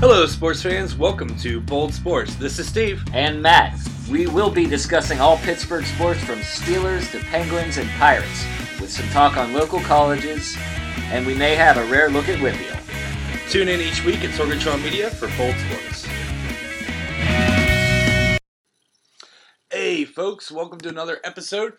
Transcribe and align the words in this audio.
Hello, 0.00 0.24
sports 0.24 0.62
fans. 0.62 0.96
Welcome 0.96 1.36
to 1.40 1.60
Bold 1.60 1.92
Sports. 1.92 2.34
This 2.36 2.58
is 2.58 2.66
Steve. 2.66 3.04
and 3.12 3.42
Matt. 3.42 3.78
We 4.10 4.26
will 4.26 4.50
be 4.50 4.64
discussing 4.64 5.20
all 5.20 5.36
Pittsburgh 5.36 5.84
sports 5.84 6.24
from 6.24 6.38
Steelers 6.38 7.10
to 7.12 7.18
Penguins 7.26 7.76
and 7.76 7.86
Pirates, 7.90 8.46
with 8.80 8.90
some 8.90 9.06
talk 9.10 9.36
on 9.36 9.52
local 9.52 9.78
colleges, 9.80 10.56
and 11.12 11.26
we 11.26 11.34
may 11.34 11.54
have 11.54 11.76
a 11.76 11.84
rare 11.92 12.08
look 12.08 12.30
at 12.30 12.40
Whitfield. 12.40 12.78
Tune 13.50 13.68
in 13.68 13.78
each 13.82 14.02
week 14.02 14.24
at 14.24 14.30
Sorgatron 14.30 14.82
Media 14.82 15.10
for 15.10 15.28
Bold 15.36 15.54
Sports. 15.56 16.06
Hey, 19.70 20.06
folks. 20.06 20.50
Welcome 20.50 20.80
to 20.80 20.88
another 20.88 21.20
episode 21.24 21.74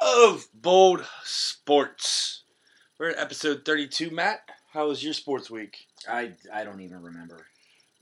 of 0.00 0.46
Bold 0.54 1.04
Sports. 1.24 2.44
We're 3.00 3.10
at 3.10 3.18
episode 3.18 3.64
32. 3.64 4.12
Matt, 4.12 4.48
how 4.72 4.86
was 4.86 5.02
your 5.02 5.12
sports 5.12 5.50
week? 5.50 5.88
I, 6.08 6.34
I 6.52 6.62
don't 6.62 6.80
even 6.80 7.02
remember. 7.02 7.46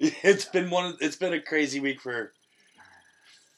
It's 0.25 0.47
been 0.47 0.69
one. 0.69 0.87
Of, 0.87 0.97
it's 1.01 1.17
been 1.17 1.33
a 1.33 1.41
crazy 1.41 1.79
week 1.79 2.01
for 2.01 2.33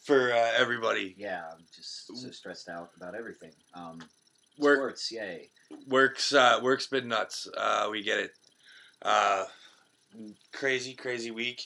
for 0.05 0.31
uh, 0.33 0.53
everybody. 0.59 1.15
Yeah, 1.17 1.43
I'm 1.51 1.65
just 1.75 2.07
so 2.07 2.31
stressed 2.31 2.69
out 2.69 2.91
about 2.97 3.15
everything. 3.15 3.53
Um, 3.73 4.01
Work 4.59 4.79
sports, 4.79 5.13
yay. 5.13 5.49
works 5.89 6.35
uh, 6.35 6.61
work's 6.63 6.87
been 6.87 7.09
nuts. 7.09 7.49
Uh, 7.57 7.89
we 7.91 8.03
get 8.03 8.19
it. 8.19 8.33
Uh, 9.01 9.45
crazy, 10.53 10.93
crazy 10.93 11.31
week. 11.31 11.63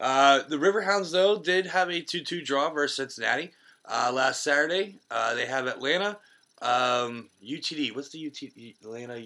Uh, 0.00 0.40
the 0.48 0.56
Riverhounds 0.56 1.12
though 1.12 1.38
did 1.38 1.66
have 1.66 1.90
a 1.90 2.00
two-two 2.00 2.42
draw 2.42 2.70
versus 2.70 2.96
Cincinnati 2.96 3.52
uh, 3.84 4.10
last 4.14 4.42
Saturday. 4.42 4.98
Uh, 5.10 5.34
they 5.34 5.46
have 5.46 5.66
Atlanta, 5.66 6.16
um, 6.62 7.28
UTD. 7.46 7.94
What's 7.94 8.08
the 8.08 8.18
UTD? 8.30 8.80
Atlanta. 8.82 9.22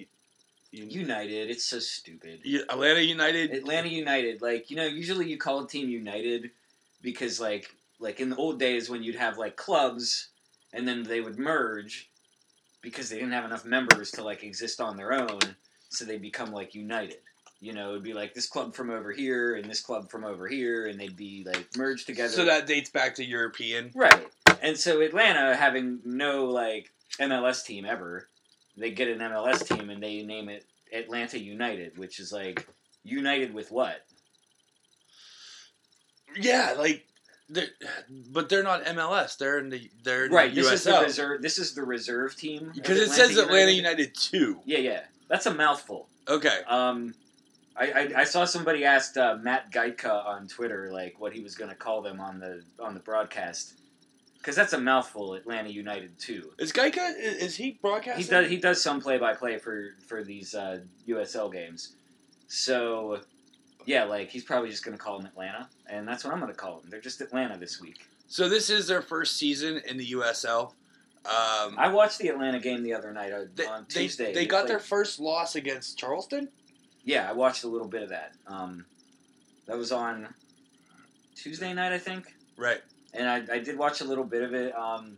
United, 0.84 1.50
it's 1.50 1.64
so 1.64 1.78
stupid. 1.78 2.40
U- 2.44 2.64
Atlanta 2.68 3.00
United. 3.00 3.52
Atlanta 3.52 3.88
United, 3.88 4.42
like 4.42 4.70
you 4.70 4.76
know, 4.76 4.86
usually 4.86 5.28
you 5.28 5.38
call 5.38 5.64
a 5.64 5.68
team 5.68 5.88
United 5.88 6.50
because 7.02 7.40
like 7.40 7.74
like 7.98 8.20
in 8.20 8.30
the 8.30 8.36
old 8.36 8.58
days 8.58 8.90
when 8.90 9.02
you'd 9.02 9.16
have 9.16 9.38
like 9.38 9.56
clubs 9.56 10.28
and 10.72 10.86
then 10.86 11.02
they 11.02 11.20
would 11.20 11.38
merge 11.38 12.10
because 12.82 13.08
they 13.08 13.16
didn't 13.16 13.32
have 13.32 13.44
enough 13.44 13.64
members 13.64 14.10
to 14.12 14.22
like 14.22 14.42
exist 14.44 14.80
on 14.80 14.96
their 14.96 15.12
own, 15.12 15.38
so 15.88 16.04
they 16.04 16.18
become 16.18 16.52
like 16.52 16.74
United. 16.74 17.18
You 17.58 17.72
know, 17.72 17.90
it'd 17.92 18.02
be 18.02 18.12
like 18.12 18.34
this 18.34 18.46
club 18.46 18.74
from 18.74 18.90
over 18.90 19.10
here 19.12 19.56
and 19.56 19.64
this 19.68 19.80
club 19.80 20.10
from 20.10 20.24
over 20.24 20.46
here, 20.46 20.86
and 20.86 21.00
they'd 21.00 21.16
be 21.16 21.42
like 21.46 21.66
merged 21.76 22.06
together. 22.06 22.28
So 22.28 22.44
that 22.44 22.66
dates 22.66 22.90
back 22.90 23.14
to 23.16 23.24
European. 23.24 23.90
right, 23.94 24.28
and 24.62 24.76
so 24.76 25.00
Atlanta 25.00 25.56
having 25.56 26.00
no 26.04 26.44
like 26.44 26.90
MLS 27.18 27.64
team 27.64 27.86
ever, 27.86 28.28
they 28.76 28.90
get 28.90 29.08
an 29.08 29.18
MLS 29.18 29.66
team 29.66 29.90
and 29.90 30.02
they 30.02 30.22
name 30.22 30.48
it 30.48 30.64
Atlanta 30.92 31.38
United, 31.38 31.98
which 31.98 32.20
is 32.20 32.32
like 32.32 32.66
united 33.04 33.54
with 33.54 33.70
what? 33.70 34.04
Yeah, 36.38 36.74
like, 36.76 37.06
they're, 37.48 37.68
but 38.32 38.48
they're 38.48 38.62
not 38.62 38.84
MLS. 38.84 39.38
They're 39.38 39.58
in 39.58 39.70
the 39.70 39.88
they're 40.02 40.26
in 40.26 40.32
Right. 40.32 40.54
the 40.54 40.60
This 40.62 40.72
is 40.72 40.84
the 40.84 41.00
reserve. 41.00 41.42
This 41.42 41.58
is 41.58 41.74
the 41.74 41.84
reserve 41.84 42.36
team. 42.36 42.72
because 42.74 42.98
it 42.98 43.10
says 43.10 43.36
Atlanta 43.36 43.70
United 43.70 44.14
two. 44.14 44.60
Yeah, 44.64 44.78
yeah. 44.78 45.00
That's 45.28 45.46
a 45.46 45.54
mouthful. 45.54 46.08
Okay. 46.28 46.60
Um, 46.68 47.14
I, 47.76 47.90
I, 47.92 48.20
I 48.20 48.24
saw 48.24 48.44
somebody 48.44 48.84
asked 48.84 49.16
uh, 49.16 49.36
Matt 49.40 49.70
Gajtka 49.70 50.26
on 50.26 50.48
Twitter 50.48 50.90
like 50.92 51.20
what 51.20 51.32
he 51.32 51.40
was 51.40 51.54
going 51.54 51.70
to 51.70 51.76
call 51.76 52.02
them 52.02 52.20
on 52.20 52.40
the 52.40 52.62
on 52.80 52.94
the 52.94 53.00
broadcast 53.00 53.74
because 54.46 54.54
that's 54.54 54.74
a 54.74 54.80
mouthful. 54.80 55.34
Atlanta 55.34 55.70
United 55.70 56.16
too. 56.20 56.52
Is 56.56 56.72
Gajtka 56.72 57.14
is, 57.18 57.56
he 57.56 57.80
broadcasting? 57.82 58.24
He 58.24 58.30
does 58.30 58.48
he 58.48 58.56
does 58.58 58.80
some 58.80 59.00
play 59.00 59.18
by 59.18 59.34
play 59.34 59.58
for 59.58 59.96
for 60.06 60.22
these 60.22 60.54
uh, 60.54 60.78
USL 61.08 61.52
games. 61.52 61.96
So 62.46 63.22
yeah, 63.86 64.04
like 64.04 64.30
he's 64.30 64.44
probably 64.44 64.70
just 64.70 64.84
going 64.84 64.96
to 64.96 65.02
call 65.02 65.18
them 65.18 65.26
Atlanta, 65.26 65.68
and 65.88 66.06
that's 66.06 66.22
what 66.22 66.32
I'm 66.32 66.38
going 66.38 66.52
to 66.52 66.56
call 66.56 66.78
them. 66.78 66.88
They're 66.88 67.00
just 67.00 67.20
Atlanta 67.20 67.58
this 67.58 67.80
week. 67.80 68.08
So 68.28 68.48
this 68.48 68.70
is 68.70 68.86
their 68.86 69.02
first 69.02 69.36
season 69.36 69.82
in 69.84 69.96
the 69.96 70.12
USL. 70.12 70.74
Um, 71.24 71.74
I 71.76 71.88
watched 71.92 72.20
the 72.20 72.28
Atlanta 72.28 72.60
game 72.60 72.84
the 72.84 72.94
other 72.94 73.12
night 73.12 73.32
uh, 73.32 73.46
they, 73.52 73.66
on 73.66 73.84
they, 73.92 74.02
Tuesday. 74.02 74.32
they 74.32 74.46
got 74.46 74.60
played- 74.60 74.70
their 74.70 74.78
first 74.78 75.18
loss 75.18 75.56
against 75.56 75.98
Charleston. 75.98 76.48
Yeah, 77.02 77.28
I 77.28 77.32
watched 77.32 77.64
a 77.64 77.68
little 77.68 77.88
bit 77.88 78.04
of 78.04 78.10
that. 78.10 78.34
Um, 78.46 78.84
that 79.66 79.76
was 79.76 79.90
on 79.90 80.28
Tuesday 81.34 81.74
night, 81.74 81.92
I 81.92 81.98
think, 81.98 82.32
Right. 82.56 82.80
And 83.16 83.28
I, 83.28 83.54
I 83.54 83.58
did 83.58 83.78
watch 83.78 84.00
a 84.00 84.04
little 84.04 84.24
bit 84.24 84.42
of 84.42 84.54
it. 84.54 84.76
Um, 84.76 85.16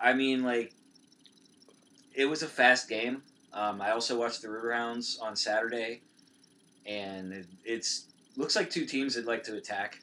I 0.00 0.12
mean, 0.12 0.42
like, 0.42 0.72
it 2.14 2.24
was 2.24 2.42
a 2.42 2.46
fast 2.46 2.88
game. 2.88 3.22
Um, 3.52 3.80
I 3.80 3.90
also 3.90 4.18
watched 4.18 4.42
the 4.42 4.48
Riverhounds 4.48 5.20
on 5.20 5.36
Saturday, 5.36 6.02
and 6.86 7.32
it, 7.32 7.46
it's 7.64 8.06
looks 8.36 8.56
like 8.56 8.70
two 8.70 8.86
teams 8.86 9.14
that 9.14 9.26
like 9.26 9.42
to 9.44 9.56
attack. 9.56 10.00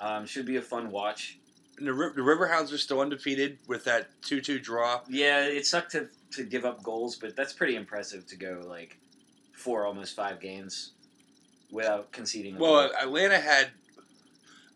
Um, 0.00 0.26
should 0.26 0.46
be 0.46 0.56
a 0.56 0.62
fun 0.62 0.90
watch. 0.90 1.38
And 1.78 1.86
the, 1.86 1.92
the 1.92 2.22
Riverhounds 2.22 2.72
are 2.72 2.78
still 2.78 3.00
undefeated 3.00 3.58
with 3.68 3.84
that 3.84 4.08
two-two 4.22 4.58
draw. 4.58 5.00
Yeah, 5.08 5.44
it 5.44 5.64
sucked 5.64 5.92
to, 5.92 6.08
to 6.32 6.44
give 6.44 6.64
up 6.64 6.82
goals, 6.82 7.16
but 7.16 7.36
that's 7.36 7.52
pretty 7.52 7.76
impressive 7.76 8.26
to 8.26 8.36
go 8.36 8.62
like 8.66 8.98
four, 9.52 9.86
almost 9.86 10.16
five 10.16 10.40
games 10.40 10.92
without 11.70 12.10
conceding. 12.10 12.58
Well, 12.58 12.88
goal. 12.88 12.96
Atlanta 13.00 13.38
had 13.38 13.70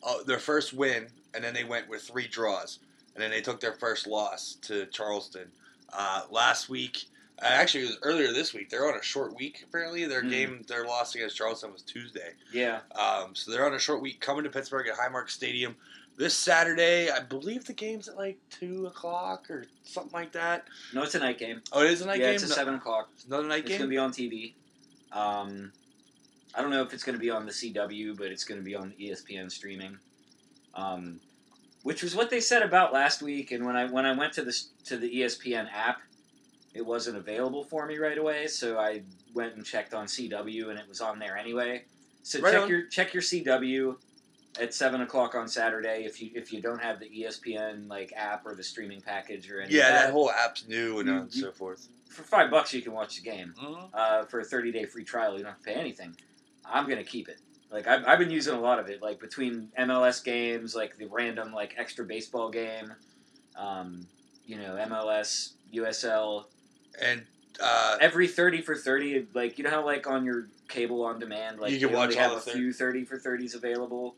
uh, 0.06 0.22
their 0.22 0.38
first 0.38 0.72
win, 0.72 1.08
and 1.34 1.44
then 1.44 1.52
they 1.52 1.64
went 1.64 1.88
with 1.88 2.02
three 2.02 2.26
draws, 2.28 2.78
and 3.14 3.22
then 3.22 3.30
they 3.30 3.40
took 3.42 3.60
their 3.60 3.74
first 3.74 4.06
loss 4.06 4.56
to 4.62 4.86
Charleston 4.86 5.50
uh, 5.92 6.22
last 6.30 6.68
week. 6.68 7.04
Uh, 7.42 7.46
actually, 7.46 7.84
it 7.84 7.88
was 7.88 7.98
earlier 8.02 8.32
this 8.32 8.54
week. 8.54 8.70
They're 8.70 8.88
on 8.90 8.98
a 8.98 9.02
short 9.02 9.36
week. 9.36 9.62
Apparently, 9.68 10.06
their 10.06 10.22
Mhm. 10.22 10.30
game, 10.30 10.64
their 10.68 10.86
loss 10.86 11.14
against 11.14 11.36
Charleston 11.36 11.70
was 11.72 11.82
Tuesday. 11.82 12.32
yeah, 12.52 12.80
Um, 12.94 13.34
so 13.34 13.50
they're 13.50 13.66
on 13.66 13.74
a 13.74 13.78
short 13.78 14.00
week 14.00 14.20
coming 14.20 14.44
to 14.44 14.50
Pittsburgh 14.50 14.88
at 14.88 14.96
Highmark 14.96 15.28
Stadium 15.28 15.76
this 16.16 16.34
Saturday. 16.34 17.10
I 17.10 17.20
believe 17.20 17.66
the 17.66 17.74
game's 17.74 18.08
at 18.08 18.16
like 18.16 18.38
two 18.48 18.86
o'clock 18.86 19.50
or 19.50 19.66
something 19.84 20.12
like 20.12 20.32
that. 20.32 20.66
no, 20.94 21.02
it's 21.02 21.14
a 21.14 21.18
night 21.18 21.38
game. 21.38 21.60
Oh, 21.72 21.82
it 21.82 21.90
is 21.90 22.00
a 22.00 22.06
night 22.06 22.20
yeah, 22.20 22.26
game. 22.28 22.34
it's 22.36 22.44
a 22.44 22.48
No- 22.48 22.54
seven 22.54 22.74
o'clock. 22.76 23.10
it's 23.14 23.24
another 23.26 23.46
night 23.48 23.60
It's 23.64 23.68
game. 23.68 23.78
gonna 23.80 23.90
be 23.90 23.98
on 23.98 24.12
TV. 24.12 24.54
Um, 25.12 25.72
I 26.56 26.62
don't 26.62 26.70
know 26.70 26.82
if 26.82 26.92
it's 26.94 27.04
gonna 27.04 27.18
be 27.18 27.30
on 27.30 27.44
the 27.44 27.52
CW, 27.52 28.16
but 28.16 28.28
it's 28.28 28.44
gonna 28.44 28.62
be 28.62 28.74
on 28.74 28.92
ESPN 28.98 29.50
streaming. 29.50 29.98
Um, 30.74 31.20
which 31.82 32.02
was 32.02 32.16
what 32.16 32.30
they 32.30 32.40
said 32.40 32.62
about 32.62 32.92
last 32.92 33.22
week. 33.22 33.52
And 33.52 33.64
when 33.64 33.76
I 33.76 33.84
when 33.86 34.06
I 34.06 34.12
went 34.16 34.32
to 34.34 34.42
the 34.42 34.56
to 34.86 34.96
the 34.96 35.08
ESPN 35.20 35.68
app, 35.72 36.00
it 36.74 36.84
wasn't 36.84 37.16
available 37.16 37.64
for 37.64 37.86
me 37.86 37.98
right 37.98 38.18
away. 38.18 38.46
So 38.48 38.78
I 38.78 39.02
went 39.34 39.54
and 39.54 39.64
checked 39.64 39.94
on 39.94 40.06
CW, 40.06 40.70
and 40.70 40.78
it 40.78 40.88
was 40.88 41.00
on 41.00 41.18
there 41.18 41.36
anyway. 41.36 41.84
So 42.22 42.40
Right 42.40 42.52
check 42.54 42.62
on. 42.62 42.68
your 42.68 42.86
check 42.86 43.14
your 43.14 43.22
CW 43.22 43.96
at 44.58 44.72
seven 44.74 45.02
o'clock 45.02 45.34
on 45.34 45.46
Saturday 45.46 46.04
if 46.04 46.20
you 46.22 46.30
if 46.34 46.52
you 46.52 46.60
don't 46.62 46.82
have 46.82 46.98
the 46.98 47.08
ESPN 47.08 47.88
like 47.88 48.12
app 48.16 48.44
or 48.46 48.54
the 48.54 48.64
streaming 48.64 49.00
package 49.02 49.50
or 49.50 49.60
any 49.60 49.74
yeah, 49.74 49.90
that 49.90 50.06
that. 50.06 50.12
whole 50.12 50.30
app's 50.30 50.66
new 50.66 50.98
and 51.00 51.08
You- 51.34 51.42
so 51.42 51.52
forth. 51.52 51.86
for 52.08 52.22
five 52.22 52.50
bucks 52.50 52.72
you 52.72 52.80
can 52.82 52.92
watch 52.92 53.16
the 53.16 53.22
game 53.22 53.52
Mhm. 53.62 53.90
uh, 53.92 54.24
for 54.24 54.40
a 54.40 54.44
30 54.44 54.72
day 54.72 54.86
free 54.86 55.04
trial. 55.04 55.36
You 55.36 55.42
don't 55.44 55.52
have 55.52 55.58
to 55.60 55.64
pay 55.64 55.74
anything. 55.74 56.16
I'm 56.71 56.88
gonna 56.88 57.04
keep 57.04 57.28
it. 57.28 57.38
Like 57.71 57.87
I've, 57.87 58.04
I've 58.06 58.19
been 58.19 58.31
using 58.31 58.54
a 58.54 58.60
lot 58.60 58.78
of 58.78 58.88
it. 58.88 59.03
Like 59.03 59.21
between 59.21 59.69
MLS 59.78 60.22
games, 60.25 60.75
like 60.75 60.97
the 60.97 61.06
random 61.06 61.53
like 61.53 61.75
extra 61.77 62.04
baseball 62.04 62.50
game, 62.50 62.93
um, 63.56 64.06
you 64.47 64.56
know 64.56 64.75
MLS, 64.88 65.53
USL. 65.75 66.44
And 67.00 67.22
uh, 67.62 67.97
Every 68.00 68.28
30 68.28 68.62
for 68.62 68.75
30, 68.75 69.28
like 69.34 69.59
you 69.59 69.65
know 69.65 69.71
how 69.71 69.84
like 69.84 70.06
on 70.06 70.25
your 70.25 70.49
cable 70.69 71.03
on 71.03 71.19
demand, 71.19 71.59
like 71.59 71.72
You 71.72 71.78
can 71.78 71.88
only 71.88 71.99
watch 71.99 72.16
all 72.16 72.22
have 72.22 72.32
a 72.32 72.41
thir- 72.41 72.53
few 72.53 72.72
30 72.72 73.04
for 73.04 73.19
30s 73.19 73.54
available. 73.54 74.16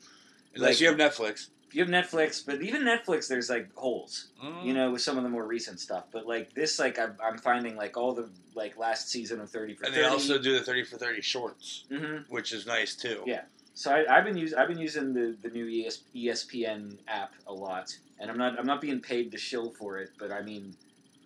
unless 0.55 0.73
like- 0.75 0.81
you 0.81 0.89
have 0.89 0.97
Netflix, 0.97 1.49
You 1.73 1.84
have 1.84 1.91
Netflix, 1.91 2.45
but 2.45 2.62
even 2.62 2.83
Netflix, 2.83 3.29
there's 3.29 3.51
like 3.51 3.75
holes. 3.75 4.29
Mhm. 4.43 4.65
you 4.65 4.73
know, 4.75 4.93
with 4.93 5.03
some 5.03 5.17
of 5.19 5.23
the 5.23 5.29
more 5.29 5.47
recent 5.47 5.81
stuff. 5.81 6.05
But 6.11 6.27
like 6.27 6.55
this, 6.55 6.79
like 6.79 6.99
I'm, 6.99 7.17
I'm 7.23 7.39
finding 7.39 7.77
like 7.77 7.97
all 7.97 8.15
the 8.15 8.29
like 8.55 8.79
last 8.79 9.09
season 9.11 9.41
of 9.41 9.51
Thirty 9.51 9.75
for 9.75 9.84
and 9.87 9.95
30. 9.95 10.06
they 10.06 10.09
also 10.12 10.39
do 10.39 10.53
the 10.53 10.65
thirty 10.65 10.84
for 10.84 10.97
thirty 10.97 11.21
shorts, 11.21 11.84
hmm 11.91 12.19
which 12.29 12.53
is 12.53 12.67
nice 12.67 12.94
too. 12.94 13.23
Yeah. 13.26 13.43
So 13.75 13.93
I, 13.93 14.17
I've 14.19 14.25
been 14.25 14.37
using 14.37 14.59
I've 14.59 14.69
been 14.69 14.79
using 14.79 15.12
the 15.15 15.37
the 15.43 15.50
new 15.50 15.67
ES, 15.87 16.00
ESPN 16.15 16.97
app 17.06 17.32
a 17.47 17.53
lot, 17.53 17.97
and 18.19 18.31
I'm 18.31 18.38
not 18.38 18.59
I'm 18.59 18.67
not 18.67 18.81
being 18.81 19.00
paid 19.00 19.31
to 19.32 19.38
shill 19.38 19.70
for 19.70 19.99
it, 19.99 20.11
but 20.19 20.32
I 20.32 20.43
mean, 20.43 20.75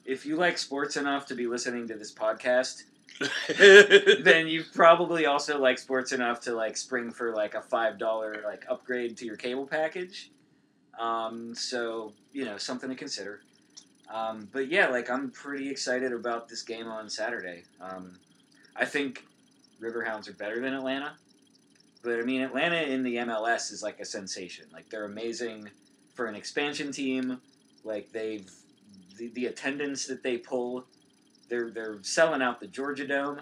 if 0.04 0.26
you 0.26 0.36
like 0.36 0.58
sports 0.58 0.96
enough 0.96 1.26
to 1.26 1.34
be 1.34 1.46
listening 1.46 1.86
to 1.88 1.94
this 1.94 2.12
podcast, 2.12 2.82
then 3.58 4.48
you 4.48 4.64
probably 4.74 5.26
also 5.26 5.58
like 5.58 5.78
sports 5.78 6.12
enough 6.12 6.40
to 6.40 6.54
like 6.54 6.76
spring 6.76 7.10
for 7.10 7.34
like 7.34 7.54
a 7.54 7.62
five 7.62 7.98
dollar 7.98 8.42
like 8.44 8.64
upgrade 8.68 9.16
to 9.18 9.24
your 9.24 9.36
cable 9.36 9.66
package. 9.66 10.30
Um, 10.98 11.54
so 11.54 12.12
you 12.32 12.44
know 12.44 12.56
something 12.56 12.88
to 12.88 12.96
consider. 12.96 13.40
Um, 14.12 14.48
but 14.52 14.68
yeah, 14.68 14.88
like 14.88 15.10
I'm 15.10 15.30
pretty 15.30 15.70
excited 15.70 16.12
about 16.12 16.48
this 16.48 16.62
game 16.62 16.86
on 16.86 17.08
Saturday. 17.08 17.64
Um, 17.80 18.18
I 18.76 18.84
think 18.84 19.24
Riverhounds 19.80 20.28
are 20.28 20.34
better 20.34 20.60
than 20.60 20.74
Atlanta, 20.74 21.14
but 22.02 22.18
I 22.18 22.22
mean 22.22 22.42
Atlanta 22.42 22.82
in 22.82 23.02
the 23.02 23.16
MLS 23.16 23.72
is 23.72 23.82
like 23.82 24.00
a 24.00 24.04
sensation. 24.04 24.66
Like 24.72 24.88
they're 24.90 25.04
amazing 25.04 25.70
for 26.14 26.26
an 26.26 26.34
expansion 26.34 26.92
team. 26.92 27.40
Like 27.84 28.12
they've 28.12 28.50
the, 29.16 29.28
the 29.28 29.46
attendance 29.46 30.06
that 30.06 30.22
they 30.22 30.38
pull, 30.38 30.84
they're 31.52 31.70
they're 31.70 31.98
selling 32.02 32.40
out 32.40 32.58
the 32.60 32.66
Georgia 32.66 33.06
Dome 33.06 33.40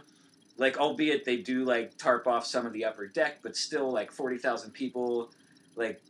like 0.56 0.78
albeit 0.78 1.24
they 1.24 1.36
do 1.36 1.64
like 1.64 1.96
tarp 1.96 2.26
off 2.26 2.44
some 2.44 2.66
of 2.66 2.72
the 2.74 2.84
upper 2.84 3.06
deck, 3.06 3.38
but 3.42 3.56
still 3.56 3.90
like 3.90 4.10
forty 4.10 4.36
thousand 4.36 4.72
people, 4.72 5.30
like 5.76 6.02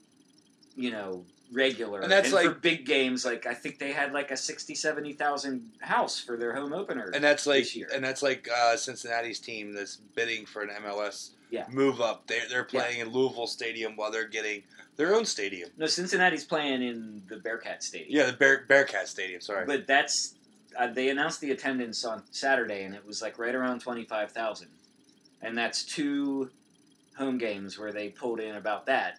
you 0.74 0.90
know 0.90 1.24
regular. 1.52 2.00
And 2.00 2.10
that's 2.10 2.30
for 2.30 2.36
like- 2.44 2.62
big 2.62 2.86
games. 2.86 3.24
Like 3.24 3.44
I 3.46 3.52
think 3.54 3.78
they 3.78 3.92
had 3.92 4.12
like 4.12 4.30
a 4.30 4.36
60, 4.36 4.74
70,000 4.74 5.70
house 5.80 6.18
for 6.20 6.36
their 6.36 6.54
home 6.54 6.72
opener. 6.72 7.10
And 7.14 7.22
that's 7.24 7.44
like, 7.46 7.60
this 7.64 7.74
year. 7.76 7.88
and 7.92 8.02
that's 8.04 8.22
like 8.22 8.48
uh, 8.48 8.76
Cincinnati's 8.76 9.40
team 9.40 9.72
that's 9.74 9.96
bidding 10.14 10.46
for 10.46 10.62
an 10.62 10.70
MLS 10.84 11.30
Yeah. 11.50 11.66
move 11.70 12.00
up. 12.00 12.26
They're 12.26 12.48
they're 12.48 12.66
Yeah. 12.70 12.80
playing 12.80 13.00
in 13.00 13.08
Louisville 13.12 13.46
Stadium 13.48 13.94
while 13.96 14.10
they're 14.10 14.28
getting 14.28 14.62
their 14.96 15.14
own 15.14 15.24
stadium. 15.24 15.70
no, 15.76 15.86
Cincinnati's 15.86 16.44
playing 16.44 16.82
in 16.82 17.22
the 17.28 17.36
Bearcat 17.36 17.82
Stadium. 17.82 18.10
Yeah, 18.10 18.26
the 18.26 18.32
Bear, 18.36 18.64
Bearcat 18.68 19.06
Stadium. 19.08 19.40
Sorry. 19.40 19.64
But 19.66 19.86
that's 19.86 20.34
uh, 20.78 20.86
they 20.88 21.08
announced 21.10 21.40
the 21.40 21.50
attendance 21.50 22.04
on 22.04 22.22
Saturday, 22.30 22.82
and 22.84 22.94
it 22.94 23.04
was 23.06 23.22
like 23.22 23.38
right 23.38 23.54
around 23.54 23.80
twenty 23.80 24.04
five 24.04 24.30
thousand, 24.32 24.68
and 25.42 25.56
that's 25.56 25.84
two 25.84 26.50
home 27.16 27.38
games 27.38 27.78
where 27.78 27.92
they 27.92 28.08
pulled 28.08 28.40
in 28.40 28.56
about 28.56 28.86
that. 28.86 29.18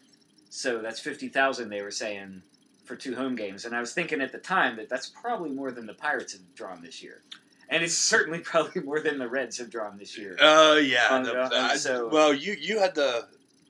So 0.50 0.80
that's 0.80 1.00
fifty 1.00 1.27
thousand 1.30 1.69
they 1.69 1.81
were 1.81 1.92
saying 1.92 2.42
for 2.86 2.95
two 2.95 3.15
home 3.15 3.36
games, 3.36 3.65
and 3.65 3.75
I 3.75 3.80
was 3.80 3.94
thinking 3.94 4.21
at 4.21 4.31
the 4.31 4.38
time 4.38 4.75
that 4.77 4.89
that's 4.89 5.07
probably 5.09 5.50
more 5.51 5.71
than 5.71 5.86
the 5.86 5.94
Pirates 5.94 6.33
have 6.33 6.42
drawn 6.56 6.81
this 6.81 7.01
year, 7.01 7.21
and 7.69 7.83
it's 7.83 7.94
certainly 7.97 8.39
probably 8.44 8.81
more 8.81 9.00
than 9.00 9.18
the 9.19 9.27
Reds 9.30 9.57
have 9.59 9.69
drawn 9.69 9.97
this 9.97 10.18
year. 10.18 10.36
Oh 10.42 10.77
yeah. 10.77 11.07
Um, 11.09 11.24
the- 11.24 11.39
uh, 11.39 11.75
so- 11.77 12.07
well, 12.09 12.33
you 12.33 12.54
you 12.59 12.80
had 12.80 12.95
the, 12.95 13.27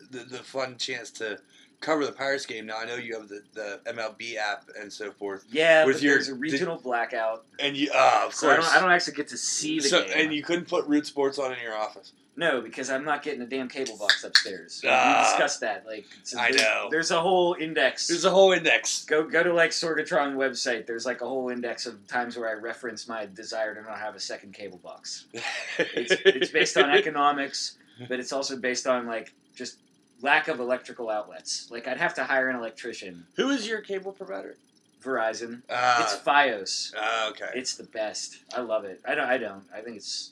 the 0.09 0.19
the 0.23 0.37
fun 0.39 0.77
chance 0.77 1.11
to 1.11 1.39
cover 1.81 2.05
the 2.05 2.11
Pirates 2.13 2.45
game. 2.45 2.65
Now 2.65 2.77
I 2.77 2.85
know 2.85 2.95
you 2.95 3.19
have 3.19 3.27
the, 3.27 3.41
the 3.53 3.79
MLB 3.85 4.37
app 4.37 4.69
and 4.79 4.91
so 4.91 5.11
forth, 5.11 5.43
yeah, 5.51 5.83
with 5.85 5.97
but 5.97 6.01
your- 6.03 6.15
there's 6.15 6.29
a 6.29 6.35
regional 6.35 6.77
blackout, 6.77 7.43
and 7.59 7.75
you 7.75 7.91
uh, 7.93 8.23
of 8.27 8.33
so 8.33 8.49
I 8.49 8.55
course. 8.55 8.67
don't, 8.67 8.77
I 8.77 8.81
don't 8.81 8.91
actually 8.91 9.15
get 9.15 9.27
to 9.29 9.37
see 9.37 9.79
the 9.79 9.89
so, 9.89 10.03
game. 10.05 10.13
and 10.15 10.33
you 10.33 10.43
couldn't 10.43 10.67
put 10.67 10.85
Root 10.87 11.05
Sports 11.05 11.37
on 11.39 11.51
in 11.51 11.59
your 11.61 11.75
office. 11.75 12.13
No, 12.37 12.61
because 12.61 12.89
I'm 12.89 13.03
not 13.03 13.23
getting 13.23 13.41
a 13.41 13.45
damn 13.45 13.67
cable 13.67 13.97
box 13.97 14.23
upstairs. 14.23 14.81
Ah. 14.87 15.17
we 15.17 15.29
discussed 15.31 15.59
that. 15.59 15.85
Like, 15.85 16.05
it's- 16.21 16.33
I 16.33 16.51
there's- 16.51 16.61
know. 16.61 16.87
There's 16.89 17.11
a 17.11 17.19
whole 17.19 17.57
index. 17.59 18.07
There's 18.07 18.23
a 18.23 18.29
whole 18.29 18.53
index. 18.53 19.03
go 19.03 19.23
go 19.25 19.43
to 19.43 19.53
like 19.53 19.71
Sorgatron 19.71 20.35
website. 20.35 20.85
There's 20.87 21.05
like 21.05 21.21
a 21.21 21.27
whole 21.27 21.49
index 21.49 21.85
of 21.85 22.07
times 22.07 22.37
where 22.37 22.47
I 22.49 22.53
reference 22.53 23.05
my 23.07 23.25
desire 23.25 23.75
to 23.75 23.81
not 23.81 23.99
have 23.99 24.15
a 24.15 24.19
second 24.19 24.53
cable 24.53 24.77
box. 24.77 25.25
It's, 25.79 26.13
it's 26.25 26.51
based 26.51 26.77
on 26.77 26.89
economics, 26.91 27.77
but 28.07 28.19
it's 28.19 28.31
also 28.31 28.55
based 28.57 28.87
on 28.87 29.07
like 29.07 29.33
just 29.55 29.77
lack 30.21 30.47
of 30.47 30.59
electrical 30.59 31.09
outlets. 31.09 31.67
Like 31.71 31.87
I'd 31.87 31.97
have 31.97 32.13
to 32.15 32.23
hire 32.23 32.49
an 32.49 32.55
electrician. 32.55 33.25
Who 33.35 33.49
is 33.49 33.67
your 33.67 33.81
cable 33.81 34.11
provider? 34.11 34.55
Verizon. 35.03 35.61
Uh, 35.69 35.97
it's 36.01 36.15
FiOS. 36.17 36.93
uh, 36.95 37.29
okay. 37.31 37.49
It's 37.55 37.75
the 37.75 37.85
best. 37.85 38.37
I 38.55 38.61
love 38.61 38.85
it. 38.85 39.01
I 39.07 39.15
don't. 39.15 39.27
I 39.27 39.37
don't. 39.37 39.63
I 39.75 39.81
think 39.81 39.97
it's 39.97 40.31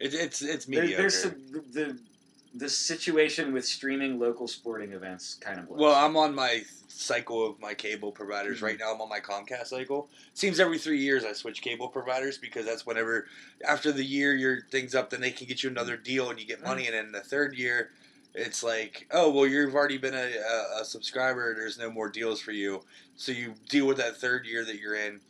It, 0.00 0.14
it's 0.14 0.40
it's 0.42 0.64
there, 0.64 0.80
mediocre. 0.82 1.02
there's 1.02 1.22
some, 1.22 1.34
the 1.72 1.98
the 2.54 2.68
situation 2.68 3.52
with 3.52 3.66
streaming 3.66 4.18
local 4.18 4.48
sporting 4.48 4.92
events 4.92 5.34
kind 5.34 5.58
of 5.60 5.68
well, 5.68 5.94
I'm 5.94 6.16
on 6.16 6.34
my 6.34 6.62
cycle 6.88 7.46
of 7.46 7.60
my 7.60 7.74
cable 7.74 8.10
providers 8.10 8.58
Mhm. 8.60 8.62
right 8.62 8.78
now. 8.80 8.94
I'm 8.94 9.00
on 9.02 9.08
my 9.10 9.20
Comcast 9.20 9.66
cycle. 9.66 10.08
seems 10.32 10.58
every 10.58 10.78
three 10.78 10.98
years 11.00 11.24
I 11.24 11.34
switch 11.34 11.60
cable 11.60 11.88
providers 11.88 12.38
because 12.38 12.64
that's 12.64 12.86
whenever 12.86 13.26
after 13.66 13.92
the 13.92 14.02
year 14.02 14.34
your 14.34 14.62
thing's 14.70 14.94
up, 14.94 15.10
then 15.10 15.20
they 15.20 15.30
can 15.30 15.46
get 15.46 15.62
you 15.62 15.68
another 15.68 15.98
deal 15.98 16.30
and 16.30 16.40
you 16.40 16.46
get 16.46 16.62
money. 16.62 16.86
And 16.86 16.94
then 16.94 17.12
the 17.12 17.20
third 17.20 17.54
year, 17.56 17.90
it's 18.34 18.62
like, 18.62 19.06
oh 19.12 19.30
well, 19.30 19.46
you've 19.46 19.74
already 19.74 19.98
been 19.98 20.14
a, 20.14 20.16
a, 20.78 20.80
a 20.80 20.84
subscriber. 20.84 21.54
There's 21.54 21.78
no 21.78 21.90
more 21.90 22.08
deals 22.08 22.40
for 22.40 22.52
you. 22.52 22.82
So 23.16 23.32
you 23.32 23.54
deal 23.68 23.86
with 23.86 23.96
that 23.98 24.16
third 24.16 24.46
year 24.46 24.64
that 24.64 24.78
you're 24.78 24.96
in. 24.96 25.20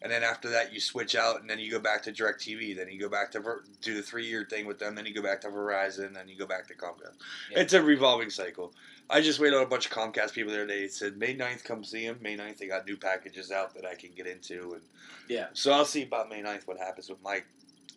And 0.00 0.12
then 0.12 0.22
after 0.22 0.48
that, 0.50 0.72
you 0.72 0.78
switch 0.78 1.16
out, 1.16 1.40
and 1.40 1.50
then 1.50 1.58
you 1.58 1.72
go 1.72 1.80
back 1.80 2.04
to 2.04 2.12
DirecTV. 2.12 2.76
Then 2.76 2.88
you 2.88 3.00
go 3.00 3.08
back 3.08 3.32
to 3.32 3.40
Ver- 3.40 3.64
do 3.82 3.94
the 3.94 4.02
three 4.02 4.26
year 4.26 4.46
thing 4.48 4.64
with 4.64 4.78
them. 4.78 4.94
Then 4.94 5.06
you 5.06 5.12
go 5.12 5.22
back 5.22 5.40
to 5.40 5.48
Verizon. 5.48 6.14
Then 6.14 6.28
you 6.28 6.38
go 6.38 6.46
back 6.46 6.68
to 6.68 6.74
Comcast. 6.74 7.16
Yeah. 7.50 7.58
It's 7.60 7.72
a 7.72 7.82
revolving 7.82 8.30
cycle. 8.30 8.72
I 9.10 9.20
just 9.20 9.40
waited 9.40 9.56
on 9.56 9.64
a 9.64 9.68
bunch 9.68 9.86
of 9.86 9.92
Comcast 9.92 10.34
people 10.34 10.52
the 10.52 10.58
other 10.58 10.66
day. 10.68 10.82
They 10.82 10.88
said 10.88 11.16
May 11.16 11.34
9th, 11.34 11.64
come 11.64 11.82
see 11.82 12.06
them. 12.06 12.18
May 12.20 12.36
9th, 12.36 12.58
they 12.58 12.68
got 12.68 12.86
new 12.86 12.96
packages 12.96 13.50
out 13.50 13.74
that 13.74 13.84
I 13.84 13.94
can 13.94 14.10
get 14.14 14.26
into, 14.26 14.74
and 14.74 14.82
yeah. 15.28 15.46
so 15.52 15.72
I'll 15.72 15.84
see 15.86 16.02
about 16.02 16.28
May 16.28 16.42
9th 16.42 16.66
what 16.66 16.78
happens 16.78 17.08
with 17.08 17.22
my 17.22 17.42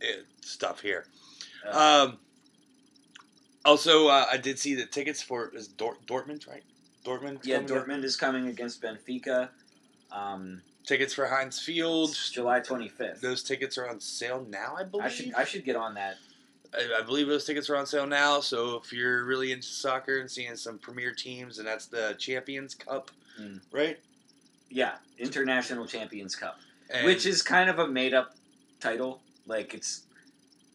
eh, 0.02 0.22
stuff 0.42 0.82
here. 0.82 1.06
Uh, 1.70 2.08
Um, 2.08 2.18
also, 3.66 4.08
uh, 4.08 4.26
I 4.32 4.38
did 4.38 4.58
see 4.60 4.76
the 4.76 4.86
tickets 4.86 5.22
for 5.22 5.52
is 5.56 5.68
Dort- 5.68 6.06
Dortmund, 6.06 6.48
right? 6.48 6.64
Dortmund. 7.06 7.40
yeah, 7.44 7.58
coming 7.62 7.72
up? 7.78 7.86
Dortmund 7.88 8.04
is 8.04 8.16
coming 8.16 8.48
against 8.48 8.82
Benfica. 8.82 9.50
Um, 10.12 10.62
Tickets 10.86 11.14
for 11.14 11.28
Heinz 11.28 11.60
Field. 11.60 12.16
July 12.32 12.60
25th. 12.60 13.22
Those 13.22 13.44
tickets 13.44 13.78
are 13.78 13.88
on 13.88 14.00
sale 14.00 14.46
now, 14.50 14.76
I 14.78 14.84
believe. 14.84 15.06
I 15.06 15.10
should 15.10 15.34
I 15.36 15.44
should 15.46 15.64
get 15.64 15.76
on 15.76 15.94
that. 15.94 16.16
I, 16.74 17.00
I 17.00 17.02
believe 17.04 17.28
those 17.28 17.46
tickets 17.46 17.70
are 17.70 17.76
on 17.76 17.86
sale 17.86 18.08
now. 18.08 18.40
So 18.40 18.82
if 18.84 18.92
you're 18.92 19.24
really 19.26 19.52
into 19.52 19.68
soccer 19.68 20.20
and 20.20 20.30
seeing 20.30 20.56
some 20.56 20.80
premier 20.80 21.14
teams, 21.14 21.60
and 21.60 21.68
that's 21.68 21.86
the 21.86 22.16
Champions 22.18 22.74
Cup, 22.74 23.12
Mm. 23.40 23.62
right? 23.72 24.00
Yeah, 24.70 24.96
International 25.20 25.86
Champions 25.86 26.36
Cup, 26.36 26.58
And- 26.90 27.06
which 27.06 27.26
is 27.28 27.42
kind 27.44 27.70
of 27.70 27.78
a 27.80 27.88
made 27.88 28.14
up 28.16 28.36
title. 28.80 29.22
Like 29.46 29.74
it's, 29.76 30.02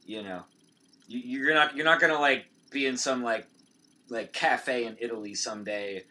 you 0.06 0.22
know, 0.22 0.44
you, 1.08 1.18
you're 1.18 1.54
not 1.54 1.74
you're 1.76 1.84
not 1.84 2.00
gonna 2.00 2.18
like 2.20 2.46
be 2.76 2.86
in 2.86 2.96
some 2.96 3.22
like 3.22 3.46
like 4.10 4.32
cafe 4.34 4.84
in 4.84 4.96
Italy 5.00 5.34
someday 5.34 6.04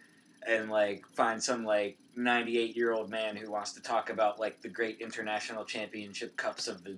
and 0.47 0.69
like 0.69 1.05
find 1.15 1.41
some 1.41 1.63
like 1.63 1.97
98 2.15 2.75
year 2.75 2.91
old 2.91 3.09
man 3.09 3.35
who 3.35 3.51
wants 3.51 3.73
to 3.73 3.81
talk 3.81 4.09
about 4.09 4.39
like 4.39 4.61
the 4.61 4.67
great 4.67 4.99
international 4.99 5.63
championship 5.63 6.35
cups 6.35 6.67
of 6.67 6.83
the 6.83 6.97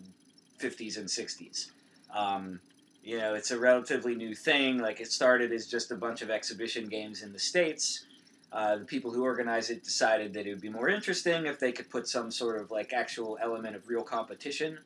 50s 0.60 0.98
and 0.98 1.08
60s. 1.08 1.72
Um, 2.16 2.62
you 3.04 3.18
know, 3.18 3.36
it's 3.36 3.52
a 3.52 3.60
relatively 3.60 4.16
new 4.16 4.34
thing. 4.34 4.80
Like 4.80 5.02
it 5.02 5.12
started 5.12 5.52
as 5.52 5.68
just 5.68 5.92
a 5.92 5.96
bunch 5.96 6.22
of 6.22 6.30
exhibition 6.30 6.88
games 6.88 7.22
in 7.22 7.34
the 7.34 7.40
states. 7.40 8.06
Uh, 8.54 8.78
the 8.78 8.86
people 8.86 9.12
who 9.12 9.24
organized 9.24 9.70
it 9.70 9.84
decided 9.84 10.34
that 10.34 10.48
it 10.48 10.50
would 10.50 10.62
be 10.62 10.70
more 10.70 10.88
interesting 10.88 11.46
if 11.46 11.60
they 11.60 11.74
could 11.74 11.90
put 11.90 12.08
some 12.08 12.32
sort 12.32 12.60
of 12.62 12.72
like 12.72 12.94
actual 12.94 13.38
element 13.42 13.76
of 13.76 13.88
real 13.90 14.04
competition 14.04 14.80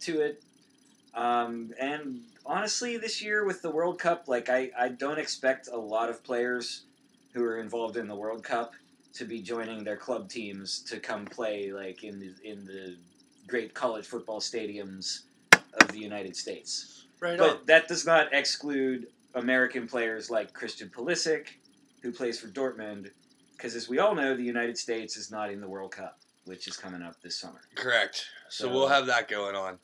to 0.00 0.20
it. 0.20 0.42
Um, 1.16 1.72
and 1.80 2.20
honestly, 2.44 2.98
this 2.98 3.22
year 3.22 3.44
with 3.44 3.62
the 3.62 3.70
World 3.70 3.98
Cup, 3.98 4.28
like 4.28 4.48
I, 4.48 4.70
I 4.78 4.90
don't 4.90 5.18
expect 5.18 5.68
a 5.72 5.76
lot 5.76 6.10
of 6.10 6.22
players 6.22 6.82
who 7.32 7.42
are 7.42 7.58
involved 7.58 7.96
in 7.96 8.06
the 8.06 8.14
World 8.14 8.44
Cup 8.44 8.74
to 9.14 9.24
be 9.24 9.40
joining 9.40 9.82
their 9.82 9.96
club 9.96 10.28
teams 10.28 10.80
to 10.80 11.00
come 11.00 11.24
play 11.24 11.72
like 11.72 12.04
in 12.04 12.20
the 12.20 12.34
in 12.44 12.66
the 12.66 12.96
great 13.46 13.72
college 13.72 14.04
football 14.04 14.40
stadiums 14.40 15.20
of 15.80 15.88
the 15.88 15.98
United 15.98 16.36
States. 16.36 17.04
right 17.20 17.38
But 17.38 17.50
on. 17.50 17.58
that 17.66 17.88
does 17.88 18.04
not 18.04 18.32
exclude 18.34 19.06
American 19.34 19.86
players 19.88 20.30
like 20.30 20.52
Christian 20.52 20.88
Pulisic, 20.90 21.46
who 22.02 22.12
plays 22.12 22.38
for 22.38 22.48
Dortmund, 22.48 23.10
because 23.56 23.74
as 23.74 23.88
we 23.88 23.98
all 24.00 24.14
know, 24.14 24.36
the 24.36 24.42
United 24.42 24.76
States 24.76 25.16
is 25.16 25.30
not 25.30 25.50
in 25.50 25.60
the 25.60 25.68
World 25.68 25.92
Cup, 25.92 26.18
which 26.44 26.66
is 26.68 26.76
coming 26.76 27.02
up 27.02 27.14
this 27.22 27.38
summer. 27.38 27.60
Correct. 27.74 28.26
So, 28.50 28.66
So- 28.66 28.72
we'll 28.72 28.88
have 28.88 29.06
that 29.06 29.28
going 29.28 29.54
on. 29.56 29.78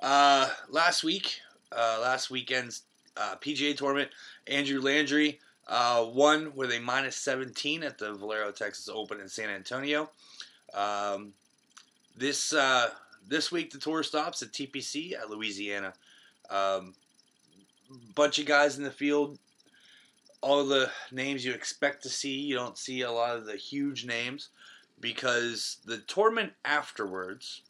Uh, 0.00 0.48
last 0.68 1.02
week, 1.02 1.40
uh, 1.72 1.98
last 2.00 2.30
weekend's 2.30 2.82
uh, 3.16 3.34
PGA 3.40 3.76
tournament, 3.76 4.10
Andrew 4.46 4.80
Landry 4.80 5.40
uh, 5.66 6.06
won 6.12 6.52
with 6.54 6.72
a 6.72 6.78
minus 6.78 7.16
17 7.16 7.82
at 7.82 7.98
the 7.98 8.14
Valero 8.14 8.52
Texas 8.52 8.88
Open 8.88 9.20
in 9.20 9.28
San 9.28 9.50
Antonio. 9.50 10.10
Um, 10.72 11.32
this 12.16 12.52
uh, 12.52 12.90
this 13.26 13.50
week, 13.50 13.70
the 13.70 13.78
tour 13.78 14.02
stops 14.02 14.42
at 14.42 14.52
TPC 14.52 15.14
at 15.14 15.30
Louisiana. 15.30 15.92
Um, 16.48 16.94
bunch 18.14 18.38
of 18.38 18.46
guys 18.46 18.78
in 18.78 18.84
the 18.84 18.90
field. 18.90 19.38
All 20.40 20.64
the 20.64 20.90
names 21.10 21.44
you 21.44 21.52
expect 21.52 22.04
to 22.04 22.08
see. 22.08 22.38
You 22.38 22.54
don't 22.54 22.78
see 22.78 23.02
a 23.02 23.10
lot 23.10 23.36
of 23.36 23.46
the 23.46 23.56
huge 23.56 24.06
names 24.06 24.50
because 25.00 25.78
the 25.84 25.98
tournament 25.98 26.52
afterwards 26.64 27.62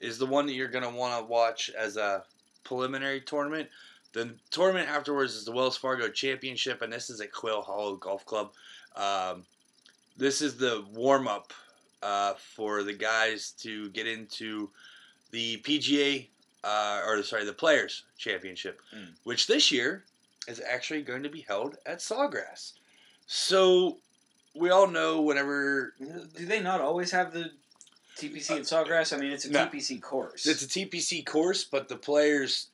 is 0.00 0.18
the 0.18 0.26
one 0.26 0.46
that 0.46 0.52
you're 0.54 0.68
going 0.68 0.84
to 0.84 0.90
want 0.90 1.18
to 1.20 1.24
watch 1.26 1.70
as 1.76 1.96
a 1.96 2.24
preliminary 2.64 3.20
tournament. 3.20 3.68
The 4.12 4.34
tournament 4.50 4.88
afterwards 4.88 5.34
is 5.34 5.44
the 5.44 5.52
Wells 5.52 5.76
Fargo 5.76 6.08
Championship, 6.08 6.82
and 6.82 6.92
this 6.92 7.10
is 7.10 7.20
at 7.20 7.32
Quail 7.32 7.62
Hollow 7.62 7.96
Golf 7.96 8.24
Club. 8.24 8.50
Um, 8.96 9.44
this 10.16 10.40
is 10.42 10.56
the 10.56 10.84
warm 10.92 11.28
up 11.28 11.52
uh, 12.02 12.34
for 12.34 12.82
the 12.82 12.92
guys 12.94 13.52
to 13.60 13.88
get 13.90 14.06
into 14.06 14.70
the 15.30 15.58
PGA, 15.58 16.26
uh, 16.64 17.02
or 17.06 17.22
sorry, 17.22 17.44
the 17.44 17.52
Players 17.52 18.04
Championship, 18.16 18.80
Mm. 18.96 19.08
which 19.24 19.46
this 19.46 19.70
year 19.70 20.04
is 20.46 20.60
actually 20.66 21.02
going 21.02 21.22
to 21.22 21.28
be 21.28 21.42
held 21.42 21.76
at 21.86 21.98
Sawgrass. 21.98 22.72
So 23.26 23.98
we 24.54 24.70
all 24.70 24.86
know 24.86 25.20
whenever 25.20 25.92
Do 25.98 26.46
they 26.46 26.60
not 26.60 26.80
always 26.80 27.10
have 27.10 27.32
the 27.32 27.50
TPC 28.18 28.50
at 28.56 28.62
Sawgrass? 28.62 29.12
I 29.16 29.20
mean, 29.20 29.32
it's 29.32 29.44
a 29.44 29.50
No. 29.50 29.66
TPC 29.66 30.00
course. 30.00 30.46
It's 30.46 30.62
a 30.62 30.66
TPC 30.68 31.24
course, 31.24 31.64
but 31.64 31.88
the 31.88 31.96
players 31.96 32.68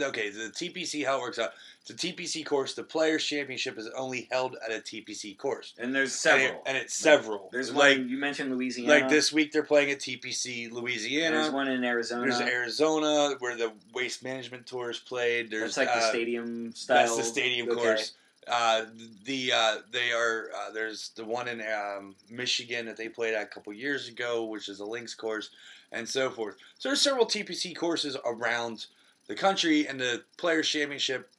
okay, 0.00 0.30
the 0.30 0.50
TPC 0.50 1.04
how 1.06 1.18
it 1.18 1.20
works 1.22 1.38
out. 1.38 1.52
It's 1.82 1.90
a 1.90 1.94
TPC 1.94 2.44
course. 2.44 2.74
The 2.74 2.82
Players 2.82 3.24
Championship 3.24 3.78
is 3.78 3.88
only 3.96 4.28
held 4.30 4.56
at 4.64 4.70
a 4.70 4.80
TPC 4.80 5.38
course, 5.38 5.72
And 5.78 5.94
there's 5.94 6.26
and, 6.26 6.40
it- 6.42 6.44
several. 6.44 6.62
and 6.66 6.76
it's 6.76 6.94
several. 6.94 7.48
There's 7.52 7.72
like 7.72 7.98
one 7.98 8.08
you 8.08 8.18
mentioned 8.18 8.50
Louisiana. 8.54 8.92
like 8.92 9.08
this 9.08 9.32
week 9.32 9.52
they're 9.52 9.62
playing 9.62 9.90
at 9.92 9.98
TPC 10.00 10.70
Louisiana. 10.70 11.36
There's 11.38 11.52
one 11.52 11.68
in 11.68 11.82
Arizona. 11.84 12.26
There's 12.26 12.40
Arizona 12.40 13.36
where 13.38 13.56
the 13.56 13.72
Waste 13.94 14.22
Management 14.24 14.66
Tour 14.66 14.90
is 14.90 14.98
played. 14.98 15.50
There's 15.50 15.74
That's 15.74 15.88
like 15.88 15.88
the 16.00 16.04
uh, 16.04 16.10
stadium 16.10 16.72
style. 16.74 16.96
That's 17.06 17.16
the 17.16 17.22
stadium 17.24 17.68
Okay. 17.70 17.80
course. 17.80 18.12
Uh, 18.50 18.86
the 19.24 19.52
uh, 19.52 19.76
they 19.92 20.10
are 20.10 20.50
uh, 20.56 20.72
there's 20.72 21.10
the 21.10 21.24
one 21.24 21.46
in 21.46 21.62
um, 21.62 22.16
Michigan 22.28 22.84
that 22.86 22.96
they 22.96 23.08
played 23.08 23.32
at 23.34 23.44
a 23.44 23.46
couple 23.46 23.72
years 23.72 24.08
ago, 24.08 24.44
which 24.44 24.68
is 24.68 24.80
a 24.80 24.84
links 24.84 25.14
course, 25.14 25.50
and 25.92 26.08
so 26.08 26.30
forth. 26.30 26.56
So 26.78 26.88
there's 26.88 27.00
several 27.00 27.26
TPC 27.26 27.76
courses 27.76 28.16
around 28.26 28.86
the 29.28 29.36
country, 29.36 29.86
and 29.86 30.00
the 30.00 30.24
Players 30.36 30.68
Championship 30.68 31.30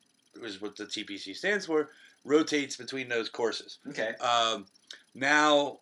is 0.41 0.61
what 0.61 0.77
the 0.77 0.85
TPC 0.85 1.35
stands 1.35 1.65
for. 1.65 1.89
Rotates 2.23 2.77
between 2.77 3.09
those 3.09 3.27
courses. 3.27 3.79
Okay. 3.89 4.13
Um, 4.21 4.65
now, 5.13 5.79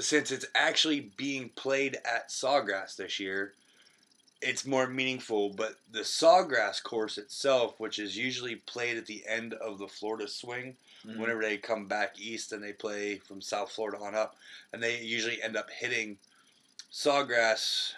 since 0.00 0.32
it's 0.32 0.46
actually 0.56 1.12
being 1.16 1.50
played 1.50 1.98
at 2.04 2.30
Sawgrass 2.30 2.96
this 2.96 3.20
year, 3.20 3.52
it's 4.44 4.66
more 4.66 4.86
meaningful. 4.86 5.50
But 5.50 5.76
the 5.90 6.00
Sawgrass 6.04 6.82
course 6.82 7.18
itself, 7.18 7.78
which 7.78 7.98
is 7.98 8.16
usually 8.16 8.56
played 8.56 8.96
at 8.98 9.06
the 9.06 9.24
end 9.26 9.54
of 9.54 9.78
the 9.78 9.88
Florida 9.88 10.28
swing, 10.28 10.76
Mhm. 11.04 11.18
whenever 11.18 11.42
they 11.42 11.56
come 11.58 11.86
back 11.86 12.18
east 12.18 12.52
and 12.52 12.62
they 12.62 12.72
play 12.72 13.18
from 13.18 13.40
South 13.40 13.72
Florida 13.72 13.98
on 13.98 14.14
up, 14.14 14.36
and 14.72 14.82
they 14.82 15.00
usually 15.00 15.42
end 15.42 15.56
up 15.56 15.70
hitting 15.70 16.18
Sawgrass 16.92 17.92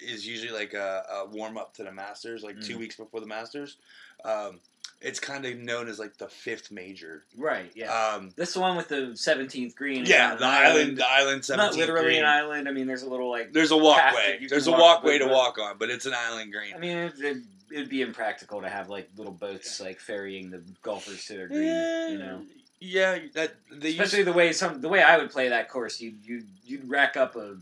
is 0.00 0.26
usually 0.26 0.52
like 0.52 0.74
a, 0.74 1.04
a 1.10 1.26
warm 1.26 1.58
up 1.58 1.74
to 1.74 1.82
the 1.84 1.90
Masters, 1.92 2.44
like 2.44 2.60
two 2.60 2.76
Mhm. 2.76 2.78
weeks 2.80 2.96
before 2.96 3.20
the 3.20 3.26
Masters. 3.26 3.76
Um, 4.24 4.60
it's 5.00 5.20
kind 5.20 5.44
of 5.44 5.56
known 5.58 5.88
as 5.88 5.98
like 5.98 6.16
the 6.18 6.28
fifth 6.28 6.70
major. 6.70 7.24
Right. 7.36 7.70
Yeah. 7.74 7.92
Um, 7.92 8.30
This 8.36 8.56
one 8.56 8.76
with 8.76 8.88
the 8.88 9.12
17th 9.14 9.74
green. 9.76 10.04
Yeah, 10.06 10.34
the 10.34 10.44
an 10.44 10.50
island, 10.50 10.96
the 10.98 11.08
island, 11.08 11.42
17th 11.42 11.56
Not 11.56 11.76
literally 11.76 12.04
green. 12.06 12.18
an 12.20 12.26
island. 12.26 12.68
I 12.68 12.72
mean, 12.72 12.86
there's 12.86 13.02
a 13.02 13.08
little 13.08 13.30
like. 13.30 13.52
There's 13.52 13.70
a 13.70 13.76
walkway. 13.76 14.46
There's 14.48 14.66
a 14.66 14.70
walk 14.72 14.80
walkway 14.80 15.18
to 15.18 15.26
walk 15.26 15.58
on, 15.58 15.78
but 15.78 15.90
it's 15.90 16.06
an 16.06 16.14
island 16.14 16.52
green. 16.52 16.74
I 16.74 16.78
mean, 16.78 16.96
it, 16.96 17.36
it'd 17.72 17.88
be 17.88 18.02
impractical 18.02 18.60
to 18.62 18.68
have 18.68 18.88
like 18.88 19.08
little 19.16 19.32
boats 19.32 19.80
like 19.80 20.00
ferrying 20.00 20.50
the 20.50 20.62
golfers 20.82 21.24
to 21.26 21.34
their 21.36 21.48
green. 21.48 21.62
yeah, 21.64 22.08
You 22.08 22.18
know, 22.18 22.42
yeah, 22.80 23.18
that 23.34 23.54
they 23.72 23.90
especially 23.90 24.18
use, 24.20 24.26
the 24.26 24.32
way 24.32 24.52
some 24.52 24.80
the 24.80 24.88
way 24.88 25.02
I 25.02 25.16
would 25.18 25.30
play 25.30 25.48
that 25.48 25.68
course, 25.68 26.00
you 26.00 26.14
you 26.24 26.42
you'd 26.64 26.88
rack 26.88 27.16
up 27.16 27.36
a 27.36 27.56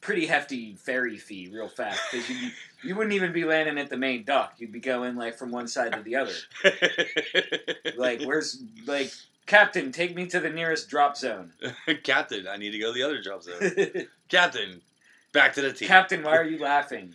pretty 0.00 0.26
hefty 0.26 0.74
ferry 0.76 1.16
fee 1.16 1.50
real 1.52 1.68
fast 1.68 2.00
because 2.10 2.28
you 2.30 2.50
you 2.84 2.94
wouldn't 2.94 3.14
even 3.14 3.32
be 3.32 3.44
landing 3.44 3.78
at 3.78 3.90
the 3.90 3.96
main 3.96 4.24
dock. 4.24 4.54
You'd 4.58 4.72
be 4.72 4.80
going 4.80 5.16
like 5.16 5.36
from 5.36 5.50
one 5.50 5.66
side 5.68 5.92
to 5.92 6.02
the 6.02 6.16
other. 6.16 6.32
Like, 7.96 8.22
where's 8.22 8.62
like 8.86 9.12
Captain? 9.46 9.90
Take 9.92 10.14
me 10.14 10.26
to 10.26 10.40
the 10.40 10.50
nearest 10.50 10.88
drop 10.88 11.16
zone. 11.16 11.52
Captain, 12.04 12.46
I 12.46 12.56
need 12.56 12.70
to 12.70 12.78
go 12.78 12.88
to 12.88 12.92
the 12.92 13.02
other 13.02 13.20
drop 13.20 13.42
zone. 13.42 14.06
Captain, 14.28 14.80
back 15.32 15.54
to 15.54 15.62
the 15.62 15.72
team. 15.72 15.88
Captain, 15.88 16.22
why 16.22 16.36
are 16.36 16.44
you 16.44 16.58
laughing? 16.58 17.12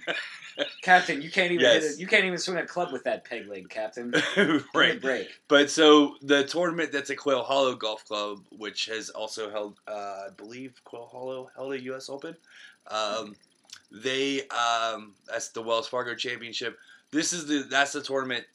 Captain, 0.84 1.22
you 1.22 1.32
can't 1.32 1.52
even 1.52 1.66
hit 1.66 1.82
Yes. 1.84 1.96
a, 1.96 2.00
you 2.00 2.06
can't 2.08 2.26
even 2.26 2.38
swing 2.38 2.58
a 2.58 2.66
club 2.66 2.92
with 2.92 3.04
that 3.06 3.24
peg 3.24 3.48
leg, 3.48 3.70
Captain. 3.70 4.14
Give 4.36 4.48
me 4.50 4.56
a 4.56 4.62
right. 4.78 5.02
break. 5.02 5.30
But 5.48 5.70
so 5.72 6.16
the 6.22 6.44
tournament 6.44 6.92
that's 6.92 7.10
at 7.10 7.18
Quail 7.18 7.44
Hollow 7.44 7.76
Golf 7.76 8.06
Club, 8.06 8.40
which 8.52 8.86
has 8.88 9.10
also 9.10 9.50
held, 9.50 9.80
uh, 9.88 9.92
I 9.92 10.28
believe 10.36 10.80
Quail 10.84 11.08
Hollow 11.12 11.50
held 11.56 11.74
a 11.74 11.82
U.S. 11.84 12.10
Open. 12.10 12.36
Um, 12.90 13.36
they 13.92 14.48
um, 14.50 15.14
that's 15.28 15.50
the 15.50 15.62
Wells 15.62 15.88
Fargo 15.88 16.16
Championship. 16.16 16.78
This 17.12 17.34
is 17.34 17.46
the 17.48 17.64
that's 17.70 17.94
the 17.94 18.02
tournament 18.02 18.46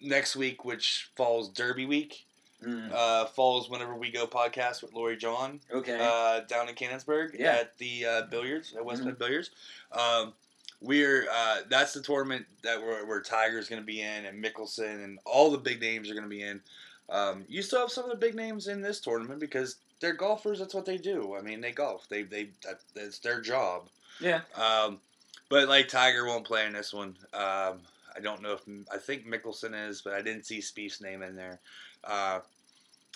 next 0.00 0.36
week, 0.36 0.64
which 0.64 1.10
falls 1.16 1.48
Derby 1.50 1.86
week. 1.86 2.24
Mm, 2.64 2.90
Uh, 2.92 3.26
falls 3.26 3.68
whenever 3.68 3.94
we 3.94 4.10
go 4.10 4.26
podcast 4.26 4.82
with 4.82 4.94
Lori 4.94 5.16
John 5.16 5.60
okay. 5.70 5.98
uh, 6.00 6.40
down 6.40 6.68
in 6.70 6.74
Canonsburg 6.74 7.38
Yeah. 7.38 7.52
at 7.52 7.76
the 7.78 8.06
uh, 8.06 8.22
billiards 8.22 8.74
at 8.74 8.82
West 8.84 9.02
Mhm. 9.02 9.06
Bend 9.06 9.18
Billiards. 9.18 9.50
Um, 9.92 10.32
we're 10.80 11.28
uh, 11.30 11.58
that's 11.68 11.92
the 11.92 12.00
tournament 12.00 12.46
that 12.62 12.80
where, 12.80 13.04
where 13.04 13.20
Tiger's 13.20 13.68
going 13.68 13.80
to 13.82 13.86
be 13.86 14.00
in 14.00 14.24
and 14.24 14.42
Mickelson 14.42 15.04
and 15.04 15.18
all 15.26 15.50
the 15.50 15.58
big 15.58 15.80
names 15.82 16.10
are 16.10 16.14
going 16.14 16.24
to 16.24 16.30
be 16.30 16.42
in. 16.42 16.62
Um, 17.10 17.44
you 17.46 17.60
still 17.62 17.80
have 17.80 17.90
some 17.92 18.04
of 18.04 18.10
the 18.10 18.16
big 18.16 18.34
names 18.34 18.68
in 18.68 18.80
this 18.80 19.00
tournament 19.00 19.38
because 19.38 19.76
they're 20.00 20.14
golfers. 20.14 20.58
That's 20.58 20.74
what 20.74 20.86
they 20.86 20.98
do. 20.98 21.36
I 21.38 21.42
mean, 21.42 21.60
they 21.60 21.72
golf. 21.72 22.06
They 22.08 22.22
they 22.22 22.50
that, 22.64 22.80
that's 22.94 23.18
their 23.18 23.40
job. 23.40 23.88
yeah. 24.20 24.40
Um, 24.54 25.00
but 25.48 25.68
like 25.68 25.88
Tiger 25.88 26.26
won't 26.26 26.44
play 26.44 26.66
in 26.66 26.72
this 26.72 26.92
one. 26.92 27.16
Um, 27.32 27.80
I 28.14 28.20
don't 28.22 28.42
know 28.42 28.52
if 28.52 28.62
I 28.92 28.98
think 28.98 29.26
Mickelson 29.26 29.88
is, 29.88 30.02
but 30.02 30.14
I 30.14 30.22
didn't 30.22 30.46
see 30.46 30.58
Spieth's 30.58 31.00
name 31.00 31.22
in 31.22 31.36
there, 31.36 31.60
uh, 32.04 32.40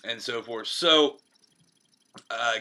and 0.04 0.20
so 0.20 0.42
forth. 0.42 0.68
So, 0.68 1.18
uh, 2.30 2.56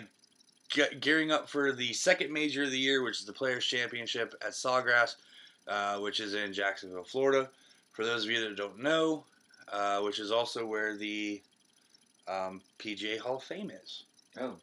ge- 0.69 0.99
gearing 1.01 1.31
up 1.31 1.49
for 1.49 1.71
the 1.71 1.93
second 1.93 2.31
major 2.31 2.63
of 2.63 2.71
the 2.71 2.79
year, 2.79 3.03
which 3.03 3.19
is 3.19 3.25
the 3.25 3.33
Players 3.33 3.65
Championship 3.65 4.33
at 4.41 4.51
Sawgrass, 4.51 5.15
uh, 5.67 5.97
which 5.97 6.19
is 6.19 6.33
in 6.33 6.53
Jacksonville, 6.53 7.03
Florida. 7.03 7.49
For 7.91 8.05
those 8.05 8.23
of 8.23 8.31
you 8.31 8.41
that 8.41 8.55
don't 8.55 8.79
know, 8.79 9.25
uh, 9.71 9.99
which 9.99 10.19
is 10.19 10.31
also 10.31 10.65
where 10.65 10.95
the 10.95 11.41
um, 12.27 12.61
PGA 12.79 13.19
Hall 13.19 13.37
of 13.37 13.43
Fame 13.43 13.71
is. 13.83 14.03
Oh. 14.39 14.55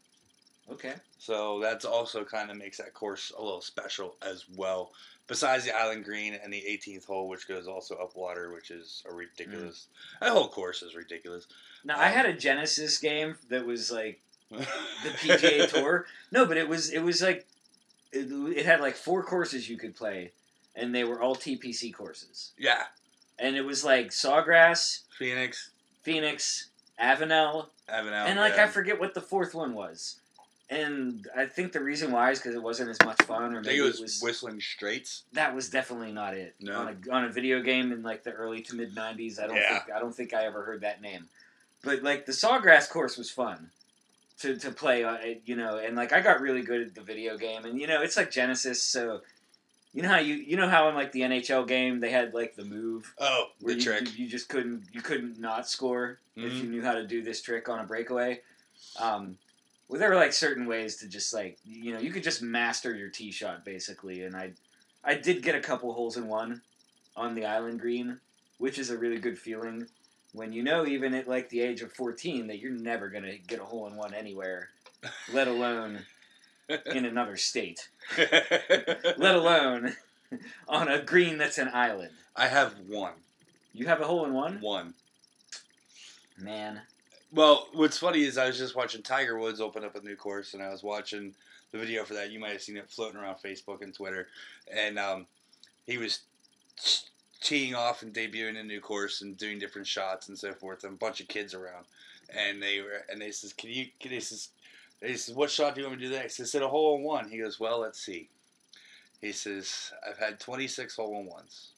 Okay. 0.71 0.95
So 1.19 1.61
that's 1.61 1.85
also 1.85 2.25
kind 2.25 2.51
of 2.51 2.57
makes 2.57 2.79
that 2.79 2.93
course 2.93 3.33
a 3.37 3.43
little 3.43 3.61
special 3.61 4.17
as 4.23 4.45
well. 4.57 4.93
Besides 5.29 5.65
the 5.65 5.77
Island 5.77 6.05
Green 6.05 6.35
and 6.35 6.53
the 6.53 6.63
18th 6.69 7.07
hole, 7.07 7.29
which 7.29 7.49
goes 7.49 7.67
also 7.67 7.97
up 7.97 8.15
water, 8.15 8.53
which 8.53 8.71
is 8.71 9.03
a 9.11 9.13
ridiculous. 9.13 9.87
That 10.21 10.31
whole 10.31 10.49
course 10.49 10.83
is 10.83 10.95
ridiculous. 10.95 11.47
Now 11.85 11.99
I 11.99 12.09
Um, 12.09 12.13
had 12.15 12.27
a 12.27 12.33
Genesis 12.33 12.99
game 12.99 13.37
that 13.49 13.67
was 13.67 13.91
like 13.91 14.21
the 14.51 14.59
PGA 15.05 15.69
Tour. 15.69 16.07
No, 16.31 16.47
but 16.47 16.57
it 16.57 16.69
was 16.69 16.91
it 16.93 17.01
was 17.01 17.23
like 17.23 17.45
it, 18.13 18.31
it 18.57 18.67
had 18.67 18.81
like 18.81 18.95
four 18.97 19.23
courses 19.25 19.69
you 19.69 19.77
could 19.77 19.97
play, 19.97 20.31
and 20.77 20.95
they 20.95 21.03
were 21.05 21.21
all 21.21 21.35
TPC 21.35 21.93
courses. 21.93 22.53
Yeah, 22.57 22.85
And 23.39 23.57
it 23.57 23.63
was 23.63 23.85
like 23.85 24.11
Sawgrass, 24.11 25.01
Phoenix, 25.19 25.71
Phoenix, 26.03 26.69
Avenel, 27.01 27.67
Avenel, 27.89 28.27
and 28.27 28.39
like 28.39 28.57
yeah. 28.57 28.65
I 28.65 28.67
forget 28.69 28.99
what 28.99 29.15
the 29.15 29.21
fourth 29.21 29.55
one 29.55 29.75
was. 29.75 30.21
And 30.69 31.29
I 31.37 31.47
think 31.47 31.71
the 31.73 31.81
reason 31.81 32.11
why 32.11 32.33
is 32.33 32.41
because 32.41 32.57
it 32.57 32.63
wasn't 32.63 32.91
as 32.91 32.99
much 33.05 33.23
fun, 33.23 33.55
or 33.55 33.59
I 33.59 33.61
maybe 33.61 33.69
think 33.69 33.79
it 33.79 33.83
was, 33.83 33.99
it 34.01 34.03
was 34.03 34.21
Whistling 34.23 34.61
Straits. 34.61 35.23
that 35.33 35.55
was 35.55 35.71
definitely 35.71 36.11
not 36.11 36.35
it. 36.35 36.57
No. 36.61 36.81
On 36.81 36.89
a, 36.89 37.13
on 37.15 37.25
a 37.25 37.29
video 37.29 37.61
game 37.63 37.93
in 37.93 38.03
like 38.03 38.25
the 38.25 38.33
early 38.33 38.63
to 38.63 38.75
mid 38.75 38.93
'90s, 38.95 39.39
I 39.41 39.47
don't 39.47 39.57
Yeah. 39.57 39.79
think 39.79 39.97
I 39.97 40.01
don't 40.01 40.13
think 40.15 40.35
I 40.35 40.45
ever 40.45 40.63
heard 40.65 40.81
that 40.81 41.01
name. 41.01 41.29
But 41.85 42.03
like 42.03 42.27
the 42.27 42.33
Sawgrass 42.33 42.91
course 42.91 43.17
was 43.17 43.31
fun 43.31 43.71
to 44.41 44.57
to 44.57 44.73
play, 44.73 45.05
uh, 45.05 45.19
you 45.45 45.55
know, 45.55 45.79
and 45.79 45.95
like 45.95 46.13
I 46.13 46.21
got 46.21 46.41
really 46.41 46.63
good 46.63 46.81
at 46.81 46.95
the 46.97 47.01
video 47.03 47.37
game, 47.37 47.65
and 47.65 47.79
you 47.81 47.87
know 47.87 48.03
it's 48.03 48.17
like 48.17 48.33
Genesis, 48.33 48.83
so 48.83 49.21
you 49.97 50.03
know 50.03 50.09
how 50.11 50.19
you 50.19 50.35
you 50.35 50.57
know 50.59 50.69
how 50.69 50.91
in 50.91 50.95
like 50.95 51.11
the 51.13 51.23
NHL 51.23 51.67
game 51.67 52.01
they 52.01 52.11
had 52.11 52.35
like 52.35 52.55
the 52.55 52.65
move 52.65 53.15
Oh, 53.19 53.47
the 53.63 53.75
you, 53.75 53.81
trick. 53.81 54.03
you, 54.19 54.25
you 54.25 54.31
just 54.31 54.51
couldn't 54.51 54.85
you 54.93 55.01
couldn't 55.01 55.41
not 55.41 55.67
score 55.69 56.21
if 56.37 56.53
Mhm. 56.53 56.61
you 56.63 56.69
knew 56.69 56.83
how 56.83 56.93
to 56.93 57.07
do 57.07 57.23
this 57.23 57.41
trick 57.41 57.69
on 57.71 57.79
a 57.79 57.85
breakaway. 57.85 58.43
Um, 59.01 59.39
well, 59.89 59.99
there 59.99 60.11
were 60.11 60.17
like 60.17 60.35
certain 60.35 60.67
ways 60.67 60.97
to 60.97 61.09
just 61.09 61.33
like 61.33 61.57
you 61.65 61.95
know 61.95 61.99
you 62.01 62.11
could 62.13 62.23
just 62.23 62.43
master 62.43 62.95
your 62.95 63.09
tee 63.09 63.33
shot 63.33 63.65
basically, 63.65 64.23
and 64.25 64.37
I 64.37 64.53
I 65.03 65.15
did 65.15 65.43
get 65.43 65.55
a 65.55 65.61
couple 65.61 65.93
holes 65.95 66.19
in 66.19 66.29
one 66.29 66.61
on 67.17 67.35
the 67.35 67.47
island 67.47 67.81
green, 67.81 68.21
which 68.59 68.79
is 68.79 68.91
a 68.91 68.99
really 68.99 69.19
good 69.19 69.39
feeling 69.39 69.87
when 70.33 70.53
you 70.53 70.63
know 70.63 70.87
even 70.87 71.15
at 71.15 71.27
like 71.27 71.49
the 71.49 71.63
age 71.63 71.81
of 71.81 71.91
fourteen 71.95 72.49
that 72.49 72.59
you're 72.59 72.73
never 72.73 73.09
gonna 73.09 73.39
get 73.39 73.61
a 73.61 73.65
hole 73.65 73.87
in 73.87 73.97
one 73.97 74.13
anywhere, 74.13 74.69
let 75.33 75.49
alone 75.49 76.05
in 76.69 77.05
another 77.05 77.37
state, 77.37 77.89
let 78.19 79.35
alone 79.35 79.95
on 80.69 80.89
a 80.89 81.01
green 81.01 81.39
that's 81.39 81.59
an 81.59 81.71
island. 81.73 82.11
I 82.35 82.49
have 82.49 82.75
one. 82.89 83.13
You 83.73 83.87
have 83.87 84.01
a 84.01 84.05
hole 84.05 84.25
in 84.25 84.33
one, 84.33 84.61
One. 84.61 84.95
man. 86.39 86.81
Well, 87.33 87.69
what's 87.73 87.99
funny 87.99 88.25
is 88.25 88.39
I 88.39 88.47
was 88.47 88.57
just 88.59 88.77
watching 88.77 89.03
Tiger 89.03 89.39
Woods 89.39 89.61
open 89.61 89.85
up 89.85 89.97
a 89.97 90.01
new 90.01 90.17
course, 90.17 90.55
and 90.55 90.63
I 90.63 90.71
was 90.71 90.83
watching 90.83 91.35
the 91.73 91.79
video 91.79 92.05
for 92.05 92.15
that. 92.15 92.31
You 92.31 92.39
might 92.39 92.53
have 92.53 92.63
seen 92.63 92.77
it 92.77 92.89
floating 92.89 93.21
around 93.21 93.37
Facebook 93.45 93.83
and 93.83 93.93
Twitter, 93.93 94.29
and 94.73 94.99
um, 94.99 95.27
he 95.87 95.99
was 95.99 96.21
teeing 97.41 97.75
off 97.75 98.03
and 98.03 98.15
debuting 98.15 98.59
a 98.59 98.63
new 98.63 98.81
course 98.81 99.23
and 99.23 99.37
doing 99.37 99.59
different 99.59 99.87
shots 99.87 100.29
and 100.29 100.39
so 100.39 100.53
forth, 100.53 100.85
and 100.85 100.95
a 100.95 100.97
bunch 100.97 101.21
of 101.21 101.29
kids 101.29 101.53
around, 101.53 101.85
and 102.31 102.63
they 102.63 102.81
were 102.81 103.05
and 103.11 103.21
they 103.21 103.31
says, 103.31 103.53
"Can 103.53 103.71
you?" 103.71 103.87
Can, 104.01 104.13
he 104.13 104.21
says, 104.21 104.49
"He 105.03 105.17
says, 105.17 105.35
what 105.35 105.51
shot 105.51 105.75
do 105.75 105.81
you 105.81 105.87
want 105.89 106.01
me 106.01 106.07
to 106.07 106.13
do 106.13 106.19
next?" 106.19 106.41
I 106.41 106.45
said, 106.45 106.63
"A 106.63 106.69
hole 106.69 106.97
in 106.97 107.03
one." 107.03 107.29
He 107.29 107.39
goes, 107.39 107.59
"Well, 107.61 107.81
let's 107.81 108.01
see." 108.01 108.29
He 109.21 109.33
says, 109.33 109.93
"I've 110.07 110.19
had 110.19 110.39
26 110.41 110.97
hole 110.97 111.19
in 111.21 111.27
ones." 111.27 111.69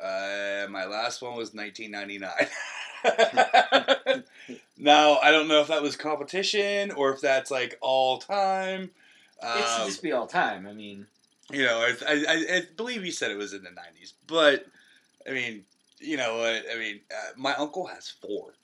Uh, 0.00 0.66
my 0.70 0.84
last 0.86 1.22
one 1.22 1.36
was 1.36 1.54
1999. 1.54 2.32
now 4.78 5.18
I 5.18 5.30
don't 5.30 5.46
know 5.48 5.60
if 5.60 5.68
that 5.68 5.82
was 5.82 5.96
competition 5.96 6.90
or 6.90 7.12
if 7.12 7.20
that's 7.20 7.50
like 7.50 7.78
all 7.80 8.18
time. 8.18 8.90
It's 9.42 9.78
Um, 9.78 9.86
just 9.86 10.02
be 10.02 10.12
all 10.12 10.26
time. 10.26 10.66
I 10.66 10.72
mean, 10.72 11.06
you 11.50 11.64
know, 11.64 11.78
I, 11.80 11.94
I, 12.08 12.56
I 12.56 12.62
believe 12.76 13.02
he 13.02 13.10
said 13.10 13.30
it 13.30 13.36
was 13.36 13.52
in 13.52 13.62
the 13.62 13.70
90s, 13.70 14.14
but 14.26 14.66
I 15.28 15.32
mean, 15.32 15.64
you 16.00 16.16
know, 16.16 16.42
I, 16.42 16.62
I 16.74 16.78
mean, 16.78 17.00
uh, 17.10 17.32
my 17.36 17.54
uncle 17.54 17.86
has 17.86 18.08
four, 18.08 18.54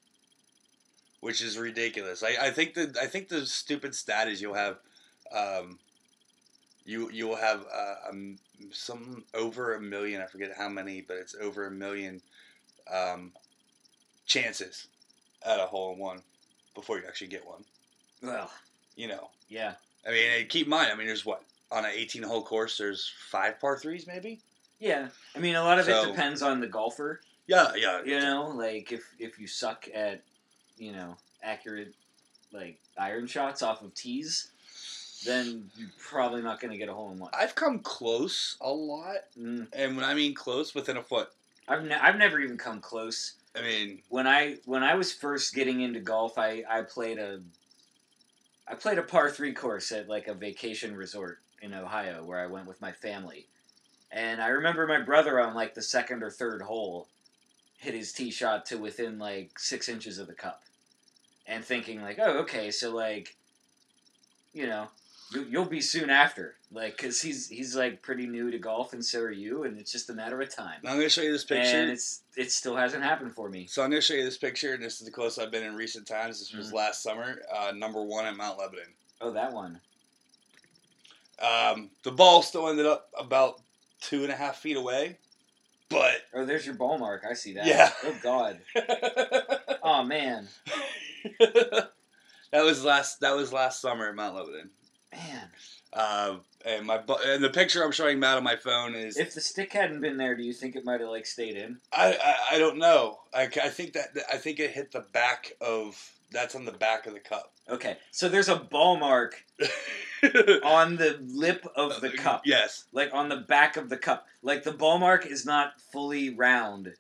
which 1.20 1.40
is 1.42 1.58
ridiculous. 1.58 2.22
I, 2.22 2.36
I 2.46 2.50
think 2.50 2.74
the 2.74 2.94
I 3.00 3.06
think 3.06 3.28
the 3.28 3.46
stupid 3.46 3.94
stat 3.94 4.28
is 4.28 4.40
you'll 4.40 4.54
have, 4.54 4.78
um, 5.32 5.78
you 6.84 7.10
you 7.10 7.28
will 7.28 7.36
have 7.36 7.64
uh, 7.72 8.08
um, 8.10 8.38
some 8.72 9.24
over 9.34 9.74
a 9.74 9.80
million. 9.80 10.20
I 10.20 10.26
forget 10.26 10.52
how 10.56 10.68
many, 10.68 11.00
but 11.00 11.16
it's 11.18 11.34
over 11.40 11.66
a 11.66 11.70
million 11.70 12.20
um, 12.92 13.32
chances 14.26 14.86
at 15.44 15.58
a 15.60 15.66
hole 15.66 15.92
in 15.92 15.98
one 15.98 16.22
before 16.74 16.98
you 16.98 17.04
actually 17.06 17.28
get 17.28 17.46
one. 17.46 17.64
Well, 18.22 18.50
You 18.96 19.08
know, 19.08 19.30
yeah. 19.48 19.74
I 20.06 20.10
mean, 20.10 20.46
keep 20.48 20.66
in 20.66 20.70
mind. 20.70 20.90
I 20.92 20.94
mean, 20.94 21.06
there's 21.06 21.24
what 21.24 21.42
on 21.70 21.84
an 21.84 21.92
18 21.94 22.22
hole 22.22 22.42
course. 22.42 22.76
There's 22.78 23.10
five 23.30 23.58
par 23.60 23.78
threes, 23.78 24.06
maybe. 24.06 24.40
Yeah. 24.78 25.08
I 25.34 25.38
mean, 25.38 25.54
a 25.54 25.62
lot 25.62 25.78
of 25.78 25.86
So- 25.86 26.02
it 26.04 26.06
depends 26.08 26.42
on 26.42 26.60
the 26.60 26.66
golfer. 26.66 27.20
Yeah, 27.46 27.72
yeah. 27.74 28.02
You 28.04 28.20
know, 28.20 28.48
like 28.54 28.92
if 28.92 29.02
if 29.18 29.38
you 29.38 29.46
suck 29.48 29.88
at, 29.92 30.22
you 30.80 30.92
know, 30.92 31.16
accurate 31.42 31.94
like 32.52 32.78
iron 32.98 33.26
shots 33.28 33.62
off 33.62 33.82
of 33.82 33.94
tees, 33.94 34.50
then 35.24 35.70
you're 35.76 35.88
probably 35.98 36.42
not 36.42 36.58
going 36.58 36.72
to 36.72 36.78
get 36.78 36.88
a 36.88 36.94
hole 36.94 37.12
in 37.12 37.18
one. 37.18 37.30
I've 37.38 37.54
come 37.54 37.78
close 37.80 38.56
a 38.60 38.70
lot, 38.70 39.16
Mm. 39.38 39.68
and 39.72 39.94
when 39.96 40.04
I 40.04 40.14
mean 40.14 40.34
close, 40.34 40.74
within 40.74 40.96
a 40.96 41.02
foot. 41.02 41.28
I've 41.68 41.84
ne- 41.84 41.94
I've 41.94 42.16
never 42.16 42.40
even 42.40 42.56
come 42.58 42.80
close. 42.80 43.34
I 43.54 43.62
mean, 43.62 44.02
When 44.08 44.26
I 44.26 44.56
when 44.64 44.82
I 44.82 44.94
was 44.94 45.12
first 45.12 45.54
getting 45.54 45.80
into 45.82 46.00
golf, 46.00 46.38
I 46.38 46.64
I 46.68 46.82
played 46.82 47.18
a 47.18 47.40
I 48.66 48.74
played 48.74 48.98
a 48.98 49.02
par 49.02 49.30
three 49.30 49.52
course 49.52 49.92
at 49.92 50.08
like 50.08 50.26
a 50.28 50.34
vacation 50.34 50.96
resort 50.96 51.38
in 51.62 51.74
Ohio 51.74 52.24
where 52.24 52.40
I 52.40 52.46
went 52.46 52.66
with 52.66 52.80
my 52.80 52.92
family, 52.92 53.46
and 54.10 54.40
I 54.40 54.48
remember 54.48 54.86
my 54.86 55.00
brother 55.00 55.38
on 55.40 55.54
like 55.54 55.74
the 55.74 55.82
second 55.82 56.22
or 56.22 56.30
third 56.30 56.62
hole 56.62 57.06
hit 57.78 57.94
his 57.94 58.12
tee 58.12 58.30
shot 58.30 58.66
to 58.66 58.76
within 58.76 59.18
like 59.18 59.58
six 59.58 59.88
inches 59.88 60.18
of 60.18 60.26
the 60.26 60.34
cup, 60.34 60.62
and 61.50 61.64
thinking 61.64 62.00
like, 62.00 62.18
oh 62.22 62.38
okay, 62.40 62.70
so 62.70 62.94
like, 62.94 63.36
you 64.54 64.66
know, 64.66 64.88
you, 65.32 65.46
you'll 65.50 65.64
be 65.66 65.80
soon 65.80 66.08
after, 66.08 66.54
like, 66.72 66.96
cause 66.96 67.20
he's 67.20 67.48
he's 67.48 67.76
like 67.76 68.02
pretty 68.02 68.26
new 68.26 68.50
to 68.50 68.58
golf, 68.58 68.92
and 68.92 69.04
so 69.04 69.20
are 69.20 69.30
you, 69.30 69.64
and 69.64 69.78
it's 69.78 69.92
just 69.92 70.08
a 70.08 70.14
matter 70.14 70.40
of 70.40 70.54
time. 70.54 70.78
I'm 70.84 70.96
going 70.96 71.00
to 71.00 71.08
show 71.08 71.22
you 71.22 71.32
this 71.32 71.44
picture, 71.44 71.82
And 71.82 71.90
it's 71.90 72.22
it 72.36 72.50
still 72.52 72.76
hasn't 72.76 73.02
happened 73.02 73.34
for 73.34 73.48
me. 73.50 73.66
So 73.66 73.82
I'm 73.82 73.90
going 73.90 74.00
to 74.00 74.06
show 74.06 74.14
you 74.14 74.24
this 74.24 74.38
picture, 74.38 74.74
and 74.74 74.82
this 74.82 75.00
is 75.00 75.06
the 75.06 75.12
closest 75.12 75.40
I've 75.40 75.50
been 75.50 75.64
in 75.64 75.74
recent 75.74 76.06
times. 76.06 76.38
This 76.38 76.52
was 76.52 76.70
Mhm. 76.70 76.74
last 76.74 77.02
summer, 77.02 77.42
uh, 77.52 77.72
number 77.74 78.02
one 78.02 78.24
at 78.26 78.36
Mount 78.36 78.58
Lebanon. 78.58 78.94
Oh, 79.20 79.32
that 79.32 79.52
one. 79.52 79.80
Um, 81.40 81.90
the 82.04 82.12
ball 82.12 82.42
still 82.42 82.68
ended 82.68 82.86
up 82.86 83.10
about 83.18 83.60
two 84.00 84.22
and 84.22 84.32
a 84.32 84.36
half 84.36 84.58
feet 84.58 84.76
away, 84.76 85.18
but 85.90 86.14
Oh, 86.34 86.44
there's 86.46 86.64
your 86.64 86.76
ball 86.76 86.96
mark. 86.98 87.24
I 87.28 87.34
see 87.34 87.52
that. 87.54 87.66
Yeah. 87.66 87.90
Oh 88.04 88.16
God. 88.22 88.60
Oh 89.82 90.04
man. 90.04 90.46
that 91.38 91.90
was 92.52 92.84
last. 92.84 93.20
That 93.20 93.34
was 93.34 93.52
last 93.52 93.80
summer 93.80 94.08
at 94.08 94.14
Mount 94.14 94.36
Lebanon. 94.36 94.70
Man. 95.12 95.48
Uh, 95.92 96.36
and 96.64 96.86
my 96.86 97.00
and 97.26 97.42
the 97.42 97.50
picture 97.50 97.82
I'm 97.82 97.90
showing 97.92 98.20
Matt 98.20 98.36
on 98.36 98.44
my 98.44 98.56
phone 98.56 98.94
is 98.94 99.16
If 99.16 99.34
the 99.34 99.40
stick 99.40 99.72
hadn't 99.72 100.00
been 100.02 100.16
there, 100.16 100.36
do 100.36 100.42
you 100.42 100.52
think 100.52 100.76
it 100.76 100.84
might 100.84 101.00
have 101.00 101.08
like 101.08 101.26
stayed 101.26 101.56
in? 101.56 101.78
I, 101.92 102.12
I 102.22 102.56
I 102.56 102.58
don't 102.58 102.78
know. 102.78 103.18
I, 103.34 103.44
I 103.44 103.68
think 103.70 103.94
that 103.94 104.10
I 104.32 104.36
think 104.36 104.60
it 104.60 104.70
hit 104.70 104.92
the 104.92 105.06
back 105.12 105.52
of 105.60 105.96
that's 106.30 106.54
on 106.54 106.64
the 106.64 106.72
back 106.72 107.06
of 107.06 107.14
the 107.14 107.20
cup. 107.20 107.52
Okay. 107.70 107.96
So 108.10 108.28
there's 108.28 108.48
a 108.48 108.56
ball 108.56 108.96
mark 108.98 109.44
on 110.64 110.96
the 110.96 111.18
lip 111.22 111.66
of 111.76 112.00
the 112.00 112.10
cup. 112.10 112.42
Yes. 112.44 112.84
Like 112.92 113.10
on 113.14 113.28
the 113.28 113.36
back 113.38 113.76
of 113.76 113.88
the 113.88 113.96
cup. 113.96 114.26
Like 114.42 114.64
the 114.64 114.72
ball 114.72 114.98
mark 114.98 115.26
is 115.26 115.46
not 115.46 115.80
fully 115.92 116.30
round 116.30 116.92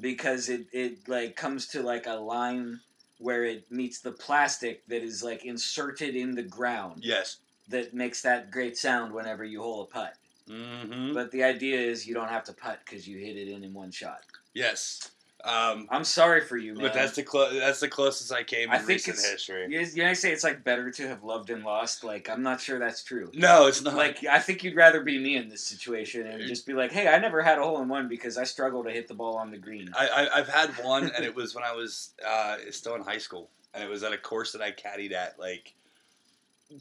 because 0.00 0.48
it, 0.48 0.66
it 0.72 1.08
like 1.08 1.36
comes 1.36 1.66
to 1.68 1.82
like 1.82 2.06
a 2.06 2.14
line 2.14 2.80
where 3.18 3.44
it 3.44 3.70
meets 3.70 4.00
the 4.00 4.12
plastic 4.12 4.86
that 4.86 5.02
is 5.02 5.22
like 5.22 5.44
inserted 5.44 6.14
in 6.14 6.34
the 6.34 6.42
ground 6.42 7.00
Yes. 7.04 7.38
that 7.68 7.92
makes 7.92 8.22
that 8.22 8.50
great 8.50 8.76
sound 8.76 9.12
whenever 9.12 9.44
you 9.44 9.60
hole 9.60 9.82
a 9.82 9.86
putt. 9.86 10.14
Mm-hmm. 10.48 11.14
But 11.14 11.30
the 11.32 11.42
idea 11.42 11.78
is 11.80 12.06
you 12.06 12.14
don't 12.14 12.28
have 12.28 12.44
to 12.44 12.52
putt 12.52 12.80
because 12.84 13.06
you 13.08 13.18
hit 13.18 13.36
it 13.36 13.48
in 13.48 13.64
in 13.64 13.74
one 13.74 13.90
shot. 13.90 14.20
Yes. 14.54 15.10
Um, 15.44 15.86
I'm 15.90 16.02
sorry 16.02 16.40
for 16.40 16.56
you, 16.56 16.74
man. 16.74 16.82
but 16.82 16.94
that's 16.94 17.14
the 17.14 17.22
clo- 17.22 17.52
that's 17.56 17.78
the 17.78 17.88
closest 17.88 18.32
I 18.32 18.42
came 18.42 18.70
in 18.70 18.74
I 18.74 18.78
think 18.78 19.00
it's- 19.06 19.24
history. 19.24 19.66
you, 19.70 19.78
you 19.80 20.02
know, 20.02 20.10
I 20.10 20.12
say 20.14 20.32
it's 20.32 20.42
like 20.42 20.64
better 20.64 20.90
to 20.90 21.06
have 21.08 21.22
loved 21.22 21.50
and 21.50 21.62
lost. 21.64 22.02
Like 22.02 22.28
I'm 22.28 22.42
not 22.42 22.60
sure 22.60 22.80
that's 22.80 23.04
true. 23.04 23.30
No, 23.34 23.68
it's 23.68 23.80
not. 23.80 23.94
Like 23.94 24.24
I 24.24 24.40
think 24.40 24.64
you'd 24.64 24.74
rather 24.74 25.00
be 25.00 25.16
me 25.18 25.36
in 25.36 25.48
this 25.48 25.62
situation 25.62 26.26
and 26.26 26.42
just 26.48 26.66
be 26.66 26.72
like, 26.72 26.90
hey, 26.90 27.06
I 27.06 27.18
never 27.18 27.40
had 27.40 27.58
a 27.58 27.62
hole 27.62 27.80
in 27.80 27.88
one 27.88 28.08
because 28.08 28.36
I 28.36 28.42
struggle 28.44 28.82
to 28.82 28.90
hit 28.90 29.06
the 29.06 29.14
ball 29.14 29.36
on 29.36 29.52
the 29.52 29.58
green. 29.58 29.90
I, 29.96 30.08
I 30.08 30.38
I've 30.40 30.48
had 30.48 30.70
one, 30.84 31.10
and 31.14 31.24
it 31.24 31.34
was 31.34 31.54
when 31.54 31.62
I 31.62 31.72
was 31.72 32.10
uh, 32.26 32.56
still 32.70 32.96
in 32.96 33.02
high 33.02 33.18
school, 33.18 33.48
and 33.74 33.84
it 33.84 33.88
was 33.88 34.02
at 34.02 34.12
a 34.12 34.18
course 34.18 34.50
that 34.52 34.60
I 34.60 34.72
caddied 34.72 35.12
at 35.12 35.38
like 35.38 35.72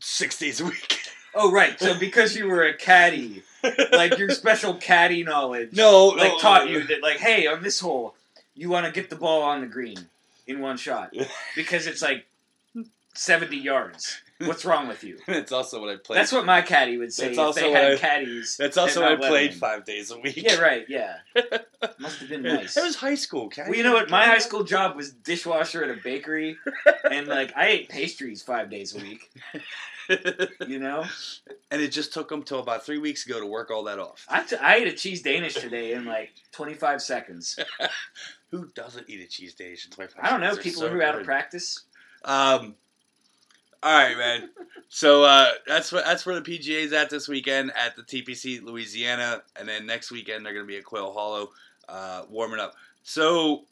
six 0.01 0.37
days 0.39 0.61
a 0.61 0.65
week. 0.65 0.99
Oh 1.35 1.51
right, 1.51 1.79
so 1.79 1.93
because 1.99 2.35
you 2.35 2.47
were 2.47 2.63
a 2.63 2.73
caddy, 2.75 3.43
like 3.91 4.17
your 4.17 4.29
special 4.31 4.73
caddy 4.73 5.23
knowledge, 5.23 5.73
no, 5.73 6.07
like 6.07 6.31
no, 6.31 6.39
taught 6.39 6.69
you 6.69 6.83
that 6.87 7.03
like, 7.03 7.17
hey, 7.17 7.45
on 7.45 7.61
this 7.61 7.79
hole, 7.79 8.15
you 8.57 8.69
want 8.69 8.85
to 8.85 8.91
get 8.91 9.09
the 9.09 9.15
ball 9.15 9.43
on 9.43 9.61
the 9.61 9.67
green 9.67 9.97
in 10.47 10.59
one 10.59 10.77
shot 10.77 11.13
because 11.55 11.87
it's 11.87 12.01
like 12.01 12.25
seventy 13.13 13.57
yards. 13.57 14.19
What's 14.39 14.65
wrong 14.65 14.87
with 14.87 15.03
you? 15.03 15.17
It's 15.27 15.51
also 15.51 15.81
what 15.81 15.89
I 15.89 15.95
played. 15.95 16.19
That's 16.19 16.31
what 16.31 16.45
my 16.45 16.61
caddy 16.61 16.97
would 16.97 17.11
say 17.11 17.25
That's 17.33 17.37
if 17.39 17.43
also 17.43 17.61
they 17.61 17.71
had 17.71 17.93
I- 17.93 17.97
caddies. 17.97 18.55
That's 18.55 18.77
also 18.77 19.01
what 19.01 19.13
I 19.13 19.15
played 19.15 19.31
Lebanon. 19.53 19.59
five 19.59 19.85
days 19.85 20.11
a 20.11 20.19
week. 20.19 20.37
Yeah, 20.37 20.57
right. 20.59 20.85
Yeah, 20.87 21.15
must 21.99 22.19
have 22.19 22.29
been 22.29 22.43
nice. 22.43 22.77
It 22.77 22.83
was 22.83 22.95
high 22.95 23.15
school. 23.15 23.49
Caddy. 23.49 23.69
Well, 23.71 23.77
you 23.77 23.83
know 23.83 23.93
what? 23.93 24.09
My 24.11 24.25
high 24.25 24.37
school 24.37 24.63
job 24.63 24.95
was 24.95 25.11
dishwasher 25.11 25.83
at 25.83 25.89
a 25.89 25.99
bakery, 26.03 26.55
and 27.11 27.25
like 27.27 27.51
I 27.57 27.67
ate 27.67 27.89
pastries 27.89 28.43
five 28.43 28.69
days 28.69 28.95
a 28.95 28.99
week. 28.99 29.31
You 30.67 30.79
know, 30.79 31.03
and 31.71 31.81
it 31.81 31.89
just 31.91 32.13
took 32.13 32.29
them 32.29 32.43
till 32.43 32.59
about 32.59 32.85
three 32.85 32.97
weeks 32.99 33.25
ago 33.25 33.39
to 33.41 33.45
work 33.45 33.71
all 33.71 33.83
that 33.85 33.99
off. 33.99 34.25
I, 34.29 34.43
t- 34.43 34.55
I 34.55 34.75
ate 34.75 34.87
a 34.87 34.93
cheese 34.93 35.21
Danish 35.21 35.55
today 35.55 35.93
in 35.93 36.05
like 36.05 36.31
25 36.53 37.01
seconds. 37.01 37.59
Who 38.51 38.67
doesn't 38.75 39.09
eat 39.09 39.21
a 39.21 39.27
cheese 39.27 39.55
in 39.59 39.91
twenty 39.91 40.11
five? 40.11 40.23
I 40.23 40.29
don't 40.29 40.41
know 40.41 40.55
people 40.55 40.87
who 40.87 40.99
are 40.99 41.03
out 41.03 41.19
of 41.19 41.25
practice. 41.25 41.81
Um. 42.23 42.75
All 43.83 43.93
right, 43.93 44.17
man. 44.17 44.49
So 44.89 45.23
uh, 45.23 45.51
that's 45.67 45.91
what 45.91 46.05
that's 46.05 46.25
where 46.25 46.39
the 46.39 46.41
PGA's 46.41 46.93
at 46.93 47.09
this 47.09 47.27
weekend 47.27 47.71
at 47.75 47.95
the 47.95 48.01
TPC 48.01 48.61
Louisiana, 48.63 49.43
and 49.55 49.67
then 49.67 49.85
next 49.85 50.11
weekend 50.11 50.45
they're 50.45 50.53
going 50.53 50.65
to 50.65 50.67
be 50.67 50.77
at 50.77 50.83
Quail 50.83 51.13
Hollow, 51.13 51.51
uh, 51.87 52.23
warming 52.29 52.59
up. 52.59 52.73
So 53.03 53.65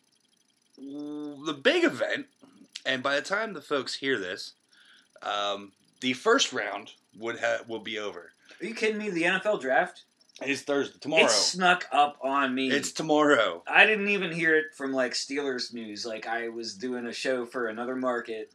the 0.78 1.58
big 1.62 1.86
event, 1.86 2.28
and 2.86 3.02
by 3.02 3.16
the 3.16 3.22
time 3.22 3.54
the 3.54 3.62
folks 3.62 3.96
hear 3.96 4.20
this, 4.20 4.54
um, 5.24 5.72
the 6.02 6.14
first 6.14 6.54
round 6.54 6.92
would 7.18 7.40
ha- 7.40 7.64
will 7.68 7.80
be 7.80 7.98
over. 7.98 8.32
Are 8.62 8.66
you 8.66 8.76
kidding 8.76 8.98
me? 8.98 9.10
The 9.10 9.24
NFL 9.24 9.62
draft 9.62 10.04
It's 10.42 10.62
Thursday 10.62 10.98
tomorrow. 11.00 11.26
it 11.26 11.32
snuck 11.32 11.88
up 11.92 12.18
on 12.22 12.54
me. 12.54 12.70
It's 12.70 12.92
tomorrow. 12.92 13.64
I 13.68 13.86
didn't 13.86 14.10
even 14.10 14.32
hear 14.32 14.56
it 14.58 14.74
from 14.76 14.92
like 14.92 15.14
Steelers 15.14 15.74
news. 15.74 16.06
Like 16.06 16.28
I 16.28 16.50
was 16.50 16.74
doing 16.74 17.06
a 17.06 17.14
show 17.14 17.46
for 17.46 17.68
another 17.68 17.96
market, 17.96 18.52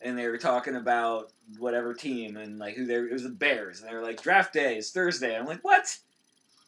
and 0.00 0.18
they 0.18 0.26
were 0.26 0.38
talking 0.38 0.74
about 0.74 1.30
whatever 1.58 1.94
team 1.94 2.36
and 2.36 2.58
like 2.58 2.74
who 2.74 2.84
they 2.84 2.94
it 2.96 3.12
was 3.12 3.22
the 3.22 3.28
Bears, 3.28 3.80
and 3.80 3.88
they 3.88 3.94
were 3.94 4.02
like 4.02 4.22
draft 4.22 4.52
day 4.52 4.76
is 4.76 4.90
Thursday. 4.90 5.36
I'm 5.36 5.46
like, 5.46 5.62
what? 5.62 5.96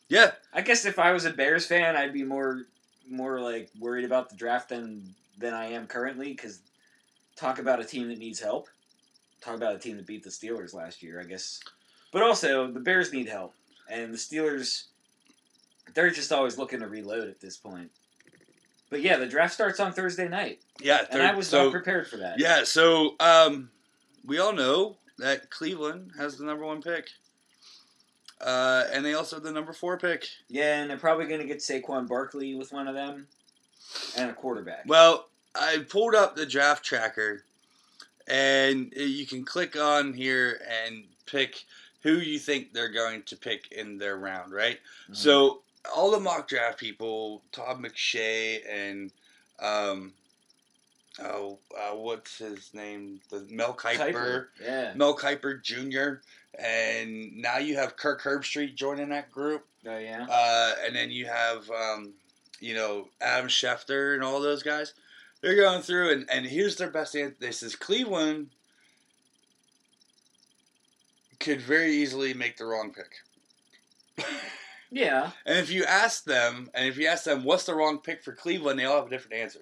Yeah, 0.09 0.33
I 0.53 0.61
guess 0.61 0.85
if 0.85 0.99
I 0.99 1.13
was 1.13 1.25
a 1.25 1.31
Bears 1.31 1.67
fan, 1.67 1.97
I'd 1.97 2.13
be 2.13 2.23
more 2.25 2.67
more 3.09 3.41
like 3.41 3.69
worried 3.81 4.05
about 4.05 4.31
the 4.31 4.37
draft 4.37 4.69
than 4.69 5.15
than 5.39 5.55
I 5.55 5.73
am 5.73 5.89
currently. 5.89 6.29
Because 6.33 6.61
talk 7.35 7.59
about 7.59 7.81
a 7.81 7.85
team 7.85 8.09
that 8.09 8.19
needs 8.19 8.39
help. 8.39 8.69
Talk 9.41 9.57
about 9.57 9.75
a 9.75 9.79
team 9.79 9.97
that 9.97 10.07
beat 10.07 10.23
the 10.23 10.31
Steelers 10.31 10.73
last 10.73 11.03
year, 11.03 11.21
I 11.21 11.25
guess. 11.25 11.59
But 12.13 12.23
also, 12.23 12.71
the 12.71 12.79
Bears 12.79 13.13
need 13.13 13.27
help, 13.29 13.55
and 13.93 14.13
the 14.13 14.19
Steelers, 14.19 14.85
they're 15.95 16.11
just 16.11 16.33
always 16.33 16.59
looking 16.59 16.81
to 16.81 16.89
reload 16.89 17.29
at 17.29 17.41
this 17.41 17.57
point. 17.57 17.91
But 18.91 19.03
yeah, 19.03 19.17
the 19.17 19.27
draft 19.27 19.55
starts 19.55 19.81
on 19.81 19.93
Thursday 19.93 20.29
night, 20.29 20.61
yeah. 20.81 21.05
and 21.11 21.23
I 21.23 21.35
was 21.35 21.49
so, 21.49 21.65
not 21.65 21.73
prepared 21.73 22.09
for 22.09 22.19
that. 22.19 22.39
Yeah, 22.39 22.65
so 22.65 23.15
um, 23.21 23.71
we 24.25 24.39
all 24.39 24.53
know 24.53 24.97
that 25.19 25.51
Cleveland 25.51 26.13
has 26.19 26.37
the 26.37 26.45
number 26.45 26.65
one 26.65 26.83
pick. 26.83 27.09
Uh, 28.41 28.85
and 28.93 29.05
they 29.05 29.15
also 29.15 29.37
have 29.37 29.45
the 29.45 29.53
number 29.53 29.73
four 29.73 29.97
pick. 29.97 30.27
Yeah, 30.49 30.81
and 30.81 30.91
they're 30.91 30.99
probably 30.99 31.27
going 31.27 31.41
to 31.41 31.47
get 31.47 31.59
Saquon 31.59 32.09
Barkley 32.09 32.55
with 32.55 32.73
one 32.73 32.89
of 32.89 32.95
them, 32.95 33.29
and 34.17 34.31
a 34.31 34.35
quarterback. 34.35 34.83
Well, 34.87 35.29
I 35.55 35.85
pulled 35.89 36.15
up 36.15 36.35
the 36.35 36.45
draft 36.45 36.85
tracker, 36.85 37.45
and 38.27 38.93
you 38.97 39.27
can 39.27 39.45
click 39.45 39.77
on 39.77 40.13
here 40.13 40.61
and 40.85 41.05
pick 41.25 41.65
who 42.03 42.15
you 42.15 42.39
think 42.39 42.73
they're 42.73 42.89
going 42.93 43.23
to 43.25 43.37
pick 43.37 43.71
in 43.73 43.99
their 43.99 44.17
round, 44.17 44.53
right? 44.53 44.79
Mhm. 45.11 45.17
So 45.17 45.63
all 45.95 46.11
the 46.11 46.21
mock 46.21 46.49
draft 46.49 46.79
people, 46.79 47.43
Todd 47.53 47.81
McShay 47.83 48.61
and 48.69 49.11
um, 49.61 50.13
oh, 51.21 51.59
uh, 51.77 51.95
what's 51.95 52.39
his 52.39 52.73
name? 52.75 53.21
The 53.31 53.47
Mel 53.51 53.75
Kiper. 53.75 54.13
Kuiper, 54.13 54.47
yeah, 54.63 54.93
Mel 54.95 55.17
Kiper 55.17 55.63
Jr. 55.63 56.21
And 56.59 57.37
now 57.37 57.59
you 57.59 57.77
have 57.77 57.97
Kirk 57.97 58.23
Herbstreit 58.23 58.75
joining 58.75 59.09
that 59.11 59.31
group. 59.33 59.65
oh 59.87 59.99
yeah. 59.99 60.27
Uh, 60.29 60.75
and 60.85 60.95
then 60.95 61.11
you 61.11 61.27
have 61.27 61.69
um, 61.71 62.13
you 62.61 62.75
know 62.75 63.09
Adam 63.21 63.49
Schefter 63.49 64.15
and 64.15 64.23
all 64.23 64.41
those 64.41 64.63
guys. 64.63 64.95
They're 65.41 65.57
going 65.57 65.83
through 65.83 66.13
and, 66.13 66.31
and 66.31 66.47
here's 66.47 66.77
their 66.77 66.91
best 66.91 67.17
answer. 67.17 67.35
This 67.41 67.63
is 67.65 67.75
Cleveland 67.75 68.51
could 71.43 71.61
very 71.61 71.93
easily 71.93 72.33
make 72.33 72.57
the 72.57 72.65
wrong 72.65 72.95
pick. 72.95 74.27
Yeah. 74.91 75.31
And 75.47 75.59
if 75.59 75.71
you 75.71 75.85
ask 75.85 76.25
them, 76.25 76.71
and 76.75 76.87
if 76.87 76.99
you 76.99 77.07
ask 77.07 77.25
them 77.25 77.45
what's 77.45 77.65
the 77.65 77.75
wrong 77.75 77.99
pick 77.99 78.23
for 78.23 78.33
Cleveland, 78.33 78.79
they 78.79 78.85
all 78.85 78.97
have 78.97 79.07
a 79.07 79.11
different 79.11 79.41
answer. 79.41 79.61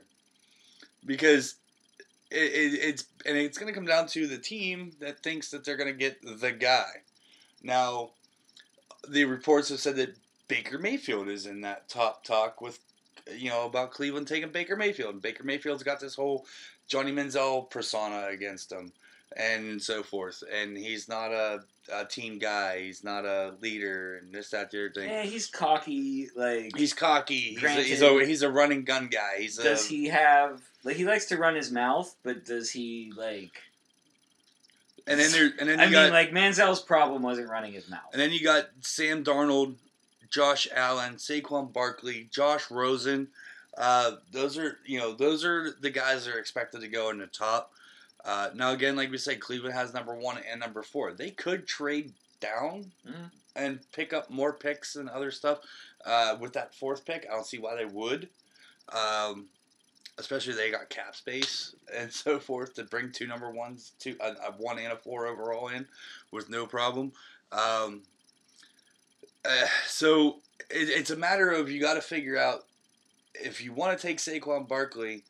Because 1.07 1.55
it, 2.31 2.53
it, 2.53 2.79
it's 2.83 3.05
and 3.25 3.37
it's 3.37 3.57
going 3.57 3.73
to 3.73 3.79
come 3.79 3.87
down 3.87 4.07
to 4.09 4.27
the 4.27 4.39
team 4.39 4.93
that 5.01 5.23
thinks 5.23 5.51
that 5.51 5.65
they're 5.65 5.77
going 5.77 5.93
to 5.93 5.99
get 5.99 6.21
the 6.41 6.53
guy. 6.53 6.91
Now, 7.63 8.11
the 9.09 9.25
reports 9.25 9.69
have 9.69 9.79
said 9.79 9.97
that 9.97 10.17
Baker 10.49 10.79
Mayfield 10.79 11.29
is 11.29 11.47
in 11.47 11.61
that 11.63 11.89
top 11.89 12.25
talk 12.25 12.61
with, 12.61 12.81
you 13.35 13.49
know, 13.49 13.67
about 13.67 13.93
Cleveland 13.93 14.27
taking 14.27 14.51
Baker 14.51 14.77
Mayfield. 14.77 15.23
Baker 15.23 15.45
Mayfield's 15.45 15.85
got 15.85 16.01
this 16.01 16.17
whole 16.17 16.45
Johnny 16.89 17.13
Manziel 17.13 17.71
persona 17.71 18.27
against 18.31 18.73
him 18.73 18.93
and 19.37 19.81
so 19.81 20.03
forth. 20.03 20.43
And 20.53 20.77
he's 20.77 21.09
not 21.09 21.31
a, 21.33 21.61
a 21.93 22.05
team 22.05 22.39
guy. 22.39 22.81
He's 22.81 23.05
not 23.05 23.25
a 23.25 23.55
leader, 23.61 24.19
and 24.19 24.33
this, 24.33 24.51
that, 24.51 24.71
the 24.71 24.87
other 24.87 24.93
thing. 24.93 25.09
Yeah, 25.09 25.23
he's 25.23 25.47
cocky. 25.47 26.29
Like, 26.35 26.77
He's 26.77 26.93
cocky. 26.93 27.57
He's 27.59 27.63
a, 27.63 27.83
he's 27.83 28.03
a 28.03 28.25
he's 28.25 28.43
a 28.43 28.51
running 28.51 28.85
gun 28.85 29.09
guy. 29.09 29.39
He's 29.39 29.59
a, 29.59 29.63
does 29.63 29.87
he 29.87 30.07
have 30.09 30.63
like 30.85 30.97
he 30.97 31.05
likes 31.05 31.27
to 31.27 31.37
run 31.37 31.55
his 31.55 31.71
mouth, 31.71 32.15
but 32.23 32.45
does 32.45 32.71
he 32.71 33.13
like? 33.17 33.63
and 35.07 35.19
then 35.19 35.33
there 35.33 35.51
and 35.59 35.69
then 35.69 35.79
you 35.79 35.87
I 35.87 35.91
got 35.91 36.03
mean, 36.05 36.13
like 36.13 36.33
Manziel's 36.33 36.81
problem 36.81 37.23
wasn't 37.23 37.49
running 37.49 37.73
his 37.73 37.89
mouth. 37.89 38.01
and 38.13 38.21
then 38.21 38.33
you 38.33 38.45
got 38.45 38.69
Sam 38.81 39.25
Darnold, 39.25 39.75
Josh 40.31 40.69
Allen, 40.75 41.15
Saquon 41.15 41.73
Barkley, 41.73 42.29
Josh 42.31 42.71
Rosen. 42.71 43.29
Uh, 43.77 44.13
those 44.33 44.59
are 44.59 44.79
you 44.85 44.99
know 44.99 45.15
those 45.15 45.45
are 45.45 45.71
the 45.81 45.91
guys 45.91 46.25
that 46.27 46.35
are 46.35 46.39
expected 46.39 46.81
to 46.83 46.89
go 46.89 47.11
in 47.11 47.19
the 47.19 47.27
top. 47.27 47.73
Uh, 48.25 48.51
now 48.55 48.73
again, 48.73 48.97
like 48.97 49.11
we 49.11 49.19
said, 49.19 49.41
Cleveland 49.41 49.75
has 49.75 49.95
number 49.95 50.15
one 50.15 50.39
and 50.51 50.61
number 50.61 50.83
four. 50.83 51.13
They 51.13 51.31
could 51.31 51.67
trade 51.67 52.13
down 52.41 52.93
Mhm. 53.07 53.31
and 53.57 53.93
pick 53.93 54.13
up 54.13 54.31
more 54.31 54.53
picks 54.53 54.97
and 54.97 55.09
other 55.09 55.31
stuff 55.31 55.61
uh, 56.05 56.37
with 56.41 56.53
that 56.55 56.75
fourth 56.75 57.05
pick. 57.05 57.27
I 57.31 57.35
don't 57.35 57.47
see 57.47 57.59
why 57.59 57.77
they 57.77 57.85
would. 57.85 58.29
Um, 58.91 59.49
especially 60.19 60.53
they 60.55 60.71
got 60.71 60.89
cap 60.91 61.15
space 61.17 61.75
and 61.95 62.13
so 62.13 62.39
forth 62.39 62.75
to 62.75 62.85
bring 62.85 63.11
two 63.13 63.27
number 63.27 63.51
ones, 63.51 63.93
two 63.99 64.17
a, 64.21 64.33
a 64.49 64.53
one 64.59 64.79
and 64.79 64.93
a 64.93 64.97
four 64.97 65.27
overall 65.27 65.69
in 65.69 65.87
with 66.31 66.49
no 66.51 66.67
problem. 66.67 67.13
Um, 67.53 68.03
uh, 69.45 69.67
so 69.87 70.41
it, 70.71 70.89
it's 70.91 71.11
a 71.11 71.17
matter 71.17 71.51
of 71.51 71.71
you 71.71 71.81
got 71.81 71.95
to 71.95 72.01
figure 72.03 72.37
out 72.37 72.67
if 73.35 73.63
you 73.63 73.73
want 73.73 73.99
to 73.99 74.07
take 74.07 74.19
Saquon 74.19 74.69
Barkley. 74.69 75.25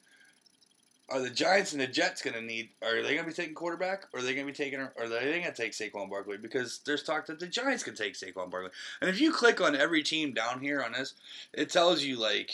Are 1.10 1.20
the 1.20 1.30
Giants 1.30 1.72
and 1.72 1.80
the 1.80 1.88
Jets 1.88 2.22
going 2.22 2.34
to 2.34 2.40
need? 2.40 2.68
Are 2.82 3.02
they 3.02 3.14
going 3.14 3.24
to 3.24 3.30
be 3.30 3.32
taking 3.32 3.54
quarterback? 3.54 4.04
Or 4.12 4.20
are 4.20 4.22
they 4.22 4.34
going 4.34 4.46
to 4.46 4.52
be 4.52 4.56
taking? 4.56 4.78
Or 4.78 4.92
are 4.98 5.08
they 5.08 5.40
going 5.40 5.42
to 5.42 5.52
take 5.52 5.72
Saquon 5.72 6.08
Barkley? 6.08 6.36
Because 6.36 6.80
there's 6.86 7.02
talk 7.02 7.26
that 7.26 7.40
the 7.40 7.48
Giants 7.48 7.82
can 7.82 7.96
take 7.96 8.14
Saquon 8.14 8.50
Barkley. 8.50 8.70
And 9.00 9.10
if 9.10 9.20
you 9.20 9.32
click 9.32 9.60
on 9.60 9.74
every 9.74 10.02
team 10.04 10.32
down 10.32 10.60
here 10.60 10.82
on 10.82 10.92
this, 10.92 11.14
it 11.52 11.70
tells 11.70 12.04
you 12.04 12.16
like, 12.16 12.52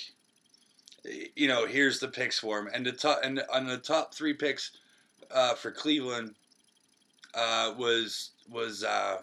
you 1.35 1.49
know, 1.49 1.67
here's 1.67 2.01
the 2.01 2.09
picks 2.09 2.39
for 2.39 2.59
him, 2.59 2.69
and 2.73 2.85
the 2.85 2.93
top 2.93 3.21
and 3.23 3.43
on 3.53 3.67
the 3.67 3.77
top 3.77 4.15
three 4.15 4.33
picks 4.33 4.73
uh, 5.31 5.55
for 5.55 5.71
Cleveland 5.71 6.35
uh, 7.35 7.75
was 7.79 8.31
was 8.51 8.85
uh, 8.85 9.19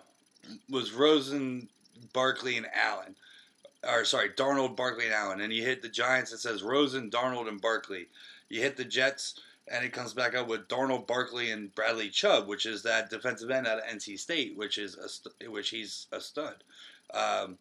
was 0.69 0.93
Rosen, 0.93 1.67
Barkley, 2.13 2.57
and 2.57 2.67
Allen. 2.73 3.15
Or 3.85 4.05
sorry, 4.05 4.29
Darnold, 4.29 4.77
Barkley, 4.77 5.05
and 5.05 5.13
Allen. 5.13 5.41
And 5.41 5.51
you 5.51 5.63
hit 5.63 5.81
the 5.81 5.89
Giants, 5.89 6.31
it 6.31 6.39
says 6.39 6.63
Rosen, 6.63 7.09
Darnold, 7.09 7.49
and 7.49 7.59
Barkley. 7.59 8.07
You 8.53 8.61
hit 8.61 8.77
the 8.77 8.85
Jets, 8.85 9.39
and 9.67 9.83
it 9.83 9.93
comes 9.93 10.13
back 10.13 10.35
up 10.35 10.47
with 10.47 10.67
Darnold, 10.67 11.07
Barkley, 11.07 11.49
and 11.49 11.73
Bradley 11.73 12.09
Chubb, 12.09 12.47
which 12.47 12.67
is 12.67 12.83
that 12.83 13.09
defensive 13.09 13.49
end 13.49 13.65
out 13.65 13.79
of 13.79 13.85
NC 13.85 14.19
State, 14.19 14.55
which 14.55 14.77
is 14.77 14.95
a 14.95 15.09
st- 15.09 15.51
which 15.51 15.71
he's 15.71 16.05
a 16.11 16.21
stud. 16.21 16.63
Um, 17.15 17.57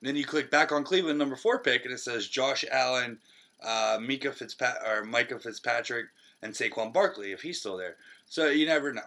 then 0.00 0.14
you 0.14 0.24
click 0.24 0.48
back 0.48 0.70
on 0.70 0.84
Cleveland 0.84 1.18
number 1.18 1.34
four 1.34 1.58
pick, 1.58 1.84
and 1.84 1.92
it 1.92 1.98
says 1.98 2.28
Josh 2.28 2.64
Allen, 2.70 3.18
uh, 3.60 3.98
Mika 4.00 4.28
Fitzpat 4.28 4.88
or 4.88 5.04
Minkah 5.04 5.42
Fitzpatrick, 5.42 6.06
and 6.42 6.52
Saquon 6.52 6.92
Barkley 6.92 7.32
if 7.32 7.42
he's 7.42 7.58
still 7.58 7.76
there. 7.76 7.96
So 8.28 8.46
you 8.46 8.66
never 8.66 8.92
know. 8.92 9.02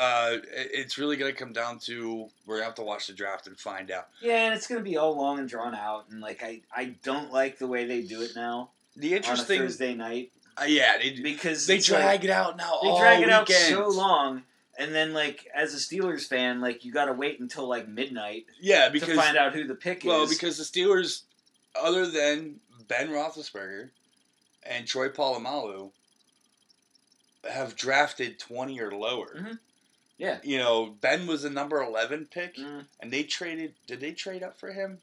Uh, 0.00 0.36
it's 0.52 0.98
really 0.98 1.16
going 1.16 1.32
to 1.32 1.38
come 1.38 1.52
down 1.52 1.80
to 1.80 2.28
we're 2.46 2.56
going 2.56 2.62
to 2.62 2.66
have 2.66 2.74
to 2.76 2.82
watch 2.82 3.08
the 3.08 3.12
draft 3.12 3.48
and 3.48 3.58
find 3.58 3.90
out. 3.90 4.06
Yeah, 4.20 4.46
and 4.46 4.54
it's 4.54 4.68
gonna 4.68 4.82
be 4.82 4.96
all 4.96 5.16
long 5.16 5.40
and 5.40 5.48
drawn 5.48 5.74
out, 5.74 6.06
and 6.10 6.20
like 6.20 6.44
I, 6.44 6.60
I 6.72 6.94
don't 7.02 7.32
like 7.32 7.58
the 7.58 7.66
way 7.66 7.86
they 7.86 8.02
do 8.02 8.22
it 8.22 8.30
now 8.36 8.70
The 8.96 9.14
interesting, 9.14 9.60
Thursday 9.60 9.94
night 9.94 10.32
uh, 10.58 10.64
yeah, 10.64 10.96
they, 10.98 11.10
because 11.20 11.66
they 11.66 11.78
drag 11.78 12.04
like- 12.04 12.24
it 12.24 12.30
out 12.30 12.56
now. 12.56 12.78
they 12.82 12.88
all 12.88 12.98
drag 12.98 13.22
it 13.22 13.28
out 13.30 13.48
weekend. 13.48 13.74
so 13.74 13.88
long, 13.88 14.42
and 14.78 14.94
then 14.94 15.12
like 15.12 15.46
as 15.54 15.74
a 15.74 15.76
Steelers 15.76 16.26
fan, 16.26 16.60
like 16.60 16.84
you 16.84 16.92
got 16.92 17.06
to 17.06 17.12
wait 17.12 17.40
until 17.40 17.68
like 17.68 17.86
midnight 17.88 18.46
Yeah, 18.60 18.88
to 18.88 19.14
find 19.14 19.36
out 19.36 19.52
who 19.54 19.66
the 19.66 19.74
pick 19.74 20.02
well, 20.04 20.22
is. 20.22 20.30
Well, 20.30 20.36
because 20.38 20.56
the 20.56 20.64
Steelers, 20.64 21.22
other 21.74 22.06
than 22.06 22.56
Ben 22.88 23.08
Roethlisberger 23.10 23.90
and 24.64 24.86
Troy 24.86 25.10
Polamalu, 25.10 25.90
have 27.50 27.76
drafted 27.76 28.38
twenty 28.38 28.80
or 28.80 28.90
lower. 28.92 29.34
Mhm. 29.36 29.58
Yeah. 30.18 30.38
You 30.42 30.56
know, 30.58 30.86
Ben 30.86 31.26
was 31.26 31.42
the 31.42 31.50
number 31.50 31.82
eleven 31.82 32.26
pick, 32.30 32.56
Mm, 32.56 32.86
and 33.00 33.12
they 33.12 33.22
traded. 33.24 33.74
Did 33.86 34.00
they 34.00 34.12
trade 34.12 34.42
up 34.42 34.58
for 34.58 34.72
him? 34.72 35.02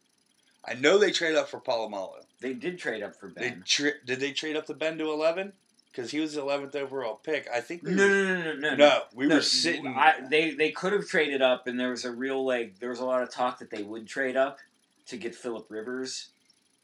I 0.65 0.73
know 0.73 0.97
they 0.97 1.11
traded 1.11 1.37
up 1.37 1.49
for 1.49 1.59
Polamalu. 1.59 2.25
They 2.43 2.53
did 2.53 2.77
trade 2.77 3.01
up 3.01 3.15
for 3.19 3.29
They 3.29 3.49
Ben. 3.49 3.63
tra- 3.65 3.99
did 4.05 4.19
they 4.19 4.31
trade 4.33 4.55
up 4.55 4.67
to 4.67 4.73
Ben 4.75 4.97
to 4.99 5.11
eleven? 5.11 5.53
Because 5.91 6.11
he 6.11 6.19
was 6.19 6.33
the 6.33 6.41
eleventh 6.41 6.75
overall 6.75 7.15
pick. 7.15 7.47
I 7.53 7.61
think. 7.61 7.83
No, 7.83 7.91
no, 7.91 7.97
were- 7.97 8.07
no, 8.07 8.33
no, 8.35 8.53
no, 8.53 8.69
no. 8.69 8.75
no, 8.75 9.01
we 9.15 9.25
No, 9.27 9.35
were 9.35 9.41
sitting. 9.41 9.87
I, 9.87 10.15
they 10.29 10.51
they 10.51 10.71
could 10.71 10.93
have 10.93 11.07
traded 11.07 11.41
up, 11.41 11.65
and 11.67 11.79
there 11.79 11.89
was 11.89 12.05
a 12.05 12.11
real 12.11 12.45
like 12.45 12.79
there 12.79 12.89
was 12.89 12.99
a 12.99 13.05
lot 13.05 13.23
of 13.23 13.31
talk 13.31 13.59
that 13.59 13.69
they 13.71 13.81
would 13.83 14.07
trade 14.07 14.35
up 14.37 14.59
to 15.07 15.17
get 15.17 15.33
Philip 15.35 15.65
Rivers 15.69 16.29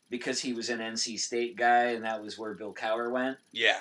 because 0.10 0.42
he 0.42 0.54
was 0.54 0.70
an 0.70 0.80
NC 0.80 1.20
State 1.20 1.56
guy, 1.56 1.86
and 1.92 2.04
that 2.06 2.22
was 2.24 2.38
where 2.38 2.54
Bill 2.56 2.74
Cowher 2.74 3.12
went. 3.12 3.38
yeah, 3.52 3.80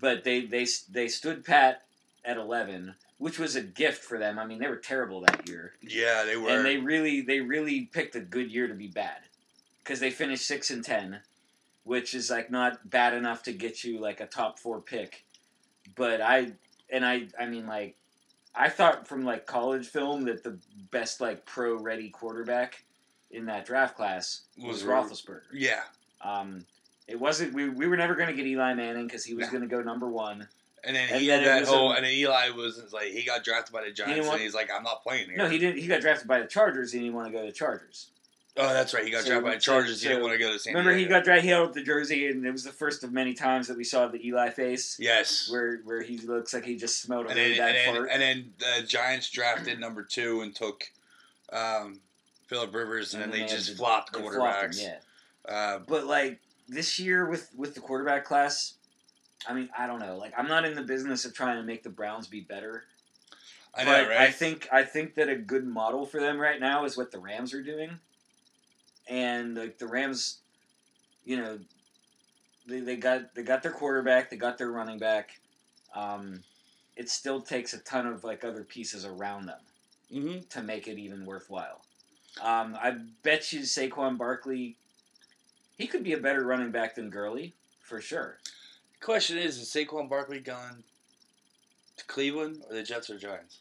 But 0.00 0.24
they 0.24 0.44
they 0.46 0.66
they 0.90 1.08
stood 1.08 1.44
pat 1.44 1.82
at 2.24 2.36
eleven, 2.38 2.94
which 3.18 3.38
was 3.38 3.56
a 3.56 3.62
gift 3.62 4.02
for 4.04 4.18
them. 4.18 4.38
I 4.38 4.46
mean, 4.46 4.58
they 4.58 4.68
were 4.68 4.76
terrible 4.76 5.20
that 5.22 5.48
year, 5.48 5.72
yeah, 5.82 6.24
they 6.24 6.36
were. 6.36 6.48
and 6.50 6.64
they 6.64 6.78
really 6.78 7.20
they 7.20 7.40
really 7.40 7.82
picked 7.92 8.14
a 8.16 8.20
good 8.20 8.50
year 8.50 8.68
to 8.68 8.74
be 8.74 8.88
bad 8.88 9.18
because 9.82 10.00
they 10.00 10.10
finished 10.10 10.46
six 10.46 10.70
and 10.70 10.84
ten, 10.84 11.20
which 11.84 12.14
is 12.14 12.30
like 12.30 12.50
not 12.50 12.88
bad 12.88 13.14
enough 13.14 13.42
to 13.44 13.52
get 13.52 13.84
you 13.84 13.98
like 14.00 14.20
a 14.20 14.26
top 14.26 14.58
four 14.58 14.80
pick. 14.80 15.24
But 15.96 16.20
I 16.20 16.52
and 16.90 17.04
I 17.04 17.28
I 17.38 17.46
mean 17.46 17.66
like 17.66 17.96
I 18.54 18.68
thought 18.68 19.08
from 19.08 19.24
like 19.24 19.46
college 19.46 19.86
film 19.86 20.24
that 20.24 20.42
the 20.44 20.58
best 20.90 21.20
like 21.20 21.44
pro 21.46 21.74
ready 21.76 22.10
quarterback 22.10 22.84
in 23.30 23.46
that 23.46 23.64
draft 23.64 23.96
class 23.96 24.42
was, 24.58 24.84
Was 24.84 24.84
Roethlisberger. 24.84 25.40
yeah, 25.54 25.80
Um, 26.20 26.66
it 27.08 27.18
wasn't 27.18 27.54
we, 27.54 27.70
we 27.70 27.86
were 27.86 27.96
never 27.96 28.14
going 28.14 28.28
to 28.28 28.34
get 28.34 28.46
Eli 28.46 28.74
Manning 28.74 29.06
because 29.06 29.24
he 29.24 29.32
was 29.32 29.46
No. 29.46 29.52
going 29.52 29.62
to 29.62 29.74
go 29.74 29.80
number 29.80 30.06
one. 30.06 30.46
and 30.84 30.94
then 30.94 31.08
And 31.10 31.22
he 31.22 31.28
then 31.28 31.42
that 31.44 31.64
whole, 31.64 31.92
a- 31.92 31.96
and 31.96 32.04
then 32.04 32.12
Eli 32.12 32.50
was 32.50 32.92
like, 32.92 33.06
he 33.06 33.22
got 33.24 33.42
drafted 33.42 33.72
by 33.72 33.84
the 33.84 33.90
Giants, 33.90 34.26
want- 34.26 34.34
and 34.34 34.42
he's 34.42 34.52
like, 34.54 34.68
I'm 34.70 34.82
not 34.82 35.02
playing 35.02 35.28
here. 35.30 35.38
No, 35.38 35.48
he 35.48 35.56
didn't. 35.56 35.78
He 35.80 35.86
got 35.86 36.02
drafted 36.02 36.28
by 36.28 36.40
the 36.40 36.46
Chargers. 36.46 36.92
And 36.92 37.00
he 37.00 37.08
didn't 37.08 37.16
want 37.16 37.28
to 37.28 37.32
go 37.32 37.40
to 37.40 37.46
the 37.46 37.52
Chargers. 37.56 38.10
Oh, 38.56 38.72
that's 38.74 38.92
right. 38.92 39.02
He 39.04 39.10
got 39.10 39.22
So- 39.22 39.28
drafted 39.30 39.44
by 39.44 39.54
the 39.54 39.60
so- 39.60 39.72
Chargers. 39.72 40.02
he 40.02 40.08
didn't 40.08 40.22
want 40.22 40.34
to 40.34 40.38
go 40.38 40.52
to 40.52 40.58
San 40.58 40.74
Remember, 40.74 40.94
he 40.96 41.06
got 41.06 41.24
drafted. 41.24 41.44
He 41.44 41.50
held 41.50 41.68
up 41.68 41.74
the 41.74 41.82
jersey, 41.82 42.26
and 42.28 42.44
it 42.44 42.50
was 42.50 42.64
the 42.64 42.72
first 42.72 43.02
of 43.02 43.10
many 43.12 43.32
times 43.32 43.66
that 43.68 43.76
we 43.78 43.84
saw 43.84 44.08
the 44.08 44.24
Eli 44.26 44.50
face, 44.50 44.98
yes. 45.00 45.48
where 45.50 45.78
where 45.84 46.02
he 46.02 46.18
looks 46.18 46.52
like 46.52 46.64
he 46.64 46.76
just 46.76 47.00
smelled 47.00 47.26
a 47.26 47.28
And 47.30 47.38
really 47.38 47.50
then, 47.54 47.58
bad 47.58 47.76
and, 47.76 47.76
then, 47.76 47.94
fart. 48.02 48.08
and 48.12 48.22
then 48.22 48.52
the 48.58 48.86
Giants 48.86 49.30
drafted 49.30 49.80
number 49.80 50.02
two 50.02 50.42
and 50.42 50.54
took 50.54 50.90
um, 51.50 52.00
Philip 52.46 52.74
Rivers, 52.74 53.14
and, 53.14 53.22
And 53.22 53.32
then 53.32 53.40
then 53.40 53.48
they 53.48 53.52
they 53.54 53.58
just 53.58 53.76
flopped 53.76 54.12
They 54.12 54.20
flopped 54.20 54.34
him, 54.34 54.40
quarterbacks. 54.42 54.82
yeah. 54.82 54.98
Uh, 55.54 55.78
But 55.80 56.04
like 56.04 56.40
this 56.68 56.98
year 56.98 57.24
with 57.26 57.48
with 57.56 57.74
the 57.74 57.80
quarterback 57.80 58.24
class, 58.26 58.74
I 59.48 59.54
mean, 59.54 59.70
I 59.76 59.86
don't 59.86 59.98
know. 59.98 60.16
Like, 60.18 60.34
I'm 60.38 60.46
not 60.46 60.64
in 60.66 60.74
the 60.74 60.82
business 60.82 61.24
of 61.24 61.32
trying 61.34 61.56
to 61.56 61.62
make 61.62 61.82
the 61.82 61.90
Browns 61.90 62.26
be 62.26 62.40
better. 62.40 62.84
I 63.74 63.84
know, 63.84 63.90
but 63.92 64.08
right? 64.10 64.20
I 64.20 64.30
think 64.30 64.68
I 64.70 64.82
think 64.84 65.14
that 65.14 65.30
a 65.30 65.36
good 65.36 65.66
model 65.66 66.04
for 66.04 66.20
them 66.20 66.38
right 66.38 66.60
now 66.60 66.84
is 66.84 66.96
what 66.98 67.10
the 67.10 67.18
Rams 67.18 67.54
are 67.54 67.62
doing, 67.62 67.98
and 69.08 69.56
like 69.56 69.78
the 69.78 69.86
Rams, 69.86 70.40
you 71.24 71.36
know, 71.36 71.58
they, 72.66 72.80
they 72.80 72.96
got 72.96 73.34
they 73.34 73.42
got 73.42 73.62
their 73.62 73.72
quarterback, 73.72 74.30
they 74.30 74.36
got 74.36 74.58
their 74.58 74.70
running 74.70 74.98
back. 74.98 75.40
Um, 75.94 76.42
it 76.96 77.08
still 77.10 77.40
takes 77.40 77.74
a 77.74 77.78
ton 77.78 78.06
of 78.06 78.24
like 78.24 78.44
other 78.44 78.64
pieces 78.64 79.04
around 79.04 79.46
them 79.46 79.60
hmm 80.10 80.38
to 80.50 80.62
make 80.62 80.88
it 80.88 80.98
even 80.98 81.24
worthwhile. 81.24 81.82
Um, 82.40 82.76
I 82.80 82.96
bet 83.22 83.52
you 83.52 83.60
Saquon 83.60 84.16
Barkley, 84.16 84.76
he 85.76 85.86
could 85.86 86.04
be 86.04 86.12
a 86.12 86.18
better 86.18 86.44
running 86.44 86.70
back 86.70 86.94
than 86.94 87.10
Gurley 87.10 87.54
for 87.82 88.00
sure. 88.00 88.38
The 89.00 89.04
question 89.04 89.38
is: 89.38 89.58
Is 89.58 89.68
Saquon 89.68 90.08
Barkley 90.08 90.40
going 90.40 90.84
to 91.96 92.04
Cleveland 92.06 92.62
or 92.68 92.74
the 92.74 92.82
Jets 92.82 93.10
or 93.10 93.18
Giants? 93.18 93.58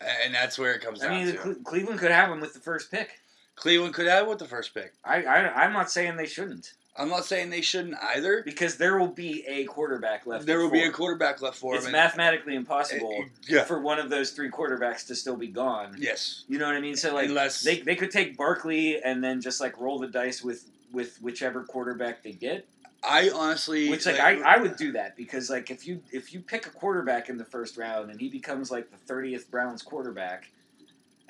And 0.00 0.34
that's 0.34 0.58
where 0.58 0.74
it 0.74 0.80
comes 0.80 1.02
I 1.02 1.08
down 1.08 1.24
mean, 1.24 1.34
to. 1.34 1.38
Cle- 1.38 1.54
Cleveland 1.64 2.00
could 2.00 2.10
have 2.10 2.30
him 2.30 2.40
with 2.40 2.54
the 2.54 2.60
first 2.60 2.90
pick. 2.90 3.20
Cleveland 3.56 3.94
could 3.94 4.06
have 4.06 4.26
with 4.26 4.38
the 4.38 4.46
first 4.46 4.74
pick. 4.74 4.94
I, 5.04 5.22
I 5.24 5.64
I'm 5.64 5.72
not 5.72 5.90
saying 5.90 6.16
they 6.16 6.26
shouldn't 6.26 6.72
I'm 6.96 7.08
not 7.08 7.24
saying 7.24 7.50
they 7.50 7.60
shouldn't 7.60 7.96
either. 8.14 8.42
because 8.44 8.76
there 8.76 8.98
will 8.98 9.08
be 9.08 9.44
a 9.48 9.64
quarterback 9.64 10.26
left. 10.26 10.46
There 10.46 10.60
will 10.60 10.70
be 10.70 10.84
a 10.84 10.92
quarterback 10.92 11.42
left 11.42 11.56
for 11.58 11.74
It's 11.74 11.86
him. 11.86 11.92
mathematically 11.92 12.54
impossible 12.54 13.24
yeah. 13.48 13.64
for 13.64 13.80
one 13.80 13.98
of 13.98 14.10
those 14.10 14.30
three 14.30 14.48
quarterbacks 14.50 15.06
to 15.08 15.16
still 15.16 15.36
be 15.36 15.48
gone. 15.48 15.96
Yes. 15.98 16.44
You 16.48 16.58
know 16.58 16.66
what 16.66 16.76
I 16.76 16.80
mean? 16.80 16.96
So 16.96 17.12
like 17.12 17.28
Unless 17.28 17.62
they 17.62 17.80
they 17.80 17.96
could 17.96 18.10
take 18.12 18.36
Barkley 18.36 19.02
and 19.02 19.24
then 19.24 19.40
just 19.40 19.60
like 19.60 19.78
roll 19.80 19.98
the 19.98 20.06
dice 20.06 20.42
with 20.42 20.70
with 20.92 21.20
whichever 21.20 21.64
quarterback 21.64 22.22
they 22.22 22.32
get. 22.32 22.66
I 23.06 23.30
honestly, 23.34 23.90
Which 23.90 24.06
like 24.06 24.20
I, 24.20 24.40
I 24.40 24.56
would 24.58 24.76
do 24.76 24.92
that 24.92 25.16
because 25.16 25.50
like 25.50 25.70
if 25.70 25.86
you 25.86 26.00
if 26.12 26.32
you 26.32 26.40
pick 26.40 26.66
a 26.66 26.70
quarterback 26.70 27.28
in 27.28 27.36
the 27.36 27.44
first 27.44 27.76
round 27.76 28.10
and 28.10 28.20
he 28.20 28.28
becomes 28.28 28.70
like 28.70 28.90
the 28.90 28.96
thirtieth 28.96 29.50
Browns 29.50 29.82
quarterback, 29.82 30.48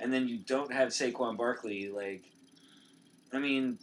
and 0.04 0.12
then 0.12 0.28
you 0.28 0.36
don't 0.36 0.70
have 0.72 0.90
Saquon 0.90 1.36
Barkley, 1.36 1.88
like, 1.88 2.22
I 3.32 3.38
mean, 3.38 3.78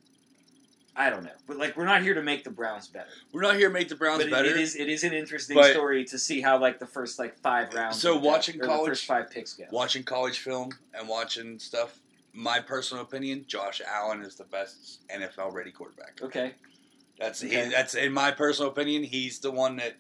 I 0.96 1.10
don't 1.10 1.24
know, 1.24 1.32
but 1.48 1.58
like 1.58 1.76
we're 1.76 1.86
not 1.86 2.02
here 2.04 2.14
to 2.14 2.22
make 2.22 2.44
the 2.44 2.50
Browns 2.52 2.88
better. 2.88 3.10
we're 3.34 3.42
not 3.42 3.56
here 3.56 3.70
to 3.70 3.74
make 3.74 3.90
the 3.90 3.96
Browns 3.96 4.20
but 4.20 4.28
it- 4.28 4.32
better. 4.32 4.50
it 4.50 4.58
is 4.58 4.76
it 4.76 4.88
is 4.90 5.04
an 5.04 5.14
interesting 5.14 5.56
But- 5.56 5.72
story 5.72 6.06
to 6.06 6.20
see 6.20 6.42
how 6.42 6.60
like 6.60 6.80
the 6.80 6.86
first 6.86 7.18
like 7.18 7.38
five 7.40 7.74
rounds. 7.74 8.00
So 8.00 8.16
watching 8.18 8.62
or 8.62 8.66
college- 8.66 9.06
five 9.06 9.30
picks 9.32 9.54
go. 9.54 9.66
watching 9.72 10.04
college 10.04 10.40
film 10.40 10.70
and 10.94 11.08
watching 11.10 11.60
stuff. 11.60 11.98
My 12.34 12.60
personal 12.62 13.04
opinion: 13.04 13.44
Josh 13.48 13.82
Allen 13.86 14.22
is 14.22 14.36
the 14.36 14.46
best 14.46 15.00
NFL 15.10 15.52
ready 15.54 15.72
quarterback. 15.72 16.20
Okay, 16.22 16.54
That's 17.20 17.44
Okay. 17.44 17.66
he, 17.66 17.70
that's 17.72 17.94
in 17.96 18.14
my 18.14 18.32
personal 18.32 18.72
opinion. 18.72 19.04
He's 19.04 19.40
the 19.40 19.52
one 19.52 19.76
that 19.78 19.96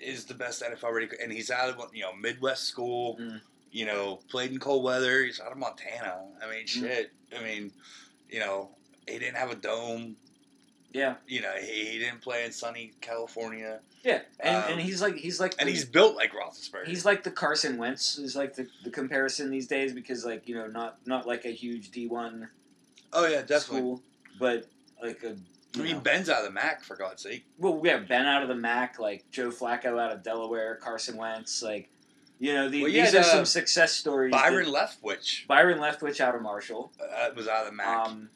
is 0.00 0.24
the 0.26 0.34
best 0.34 0.62
NFL 0.62 0.92
ready, 0.92 1.08
and 1.22 1.32
he's 1.32 1.50
out 1.50 1.68
of 1.70 1.94
you 1.94 2.02
know 2.02 2.12
Midwest 2.14 2.64
school. 2.64 3.16
Mm. 3.20 3.40
You 3.72 3.86
know, 3.86 4.20
played 4.28 4.50
in 4.50 4.58
cold 4.58 4.82
weather. 4.84 5.22
He's 5.24 5.40
out 5.40 5.52
of 5.52 5.58
Montana. 5.58 6.18
I 6.42 6.50
mean, 6.50 6.64
Mm. 6.64 6.68
shit. 6.68 7.12
I 7.38 7.42
mean, 7.42 7.72
you 8.28 8.40
know, 8.40 8.70
he 9.08 9.18
didn't 9.18 9.36
have 9.36 9.50
a 9.50 9.54
dome. 9.56 10.16
yeah, 10.92 11.14
You 11.28 11.40
know, 11.40 11.52
he, 11.60 11.84
he 11.86 11.98
didn't 12.00 12.20
play 12.20 12.44
in 12.44 12.50
sunny 12.50 12.92
California, 13.00 13.78
yeah, 14.02 14.22
and, 14.40 14.56
Um, 14.56 14.72
and 14.72 14.80
he's 14.80 15.00
like 15.00 15.14
he's 15.14 15.38
like 15.38 15.54
and 15.60 15.68
the- 15.68 15.72
he's 15.72 15.84
built 15.84 16.16
like 16.16 16.32
Roethlisberger. 16.32 16.86
He's 16.88 17.04
like 17.04 17.22
the 17.22 17.30
Carson 17.30 17.78
Wentz 17.78 18.18
is 18.18 18.34
like 18.34 18.54
the, 18.56 18.66
the 18.82 18.90
comparison 18.90 19.50
these 19.50 19.68
days 19.68 19.92
because 19.92 20.24
like 20.24 20.48
you 20.48 20.56
know 20.56 20.66
not 20.66 20.98
not 21.06 21.28
like 21.28 21.44
a 21.44 21.50
huge 21.50 21.92
D 21.92 22.08
one 22.08 22.48
oh 23.12 23.24
yeah, 23.26 23.42
definitely. 23.42 23.78
school, 23.78 24.02
but 24.40 24.66
like 25.00 25.22
a 25.22 25.28
I 25.28 25.32
you 25.78 25.82
mean, 25.84 25.92
know- 25.96 26.00
Ben's 26.00 26.28
out 26.28 26.38
of 26.40 26.46
the 26.46 26.50
MAC 26.52 26.82
for 26.82 26.96
God's 26.96 27.22
sake. 27.22 27.44
well 27.58 27.76
we 27.78 27.88
have 27.90 28.08
Ben 28.08 28.26
out 28.26 28.42
of 28.42 28.48
the 28.48 28.56
MAC, 28.56 28.98
like 28.98 29.30
Joe 29.30 29.50
Flacco 29.50 29.96
out 30.00 30.10
of 30.10 30.24
Delaware, 30.24 30.74
Carson 30.76 31.16
Wentz, 31.16 31.62
like 31.62 31.88
you 32.40 32.52
know 32.54 32.68
the, 32.68 32.82
Well, 32.82 32.90
these 32.92 33.12
had, 33.12 33.14
are 33.16 33.18
uh, 33.20 33.22
some 33.22 33.44
success 33.44 33.92
stories. 33.92 34.32
Byron 34.32 34.66
Leftwich 34.66 35.46
Byron 35.46 35.78
Leftwich 35.78 36.20
out 36.20 36.34
of 36.34 36.42
Marshall, 36.42 36.90
uh, 37.00 37.28
was 37.36 37.46
out 37.46 37.64
of 37.64 37.70
the 37.70 37.76
MAC. 37.76 37.86
um, 38.08 38.28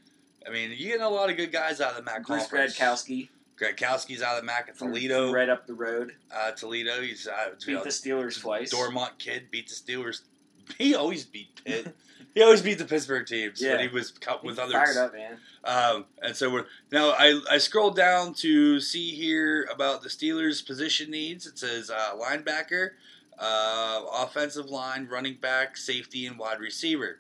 I 0.47 0.51
mean, 0.51 0.71
you 0.71 0.87
getting 0.89 1.01
a 1.03 1.09
lot 1.09 1.31
of 1.31 1.37
good 1.37 1.51
guys 1.51 1.81
out 1.81 1.91
of 1.91 1.97
the 1.97 2.03
MAC 2.03 2.27
Bruce 2.27 2.43
conference. 2.43 2.79
Gradkowski 2.79 3.29
Gradkowski's 3.59 4.21
out 4.23 4.35
of 4.37 4.43
the 4.43 4.47
MAC 4.47 4.69
at 4.69 4.79
Toledo. 4.79 5.33
right 5.33 5.49
up 5.49 5.67
the 5.67 5.75
road, 5.75 6.13
Uh, 6.35 6.51
Toledo, 6.53 7.01
he's 7.01 7.27
uh, 7.27 7.51
you 7.61 7.67
beat 7.67 7.73
know, 7.75 7.83
the 7.85 7.89
Steelers 7.91 8.41
twice. 8.41 8.71
Dormont 8.71 9.19
kid 9.19 9.51
beat 9.51 9.69
the 9.69 9.75
Steelers. 9.75 10.23
He 10.79 10.95
always 10.95 11.25
beat 11.25 11.63
Pitt. 11.65 11.95
he 12.35 12.43
always 12.43 12.63
beat 12.63 12.79
the 12.79 12.87
Pittsburgh 12.87 13.27
teams, 13.27 13.61
Yeah. 13.61 13.73
but 13.73 13.81
he 13.83 13.89
was 13.89 14.13
cut 14.13 14.41
He's 14.41 14.49
with 14.51 14.59
others. 14.59 14.73
fired 14.73 14.97
up, 14.97 15.13
man. 15.13 15.37
Um, 15.63 16.07
and 16.23 16.35
so 16.35 16.49
we're 16.51 16.65
now. 16.91 17.11
I 17.11 17.39
I 17.51 17.59
scrolled 17.59 17.97
down 17.97 18.33
to 18.37 18.81
see 18.81 19.11
here 19.11 19.69
about 19.71 20.03
the 20.03 20.09
Steelers' 20.09 20.67
position 20.67 21.11
needs. 21.11 21.47
It 21.47 21.59
says 21.59 21.91
uh, 21.91 22.17
linebacker, 22.19 22.93
uh, 23.39 24.03
offensive 24.13 24.67
line, 24.67 25.07
running 25.11 25.35
back, 25.35 25.77
safety, 25.77 26.27
and 26.27 26.39
wide 26.39 26.61
receiver. 26.61 27.19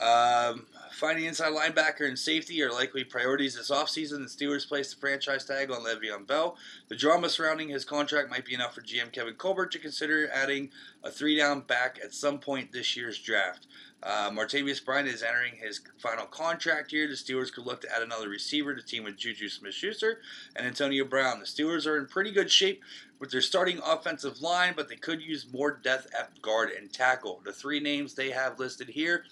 Um, 0.00 0.66
finding 0.92 1.24
inside 1.24 1.52
linebacker 1.52 2.06
and 2.06 2.18
safety 2.18 2.62
are 2.62 2.70
likely 2.70 3.04
priorities 3.04 3.56
this 3.56 3.70
offseason. 3.70 4.18
The 4.18 4.46
Steelers 4.46 4.68
placed 4.68 4.94
the 4.94 5.00
franchise 5.00 5.44
tag 5.44 5.70
on 5.70 5.84
Le'Veon 5.84 6.26
Bell. 6.26 6.56
The 6.88 6.96
drama 6.96 7.28
surrounding 7.28 7.68
his 7.68 7.84
contract 7.84 8.30
might 8.30 8.44
be 8.44 8.54
enough 8.54 8.74
for 8.74 8.82
GM 8.82 9.12
Kevin 9.12 9.34
Colbert 9.34 9.72
to 9.72 9.78
consider 9.78 10.30
adding 10.32 10.70
a 11.02 11.10
three-down 11.10 11.62
back 11.62 11.98
at 12.02 12.14
some 12.14 12.38
point 12.38 12.72
this 12.72 12.96
year's 12.96 13.18
draft. 13.18 13.66
Uh, 14.02 14.30
Martavis 14.30 14.84
Bryant 14.84 15.08
is 15.08 15.22
entering 15.22 15.54
his 15.56 15.80
final 15.98 16.26
contract 16.26 16.92
year. 16.92 17.08
The 17.08 17.14
Steelers 17.14 17.52
could 17.52 17.64
look 17.64 17.80
to 17.80 17.94
add 17.94 18.02
another 18.02 18.28
receiver 18.28 18.74
to 18.74 18.82
team 18.82 19.04
with 19.04 19.16
Juju 19.16 19.48
Smith-Schuster 19.48 20.20
and 20.54 20.66
Antonio 20.66 21.04
Brown. 21.04 21.40
The 21.40 21.46
Steelers 21.46 21.86
are 21.86 21.98
in 21.98 22.06
pretty 22.06 22.30
good 22.30 22.50
shape 22.50 22.82
with 23.18 23.30
their 23.30 23.40
starting 23.40 23.80
offensive 23.84 24.40
line, 24.40 24.74
but 24.76 24.88
they 24.88 24.96
could 24.96 25.22
use 25.22 25.50
more 25.50 25.72
depth 25.72 26.14
at 26.14 26.40
guard 26.42 26.70
and 26.70 26.92
tackle. 26.92 27.40
The 27.44 27.52
three 27.52 27.80
names 27.80 28.14
they 28.14 28.30
have 28.30 28.58
listed 28.58 28.88
here: 28.88 29.24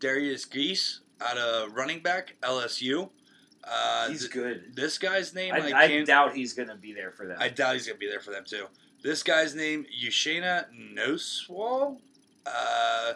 Derrius 0.00 0.44
Guice 0.50 1.00
out 1.20 1.38
of 1.38 1.72
running 1.74 2.00
back 2.00 2.36
LSU. 2.42 3.10
Uh, 3.62 4.08
He's 4.08 4.20
th- 4.20 4.32
good. 4.32 4.72
this 4.74 4.98
guy's 4.98 5.34
name 5.34 5.54
I, 5.54 5.70
I, 5.70 5.82
I 5.84 6.04
doubt 6.04 6.34
he's 6.34 6.54
gonna 6.54 6.76
be 6.76 6.92
there 6.92 7.12
for 7.12 7.26
them. 7.26 7.36
I 7.38 7.48
doubt 7.48 7.74
he's 7.74 7.86
gonna 7.86 7.98
be 7.98 8.08
there 8.08 8.20
for 8.20 8.30
them 8.30 8.44
too. 8.44 8.66
This 9.02 9.22
guy's 9.22 9.54
name 9.54 9.86
Uchenna 10.02 10.64
Nwosu, 10.96 11.98
uh, 12.46 13.12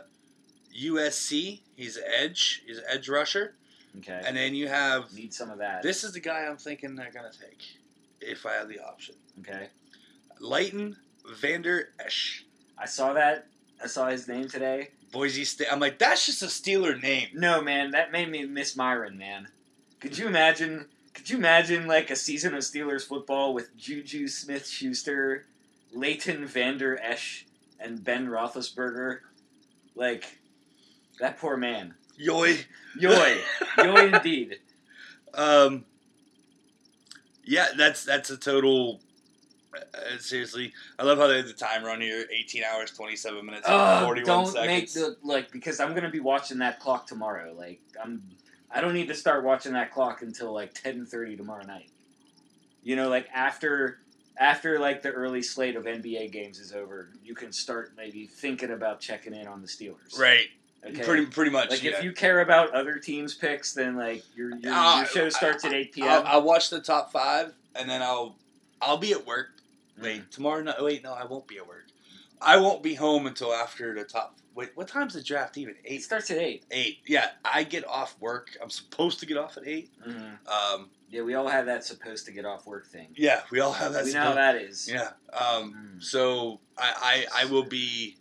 USC. 0.76 1.60
He's 1.76 1.98
edge. 2.04 2.62
He's 2.66 2.78
an 2.78 2.84
edge 2.88 3.08
rusher. 3.08 3.54
okay, 3.98 4.20
And 4.26 4.36
then 4.36 4.54
you 4.54 4.68
have 4.68 5.12
need 5.12 5.32
some 5.34 5.50
of 5.50 5.58
that. 5.58 5.82
this 5.82 6.04
is 6.04 6.12
the 6.12 6.20
guy 6.20 6.40
I'm 6.46 6.56
thinking 6.56 6.94
they're 6.94 7.10
gonna 7.12 7.30
take 7.30 7.62
if 8.20 8.46
I 8.46 8.54
have 8.54 8.68
the 8.68 8.80
option. 8.80 9.14
okay. 9.40 9.68
Leighton 10.40 10.96
Vander 11.40 11.90
Esch, 12.04 12.44
I 12.78 12.86
saw 12.86 13.12
that. 13.12 13.46
I 13.82 13.86
saw 13.86 14.08
his 14.08 14.26
name 14.28 14.48
today. 14.48 14.90
Boise 15.12 15.44
State. 15.44 15.68
I'm 15.70 15.78
like, 15.80 15.98
that's 15.98 16.26
just 16.26 16.42
a 16.42 16.46
Steeler 16.46 17.00
name. 17.00 17.28
No, 17.34 17.60
man, 17.62 17.92
that 17.92 18.10
made 18.10 18.28
me 18.30 18.44
miss 18.46 18.76
Myron, 18.76 19.16
man. 19.16 19.48
Could 20.00 20.18
you 20.18 20.26
imagine? 20.26 20.86
Could 21.12 21.30
you 21.30 21.36
imagine 21.38 21.86
like 21.86 22.10
a 22.10 22.16
season 22.16 22.54
of 22.54 22.60
Steelers 22.60 23.06
football 23.06 23.54
with 23.54 23.76
Juju 23.76 24.26
Smith 24.26 24.66
Schuster, 24.66 25.46
Leighton 25.92 26.44
Vander 26.46 26.98
Esch, 27.00 27.46
and 27.78 28.02
Ben 28.02 28.26
Roethlisberger? 28.26 29.20
Like 29.94 30.38
that 31.20 31.38
poor 31.38 31.56
man. 31.56 31.94
Yoy. 32.16 32.58
Yoy, 32.98 33.38
yoy 33.78 34.06
indeed. 34.14 34.58
Um. 35.34 35.84
Yeah, 37.44 37.68
that's 37.76 38.04
that's 38.04 38.30
a 38.30 38.36
total. 38.36 39.00
Uh, 39.74 40.18
seriously, 40.18 40.72
I 40.98 41.02
love 41.02 41.18
how 41.18 41.26
they 41.26 41.38
had 41.38 41.46
the 41.46 41.52
time 41.52 41.84
run 41.84 42.00
here: 42.00 42.24
eighteen 42.32 42.62
hours, 42.62 42.92
twenty-seven 42.92 43.44
minutes, 43.44 43.66
Oh, 43.68 44.04
forty-one 44.04 44.26
don't 44.26 44.46
seconds. 44.46 44.66
make 44.68 44.92
the 44.92 45.16
like 45.24 45.50
because 45.50 45.80
I'm 45.80 45.94
gonna 45.94 46.10
be 46.10 46.20
watching 46.20 46.58
that 46.58 46.78
clock 46.78 47.06
tomorrow. 47.08 47.52
Like 47.52 47.80
I'm, 48.02 48.22
I 48.70 48.80
don't 48.80 48.94
need 48.94 49.08
to 49.08 49.14
start 49.14 49.42
watching 49.44 49.72
that 49.72 49.92
clock 49.92 50.22
until 50.22 50.52
like 50.54 50.72
ten 50.74 51.04
thirty 51.04 51.36
tomorrow 51.36 51.64
night. 51.64 51.90
You 52.84 52.94
know, 52.96 53.08
like 53.08 53.28
after 53.34 53.98
after 54.38 54.78
like 54.78 55.02
the 55.02 55.10
early 55.10 55.42
slate 55.42 55.74
of 55.76 55.84
NBA 55.84 56.30
games 56.30 56.60
is 56.60 56.72
over, 56.72 57.10
you 57.24 57.34
can 57.34 57.50
start 57.52 57.92
maybe 57.96 58.26
thinking 58.26 58.70
about 58.70 59.00
checking 59.00 59.34
in 59.34 59.48
on 59.48 59.60
the 59.60 59.68
Steelers. 59.68 60.16
right, 60.18 60.46
Okay. 60.86 61.02
pretty 61.02 61.26
pretty 61.26 61.50
much. 61.50 61.70
like 61.70 61.82
yeah. 61.82 61.92
if 61.98 62.04
you 62.04 62.12
care 62.12 62.40
about 62.40 62.72
other 62.72 62.98
teams' 62.98 63.34
picks, 63.34 63.72
then 63.72 63.96
like 63.96 64.22
your 64.36 64.56
your, 64.58 64.72
Uh, 64.72 64.96
your 64.98 65.06
show 65.06 65.28
starts 65.30 65.64
at 65.64 65.72
eight 65.72 65.92
p.m. 65.92 66.08
I'll, 66.08 66.26
I'll 66.26 66.42
watch 66.42 66.70
the 66.70 66.80
top 66.80 67.10
five, 67.12 67.54
and 67.74 67.88
then 67.88 68.02
I'll 68.02 68.36
I'll 68.82 68.98
be 68.98 69.12
at 69.12 69.26
work. 69.26 69.48
Mm. 69.98 70.02
Wait, 70.02 70.30
tomorrow 70.30 70.62
night. 70.62 70.82
Wait, 70.82 71.02
no, 71.02 71.12
I 71.14 71.24
won't 71.24 71.46
be 71.46 71.56
at 71.58 71.66
work. 71.66 71.86
I 72.40 72.56
won't 72.58 72.82
be 72.82 72.94
home 72.94 73.26
until 73.26 73.52
after 73.54 73.94
the 73.94 74.04
top. 74.04 74.36
Wait, 74.54 74.70
what 74.74 74.86
time's 74.86 75.14
the 75.14 75.22
draft 75.22 75.56
even? 75.56 75.74
It 75.76 75.80
Eight. 75.94 76.02
starts 76.02 76.30
at 76.30 76.38
eight. 76.38 76.64
Eight. 76.70 76.98
Yeah, 77.06 77.30
I 77.44 77.64
get 77.64 77.86
off 77.88 78.16
work. 78.20 78.50
I'm 78.62 78.70
supposed 78.70 79.18
to 79.20 79.26
get 79.26 79.36
off 79.36 79.56
at 79.56 79.66
8 79.66 79.90
Mhm. 80.06 80.38
Um, 80.46 80.90
Yeah, 81.10 81.22
we 81.22 81.34
all 81.34 81.48
have 81.48 81.66
that 81.66 81.84
supposed 81.84 82.26
to 82.26 82.32
get 82.32 82.44
off 82.44 82.64
work 82.66 82.86
thing. 82.86 83.08
yeah, 83.16 83.40
we 83.50 83.58
all 83.60 83.72
have 83.72 83.94
that. 83.94 84.04
we 84.04 84.12
know 84.12 84.20
how 84.22 84.34
that 84.34 84.54
is. 84.56 84.88
Yeah. 84.88 85.10
Um, 85.32 85.96
Mm. 85.96 86.02
so 86.04 86.60
I, 86.78 87.26
I 87.34 87.42
I 87.42 87.44
will 87.46 87.64
be 87.64 88.16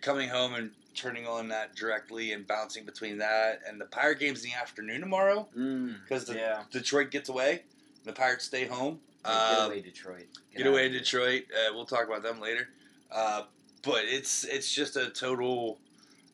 coming 0.00 0.28
home 0.28 0.54
and 0.54 0.70
turning 0.94 1.26
on 1.26 1.48
that 1.48 1.74
directly 1.74 2.32
and 2.32 2.46
bouncing 2.46 2.84
between 2.84 3.18
that 3.18 3.60
and 3.66 3.80
the 3.80 3.86
Pirate 3.86 4.18
games 4.18 4.44
in 4.44 4.50
the 4.50 4.56
afternoon 4.56 5.00
tomorrow 5.00 5.48
Mm. 5.56 6.00
because 6.02 6.24
the 6.26 6.34
Yeah. 6.34 6.64
Detroit 6.70 7.10
gets 7.10 7.28
away. 7.28 7.64
The 8.04 8.12
Pirates 8.12 8.44
stay 8.44 8.66
home. 8.66 9.00
Get 9.24 9.30
Uh, 9.32 9.64
away, 9.66 9.80
Detroit. 9.80 10.26
Get 10.56 10.66
away 10.66 10.88
Detroit. 10.88 11.44
Uh, 11.52 11.72
we'll 11.72 11.86
talk 11.86 12.06
about 12.06 12.22
them 12.22 12.40
later. 12.40 12.68
Uh, 13.10 13.44
but 13.82 14.04
it's 14.04 14.44
it's 14.44 14.70
just 14.72 14.96
a 14.96 15.10
total. 15.10 15.78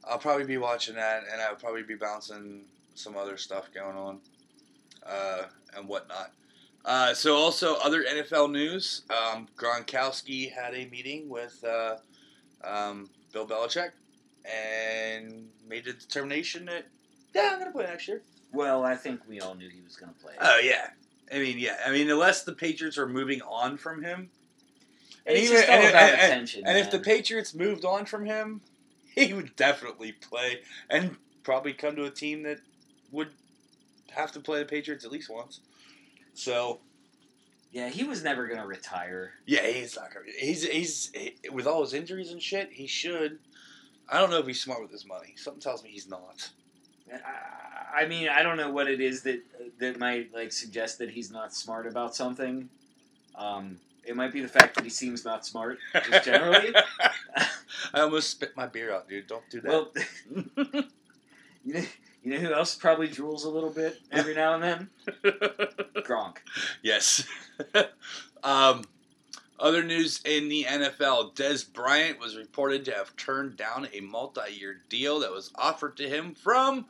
I'll 0.05 0.19
probably 0.19 0.45
be 0.45 0.57
watching 0.59 0.95
that, 0.95 1.25
and 1.31 1.41
I'll 1.43 1.57
probably 1.57 1.83
be 1.83 1.95
bouncing 1.97 2.65
some 2.95 3.17
other 3.17 3.37
stuff 3.37 3.71
going 3.75 3.97
on, 3.97 4.21
uh, 5.05 5.45
and 5.77 5.87
whatnot. 5.89 6.33
Uh, 6.85 7.13
so 7.13 7.37
also 7.37 7.75
other 7.77 8.03
NFL 8.05 8.49
news. 8.51 9.03
Um, 9.11 9.49
Gronkowski 9.57 10.51
had 10.51 10.75
a 10.75 10.87
meeting 10.87 11.29
with 11.29 11.63
uh, 11.65 11.97
um, 12.65 13.11
Bill 13.33 13.47
Belichick 13.47 13.91
and 14.45 15.49
made 15.69 15.87
a 15.87 15.93
determination 15.93 16.65
that 16.67 16.87
yeah, 17.35 17.51
I'm 17.53 17.59
gonna 17.59 17.73
play 17.73 17.85
next 17.85 18.09
year. 18.09 18.23
Well, 18.53 18.83
I 18.85 18.97
think 18.97 19.21
we 19.29 19.41
all 19.41 19.55
knew 19.55 19.69
he 19.69 19.83
was 19.83 19.97
going 19.97 20.13
to 20.13 20.19
play. 20.19 20.33
Oh 20.41 20.59
yeah. 20.59 20.91
I 21.33 21.39
mean, 21.39 21.59
yeah. 21.59 21.77
I 21.87 21.91
mean, 21.91 22.09
unless 22.11 22.45
the 22.45 22.53
Patriots 22.55 22.97
are 22.97 23.07
moving 23.07 23.43
on 23.43 23.77
from 23.77 24.03
him, 24.03 24.31
it's 25.27 25.43
even- 25.51 25.57
just 25.59 25.69
all 25.69 25.75
and- 25.77 25.89
about 25.89 26.11
and- 26.13 26.21
attention. 26.21 26.63
And 26.67 26.79
if 26.79 26.91
the. 26.91 26.99
Patriots 26.99 27.55
moved 27.55 27.85
on 27.85 28.07
from 28.07 28.25
him, 28.25 28.63
he 29.15 29.35
would 29.35 29.55
definitely 29.57 30.13
play 30.13 30.61
and 30.89 31.17
probably 31.43 31.75
come 31.75 31.95
to 31.97 32.05
a 32.05 32.11
team 32.11 32.43
that 32.45 32.59
would 33.13 33.29
have 34.13 34.33
to 34.33 34.41
play 34.41 34.61
the 34.61 34.65
Patriots 34.65 35.05
at 35.05 35.13
least 35.13 35.29
once. 35.29 35.61
So 36.33 36.81
Yeah, 37.73 37.91
he 37.91 38.05
was 38.05 38.25
never 38.25 38.47
gonna 38.49 38.67
retire. 38.67 39.33
yeah, 39.45 39.67
he's 39.67 39.95
not 39.97 40.13
gonna. 40.15 40.25
He's 40.39 40.67
he's 40.67 41.11
he, 41.15 41.35
with 41.51 41.67
all 41.67 41.83
his 41.83 41.93
injuries 41.93 42.33
and 42.33 42.43
shit. 42.43 42.71
He 42.73 42.87
should. 42.87 43.39
I 44.09 44.19
don't 44.19 44.31
know 44.31 44.39
if 44.39 44.47
he's 44.47 44.61
smart 44.61 44.81
with 44.81 44.91
his 44.91 45.07
money. 45.07 45.35
Something 45.37 45.61
tells 45.61 45.83
me 45.83 45.91
he's 45.91 46.09
not. 46.09 46.51
I, 47.13 48.03
I 48.03 48.07
mean, 48.07 48.29
I 48.29 48.43
don't 48.43 48.57
know 48.57 48.71
what 48.71 48.89
it 48.89 49.01
is 49.01 49.23
that 49.23 49.43
that 49.79 49.99
might 49.99 50.35
like 50.35 50.53
suggest 50.53 50.99
that 50.99 51.11
he's 51.11 51.31
not 51.31 51.55
smart 51.55 51.87
about 51.87 52.15
something. 52.15 52.69
Um, 53.35 53.79
it 54.05 54.17
might 54.17 54.33
be 54.33 54.41
the 54.41 54.49
fact 54.49 54.75
that 54.75 54.85
he 54.85 54.91
seems 54.91 55.25
not 55.25 55.45
smart, 55.45 55.79
just 56.09 56.25
generally. 56.25 56.75
I 57.95 58.01
almost 58.01 58.31
spit 58.31 58.57
my 58.57 58.67
beer 58.67 58.93
out, 58.93 59.09
dude. 59.09 59.27
Don't 59.27 59.49
do 59.51 59.61
that. 59.61 59.71
well, 59.71 59.93
you 61.65 61.75
know, 61.75 61.85
you 62.23 62.33
know 62.33 62.39
who 62.39 62.53
else 62.53 62.75
probably 62.75 63.09
drools 63.09 63.45
a 63.45 63.49
little 63.49 63.71
bit 63.71 63.99
every 64.11 64.35
now 64.35 64.55
and 64.55 64.63
then? 64.63 64.89
Gronk. 66.05 66.39
yes. 66.83 67.27
um, 68.43 68.85
other 69.61 69.83
news 69.83 70.21
in 70.25 70.49
the 70.49 70.65
NFL: 70.69 71.35
Dez 71.35 71.71
Bryant 71.73 72.19
was 72.21 72.37
reported 72.37 72.85
to 72.87 72.93
have 72.95 73.15
turned 73.17 73.57
down 73.57 73.89
a 73.93 74.01
multi-year 74.01 74.79
deal 74.89 75.21
that 75.21 75.31
was 75.33 75.51
offered 75.57 75.97
to 75.99 76.09
him 76.09 76.35
from 76.35 76.87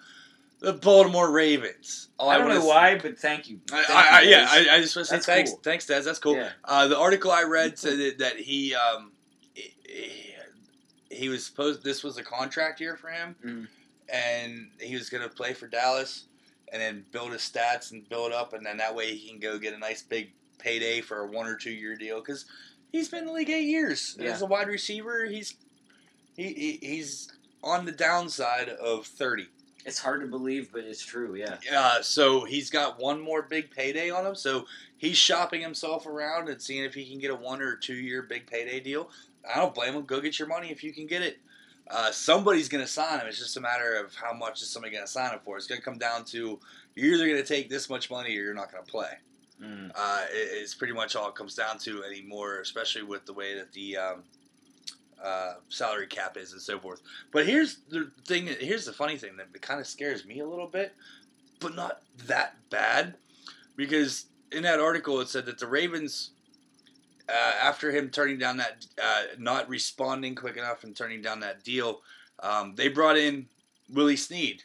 the 0.61 0.73
Baltimore 0.73 1.31
Ravens. 1.31 2.09
All 2.19 2.29
I 2.31 2.39
don't 2.39 2.49
wanna 2.49 2.61
know 2.61 2.67
why, 2.67 2.99
but 2.99 3.19
thank 3.19 3.49
you. 3.49 3.61
Thank 3.69 3.89
I, 3.91 4.19
I, 4.19 4.21
you, 4.23 4.31
yeah, 4.31 4.47
I, 4.51 4.77
I 4.77 4.81
just 4.81 4.97
want 4.97 5.09
to 5.09 5.15
say 5.17 5.21
thanks, 5.21 5.51
cool. 5.51 5.61
thanks, 5.63 5.87
Dez. 5.87 6.05
That's 6.05 6.19
cool. 6.19 6.35
Yeah. 6.37 6.51
Uh, 6.65 6.89
the 6.89 6.99
article 6.99 7.31
I 7.31 7.45
read 7.45 7.79
said 7.79 7.99
that, 7.99 8.19
that 8.19 8.37
he 8.39 8.75
um, 8.75 9.13
he, 9.55 9.75
he 11.11 11.29
was 11.29 11.45
supposed 11.47 11.83
this 11.85 12.03
was 12.03 12.19
a 12.19 12.23
contract 12.23 12.81
year 12.81 12.97
for 12.97 13.09
him, 13.09 13.37
Mhm. 13.45 13.69
and 14.09 14.71
he 14.81 14.95
was 14.95 15.09
going 15.09 15.23
to 15.23 15.29
play 15.35 15.55
for 15.55 15.69
Dallas, 15.69 16.25
and 16.73 16.83
then 16.83 17.05
build 17.13 17.33
his 17.33 17.41
stats 17.43 17.93
and 17.93 18.07
build 18.09 18.33
up, 18.33 18.53
and 18.53 18.67
then 18.67 18.77
that 18.79 18.95
way 18.95 19.15
he 19.15 19.29
can 19.31 19.39
go 19.39 19.59
get 19.59 19.73
a 19.75 19.79
nice 19.79 20.03
big 20.03 20.33
payday 20.59 21.01
for 21.01 21.21
a 21.21 21.27
one 21.27 21.47
or 21.47 21.57
two 21.57 21.71
year 21.71 21.97
deal 21.97 22.21
because 22.21 22.45
he's 22.93 23.09
been 23.09 23.21
in 23.21 23.27
the 23.27 23.33
league 23.33 23.51
eight 23.51 23.67
years 23.67 24.17
Yeah. 24.19 24.31
as 24.33 24.43
a 24.43 24.47
wide 24.47 24.69
receiver. 24.69 25.25
He's 25.27 25.55
he, 26.37 26.53
he 26.53 26.79
he's 26.87 27.31
on 27.63 27.85
the 27.85 27.93
downside 27.93 28.69
of 28.69 29.07
thirty. 29.07 29.47
It's 29.87 29.99
hard 29.99 30.21
to 30.21 30.27
believe, 30.27 30.71
but 30.73 30.85
it's 30.85 31.03
true. 31.05 31.35
Yeah. 31.35 31.57
Uh, 31.75 32.03
so 32.03 32.45
he's 32.45 32.69
got 32.69 33.01
one 33.01 33.21
more 33.21 33.43
big 33.43 33.71
payday 33.71 34.11
on 34.11 34.27
him. 34.27 34.35
So 34.35 34.67
he's 34.99 35.17
shopping 35.17 35.63
himself 35.63 36.07
around 36.07 36.49
and 36.51 36.61
seeing 36.61 36.85
if 36.85 36.93
he 36.95 37.09
can 37.09 37.19
get 37.19 37.31
a 37.31 37.35
one 37.35 37.63
or 37.63 37.75
two 37.77 37.95
year 37.95 38.23
big 38.23 38.47
payday 38.47 38.81
deal. 38.81 39.09
I 39.51 39.59
don't 39.59 39.75
blame 39.75 39.95
him. 39.95 40.05
Go 40.05 40.21
get 40.21 40.39
your 40.39 40.49
money 40.49 40.71
if 40.71 40.85
you 40.85 40.93
can 40.93 41.07
get 41.07 41.23
it. 41.23 41.39
Uh, 41.91 42.11
somebody's 42.11 42.69
going 42.69 42.85
to 42.85 42.91
sign 42.91 43.19
him. 43.21 43.27
It's 43.29 43.39
just 43.39 43.57
a 43.57 43.63
matter 43.63 43.95
of 43.95 44.15
how 44.15 44.35
much 44.35 44.61
is 44.61 44.69
somebody 44.69 44.93
going 44.93 45.07
to 45.07 45.11
sign 45.11 45.33
him 45.33 45.39
for. 45.43 45.57
It's 45.57 45.67
going 45.67 45.81
to 45.81 45.85
come 45.85 45.97
down 45.97 46.25
to 46.27 46.61
you're 46.95 47.15
either 47.15 47.25
going 47.27 47.43
to 47.43 47.49
take 47.49 47.71
this 47.71 47.89
much 47.89 48.11
money 48.11 48.37
or 48.37 48.43
you're 48.43 48.53
not 48.53 48.71
going 48.71 48.85
to 48.85 48.91
play. 48.91 49.09
Mm. 49.63 49.91
Uh, 49.95 50.25
it- 50.31 50.63
it's 50.63 50.75
pretty 50.75 50.93
much 50.93 51.17
all 51.17 51.29
it 51.29 51.35
comes 51.35 51.55
down 51.55 51.79
to 51.81 52.05
anymore, 52.05 52.61
especially 52.61 53.03
with 53.03 53.27
the 53.27 53.33
way 53.33 53.55
that 53.57 53.73
the 53.73 53.97
um, 53.97 54.23
uh, 55.23 55.55
salary 55.69 56.07
cap 56.07 56.37
is 56.37 56.53
and 56.53 56.63
so 56.63 56.79
forth. 56.79 57.01
But 57.33 57.47
here's 57.47 57.79
the 57.91 58.11
thing. 58.25 58.47
Here's 58.47 58.85
the 58.85 58.93
funny 58.93 59.17
thing 59.17 59.37
that 59.37 59.61
kind 59.61 59.81
of 59.81 59.87
scares 59.87 60.25
me 60.25 60.39
a 60.41 60.47
little 60.47 60.69
bit, 60.69 60.95
but 61.59 61.75
not 61.75 62.03
that 62.27 62.55
bad, 62.71 63.17
because 63.77 64.27
in 64.53 64.63
that 64.63 64.79
article 64.81 65.21
it 65.21 65.29
said 65.29 65.45
that 65.47 65.59
the 65.59 65.67
Ravens, 65.67 66.31
uh, 67.29 67.53
after 67.61 67.91
him 67.91 68.11
turning 68.11 68.39
down 68.39 68.59
that, 68.59 68.87
uh, 69.03 69.25
not 69.39 69.69
responding 69.69 70.37
quick 70.37 70.57
enough 70.57 70.85
and 70.85 70.95
turning 70.97 71.21
down 71.21 71.41
that 71.41 71.65
deal, 71.65 72.01
um, 72.41 72.75
they 72.77 72.87
brought 72.89 73.19
in 73.19 73.49
Willie 73.91 74.17
Snead, 74.17 74.63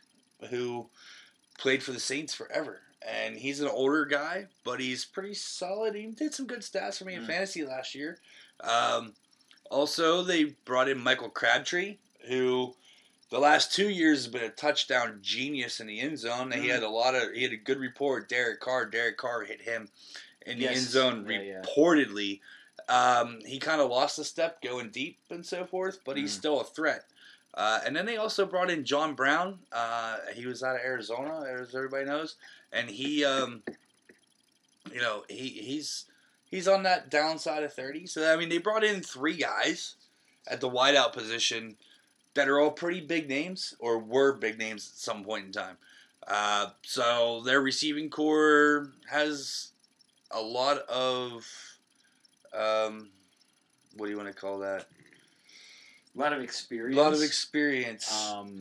who 0.51 0.87
played 1.57 1.81
for 1.81 1.93
the 1.93 1.99
Saints 1.99 2.33
forever. 2.35 2.82
And 3.05 3.37
he's 3.37 3.59
an 3.59 3.67
older 3.67 4.05
guy, 4.05 4.47
but 4.63 4.79
he's 4.79 5.03
pretty 5.05 5.33
solid. 5.33 5.95
He 5.95 6.05
did 6.07 6.33
some 6.33 6.47
good 6.47 6.61
stats 6.61 6.97
for 6.99 7.05
me 7.05 7.15
in 7.15 7.23
Mm. 7.23 7.27
fantasy 7.27 7.65
last 7.65 7.95
year. 7.95 8.17
Um, 8.61 9.13
also, 9.69 10.23
they 10.23 10.43
brought 10.65 10.87
in 10.89 10.97
Michael 10.99 11.29
Crabtree, 11.29 11.97
who 12.27 12.75
the 13.29 13.39
last 13.39 13.73
two 13.73 13.89
years 13.89 14.19
has 14.19 14.27
been 14.27 14.43
a 14.43 14.49
touchdown 14.49 15.19
genius 15.21 15.79
in 15.79 15.87
the 15.87 15.99
end 15.99 16.17
zone. 16.19 16.51
He 16.51 16.67
Mm. 16.67 16.73
had 16.73 16.83
a 16.83 16.89
lot 16.89 17.15
of 17.15 17.33
he 17.33 17.43
had 17.43 17.51
a 17.51 17.57
good 17.57 17.79
report. 17.79 18.23
with 18.23 18.29
Derek 18.29 18.59
Carr, 18.61 18.85
Derek 18.85 19.17
Carr 19.17 19.43
hit 19.43 19.61
him 19.63 19.89
in 20.45 20.57
the 20.59 20.65
Yes. 20.65 20.77
end 20.77 20.87
zone 20.87 21.29
Yeah, 21.29 21.41
yeah. 21.41 21.61
reportedly. 21.63 22.39
Um, 22.89 23.39
he 23.45 23.59
kind 23.59 23.81
of 23.81 23.89
lost 23.89 24.19
a 24.19 24.23
step 24.23 24.61
going 24.61 24.89
deep 24.91 25.19
and 25.29 25.45
so 25.45 25.65
forth, 25.65 25.99
but 26.05 26.15
he's 26.17 26.33
Mm. 26.35 26.39
still 26.39 26.61
a 26.61 26.65
threat. 26.65 27.05
Uh, 27.55 27.79
and 27.85 27.95
then 27.95 28.05
they 28.05 28.17
also 28.17 28.45
brought 28.45 28.69
in 28.71 28.83
John 28.83 29.13
Brown. 29.13 29.59
Uh, 29.71 30.17
he 30.33 30.45
was 30.47 30.63
out 30.63 30.75
of 30.75 30.81
Arizona, 30.81 31.43
as 31.43 31.73
everybody 31.75 32.03
knows, 32.05 32.35
and 32.73 32.89
he, 32.89 33.23
um, 33.23 33.63
you 34.91 34.99
know, 34.99 35.23
he 35.29 35.47
he's 35.49 36.05
he's 36.45 36.67
on 36.67 36.83
that 36.83 37.09
downside 37.09 37.63
of 37.63 37.73
thirty. 37.73 38.07
So 38.07 38.31
I 38.31 38.35
mean, 38.35 38.49
they 38.49 38.57
brought 38.57 38.83
in 38.83 39.01
three 39.01 39.37
guys 39.37 39.95
at 40.47 40.59
the 40.59 40.69
wideout 40.69 41.13
position 41.13 41.75
that 42.33 42.49
are 42.49 42.59
all 42.59 42.71
pretty 42.71 43.01
big 43.01 43.29
names 43.29 43.75
or 43.79 43.99
were 43.99 44.33
big 44.33 44.57
names 44.57 44.89
at 44.91 44.99
some 44.99 45.23
point 45.23 45.45
in 45.45 45.51
time. 45.51 45.77
Uh, 46.27 46.67
so 46.81 47.41
their 47.45 47.61
receiving 47.61 48.09
corps 48.09 48.91
has 49.09 49.69
a 50.31 50.41
lot 50.41 50.79
of 50.89 51.45
um, 52.53 53.09
what 53.97 54.05
do 54.05 54.11
you 54.11 54.17
want 54.17 54.29
to 54.29 54.35
call 54.35 54.59
that? 54.59 54.87
A 56.15 56.19
lot 56.19 56.33
of 56.33 56.41
experience. 56.41 56.97
A 56.97 57.01
lot 57.01 57.13
of 57.13 57.21
experience. 57.21 58.31
Um, 58.31 58.59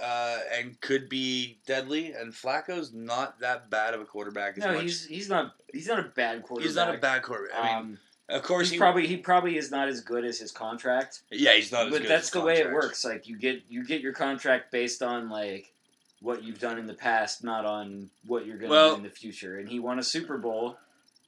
uh, 0.00 0.38
and 0.56 0.80
could 0.80 1.08
be 1.08 1.58
deadly. 1.66 2.12
And 2.12 2.32
Flacco's 2.32 2.92
not 2.92 3.38
that 3.40 3.70
bad 3.70 3.94
of 3.94 4.00
a 4.00 4.04
quarterback. 4.04 4.58
As 4.58 4.64
no, 4.64 4.74
much. 4.74 4.82
he's 4.82 5.06
he's 5.06 5.28
not 5.28 5.54
he's 5.72 5.88
not 5.88 5.98
a 5.98 6.04
bad 6.04 6.42
quarterback. 6.42 6.66
He's 6.66 6.76
not 6.76 6.94
a 6.94 6.98
bad 6.98 7.22
quarterback. 7.22 7.58
I 7.58 7.66
mean, 7.66 7.76
um, 7.76 7.98
of 8.28 8.42
course, 8.42 8.70
he 8.70 8.78
probably 8.78 9.06
he 9.06 9.16
probably 9.16 9.56
is 9.56 9.70
not 9.70 9.88
as 9.88 10.00
good 10.00 10.24
as 10.24 10.38
his 10.38 10.52
contract. 10.52 11.22
yeah, 11.30 11.54
he's 11.54 11.72
not 11.72 11.86
as 11.86 11.92
but 11.92 12.08
that's 12.08 12.30
the 12.30 12.40
way 12.40 12.58
it 12.58 12.72
works. 12.72 13.04
Like 13.04 13.26
you 13.28 13.36
get 13.36 13.62
you 13.68 13.84
get 13.84 14.00
your 14.00 14.12
contract 14.12 14.70
based 14.70 15.02
on 15.02 15.30
like 15.30 15.72
what 16.20 16.42
you've 16.42 16.58
done 16.58 16.78
in 16.78 16.86
the 16.86 16.94
past, 16.94 17.44
not 17.44 17.64
on 17.64 18.10
what 18.26 18.44
you're 18.44 18.56
going 18.58 18.70
to 18.70 18.74
Well- 18.76 18.90
do 18.92 18.96
in 18.96 19.02
the 19.04 19.10
future. 19.10 19.58
And 19.58 19.68
he 19.68 19.78
won 19.78 19.98
a 19.98 20.02
Super 20.02 20.36
Bowl, 20.36 20.76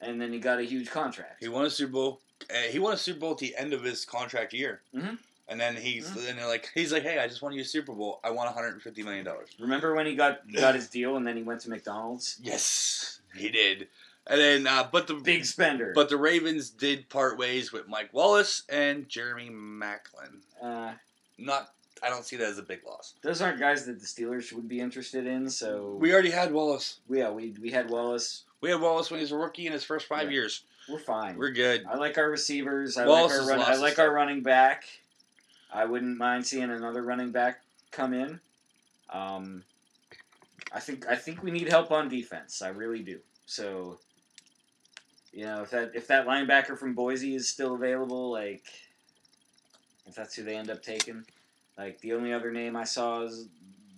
and 0.01 0.21
then 0.21 0.33
he 0.33 0.39
got 0.41 0.59
a 0.59 0.65
huge 0.65 0.91
contract. 0.91 1.37
He 1.41 1.49
won 1.49 1.65
a 1.65 1.71
Super 1.71 1.93
Bowl. 1.93 2.21
Uh, 2.51 2.55
he 2.71 2.79
won 2.79 2.95
a 2.95 2.97
Super 2.97 3.21
Bowl 3.21 3.33
at 3.33 3.39
the 3.39 3.55
end 3.57 3.73
of 3.73 3.83
his 3.85 4.05
contract 4.05 4.53
year. 4.53 4.81
Mhm. 4.95 5.19
And 5.51 5.61
then 5.61 5.75
he's 5.77 6.11
then 6.15 6.37
they're 6.37 6.47
like 6.47 6.71
he's 6.75 6.93
like, 6.93 7.03
hey, 7.03 7.19
I 7.19 7.27
just 7.27 7.43
won 7.43 7.53
you 7.53 7.61
a 7.63 7.65
Super 7.65 7.93
Bowl. 7.93 8.21
I 8.25 8.31
want 8.31 8.47
150 8.47 9.03
million 9.03 9.25
dollars. 9.25 9.49
Remember 9.59 9.95
when 9.95 10.07
he 10.07 10.15
got 10.15 10.51
got 10.53 10.75
his 10.77 10.89
deal, 10.89 11.17
and 11.17 11.27
then 11.27 11.37
he 11.37 11.43
went 11.43 11.61
to 11.63 11.71
McDonald's? 11.71 12.39
Yes, 12.43 13.21
he 13.37 13.51
did. 13.51 13.89
And 14.27 14.41
then, 14.41 14.67
uh, 14.69 14.87
but 14.93 15.07
the 15.09 15.15
Big 15.15 15.45
spender. 15.45 15.93
but 15.95 16.09
the 16.09 16.17
Ravens 16.17 16.71
did 16.71 17.09
part 17.09 17.37
ways 17.37 17.73
with 17.73 17.89
Mike 17.89 18.11
Wallace 18.13 18.63
and 18.69 19.09
Jeremy 19.09 19.51
Maclin. 19.51 20.41
uh, 20.63 20.93
Not, 21.39 21.71
I 22.03 22.11
don't 22.11 22.25
see 22.25 22.37
that 22.37 22.47
as 22.47 22.59
a 22.59 22.63
big 22.63 22.81
loss. 22.87 23.15
those 23.23 23.41
aren't 23.43 23.59
guys 23.59 23.87
that 23.87 23.99
the 23.99 24.07
Steelers 24.07 24.53
would 24.53 24.69
be 24.69 24.79
interested 24.79 25.27
in. 25.27 25.49
So 25.51 25.97
We 25.99 26.13
already 26.13 26.31
had 26.31 26.53
Wallace. 26.53 27.01
yeah, 27.09 27.31
we 27.31 27.55
we 27.61 27.71
had 27.71 27.91
Wallace. 27.91 28.45
We 28.61 28.71
had 28.71 28.81
Wallace 28.81 29.11
when 29.11 29.19
he 29.19 29.25
was 29.25 29.33
a 29.33 29.37
rookie 29.37 29.67
in 29.67 29.73
his 29.73 29.83
first 29.85 30.07
five 30.07 30.25
Yeah. 30.29 30.35
years. 30.35 30.63
We're 30.89 30.99
fine. 31.01 31.37
We're 31.37 31.51
good. 31.51 31.85
I 31.91 31.97
like 31.97 32.17
our 32.19 32.31
receivers. 32.31 32.97
I 32.99 33.07
Wallace 33.07 33.33
like 33.33 33.41
has 33.41 33.41
our 33.41 33.49
run, 33.49 33.59
lost 33.59 33.69
I 33.69 33.73
his 33.73 33.81
like 33.81 33.93
step. 33.95 34.07
our 34.07 34.13
running 34.15 34.43
back. 34.43 34.85
I 35.73 35.85
wouldn't 35.85 36.19
mind 36.19 36.47
seeing 36.47 36.65
another 36.71 37.03
running 37.03 37.31
back 37.31 37.61
come 37.91 38.13
in. 38.15 38.41
Um, 39.13 39.65
I 40.73 40.81
think 40.81 41.07
I 41.09 41.17
think 41.17 41.43
we 41.43 41.51
need 41.51 41.69
help 41.69 41.91
on 41.91 42.09
defense. 42.09 42.63
I 42.63 42.69
really 42.69 43.03
do. 43.03 43.19
So, 43.47 43.99
you 45.33 45.45
know, 45.45 45.63
if 45.63 45.71
that 45.71 45.93
if 45.95 46.07
that 46.09 46.27
linebacker 46.27 46.79
from 46.79 46.95
Boise 46.95 47.35
is 47.35 47.49
still 47.49 47.75
available, 47.75 48.31
like 48.31 48.65
if 50.07 50.15
that's 50.15 50.35
who 50.35 50.43
they 50.45 50.57
end 50.57 50.71
up 50.71 50.83
taking, 50.83 51.25
like 51.79 52.01
the 52.01 52.13
only 52.13 52.33
other 52.33 52.51
name 52.53 52.77
I 52.77 52.85
saw 52.85 53.23
is 53.23 53.49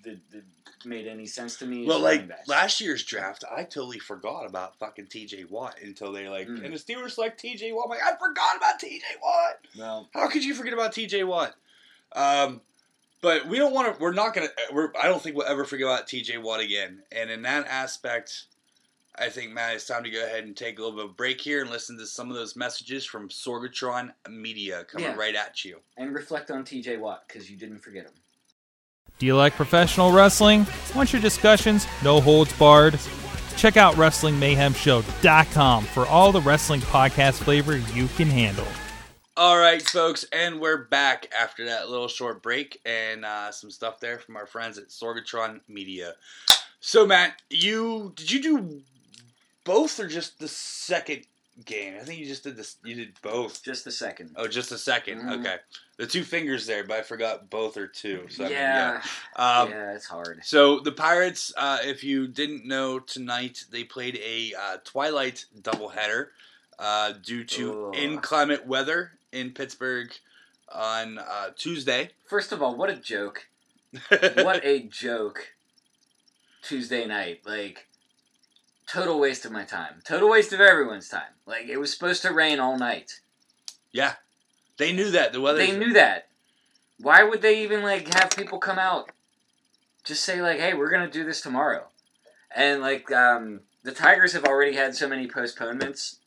that, 0.05 0.19
that 0.31 0.43
made 0.85 1.07
any 1.07 1.27
sense 1.27 1.57
to 1.59 1.67
me. 1.67 1.83
Is 1.83 1.89
Well, 1.89 2.01
like 2.01 2.29
last 2.49 2.81
year's 2.81 3.05
draft, 3.05 3.45
I 3.51 3.63
totally 3.65 3.99
forgot 3.99 4.47
about 4.47 4.79
fucking 4.79 5.07
T.J. 5.07 5.45
Watt 5.45 5.77
until 5.83 6.11
they 6.13 6.29
like, 6.29 6.49
Mm. 6.49 6.65
and 6.65 6.75
the 6.75 6.79
Steelers 6.79 7.19
like 7.19 7.39
T.J. 7.39 7.73
Watt. 7.73 7.85
I'm 7.85 7.91
like, 7.91 8.03
I 8.03 8.17
forgot 8.19 8.57
about 8.57 8.81
T.J. 8.81 9.05
Watt. 9.23 9.59
well, 9.79 10.09
How 10.13 10.29
could 10.29 10.45
you 10.45 10.55
forget 10.55 10.73
about 10.73 10.93
T.J. 10.93 11.23
Watt? 11.25 11.55
Um, 12.15 12.61
but 13.21 13.47
we 13.47 13.59
don't 13.59 13.73
want 13.73 13.95
to. 13.95 14.01
We're 14.01 14.13
not 14.13 14.35
gonna. 14.35 14.49
We're. 14.73 14.93
I 15.01 15.07
don't 15.09 15.23
think 15.23 15.37
we'll 15.37 15.47
ever 15.47 15.65
forget 15.65 15.87
about 15.87 16.07
T.J. 16.09 16.39
Watt 16.39 16.61
again. 16.61 17.03
And 17.13 17.31
in 17.31 17.43
that 17.43 17.67
aspect, 17.69 18.47
I 19.17 19.29
think 19.29 19.53
Matt, 19.53 19.75
it's 19.75 19.87
time 19.87 20.03
to 20.05 20.11
go 20.11 20.25
ahead 20.25 20.45
and 20.45 20.57
take 20.57 20.79
a 20.79 20.83
little 20.83 20.97
bit 20.97 21.05
of 21.05 21.11
a 21.13 21.15
break 21.15 21.41
here 21.41 21.61
and 21.61 21.71
listen 21.71 21.97
to 21.99 22.07
some 22.07 22.31
of 22.31 22.37
those 22.37 22.57
messages 22.57 23.05
from 23.05 23.29
Sorgatron 23.29 24.11
Media 24.29 24.85
coming 24.85 25.07
Yeah. 25.11 25.15
right 25.17 25.35
at 25.37 25.65
you. 25.65 25.79
and 25.97 26.15
reflect 26.15 26.51
on 26.51 26.65
T.J. 26.65 26.97
Watt 26.97 27.29
because 27.29 27.49
you 27.51 27.57
didn't 27.57 27.79
forget 27.79 28.05
him. 28.07 28.13
Do 29.19 29.27
you 29.27 29.37
like 29.37 29.55
professional 29.55 30.11
wrestling? 30.11 30.67
Want 30.97 31.13
your 31.13 31.23
discussions? 31.23 31.87
No 32.03 32.21
holds 32.21 32.53
barred? 32.55 32.99
Check 33.57 33.77
out 33.77 33.95
WrestlingMayhemShow.com 33.95 35.85
for 35.85 36.07
all 36.07 36.33
the 36.33 36.41
wrestling 36.41 36.81
podcast 36.81 37.35
flavor 37.35 37.77
you 37.95 38.09
can 38.17 38.27
handle. 38.29 38.67
All 39.35 39.57
right, 39.57 39.81
folks, 39.81 40.27
and 40.31 40.61
we're 40.61 40.77
back 40.85 41.33
after 41.39 41.65
that 41.65 41.89
little 41.89 42.07
short 42.09 42.43
break 42.43 42.83
and 42.85 43.25
uh, 43.25 43.51
some 43.51 43.71
stuff 43.71 43.99
there 43.99 44.19
from 44.19 44.37
our 44.37 44.45
friends 44.45 44.77
at 44.77 44.89
Sorgatron 44.89 45.61
Media. 45.69 46.13
So, 46.81 47.07
Matt, 47.07 47.41
you 47.49 48.13
did 48.15 48.31
you 48.31 48.43
do 48.43 48.83
both 49.65 49.99
or 49.99 50.07
just 50.07 50.39
the 50.39 50.49
second 50.49 51.23
game? 51.65 51.95
I 51.99 52.05
think 52.05 52.19
you 52.21 52.27
just 52.27 52.45
did 52.45 52.57
this. 52.57 52.77
You 52.85 52.95
did 52.95 53.15
both. 53.23 53.65
Just 53.65 53.87
the 53.87 53.91
second. 53.91 54.35
Oh, 54.37 54.49
just 54.49 54.71
a 54.71 54.75
2nd 54.75 55.23
Mhm. 55.23 55.41
Okay, 55.41 55.57
the 55.97 56.07
two 56.07 56.25
fingers 56.25 56.67
there, 56.67 56.85
but 56.85 56.99
I 56.99 57.03
forgot 57.03 57.49
both 57.49 57.79
or 57.79 57.87
two. 57.87 58.27
So 58.29 58.45
I 58.45 58.49
mean, 58.49 58.59
yeah, 58.59 59.01
yeah. 59.39 59.61
Um, 59.61 59.71
yeah, 59.71 59.95
it's 59.95 60.07
hard. 60.07 60.43
So 60.45 60.81
the 60.81 60.93
Pirates, 60.93 61.55
uh, 61.57 61.79
if 61.83 62.05
you 62.05 62.29
didn't 62.29 62.67
know 62.67 62.99
tonight, 62.99 63.65
they 63.71 63.85
played 63.85 64.21
a 64.23 64.53
uh, 64.53 64.77
twilight 64.85 65.47
doubleheader 65.59 66.27
uh, 66.79 67.13
due 67.13 67.45
to 67.45 67.87
Ugh. 67.87 67.95
inclement 67.97 68.67
weather 68.67 69.13
in 69.33 69.51
Pittsburgh 69.51 70.13
on 70.71 71.19
uh, 71.19 71.51
Tuesday. 71.57 72.11
First 72.27 72.53
of 72.53 72.63
all, 72.63 72.77
what 72.77 72.91
a 72.91 72.97
joke! 72.97 73.49
What 74.37 74.65
a 74.65 74.81
joke! 74.85 75.53
Tuesday 76.63 77.05
night, 77.07 77.41
like 77.45 77.89
total 78.87 79.19
waste 79.19 79.45
of 79.45 79.53
my 79.53 79.65
time. 79.65 80.01
Total 80.05 80.29
waste 80.31 80.53
of 80.53 80.61
everyone's 80.61 81.09
time. 81.09 81.33
Like 81.47 81.67
it 81.67 81.79
was 81.79 81.93
supposed 81.93 82.23
to 82.23 82.33
rain 82.33 82.61
all 82.61 82.79
night. 82.79 83.21
yeah, 83.93 84.15
they 84.79 84.93
knew 84.93 85.11
that 85.11 85.33
the 85.33 85.41
weather. 85.41 85.59
They 85.59 85.77
knew 85.77 85.93
that. 85.93 86.29
Why 86.99 87.25
would 87.25 87.43
they 87.43 87.63
even 87.63 87.83
like 87.83 88.13
have 88.15 88.31
people 88.31 88.59
come 88.59 88.79
out? 88.79 89.11
Just 90.05 90.25
say 90.25 90.41
like, 90.41 90.59
"Hey, 90.59 90.73
we're 90.75 90.91
gonna 90.91 91.11
do 91.11 91.25
this 91.25 91.41
tomorrow," 91.41 91.89
and 92.55 92.81
like 92.81 93.11
um, 93.13 93.61
the 93.83 93.93
Tigers 93.93 94.33
have 94.33 94.45
already 94.45 94.75
had 94.77 94.95
so 94.95 95.09
many 95.09 95.27
postponements 95.27 96.21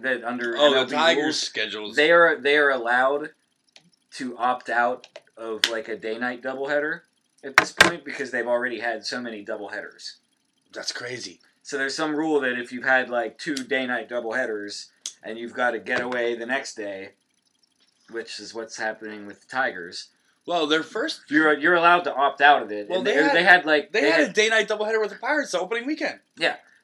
that 0.00 0.24
under 0.24 0.56
Oh, 0.56 0.72
MLB 0.72 0.88
the 0.88 0.94
Tigers' 0.96 1.22
rules, 1.24 1.40
schedules. 1.40 1.96
they 1.96 2.10
are 2.10 2.36
they 2.40 2.56
are 2.56 2.70
allowed 2.70 3.30
to 4.12 4.36
opt 4.38 4.68
out 4.68 5.06
of 5.36 5.68
like 5.70 5.88
a 5.88 5.96
day 5.96 6.18
night 6.18 6.42
doubleheader 6.42 7.00
at 7.44 7.56
this 7.56 7.72
point 7.72 8.04
because 8.04 8.30
they've 8.30 8.46
already 8.46 8.80
had 8.80 9.04
so 9.04 9.20
many 9.20 9.44
doubleheaders. 9.44 10.16
That's 10.72 10.92
crazy. 10.92 11.40
So 11.62 11.78
there's 11.78 11.94
some 11.94 12.14
rule 12.16 12.40
that 12.40 12.58
if 12.58 12.72
you've 12.72 12.84
had 12.84 13.08
like 13.10 13.38
two 13.38 13.54
day 13.54 13.86
night 13.86 14.08
doubleheaders 14.08 14.88
and 15.22 15.38
you've 15.38 15.54
got 15.54 15.72
to 15.72 15.78
get 15.78 16.00
away 16.00 16.34
the 16.34 16.46
next 16.46 16.74
day, 16.74 17.10
which 18.10 18.40
is 18.40 18.52
what's 18.54 18.76
happening 18.76 19.26
with 19.26 19.40
the 19.40 19.46
Tigers, 19.46 20.08
Well, 20.46 20.66
their 20.66 20.82
first 20.82 21.22
you're 21.28 21.56
you're 21.58 21.74
allowed 21.76 22.00
to 22.04 22.14
opt 22.14 22.40
out 22.40 22.62
of 22.62 22.72
it. 22.72 22.88
Well, 22.88 23.02
they 23.02 23.14
they, 23.14 23.22
had- 23.22 23.34
they 23.36 23.42
had 23.44 23.64
like 23.66 23.92
they, 23.92 24.10
had, 24.10 24.20
a 24.30 24.32
day 24.32 24.48
night 24.48 24.68
doubleheader 24.68 25.00
with 25.00 25.10
the 25.10 25.16
Pirates 25.18 25.52
the 25.52 25.60
opening 25.60 25.86
weekend. 25.86 26.18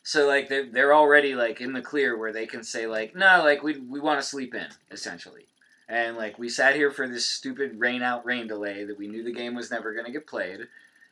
So 0.08 0.26
like 0.26 0.48
they 0.48 0.62
they're 0.62 0.94
already 0.94 1.34
like 1.34 1.60
in 1.60 1.74
the 1.74 1.82
clear 1.82 2.16
where 2.16 2.32
they 2.32 2.46
can 2.46 2.64
say 2.64 2.86
like 2.86 3.14
no 3.14 3.42
like 3.44 3.62
we 3.62 3.78
we 3.78 4.00
want 4.00 4.18
to 4.18 4.26
sleep 4.26 4.54
in 4.54 4.68
essentially. 4.90 5.44
And 5.86 6.16
like 6.16 6.38
we 6.38 6.48
sat 6.48 6.74
here 6.74 6.90
for 6.90 7.06
this 7.06 7.26
stupid 7.26 7.78
rain 7.78 8.00
out 8.00 8.24
rain 8.24 8.46
delay 8.46 8.84
that 8.84 8.96
we 8.96 9.06
knew 9.06 9.22
the 9.22 9.34
game 9.34 9.54
was 9.54 9.70
never 9.70 9.92
going 9.92 10.06
to 10.06 10.12
get 10.12 10.26
played, 10.26 10.60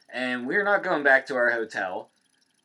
and 0.08 0.46
we're 0.46 0.64
not 0.64 0.82
going 0.82 1.02
back 1.02 1.26
to 1.26 1.34
our 1.34 1.50
hotel 1.50 2.08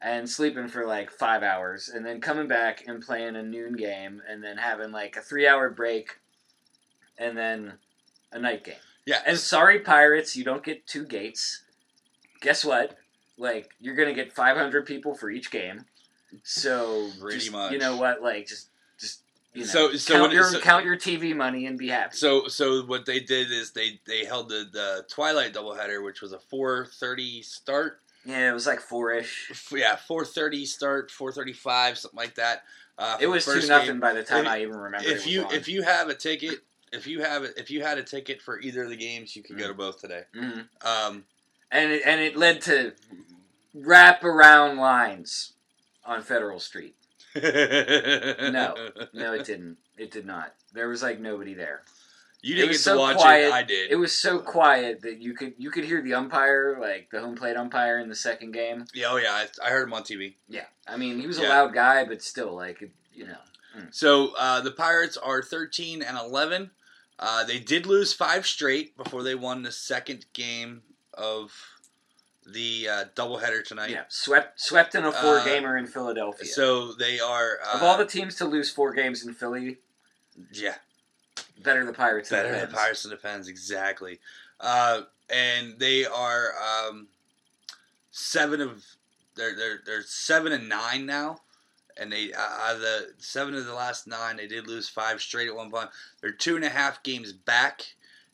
and 0.02 0.30
sleeping 0.30 0.70
for 0.70 0.86
like 0.86 1.12
five 1.12 1.44
hours, 1.44 1.90
and 1.90 2.06
then 2.06 2.22
coming 2.22 2.48
back 2.48 2.88
and 2.88 3.04
playing 3.04 3.36
a 3.36 3.44
noon 3.44 3.74
game, 3.76 4.22
and 4.30 4.42
then 4.42 4.56
having 4.56 4.94
like 4.94 5.18
a 5.18 5.22
three 5.22 5.46
hour 5.46 5.70
break, 5.70 6.18
and 7.18 7.38
then 7.38 7.74
a 8.32 8.40
night 8.40 8.64
game. 8.64 8.76
Yeah, 9.06 9.22
And 9.26 9.38
sorry, 9.38 9.80
Pirates, 9.80 10.38
you 10.38 10.46
don't 10.46 10.64
get 10.64 10.88
two 10.88 11.04
gates. 11.04 11.64
Guess 12.40 12.64
what? 12.64 12.98
Like 13.38 13.72
you're 13.82 13.96
gonna 13.96 14.14
get 14.14 14.32
500 14.32 14.86
people 14.86 15.14
for 15.14 15.30
each 15.30 15.52
game. 15.52 15.86
So 16.44 17.10
Pretty 17.20 17.40
just, 17.40 17.52
much. 17.52 17.72
you 17.72 17.78
know 17.80 17.98
what? 17.98 18.22
Like 18.22 18.48
just 18.48 18.70
just 19.00 19.22
you 19.54 19.62
know, 19.62 19.68
So- 19.68 19.94
so 19.96 20.14
count 20.14 20.22
when- 20.30 20.32
your 20.38 20.50
so- 20.52 20.60
count 20.62 20.86
your 20.86 20.96
TV 20.98 21.36
money 21.36 21.66
and 21.66 21.78
be 21.78 21.90
happy. 21.90 22.16
So 22.18 22.48
so 22.48 22.84
what 22.86 23.06
they 23.06 23.20
did 23.20 23.52
is 23.52 23.72
they 23.72 24.00
they 24.06 24.26
held 24.26 24.50
the, 24.50 24.66
the 24.72 25.06
Twilight 25.10 25.54
doubleheader, 25.54 26.04
which 26.04 26.22
was 26.22 26.32
a 26.34 26.40
four 26.40 26.86
thirty 26.86 27.42
start. 27.42 28.00
yeah, 28.26 28.50
it 28.50 28.54
was 28.54 28.66
like 28.68 28.80
four 28.80 29.12
ish. 29.14 29.52
Yeah, 29.72 29.96
four 29.96 30.26
thirty 30.26 30.66
start, 30.66 31.12
four 31.12 31.32
thirty 31.32 31.54
five, 31.54 31.98
something 31.98 32.18
like 32.18 32.36
that. 32.36 32.64
Uh, 32.98 33.18
It 33.20 33.28
was 33.28 33.46
two 33.46 33.66
nothing 33.68 33.88
game. 33.88 34.00
by 34.00 34.14
the 34.14 34.24
time 34.24 34.46
If- 34.46 34.52
I 34.52 34.62
even 34.62 34.78
remember. 34.78 35.08
If 35.10 35.26
you 35.28 35.48
if 35.50 35.68
you 35.68 35.82
have 35.84 36.08
a 36.10 36.14
ticket, 36.16 36.60
if 36.94 37.08
you 37.08 37.22
have 37.22 37.44
it, 37.44 37.54
if 37.58 37.72
you 37.72 37.82
had 37.84 37.98
a 37.98 38.04
ticket 38.04 38.42
for 38.42 38.60
either 38.60 38.84
of 38.84 38.90
the 38.90 38.96
games, 38.98 39.36
you 39.36 39.42
can 39.44 39.58
go 39.58 39.68
to 39.68 39.74
both 39.74 40.00
today. 40.00 40.24
hmm 40.34 40.62
Um, 40.86 41.26
and 41.72 41.92
it, 41.92 42.04
and 42.06 42.22
it 42.22 42.36
led 42.36 42.62
to 42.64 42.94
wrap 43.74 44.24
around 44.24 44.78
lines 44.78 45.54
on 46.06 46.22
Federal 46.22 46.60
Street. 46.60 46.95
no, 47.36 48.76
No, 49.14 49.34
it 49.34 49.45
didn't. 49.45 49.78
It 49.97 50.12
did 50.12 50.26
not. 50.26 50.54
There 50.74 50.89
was 50.89 51.02
like 51.02 51.20
nobody 51.20 51.54
there. 51.54 51.82
you 52.41 52.56
didn't 52.56 52.72
get 52.72 52.80
so 52.80 52.95
to 52.95 52.99
watch 52.99 53.18
quiet. 53.18 53.47
it. 53.47 53.54
I 53.54 53.64
did. 53.64 53.91
It 53.91 53.95
was 53.95 54.16
so 54.16 54.39
quiet 54.39 55.02
that 55.04 55.20
you 55.20 55.34
could 55.34 55.54
you 55.58 55.72
could 55.72 55.86
hear 55.86 56.02
the 56.02 56.14
umpire, 56.14 56.78
like 56.82 57.10
the 57.12 57.22
home 57.22 57.36
plate 57.36 57.56
umpire 57.56 57.99
in 57.99 58.10
the 58.10 58.16
second 58.16 58.52
game. 58.52 58.86
yeah, 58.93 59.08
oh 59.10 59.18
yeah, 59.18 59.32
I, 59.32 59.47
I 59.66 59.70
heard 59.70 59.88
him 59.88 59.93
on 59.93 60.04
TV. 60.04 60.34
Yeah, 60.49 60.66
I 60.88 60.97
mean 60.97 61.20
he 61.20 61.28
was 61.28 61.38
a 61.38 61.43
loud 61.43 61.74
guy, 61.74 62.04
but 62.06 62.22
still, 62.22 62.54
like 62.56 62.82
you 63.14 63.28
know, 63.28 63.38
So 63.91 64.34
uh, 64.38 64.62
the 64.62 64.72
Pirates 64.72 65.18
are 65.18 65.41
thirteen 65.41 66.02
and 66.02 66.18
eleven. 66.18 66.72
Uh, 67.20 67.43
they 67.43 67.60
did 67.60 67.86
lose 67.86 68.14
five 68.14 68.47
straight 68.47 68.97
before 68.97 69.22
they 69.22 69.36
won 69.36 69.62
the 69.62 69.72
second 69.72 70.26
game 70.34 70.82
of 71.14 71.54
the 72.46 72.88
uh, 72.89 73.04
doubleheader 73.16 73.64
tonight. 73.64 73.89
yeah, 73.92 74.04
swept 74.10 74.60
swept 74.60 74.96
in 74.96 75.04
a 75.06 75.12
four 75.12 75.39
Uh, 75.39 75.46
gamer 75.46 75.78
in 75.78 75.86
Philadelphia. 75.88 76.46
So 76.48 76.94
they 76.94 77.20
are 77.20 77.60
uh, 77.66 77.76
of 77.78 77.84
all 77.84 77.98
the 77.98 78.06
teams 78.06 78.36
to 78.36 78.46
lose 78.46 78.70
four 78.72 78.94
games 78.94 79.26
in 79.26 79.34
Philly, 79.34 79.78
yeah 80.52 80.76
better 81.64 81.86
the 81.86 81.94
Pirates. 81.94 82.30
than 82.30 82.39
better 82.44 82.52
the 82.60 82.66
Pens. 82.68 82.74
Pirates 82.74 83.06
and 83.06 83.12
the 83.12 83.18
Pens 83.18 83.48
exactly, 83.48 84.20
uh, 84.60 85.02
and 85.30 85.78
they 85.80 86.06
are 86.06 86.54
um, 86.58 87.08
seven 88.12 88.62
of 88.62 88.84
they're 89.36 89.56
they're 89.56 89.80
they're 89.86 90.02
seven 90.04 90.52
and 90.52 90.68
nine 90.68 91.06
now, 91.06 91.42
and 91.98 92.12
they 92.12 92.34
uh, 92.34 92.39
out 92.42 92.76
of 92.76 92.82
the 92.82 93.14
seven 93.20 93.54
of 93.56 93.66
the 93.66 93.74
last 93.74 94.08
nine 94.08 94.38
they 94.38 94.48
did 94.48 94.68
lose 94.68 94.89
five 94.89 95.22
straight 95.22 95.48
at 95.48 95.56
one 95.56 95.70
point. 95.72 95.89
They're 96.22 96.32
two 96.32 96.56
and 96.56 96.66
a 96.66 96.70
half 96.70 97.04
games 97.04 97.32
back 97.32 97.84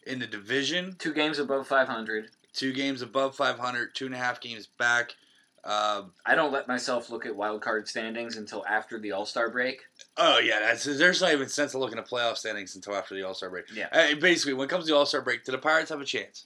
in 0.05 0.19
the 0.19 0.27
division, 0.27 0.95
Two 0.97 1.13
games 1.13 1.37
above 1.39 1.67
five 1.67 1.87
hundred. 1.89 2.29
Two 2.57 2.73
games 2.73 3.01
above 3.01 3.35
five 3.35 3.59
hundred, 3.59 3.95
two 3.95 4.05
and 4.05 4.15
a 4.15 4.17
half 4.17 4.41
games 4.41 4.67
back. 4.77 5.15
Uh, 5.63 6.03
I 6.25 6.35
don't 6.35 6.53
let 6.53 6.67
myself 6.67 7.09
look 7.09 7.25
at 7.25 7.35
wild 7.35 7.61
card 7.61 7.87
standings 7.87 8.37
until 8.37 8.65
after 8.65 8.99
the 8.99 9.11
All 9.11 9.25
Star 9.25 9.49
break. 9.49 9.81
oh 10.17 10.39
yeah, 10.39 10.59
that's, 10.59 10.85
there's 10.85 11.21
not 11.21 11.33
even 11.33 11.49
sense 11.49 11.73
of 11.73 11.81
looking 11.81 11.97
at 11.97 12.07
playoff 12.07 12.37
standings 12.37 12.75
until 12.75 12.95
after 12.95 13.15
the 13.15 13.23
All 13.23 13.33
Star 13.33 13.49
break. 13.49 13.65
Yeah. 13.73 13.87
Uh, 13.91 14.15
basically, 14.15 14.53
when 14.53 14.65
it 14.65 14.69
comes 14.69 14.85
to 14.85 14.91
the 14.91 14.97
All 14.97 15.05
Star 15.05 15.21
break, 15.21 15.43
do 15.43 15.51
the 15.51 15.57
Pirates 15.57 15.89
have 15.89 16.01
a 16.01 16.05
chance? 16.05 16.45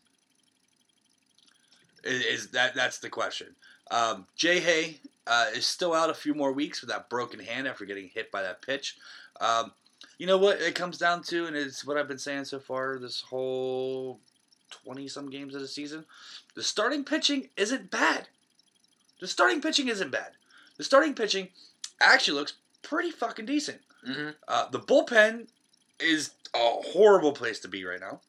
Is, 2.04 2.26
is 2.26 2.48
that 2.50 2.74
that's 2.76 3.00
the 3.00 3.10
question? 3.10 3.56
Um, 3.92 4.26
Jay 4.36 4.60
Hay 4.60 5.00
uh, 5.28 5.48
is 5.54 5.66
still 5.66 5.94
out 5.94 6.10
a 6.10 6.16
few 6.16 6.34
more 6.34 6.52
weeks 6.52 6.82
with 6.82 6.90
that 6.90 7.10
broken 7.10 7.40
hand 7.40 7.68
after 7.68 7.86
getting 7.86 8.08
hit 8.08 8.32
by 8.32 8.42
that 8.42 8.62
pitch. 8.62 8.98
Um, 9.40 9.72
you 10.18 10.26
know 10.26 10.38
what 10.38 10.62
it 10.62 10.74
comes 10.76 10.98
down 10.98 11.22
to, 11.24 11.46
and 11.46 11.56
it's 11.56 11.86
what 11.86 11.98
I've 11.98 12.08
been 12.08 12.18
saying 12.18 12.46
so 12.46 12.60
far 12.60 12.98
this 12.98 13.22
whole 13.22 14.20
twenty 14.72 15.08
some 15.08 15.30
games 15.30 15.54
of 15.56 15.62
the 15.62 15.68
season. 15.68 16.06
The 16.56 16.64
starting 16.64 17.04
pitching 17.04 17.50
isn't 17.58 17.92
bad. 17.92 18.28
The 19.20 19.28
starting 19.28 19.62
pitching 19.62 19.88
isn't 19.88 20.12
bad. 20.12 20.32
The 20.78 20.84
starting 20.84 21.14
pitching 21.14 21.50
actually 22.02 22.40
looks 22.40 22.54
pretty 22.82 23.12
fucking 23.12 23.46
decent. 23.46 23.80
Mm-hmm. 24.08 24.30
Uh, 24.48 24.70
the 24.70 24.80
bullpen 24.80 25.48
is 26.00 26.32
a 26.56 26.58
horrible 26.58 27.32
place 27.32 27.60
to 27.60 27.68
be 27.68 27.86
right 27.86 28.00
now. 28.00 28.20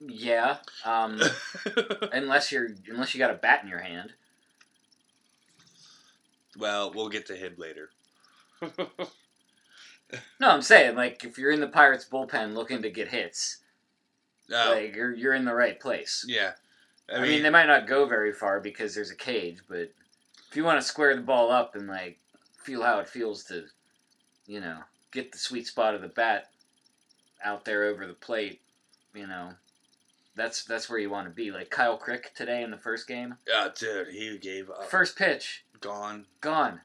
Yeah, 0.00 0.56
um, 0.84 1.20
unless 2.12 2.50
you're 2.50 2.70
unless 2.88 3.14
you 3.14 3.18
got 3.18 3.30
a 3.30 3.34
bat 3.34 3.60
in 3.62 3.68
your 3.68 3.78
hand. 3.78 4.12
well, 6.58 6.92
we'll 6.92 7.08
get 7.08 7.26
to 7.26 7.36
him 7.36 7.54
later. 7.56 7.90
No, 10.40 10.48
I'm 10.50 10.62
saying 10.62 10.96
like 10.96 11.22
if 11.24 11.36
you're 11.38 11.50
in 11.50 11.60
the 11.60 11.68
Pirates 11.68 12.06
bullpen 12.10 12.54
looking 12.54 12.80
to 12.82 12.90
get 12.90 13.08
hits, 13.08 13.58
Uh, 14.52 14.70
like 14.74 14.94
you're 14.96 15.14
you're 15.14 15.34
in 15.34 15.44
the 15.44 15.54
right 15.54 15.78
place. 15.78 16.24
yeah, 16.26 16.52
I, 17.12 17.20
mean, 17.20 17.42
they 17.42 17.50
might 17.50 17.66
not 17.66 17.86
go 17.86 18.06
very 18.06 18.32
far 18.32 18.60
because 18.60 18.94
there's 18.94 19.10
a 19.10 19.16
cage, 19.16 19.58
but 19.68 19.92
if 20.50 20.56
you 20.56 20.64
want 20.64 20.80
to 20.80 20.86
square 20.86 21.14
the 21.14 21.22
ball 21.22 21.50
up 21.50 21.74
and 21.74 21.86
like 21.86 22.18
feel 22.62 22.82
how 22.82 22.98
it 22.98 23.08
feels 23.08 23.44
to, 23.44 23.64
you 24.46 24.60
know, 24.60 24.78
get 25.12 25.32
the 25.32 25.38
sweet 25.38 25.66
spot 25.66 25.94
of 25.94 26.00
the 26.02 26.08
bat 26.08 26.50
out 27.44 27.64
there 27.64 27.84
over 27.84 28.06
the 28.06 28.14
plate, 28.14 28.60
you 29.14 29.26
know, 29.26 29.50
that's 30.34 30.64
that's 30.64 30.88
where 30.88 30.98
you 30.98 31.10
want 31.10 31.26
to 31.28 31.34
be. 31.34 31.50
Like 31.50 31.70
Kyle 31.70 31.96
Crick 31.98 32.34
today 32.34 32.62
in 32.62 32.70
the 32.70 32.78
first 32.78 33.06
game, 33.06 33.34
uh, 33.54 33.68
dude, 33.78 34.08
he 34.08 34.38
gave 34.38 34.70
up. 34.70 34.86
first 34.86 35.16
pitch 35.16 35.64
Gone. 35.80 36.26
gone. 36.40 36.80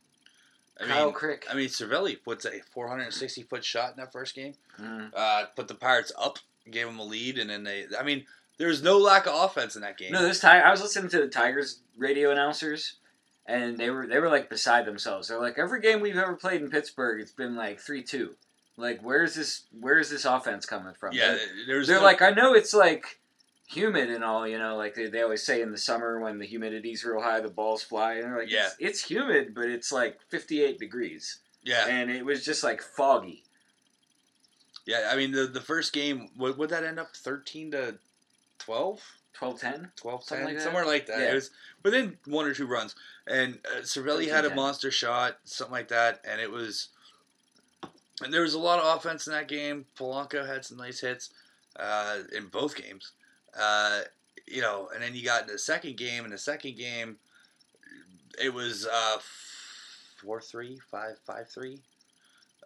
I 0.79 0.85
Kyle 0.85 1.05
mean, 1.05 1.13
Crick. 1.13 1.45
I 1.49 1.53
mean, 1.53 1.69
Cervelli 1.69 2.21
puts 2.21 2.45
a 2.45 2.59
460 2.71 3.43
foot 3.43 3.63
shot 3.63 3.91
in 3.91 3.97
that 3.97 4.11
first 4.11 4.35
game. 4.35 4.53
Mm. 4.79 5.11
Uh, 5.15 5.45
put 5.55 5.67
the 5.67 5.75
Pirates 5.75 6.11
up, 6.17 6.39
gave 6.69 6.85
them 6.85 6.99
a 6.99 7.03
lead, 7.03 7.37
and 7.39 7.49
then 7.49 7.63
they. 7.63 7.85
I 7.99 8.03
mean, 8.03 8.25
there 8.57 8.67
was 8.67 8.81
no 8.83 8.97
lack 8.97 9.27
of 9.27 9.33
offense 9.35 9.75
in 9.75 9.81
that 9.81 9.97
game. 9.97 10.11
No, 10.11 10.21
this 10.21 10.39
time 10.39 10.63
I 10.65 10.71
was 10.71 10.81
listening 10.81 11.09
to 11.11 11.19
the 11.21 11.27
Tigers 11.27 11.79
radio 11.97 12.31
announcers, 12.31 12.97
and 13.45 13.77
they 13.77 13.89
were 13.89 14.07
they 14.07 14.19
were 14.19 14.29
like 14.29 14.49
beside 14.49 14.85
themselves. 14.85 15.27
They're 15.27 15.39
like, 15.41 15.57
every 15.57 15.81
game 15.81 15.99
we've 16.01 16.17
ever 16.17 16.35
played 16.35 16.61
in 16.61 16.69
Pittsburgh, 16.69 17.21
it's 17.21 17.31
been 17.31 17.55
like 17.55 17.79
three 17.79 18.03
two, 18.03 18.35
Like, 18.77 19.01
where's 19.01 19.35
this? 19.35 19.63
Where's 19.79 20.09
this 20.09 20.25
offense 20.25 20.65
coming 20.65 20.93
from? 20.93 21.13
Yeah, 21.13 21.31
They're, 21.33 21.39
there's 21.67 21.87
they're 21.87 21.97
no- 21.97 22.03
like, 22.03 22.21
I 22.21 22.29
know 22.31 22.53
it's 22.53 22.73
like 22.73 23.19
humid 23.67 24.09
and 24.09 24.23
all, 24.23 24.47
you 24.47 24.59
know, 24.59 24.75
like 24.75 24.93
they, 24.93 25.07
they 25.07 25.21
always 25.21 25.41
say 25.41 25.61
in 25.61 25.71
the 25.71 25.77
summer 25.77 26.19
when 26.19 26.37
the 26.37 26.45
humidity's 26.45 27.03
real 27.03 27.21
high, 27.21 27.39
the 27.39 27.49
balls 27.49 27.81
fly. 27.81 28.15
And 28.15 28.23
they're 28.25 28.39
like, 28.39 28.51
Yeah. 28.51 28.65
it's, 28.67 28.75
it's 28.79 29.03
humid, 29.09 29.55
but 29.55 29.65
it's 29.65 29.91
like 29.91 30.19
58 30.29 30.77
degrees, 30.77 31.39
yeah, 31.63 31.87
and 31.87 32.11
it 32.11 32.23
was 32.23 32.45
just 32.45 32.63
like 32.63 32.81
foggy. 32.81 33.42
Yeah. 34.85 35.09
I 35.11 35.15
mean, 35.15 35.31
the 35.31 35.47
the 35.47 35.61
first 35.61 35.93
game 35.93 36.29
would 36.37 36.57
would 36.57 36.69
that 36.69 36.83
end 36.83 36.99
up 36.99 37.15
thirteen 37.15 37.71
to 37.71 37.95
12? 38.59 39.01
12 39.33 39.59
10? 39.59 39.91
12 39.95 40.23
Something 40.23 40.47
10, 40.47 40.55
like 40.55 40.63
somewhere 40.63 40.85
like 40.85 41.07
that. 41.07 41.19
Yeah. 41.19 41.31
It 41.31 41.35
was 41.35 41.51
within 41.83 42.17
one 42.25 42.45
or 42.45 42.53
two 42.53 42.67
runs. 42.67 42.95
And 43.27 43.59
uh, 43.65 43.81
Cervelli 43.81 44.29
had 44.29 44.45
a 44.45 44.49
13-10. 44.49 44.55
monster 44.55 44.91
shot, 44.91 45.37
something 45.43 45.73
like 45.73 45.87
that, 45.89 46.21
and 46.23 46.39
it 46.39 46.51
was. 46.51 46.89
And 48.23 48.31
there 48.31 48.43
was 48.43 48.53
a 48.53 48.59
lot 48.59 48.79
of 48.79 48.97
offense 48.97 49.27
in 49.27 49.33
that 49.33 49.47
game. 49.47 49.85
Polanco 49.97 50.47
had 50.47 50.63
some 50.63 50.77
nice 50.77 51.01
hits 51.01 51.31
uh, 51.77 52.19
in 52.35 52.45
both 52.47 52.75
games. 52.75 53.11
Uh, 53.59 54.01
you 54.47 54.61
know, 54.61 54.89
and 54.93 55.03
then 55.03 55.15
you 55.15 55.23
got 55.23 55.41
in 55.41 55.47
the 55.47 55.57
second 55.57 55.97
game. 55.97 56.23
In 56.23 56.31
the 56.31 56.37
second 56.37 56.77
game, 56.77 57.17
it 58.41 58.53
was 58.53 58.85
uh, 58.85 59.17
4 60.21 60.41
3, 60.41 60.79
5 60.91 61.19
5 61.25 61.49
3, 61.49 61.79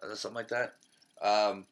uh, 0.02 0.14
something 0.14 0.36
like 0.36 0.48
that. 0.48 0.74
Um, 1.22 1.64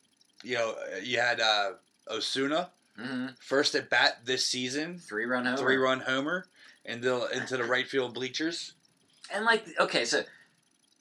you 0.42 0.54
know, 0.56 0.74
you 1.02 1.18
had 1.18 1.40
uh, 1.40 1.72
Osuna, 2.10 2.70
Mm-hmm. 2.98 3.26
first 3.40 3.74
at 3.74 3.90
bat 3.90 4.20
this 4.24 4.46
season, 4.46 4.98
Three 4.98 5.26
run 5.26 5.44
homer. 5.44 5.58
three 5.58 5.76
run 5.76 6.00
homer 6.00 6.46
into 6.86 7.26
into 7.26 7.58
the 7.58 7.64
right 7.64 7.86
field 7.86 8.14
bleachers. 8.14 8.72
And 9.30 9.44
like, 9.44 9.66
okay, 9.78 10.06
so 10.06 10.22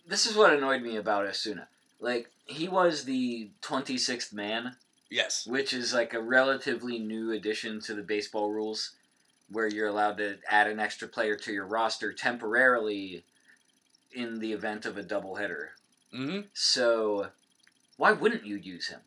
this 0.05 0.25
is 0.25 0.35
what 0.35 0.51
annoyed 0.51 0.81
me 0.81 0.97
about 0.97 1.25
Osuna. 1.25 1.69
Like, 2.01 2.29
he 2.47 2.67
was 2.67 3.05
the 3.05 3.49
26th 3.61 4.33
man, 4.33 4.75
Yes. 5.09 5.47
which 5.47 5.71
is 5.73 5.93
like 5.93 6.13
a 6.13 6.21
relatively 6.21 6.99
new 6.99 7.31
addition 7.31 7.79
to 7.83 7.93
the 7.93 8.01
baseball 8.03 8.51
rules, 8.51 8.91
where 9.49 9.67
you're 9.67 9.87
allowed 9.87 10.17
to 10.17 10.39
add 10.49 10.67
an 10.67 10.81
extra 10.81 11.07
player 11.07 11.37
to 11.37 11.53
your 11.53 11.65
roster 11.65 12.11
temporarily 12.11 13.23
in 14.11 14.39
the 14.39 14.51
event 14.51 14.85
of 14.85 14.97
a 14.97 15.03
doubleheader. 15.03 15.67
hmm 16.13 16.41
So, 16.51 17.27
why 17.95 18.11
wouldn't 18.11 18.45
you 18.45 18.57
use 18.57 18.89
him? 18.89 18.99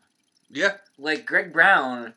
Yeah. 0.51 0.73
Like 0.97 1.25
Greg 1.25 1.53
Brown 1.53 2.13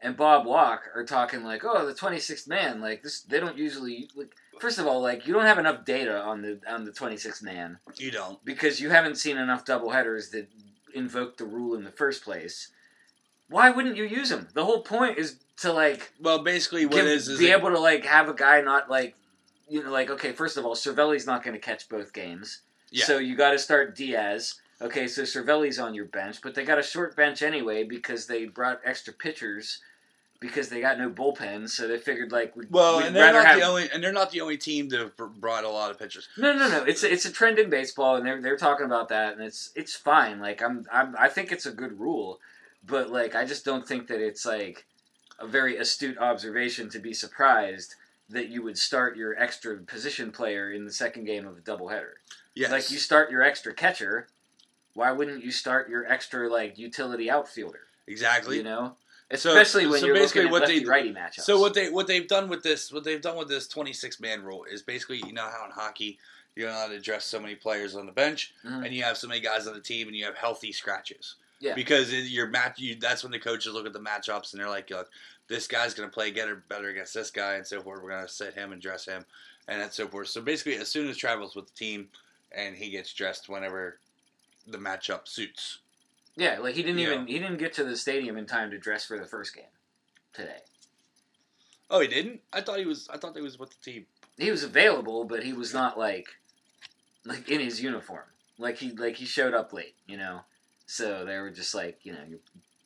and 0.00 0.16
Bob 0.16 0.46
Walk 0.46 0.84
are 0.94 1.04
talking 1.04 1.44
like, 1.44 1.64
"Oh, 1.64 1.86
the 1.86 1.94
26th 1.94 2.48
man." 2.48 2.80
Like 2.80 3.02
this, 3.02 3.22
they 3.22 3.40
don't 3.40 3.58
usually. 3.58 4.08
Like, 4.14 4.34
first 4.60 4.78
of 4.78 4.86
all, 4.86 5.00
like 5.00 5.26
you 5.26 5.32
don't 5.32 5.46
have 5.46 5.58
enough 5.58 5.84
data 5.84 6.20
on 6.22 6.42
the 6.42 6.60
on 6.68 6.84
the 6.84 6.92
26th 6.92 7.42
man 7.42 7.78
You 7.96 8.10
don't. 8.10 8.44
because 8.44 8.80
you 8.80 8.90
haven't 8.90 9.16
seen 9.16 9.36
enough 9.36 9.64
doubleheaders 9.64 10.30
that 10.32 10.48
invoke 10.94 11.36
the 11.38 11.44
rule 11.44 11.74
in 11.74 11.84
the 11.84 11.90
first 11.90 12.22
place. 12.24 12.68
Why 13.48 13.70
wouldn't 13.70 13.96
you 13.96 14.04
use 14.04 14.30
him? 14.30 14.48
The 14.54 14.64
whole 14.64 14.82
point 14.82 15.18
is 15.18 15.36
to 15.58 15.72
like 15.72 16.12
Well, 16.20 16.42
basically, 16.42 16.86
what 16.86 16.96
give- 16.96 17.06
it 17.06 17.12
is 17.12 17.28
is 17.28 17.38
be 17.38 17.46
that- 17.48 17.58
able 17.58 17.70
to 17.70 17.78
like 17.80 18.04
have 18.04 18.28
a 18.28 18.34
guy 18.34 18.60
not 18.60 18.88
like 18.90 19.14
you 19.68 19.82
know 19.82 19.90
like 19.90 20.10
okay, 20.10 20.32
first 20.32 20.56
of 20.56 20.64
all, 20.64 20.74
Cervelli's 20.74 21.26
not 21.26 21.42
going 21.42 21.54
to 21.54 21.60
catch 21.60 21.88
both 21.88 22.12
games, 22.12 22.60
Yeah. 22.90 23.04
so 23.04 23.18
you 23.18 23.36
got 23.36 23.50
to 23.52 23.58
start 23.58 23.94
Diaz. 23.96 24.54
Okay, 24.82 25.06
so 25.06 25.22
Cervelli's 25.22 25.78
on 25.78 25.94
your 25.94 26.06
bench, 26.06 26.40
but 26.42 26.54
they 26.54 26.64
got 26.64 26.78
a 26.78 26.82
short 26.82 27.16
bench 27.16 27.40
anyway 27.40 27.84
because 27.84 28.26
they 28.26 28.46
brought 28.46 28.80
extra 28.84 29.12
pitchers 29.12 29.80
because 30.42 30.68
they 30.68 30.80
got 30.80 30.98
no 30.98 31.08
bullpen, 31.08 31.68
so 31.68 31.86
they 31.86 31.96
figured 31.96 32.32
like 32.32 32.54
we'd, 32.56 32.68
well, 32.70 32.98
we'd 32.98 33.06
and 33.06 33.16
they're 33.16 33.32
not 33.32 33.46
have 33.46 33.60
the 33.60 33.64
only, 33.64 33.88
and 33.94 34.02
they're 34.02 34.12
not 34.12 34.32
the 34.32 34.40
only 34.40 34.58
team 34.58 34.90
to 34.90 34.98
have 34.98 35.16
brought 35.16 35.62
a 35.62 35.68
lot 35.68 35.92
of 35.92 35.98
pitchers. 35.98 36.28
No, 36.36 36.52
no, 36.52 36.68
no. 36.68 36.82
It's 36.82 37.04
a, 37.04 37.12
it's 37.12 37.24
a 37.24 37.32
trend 37.32 37.60
in 37.60 37.70
baseball, 37.70 38.16
and 38.16 38.26
they're 38.26 38.42
they're 38.42 38.56
talking 38.56 38.84
about 38.84 39.08
that, 39.10 39.34
and 39.34 39.42
it's 39.42 39.70
it's 39.76 39.94
fine. 39.94 40.40
Like 40.40 40.60
I'm, 40.60 40.84
I'm 40.92 41.14
I 41.16 41.28
think 41.28 41.52
it's 41.52 41.64
a 41.64 41.70
good 41.70 41.98
rule, 41.98 42.40
but 42.84 43.10
like 43.10 43.36
I 43.36 43.44
just 43.44 43.64
don't 43.64 43.86
think 43.86 44.08
that 44.08 44.20
it's 44.20 44.44
like 44.44 44.84
a 45.38 45.46
very 45.46 45.76
astute 45.76 46.18
observation 46.18 46.90
to 46.90 46.98
be 46.98 47.14
surprised 47.14 47.94
that 48.28 48.48
you 48.48 48.62
would 48.62 48.78
start 48.78 49.16
your 49.16 49.38
extra 49.40 49.76
position 49.76 50.32
player 50.32 50.72
in 50.72 50.84
the 50.84 50.92
second 50.92 51.24
game 51.24 51.46
of 51.46 51.56
a 51.56 51.60
doubleheader. 51.60 52.14
Yes. 52.54 52.70
Like 52.72 52.90
you 52.90 52.98
start 52.98 53.30
your 53.30 53.42
extra 53.42 53.72
catcher, 53.72 54.26
why 54.94 55.10
wouldn't 55.12 55.44
you 55.44 55.50
start 55.50 55.88
your 55.88 56.06
extra 56.10 56.48
like 56.48 56.78
utility 56.78 57.30
outfielder? 57.30 57.80
exactly. 58.06 58.56
You 58.58 58.62
know, 58.64 58.96
So- 59.34 59.50
especially 59.50 59.86
when 59.86 60.00
so 60.00 60.06
you're 60.06 60.14
basically 60.14 60.42
looking 60.42 60.48
at 60.48 60.52
what 60.60 60.66
they- 60.66 60.74
lefty 60.74 60.88
righty 60.88 61.12
matchups. 61.12 61.42
So 61.44 61.58
what 61.60 61.74
they 61.74 61.88
what 61.90 62.06
they've 62.06 62.26
done 62.28 62.48
with 62.48 62.62
this 62.62 62.92
what 62.92 63.04
they've 63.04 63.20
done 63.20 63.36
with 63.36 63.48
this 63.48 63.68
26 63.68 64.20
man 64.20 64.42
rule 64.42 64.64
is 64.64 64.82
basically 64.82 65.18
you 65.26 65.32
know 65.32 65.48
how 65.48 65.64
in 65.64 65.70
hockey 65.70 66.18
you're 66.54 66.68
allowed 66.68 66.88
to 66.88 67.00
dress 67.00 67.24
so 67.24 67.40
many 67.40 67.54
players 67.54 67.96
on 67.96 68.04
the 68.06 68.12
bench 68.12 68.52
Mhm. 68.64 68.84
and 68.84 68.94
you 68.94 69.02
have 69.02 69.16
so 69.16 69.26
many 69.26 69.40
guys 69.40 69.66
on 69.66 69.72
the 69.74 69.80
team 69.80 70.06
and 70.08 70.16
you 70.16 70.24
have 70.26 70.36
healthy 70.36 70.70
scratches. 70.72 71.36
Yeah. 71.60 71.74
Because 71.74 72.12
your 72.12 72.48
match 72.48 72.78
you 72.78 72.94
that's 72.96 73.22
when 73.22 73.32
the 73.32 73.38
coaches 73.38 73.72
look 73.72 73.86
at 73.86 73.92
the 73.94 74.00
matchups 74.00 74.52
and 74.52 74.60
they're 74.60 74.68
like, 74.68 74.90
Look, 74.90 75.10
this 75.48 75.66
guy's 75.68 75.94
going 75.94 76.08
to 76.10 76.12
play 76.12 76.30
better 76.30 76.56
better 76.68 76.88
against 76.88 77.14
this 77.14 77.30
guy 77.30 77.54
and 77.54 77.66
so 77.66 77.80
forth. 77.80 78.02
We're 78.02 78.10
going 78.10 78.26
to 78.26 78.32
sit 78.32 78.52
him 78.54 78.72
and 78.72 78.82
dress 78.82 79.06
him 79.06 79.24
and 79.68 79.80
and 79.80 79.92
so 79.92 80.08
forth. 80.08 80.28
So 80.28 80.40
basically, 80.42 80.74
as 80.76 80.88
soon 80.88 81.08
as 81.08 81.16
travels 81.16 81.54
with 81.54 81.66
the 81.68 81.74
team 81.74 82.10
and 82.50 82.76
he 82.76 82.90
gets 82.90 83.12
dressed 83.14 83.48
whenever 83.48 83.98
the 84.66 84.78
matchup 84.78 85.26
suits. 85.28 85.78
yeah, 86.36 86.58
like 86.58 86.74
he 86.74 86.82
didn't 86.82 86.98
Yeah. 86.98 87.12
even 87.14 87.26
he 87.26 87.38
didn't 87.38 87.58
get 87.58 87.72
to 87.74 87.84
the 87.84 87.96
stadium 87.96 88.36
in 88.36 88.46
time 88.46 88.70
to 88.70 88.78
dress 88.78 89.04
for 89.06 89.18
the 89.18 89.26
first 89.26 89.54
game 89.54 89.64
today. 90.32 90.60
Oh, 91.90 92.00
he 92.00 92.08
didn't. 92.08 92.40
I 92.52 92.62
thought 92.62 92.78
he 92.78 92.86
was. 92.86 93.08
I 93.12 93.18
thought 93.18 93.36
he 93.36 93.42
was 93.42 93.58
with 93.58 93.70
the 93.70 93.90
team. 93.92 94.06
he 94.38 94.50
was 94.50 94.64
available, 94.64 95.24
but 95.24 95.42
he 95.44 95.52
was 95.52 95.74
not 95.74 95.98
like 95.98 96.26
like 97.24 97.48
in 97.50 97.60
his 97.60 97.82
uniform. 97.82 98.24
Like 98.58 98.78
he 98.78 98.92
like 98.92 99.16
he 99.16 99.26
showed 99.26 99.52
up 99.54 99.72
late, 99.72 99.94
you 100.06 100.16
know. 100.16 100.40
So 100.86 101.24
they 101.24 101.36
were 101.38 101.50
just 101.50 101.74
like, 101.74 101.98
you 102.02 102.12
know, 102.12 102.20
you're 102.28 102.38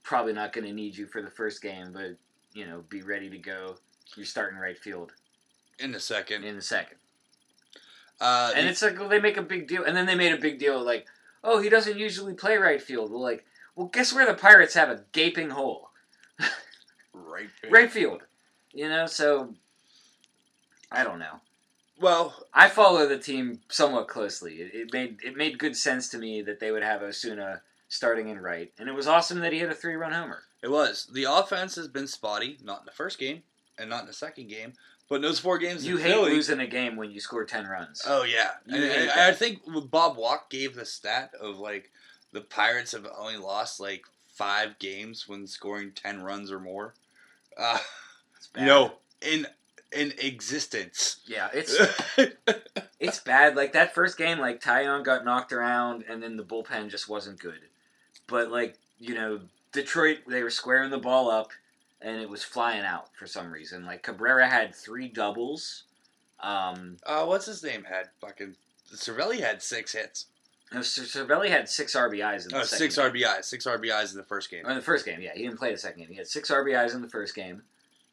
probably 0.03 0.33
not 0.33 0.53
going 0.53 0.67
to 0.67 0.73
need 0.73 0.97
you 0.97 1.07
for 1.07 1.23
the 1.23 1.31
first 1.31 1.63
game, 1.63 1.93
but 1.93 2.17
you 2.53 2.67
know, 2.67 2.83
be 2.89 3.03
ready 3.03 3.29
to 3.31 3.39
go. 3.39 3.77
You're 4.17 4.27
starting 4.27 4.59
right 4.59 4.79
field 4.79 5.13
In 5.79 5.93
the 5.93 6.01
second, 6.01 6.45
in 6.45 6.57
the 6.57 6.63
second, 6.63 6.99
uh, 8.21 8.53
and 8.57 8.67
it's 8.69 8.83
like 8.83 8.99
well, 8.99 9.09
they 9.09 9.21
make 9.21 9.37
a 9.37 9.43
big 9.43 9.67
deal, 9.69 9.85
and 9.85 9.97
then 9.97 10.07
they 10.07 10.15
made 10.15 10.33
a 10.33 10.39
big 10.39 10.59
deal 10.59 10.83
like, 10.83 11.07
oh, 11.47 11.63
he 11.63 11.71
doesn't 11.71 11.97
usually 11.97 12.35
play 12.35 12.59
right 12.59 12.83
field. 12.83 13.11
Well, 13.11 13.23
like, 13.23 13.47
well, 13.77 13.87
guess 13.87 14.13
where 14.13 14.27
the 14.27 14.35
Pirates 14.35 14.75
have 14.75 14.91
a 14.91 15.05
gaping 15.13 15.51
hole? 15.51 15.91
right. 17.15 17.49
Right 17.71 17.91
field, 17.91 18.23
you 18.73 18.89
know. 18.89 19.07
So 19.07 19.55
I 20.91 21.05
don't 21.05 21.19
know. 21.19 21.41
Well, 21.99 22.35
I 22.53 22.69
follow 22.69 23.09
the 23.09 23.19
team 23.19 23.61
somewhat 23.69 24.09
closely. 24.09 24.57
It, 24.57 24.75
it 24.75 24.93
made 24.93 25.19
it 25.25 25.37
made 25.37 25.59
good 25.59 25.77
sense 25.77 26.09
to 26.11 26.19
me 26.19 26.43
that 26.43 26.61
they 26.61 26.71
would 26.71 26.83
have 26.83 27.03
Osuna 27.03 27.63
starting 27.89 28.29
in 28.29 28.41
right, 28.41 28.73
and 28.79 28.89
it 28.89 28.95
was 28.95 29.07
awesome 29.07 29.41
that 29.41 29.53
he 29.53 29.61
had 29.61 29.71
a 29.71 29.75
three 29.75 29.95
run 29.95 30.13
homer. 30.13 30.43
it 30.63 30.71
was 30.71 31.09
the 31.13 31.25
offense 31.25 31.77
has 31.77 31.89
been 31.89 32.07
spotty. 32.07 32.59
Not 32.63 32.81
in 32.81 32.87
the 32.87 32.93
first 32.93 33.19
game, 33.19 33.43
and 33.79 33.89
not 33.89 34.03
in 34.03 34.07
the 34.07 34.13
second 34.13 34.49
game, 34.49 34.75
but 35.09 35.17
in 35.17 35.23
those 35.23 35.39
four 35.39 35.59
games 35.59 35.87
You 35.87 35.97
hate 35.99 36.13
Philly. 36.13 36.33
losing 36.33 36.61
a 36.61 36.67
game 36.67 36.97
when 36.97 37.11
you 37.11 37.21
score 37.21 37.45
ten 37.45 37.67
runs. 37.67 38.03
Oh 38.07 38.25
yeah, 38.25 38.51
You 38.67 38.77
and, 38.77 38.85
hate 38.85 38.99
and 39.01 39.09
that. 39.11 39.19
I 39.19 39.33
think 39.33 39.61
Bob 39.91 40.17
Walk 40.17 40.51
gave 40.51 40.75
the 40.75 40.85
stat 40.87 41.33
of 41.41 41.59
like 41.59 41.91
the 42.33 42.41
Pirates 42.41 42.93
have 42.93 43.07
only 43.19 43.37
lost 43.37 43.81
like 43.81 44.05
five 44.35 44.79
games 44.79 45.27
when 45.29 45.47
scoring 45.47 45.93
ten 45.95 46.23
runs 46.23 46.51
or 46.51 46.61
more. 46.61 46.95
Uh, 47.57 47.79
it's 48.37 48.49
bad. 48.49 48.67
no, 48.67 48.93
in 49.23 49.47
in 49.93 50.13
existence. 50.19 51.21
Yeah, 51.27 51.49
it's 51.55 51.75
it's 53.01 53.21
bad. 53.21 53.57
Like 53.57 53.73
that 53.73 53.95
first 53.95 54.19
game, 54.19 54.39
like 54.39 54.61
Taillon 54.61 55.05
got 55.05 55.25
knocked 55.25 55.53
around, 55.53 56.05
and 56.09 56.23
then 56.23 56.37
the 56.37 56.43
bullpen 56.45 56.91
just 56.91 57.09
wasn't 57.09 57.39
good. 57.41 57.61
But 58.27 58.51
like 58.51 58.77
you 58.99 59.15
know, 59.15 59.41
Detroit, 59.73 60.19
they 60.29 60.43
were 60.43 60.51
squaring 60.51 60.91
the 60.91 60.99
ball 60.99 61.31
up, 61.31 61.51
and 62.07 62.21
it 62.23 62.31
was 62.31 62.43
flying 62.45 62.85
out 62.85 63.09
for 63.19 63.27
some 63.27 63.51
reason. 63.53 63.85
Like 63.85 64.03
Cabrera 64.05 64.49
had 64.49 64.75
three 64.75 65.09
doubles. 65.09 65.83
Um, 66.41 66.99
uh, 67.05 67.25
what's 67.25 67.47
his 67.47 67.63
name 67.65 67.85
had 67.85 68.09
fucking 68.21 68.55
Cervelli 68.95 69.41
had 69.41 69.61
six 69.63 69.93
hits. 69.93 70.27
no, 70.73 70.81
Cervelli 70.81 71.49
had 71.49 71.69
six 71.69 71.97
RBIs 71.97 72.45
in 72.45 72.49
the 72.51 72.61
Oh, 72.61 72.63
second 72.63 72.91
six. 72.93 72.97
RBIs, 72.99 73.45
six 73.45 73.67
RBIs 73.67 74.13
in 74.13 74.19
the 74.19 74.23
first 74.25 74.51
game. 74.51 74.65
Or 74.65 74.71
in 74.71 74.77
the 74.77 74.83
first 74.83 75.05
game, 75.05 75.21
yeah, 75.21 75.33
he 75.35 75.43
didn't 75.43 75.59
play 75.59 75.73
the 75.73 75.79
second 75.79 76.01
game. 76.03 76.11
He 76.11 76.17
had 76.17 76.29
six 76.29 76.51
RBIs 76.51 76.95
in 76.95 77.03
the 77.03 77.09
first 77.09 77.35
game. 77.35 77.63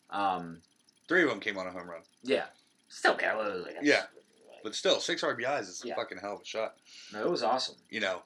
Um, 0.09 0.61
Three 1.07 1.23
of 1.23 1.29
them 1.29 1.39
came 1.39 1.57
on 1.57 1.67
a 1.67 1.71
home 1.71 1.89
run. 1.89 2.01
yeah, 2.23 2.45
still 2.87 3.13
bad. 3.15 3.35
Like, 3.35 3.75
Yeah. 3.81 4.03
But 4.63 4.73
still, 4.75 4.99
six 5.01 5.21
RBIs 5.21 5.61
is 5.67 5.83
a 5.83 5.89
Yeah. 5.89 5.95
fucking 5.95 6.19
hell 6.19 6.35
of 6.35 6.41
a 6.41 6.45
shot. 6.45 6.75
no, 7.11 7.21
it 7.23 7.29
was 7.29 7.43
awesome. 7.43 7.75
You 7.89 7.99
know, 7.99 8.23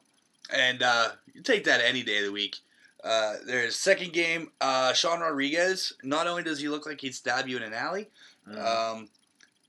and 0.54 0.84
uh, 0.84 1.10
you 1.34 1.42
take 1.42 1.64
that 1.64 1.82
any 1.82 2.04
day 2.04 2.20
of 2.20 2.26
the 2.26 2.32
week. 2.32 2.58
Uh, 3.04 3.36
there's 3.46 3.76
second 3.76 4.12
game. 4.14 4.52
Uh, 4.60 4.94
Sean 4.94 5.20
Rodriguez. 5.20 5.94
Not 6.04 6.28
only 6.28 6.44
does 6.44 6.60
he 6.60 6.68
look 6.70 6.86
like 6.86 7.02
he'd 7.02 7.16
stab 7.16 7.48
you 7.48 7.58
in 7.58 7.64
an 7.64 7.74
alley, 7.74 8.10
Mhm. 8.48 8.58
um, 8.66 9.10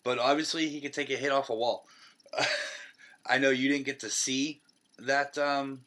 but 0.03 0.19
obviously 0.19 0.69
he 0.69 0.81
could 0.81 0.93
take 0.93 1.11
a 1.11 1.17
hit 1.17 1.31
off 1.33 1.51
a 1.51 1.55
wall. 1.55 1.87
I 3.27 3.39
know 3.39 3.51
you 3.51 3.69
didn't 3.69 3.85
get 3.87 4.01
to 4.01 4.11
see 4.11 4.61
that. 4.99 5.37
Um, 5.39 5.85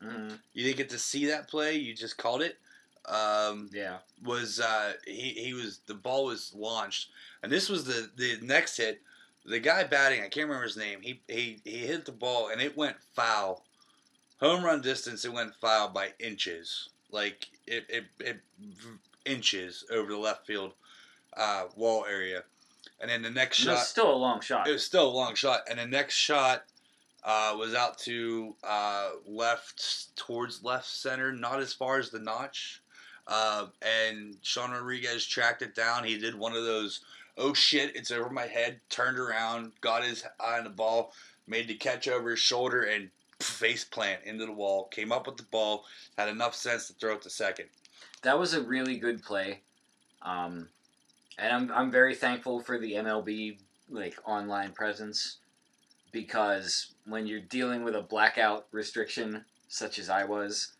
Mhm. 0.00 0.38
you 0.54 0.64
didn't 0.64 0.76
get 0.78 0.90
to 0.90 0.98
see 0.98 1.26
that 1.26 1.48
play. 1.48 1.74
You 1.76 1.94
just 1.94 2.16
called 2.16 2.42
it. 2.42 2.58
Um, 3.06 3.68
Yeah, 3.72 3.98
was 4.22 4.60
uh, 4.60 4.94
he, 5.06 5.30
he 5.34 5.52
was 5.54 5.80
the 5.86 5.94
ball 5.94 6.26
was 6.26 6.54
launched, 6.54 7.08
and 7.42 7.50
this 7.50 7.68
was 7.68 7.84
the 7.84 8.10
the 8.14 8.38
next 8.42 8.76
hit. 8.76 9.02
The 9.44 9.58
guy 9.58 9.84
batting, 9.84 10.20
I 10.20 10.28
can't 10.28 10.46
remember 10.46 10.64
his 10.64 10.76
name. 10.76 11.00
He 11.02 11.20
he 11.26 11.60
he 11.64 11.78
hit 11.78 12.04
the 12.04 12.12
ball 12.12 12.48
and 12.48 12.60
it 12.60 12.76
went 12.76 12.96
foul 13.14 13.64
Home 14.40 14.64
run 14.64 14.80
distance, 14.80 15.24
it 15.24 15.32
went 15.32 15.54
foul 15.54 15.88
by 15.88 16.12
inches. 16.18 16.88
Like 17.10 17.48
it, 17.66 17.84
it, 17.88 18.04
it 18.20 18.40
inches 19.24 19.84
over 19.90 20.10
the 20.10 20.18
left 20.18 20.46
field 20.46 20.72
uh, 21.36 21.64
wall 21.76 22.06
area. 22.08 22.44
And 23.00 23.10
then 23.10 23.22
the 23.22 23.30
next 23.30 23.60
It 23.60 23.64
shot, 23.64 23.72
was 23.72 23.88
still 23.88 24.14
a 24.14 24.16
long 24.16 24.40
shot. 24.40 24.68
it 24.68 24.72
was 24.72 24.84
still 24.84 25.08
a 25.08 25.10
long 25.10 25.34
shot. 25.34 25.60
And 25.68 25.78
the 25.78 25.86
next 25.86 26.14
shot 26.14 26.64
uh, 27.24 27.54
was 27.58 27.74
out 27.74 27.98
to 28.00 28.54
uh, 28.64 29.10
left, 29.26 30.16
towards 30.16 30.62
left 30.64 30.86
center, 30.86 31.32
not 31.32 31.60
as 31.60 31.72
far 31.72 31.98
as 31.98 32.10
the 32.10 32.18
notch. 32.18 32.82
Uh, 33.26 33.66
and 33.82 34.36
Sean 34.42 34.70
Rodriguez 34.70 35.24
tracked 35.26 35.62
it 35.62 35.74
down. 35.74 36.04
He 36.04 36.18
did 36.18 36.34
one 36.34 36.54
of 36.54 36.64
those, 36.64 37.00
oh 37.36 37.54
shit, 37.54 37.94
it's 37.94 38.10
over 38.10 38.30
my 38.30 38.46
head, 38.46 38.80
turned 38.88 39.18
around, 39.18 39.72
got 39.80 40.02
his 40.02 40.24
eye 40.40 40.58
on 40.58 40.64
the 40.64 40.70
ball, 40.70 41.12
made 41.46 41.68
the 41.68 41.74
catch 41.74 42.08
over 42.08 42.30
his 42.30 42.40
shoulder, 42.40 42.82
and 42.82 43.10
face 43.42 43.84
plant 43.84 44.22
into 44.24 44.46
the 44.46 44.52
wall. 44.52 44.88
Came 44.88 45.12
up 45.12 45.26
with 45.26 45.36
the 45.36 45.42
ball, 45.44 45.84
had 46.18 46.28
enough 46.28 46.54
sense 46.54 46.86
to 46.88 46.92
throw 46.94 47.14
it 47.14 47.22
to 47.22 47.30
second. 47.30 47.66
that 48.22 48.38
was 48.38 48.54
a 48.54 48.62
really 48.62 48.96
good 48.98 49.22
play. 49.22 49.60
Um, 50.22 50.68
and 51.38 51.52
I'm 51.52 51.72
I'm 51.72 51.90
very 51.90 52.14
thankful 52.14 52.60
for 52.60 52.78
the 52.78 52.92
MLB 52.94 53.58
like 53.88 54.16
online 54.26 54.72
presence 54.72 55.38
because 56.12 56.92
when 57.06 57.26
you're 57.26 57.40
dealing 57.40 57.82
with 57.84 57.94
a 57.96 58.02
blackout 58.02 58.66
restriction 58.72 59.44
such 59.68 59.98
as 59.98 60.10
I 60.10 60.24
was, 60.24 60.72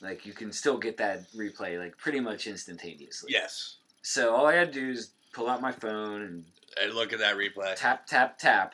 like 0.00 0.24
you 0.24 0.32
can 0.32 0.52
still 0.52 0.78
get 0.78 0.96
that 0.98 1.30
replay 1.32 1.78
like 1.78 1.98
pretty 1.98 2.20
much 2.20 2.46
instantaneously. 2.46 3.30
Yes. 3.32 3.76
So 4.02 4.34
all 4.34 4.46
I 4.46 4.54
had 4.54 4.72
to 4.72 4.80
do 4.80 4.90
is 4.90 5.10
pull 5.32 5.48
out 5.48 5.60
my 5.60 5.72
phone 5.72 6.22
and 6.22 6.44
And 6.82 6.94
look 6.94 7.12
at 7.12 7.18
that 7.18 7.36
replay. 7.36 7.74
tap 7.76 8.06
tap 8.06 8.38
tap, 8.38 8.72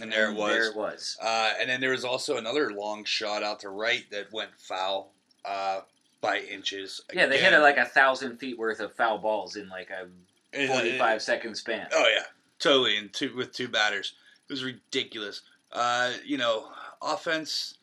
And 0.00 0.10
there 0.10 0.30
it 0.30 0.36
was. 0.36 0.50
There 0.52 0.70
it 0.70 0.76
was. 0.76 1.16
Uh, 1.22 1.52
and 1.60 1.68
then 1.68 1.80
there 1.80 1.90
was 1.90 2.04
also 2.04 2.36
another 2.38 2.72
long 2.72 3.04
shot 3.04 3.42
out 3.42 3.60
to 3.60 3.68
right 3.68 4.04
that 4.10 4.32
went 4.32 4.50
foul 4.58 5.12
uh, 5.44 5.80
by 6.20 6.38
inches. 6.38 7.00
Yeah, 7.12 7.26
they 7.26 7.38
hit 7.38 7.52
it 7.52 7.58
like 7.60 7.76
a 7.76 7.84
thousand 7.84 8.38
feet 8.38 8.58
worth 8.58 8.80
of 8.80 8.94
foul 8.94 9.18
balls 9.18 9.56
in 9.56 9.68
like 9.68 9.90
a 9.90 10.04
it- 10.56 10.62
it- 10.64 10.68
forty-five 10.68 11.20
second 11.22 11.54
span. 11.56 11.88
Oh 11.92 12.08
yeah, 12.14 12.24
totally. 12.58 12.96
And 12.96 13.12
two 13.12 13.34
with 13.36 13.52
two 13.52 13.68
batters, 13.68 14.14
it 14.48 14.52
was 14.52 14.64
ridiculous. 14.64 15.42
Uh, 15.72 16.12
you 16.24 16.38
know, 16.38 16.68
offense, 17.02 17.74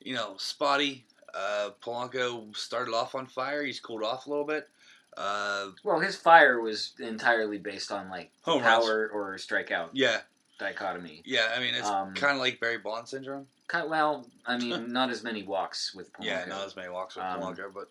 you 0.00 0.14
know, 0.14 0.34
spotty. 0.38 1.04
Uh, 1.34 1.70
Polanco 1.82 2.56
started 2.56 2.94
off 2.94 3.14
on 3.14 3.26
fire. 3.26 3.62
He's 3.62 3.78
cooled 3.80 4.02
off 4.02 4.26
a 4.26 4.30
little 4.30 4.44
bit. 4.46 4.68
Uh, 5.16 5.68
Well, 5.84 6.00
his 6.00 6.16
fire 6.16 6.60
was 6.60 6.92
entirely 6.98 7.58
based 7.58 7.92
on 7.92 8.08
like 8.08 8.30
Home 8.42 8.62
runs. 8.62 8.84
power 8.84 9.08
or 9.12 9.34
strikeout 9.36 9.90
yeah, 9.92 10.18
dichotomy. 10.58 11.22
yeah. 11.24 11.52
I 11.56 11.60
mean, 11.60 11.74
it's 11.74 11.86
Um, 11.88 12.14
kind 12.14 12.34
of 12.34 12.40
like 12.40 12.60
Barry 12.60 12.78
Bonds 12.78 13.10
syndrome. 13.10 13.46
Kind 13.68 13.88
well, 13.90 14.26
I 14.46 14.58
mean, 14.58 14.92
not 14.92 15.10
as 15.10 15.22
many 15.22 15.42
walks 15.42 15.94
with 15.94 16.12
Polanco. 16.12 16.24
Yeah, 16.24 16.44
not 16.46 16.66
as 16.66 16.74
many 16.76 16.88
walks 16.88 17.16
with 17.16 17.24
Um, 17.24 17.40
Polanco, 17.40 17.72
but 17.72 17.90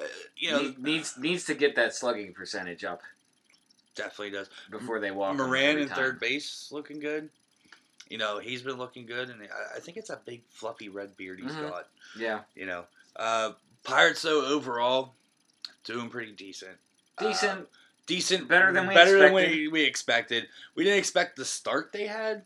uh, 0.00 0.06
you 0.36 0.50
know, 0.50 0.62
Ne- 0.62 0.74
needs 0.78 1.18
needs 1.18 1.44
to 1.46 1.54
get 1.54 1.76
that 1.76 1.94
slugging 1.94 2.32
percentage 2.32 2.84
up 2.84 3.02
definitely 3.94 4.30
does. 4.30 4.48
before 4.70 5.00
they 5.00 5.10
walk. 5.10 5.36
Moran 5.36 5.78
in 5.78 5.88
time. 5.88 5.96
third 5.96 6.20
base 6.20 6.68
looking 6.70 7.00
good. 7.00 7.28
You 8.08 8.18
know, 8.18 8.38
he's 8.38 8.62
been 8.62 8.76
looking 8.78 9.06
good, 9.06 9.28
and 9.30 9.42
I, 9.42 9.76
I 9.76 9.80
think 9.80 9.96
it's 9.96 10.08
that 10.08 10.24
big 10.24 10.42
fluffy 10.50 10.88
red 10.88 11.16
beard 11.16 11.40
he's 11.40 11.52
Mhm. 11.52 11.70
got. 11.70 11.88
Yeah, 12.16 12.40
You 12.54 12.66
know, 12.66 12.84
uh, 13.16 13.52
Pirates 13.84 14.22
though 14.22 14.44
overall 14.46 15.14
doing 15.84 16.08
pretty 16.10 16.32
decent. 16.32 16.76
Uh, 17.18 17.24
decent. 18.10 18.40
decent, 18.40 18.48
Better 18.48 18.72
than 18.72 18.86
we 18.88 18.94
better 18.94 19.18
than 19.18 19.32
expected. 19.34 19.58
we, 19.58 19.68
we 19.68 19.82
expected. 19.84 20.46
We 20.74 20.84
didn't 20.84 20.98
expect 20.98 21.36
the 21.36 21.44
start 21.44 21.92
they 21.92 22.06
had. 22.06 22.42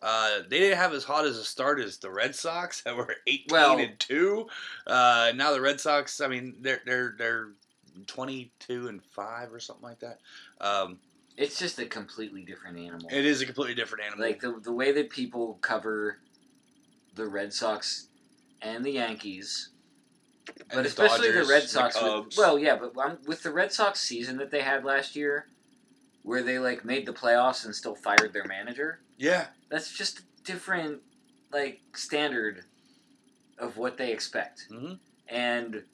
Uh, 0.00 0.40
they 0.48 0.58
didn't 0.58 0.78
have 0.78 0.92
as 0.92 1.04
hot 1.04 1.24
as 1.26 1.36
a 1.36 1.44
start 1.44 1.78
as 1.78 1.98
the 1.98 2.10
Red 2.10 2.34
Sox 2.34 2.82
that 2.82 2.96
were 2.96 3.14
eighteen 3.26 3.46
Well- 3.50 3.78
and 3.78 3.98
two. 4.00 4.48
Uh, 4.86 5.32
now 5.36 5.52
the 5.52 5.60
Red 5.60 5.80
Sox, 5.80 6.20
I 6.20 6.26
mean, 6.28 6.56
they're 6.60 6.80
they're 6.86 7.14
they're 7.16 7.48
twenty 8.06 8.52
two 8.58 8.88
and 8.88 9.02
five 9.04 9.52
or 9.52 9.60
something 9.60 9.84
like 9.84 10.00
that. 10.00 10.18
Um, 10.60 10.98
it's 11.36 11.58
just 11.58 11.78
a 11.78 11.86
completely 11.86 12.42
different 12.44 12.78
animal. 12.78 13.08
it 13.12 13.24
is 13.24 13.40
a 13.42 13.46
completely 13.46 13.74
different 13.74 14.04
animal. 14.04 14.26
like 14.26 14.40
the 14.40 14.58
the 14.62 14.72
way 14.72 14.90
that 14.92 15.08
people 15.10 15.58
cover 15.62 16.18
the 17.14 17.26
Red 17.26 17.52
Sox 17.52 18.08
and 18.60 18.84
the 18.84 18.92
Yankees, 18.92 19.68
And 19.72 19.81
but 20.72 20.86
especially 20.86 21.28
Dodgers, 21.28 21.46
the 21.48 21.52
Red 21.52 21.62
the 21.64 21.68
Sox. 21.68 22.02
with- 22.02 22.36
well, 22.36 22.58
yeah, 22.58 22.76
but 22.76 22.96
um, 22.98 23.18
with 23.26 23.42
the 23.42 23.50
Red 23.52 23.72
Sox 23.72 24.00
season 24.00 24.36
that 24.38 24.50
they 24.50 24.62
had 24.62 24.84
last 24.84 25.14
year, 25.16 25.46
where 26.22 26.42
they 26.42 26.58
like 26.58 26.84
made 26.84 27.06
the 27.06 27.12
playoffs 27.12 27.64
and 27.64 27.74
still 27.74 27.94
fired 27.94 28.32
their 28.32 28.44
manager, 28.44 29.00
yeah, 29.18 29.46
that's 29.70 29.92
just 29.96 30.20
a 30.20 30.22
different 30.44 31.00
like 31.52 31.80
standard 31.94 32.64
of 33.58 33.76
what 33.76 33.96
they 33.98 34.12
expect. 34.12 34.66
Mhm. 34.70 34.98
And 35.28 35.84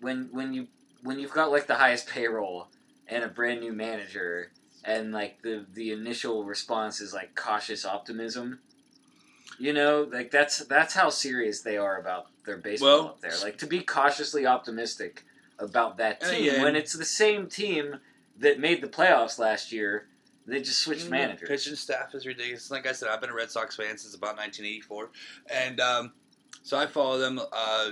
when 0.00 0.28
when 0.32 0.52
you 0.52 0.68
when 1.02 1.18
you've 1.18 1.32
got 1.32 1.50
like 1.50 1.66
the 1.66 1.76
highest 1.76 2.08
payroll 2.08 2.68
and 3.06 3.24
a 3.24 3.28
brand 3.28 3.60
new 3.60 3.72
manager 3.72 4.50
and 4.84 5.12
like 5.12 5.42
the 5.42 5.66
the 5.72 5.92
initial 5.92 6.44
response 6.44 7.00
is 7.00 7.12
like 7.14 7.34
cautious 7.34 7.84
optimism 7.84 8.60
you 9.58 9.72
know 9.72 10.08
like 10.12 10.30
that's 10.30 10.58
that's 10.66 10.94
how 10.94 11.08
serious 11.08 11.60
they 11.60 11.76
are 11.76 11.98
about 11.98 12.26
their 12.44 12.56
baseball 12.56 12.88
Well, 12.88 13.06
up 13.08 13.20
there 13.20 13.32
like 13.42 13.58
to 13.58 13.66
be 13.66 13.80
cautiously 13.80 14.46
optimistic 14.46 15.24
about 15.58 15.96
that 15.98 16.20
team 16.20 16.44
yeah. 16.44 16.62
when 16.62 16.74
it's 16.76 16.92
the 16.92 17.04
same 17.04 17.46
team 17.46 18.00
that 18.38 18.58
made 18.58 18.80
the 18.82 18.88
playoffs 18.88 19.38
last 19.38 19.70
year 19.72 20.06
they 20.46 20.60
just 20.60 20.80
switched 20.80 21.06
Mm, 21.06 21.10
managers 21.10 21.48
Pitching 21.48 21.74
staff 21.76 22.14
is 22.14 22.26
ridiculous. 22.26 22.70
Like 22.70 22.86
I 22.86 22.92
said, 22.92 23.08
I've 23.08 23.20
been 23.20 23.30
a 23.30 23.34
Red 23.34 23.50
Sox 23.50 23.76
fan 23.76 23.96
since 23.96 24.14
about 24.14 24.36
1984, 24.36 25.10
and 25.50 25.80
um, 25.80 26.12
so 26.62 26.76
I 26.76 26.84
follow 26.86 27.16
them 27.16 27.40
uh, 27.50 27.90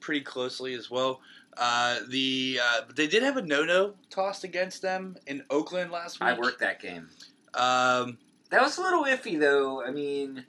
pretty 0.00 0.22
closely 0.22 0.74
as 0.74 0.90
well. 0.90 1.20
Uh, 1.56 2.00
the 2.08 2.58
uh, 2.60 2.80
they 2.96 3.06
did 3.06 3.22
have 3.22 3.36
a 3.36 3.42
no-no 3.42 3.94
tossed 4.10 4.42
against 4.42 4.82
them 4.82 5.16
in 5.28 5.44
Oakland 5.48 5.92
last 5.92 6.18
week. 6.18 6.28
i 6.28 6.36
worked 6.36 6.58
that 6.58 6.80
game 6.82 7.08
Um, 7.54 8.18
That 8.50 8.62
was 8.62 8.78
a 8.78 8.82
little 8.82 9.04
iffy, 9.04 9.38
though. 9.38 9.84
I 9.84 9.92
mean, 9.92 10.44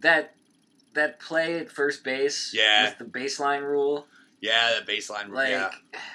that 0.00 0.34
that 0.94 1.20
play 1.20 1.58
at 1.58 1.70
first 1.70 2.02
base, 2.02 2.52
Yeah. 2.52 2.88
with 2.88 2.98
the 2.98 3.04
baseline 3.04 3.62
rule, 3.62 4.06
yeah, 4.40 4.78
the 4.80 4.90
baseline. 4.92 5.26
rule. 5.26 5.34
like 5.36 5.50
yeah, 5.50 5.70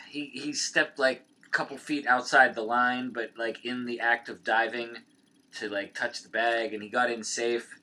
he 0.09 0.25
he 0.33 0.53
stepped 0.53 0.99
like 0.99 1.23
a 1.45 1.49
couple 1.49 1.77
feet 1.77 2.05
outside 2.07 2.55
the 2.55 2.61
line, 2.61 3.11
but 3.11 3.31
like 3.37 3.63
in 3.65 3.85
the 3.85 3.99
act 4.01 4.27
of 4.29 4.43
diving 4.43 4.97
to 5.53 5.69
like 5.69 5.93
touch 5.93 6.23
the 6.23 6.29
bag, 6.29 6.73
and 6.73 6.83
he 6.83 6.89
got 6.89 7.09
in 7.09 7.23
safe. 7.23 7.79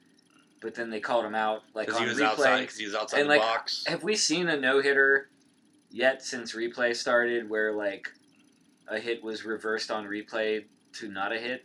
But 0.61 0.77
then 0.77 0.91
they 0.91 1.01
called 1.01 1.25
him 1.25 1.35
out, 1.35 1.63
like 1.75 1.93
on 1.93 2.03
he 2.03 2.09
was 2.09 2.19
replay. 2.19 2.25
outside. 2.27 2.61
Because 2.61 2.77
he 2.79 2.85
was 2.85 2.95
outside 2.95 3.21
And, 3.21 3.29
the 3.29 3.35
like, 3.35 3.41
box. 3.43 3.85
Have 3.89 4.05
we 4.05 4.15
seen 4.15 4.49
a 4.49 4.57
no 4.57 4.81
hitter 4.81 5.29
yet 5.91 6.23
since 6.25 6.55
replay 6.55 6.95
started, 6.95 7.51
where 7.51 7.73
like 7.73 8.09
a 8.87 9.01
hit 9.01 9.25
was 9.25 9.45
reversed 9.45 9.91
on 9.91 10.05
replay 10.07 10.65
to 11.01 11.09
not 11.09 11.33
a 11.33 11.39
hit, 11.39 11.65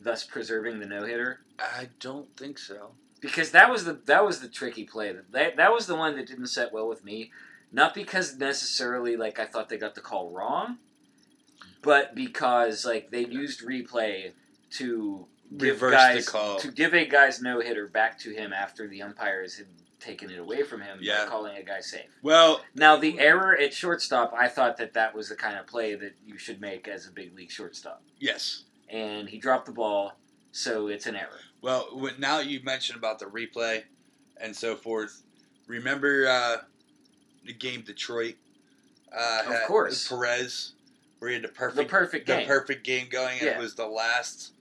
thus 0.00 0.22
preserving 0.24 0.78
the 0.78 0.86
no 0.86 1.04
hitter? 1.04 1.40
I 1.58 1.88
don't 1.98 2.28
think 2.36 2.58
so. 2.58 2.92
Because 3.24 3.50
that 3.52 3.70
was 3.70 3.84
the 3.84 3.94
that 4.06 4.24
was 4.24 4.40
the 4.40 4.48
tricky 4.48 4.84
play. 4.84 5.14
That 5.32 5.56
that 5.56 5.72
was 5.72 5.86
the 5.86 5.94
one 5.96 6.16
that 6.16 6.26
didn't 6.26 6.46
set 6.48 6.72
well 6.72 6.88
with 6.88 7.04
me. 7.04 7.32
Not 7.72 7.94
because 7.94 8.36
necessarily 8.36 9.16
like 9.16 9.38
I 9.38 9.46
thought 9.46 9.68
they 9.68 9.78
got 9.78 9.94
the 9.94 10.00
call 10.00 10.30
wrong, 10.30 10.78
but 11.82 12.14
because 12.14 12.84
like 12.84 13.10
they 13.10 13.24
used 13.26 13.62
replay 13.66 14.32
to 14.78 15.26
give 15.56 15.82
Reverse 15.82 16.24
the 16.26 16.30
call. 16.30 16.58
to 16.58 16.70
give 16.70 16.94
a 16.94 17.06
guy's 17.06 17.40
no 17.42 17.60
hitter 17.60 17.86
back 17.88 18.18
to 18.20 18.30
him 18.30 18.52
after 18.52 18.88
the 18.88 19.02
umpires 19.02 19.56
had 19.56 19.66
taken 20.00 20.30
it 20.30 20.38
away 20.38 20.62
from 20.62 20.80
him 20.82 20.98
Yeah. 21.00 21.24
by 21.24 21.30
calling 21.30 21.56
a 21.56 21.62
guy 21.62 21.80
safe. 21.80 22.10
Well, 22.22 22.60
Now 22.74 22.96
the 22.96 23.18
error 23.18 23.56
at 23.58 23.72
shortstop, 23.72 24.34
I 24.36 24.48
thought 24.48 24.76
that 24.76 24.92
that 24.94 25.14
was 25.14 25.28
the 25.30 25.36
kind 25.36 25.56
of 25.58 25.66
play 25.66 25.94
that 25.94 26.14
you 26.26 26.36
should 26.36 26.60
make 26.60 26.86
as 26.88 27.06
a 27.06 27.10
big 27.10 27.34
league 27.34 27.50
shortstop, 27.50 28.02
yes. 28.18 28.64
and 28.90 29.28
he 29.30 29.38
dropped 29.38 29.64
the 29.66 29.72
ball, 29.72 30.18
so 30.52 30.88
it's 30.88 31.06
an 31.06 31.16
error. 31.16 31.40
Well, 31.64 32.10
now 32.18 32.40
you 32.40 32.60
mentioned 32.62 32.98
about 32.98 33.18
the 33.18 33.24
replay 33.24 33.84
and 34.38 34.54
so 34.54 34.76
forth. 34.76 35.22
Remember 35.66 36.26
uh, 36.28 36.56
the 37.46 37.54
game 37.54 37.80
Detroit? 37.80 38.34
Uh, 39.10 39.42
Of 39.46 39.62
course. 39.66 40.06
Perez, 40.06 40.72
where 41.20 41.30
he 41.30 41.34
had 41.36 41.42
the 41.44 41.48
The 41.48 41.54
perfect, 41.54 41.90
perfect 41.90 42.26
the 42.26 42.36
game. 42.36 42.46
perfect 42.46 42.84
game 42.84 43.08
going, 43.10 43.38
and 43.38 43.46
Yeah. 43.46 43.56
it 43.56 43.60
was 43.60 43.74
the 43.76 43.86
last. 43.86 44.52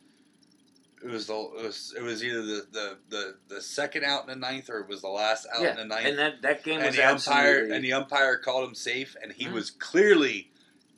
It 1.04 1.10
was 1.10 1.28
the 1.28 1.34
it 1.34 1.64
was, 1.66 1.94
it 1.98 2.02
was 2.02 2.24
either 2.24 2.42
the, 2.42 2.66
the, 2.72 2.98
the, 3.10 3.36
the 3.50 3.62
second 3.62 4.06
out 4.06 4.22
in 4.22 4.28
the 4.30 4.38
ninth 4.38 4.70
or 4.70 4.80
it 4.80 4.88
was 4.88 5.02
the 5.02 5.10
last 5.10 5.46
out 5.54 5.62
Yeah, 5.62 5.72
in 5.72 5.76
the 5.76 5.84
ninth. 5.86 6.06
and 6.08 6.18
that, 6.18 6.42
that 6.44 6.64
game 6.64 6.78
and 6.78 6.86
was 6.88 6.96
the 6.96 7.04
umpire 7.04 7.16
absolutely. 7.56 7.76
and 7.76 7.84
the 7.84 7.92
umpire 7.92 8.38
called 8.38 8.70
him 8.70 8.74
safe, 8.76 9.18
and 9.22 9.34
he 9.34 9.46
Mhm. 9.48 9.52
was 9.52 9.70
clearly 9.70 10.52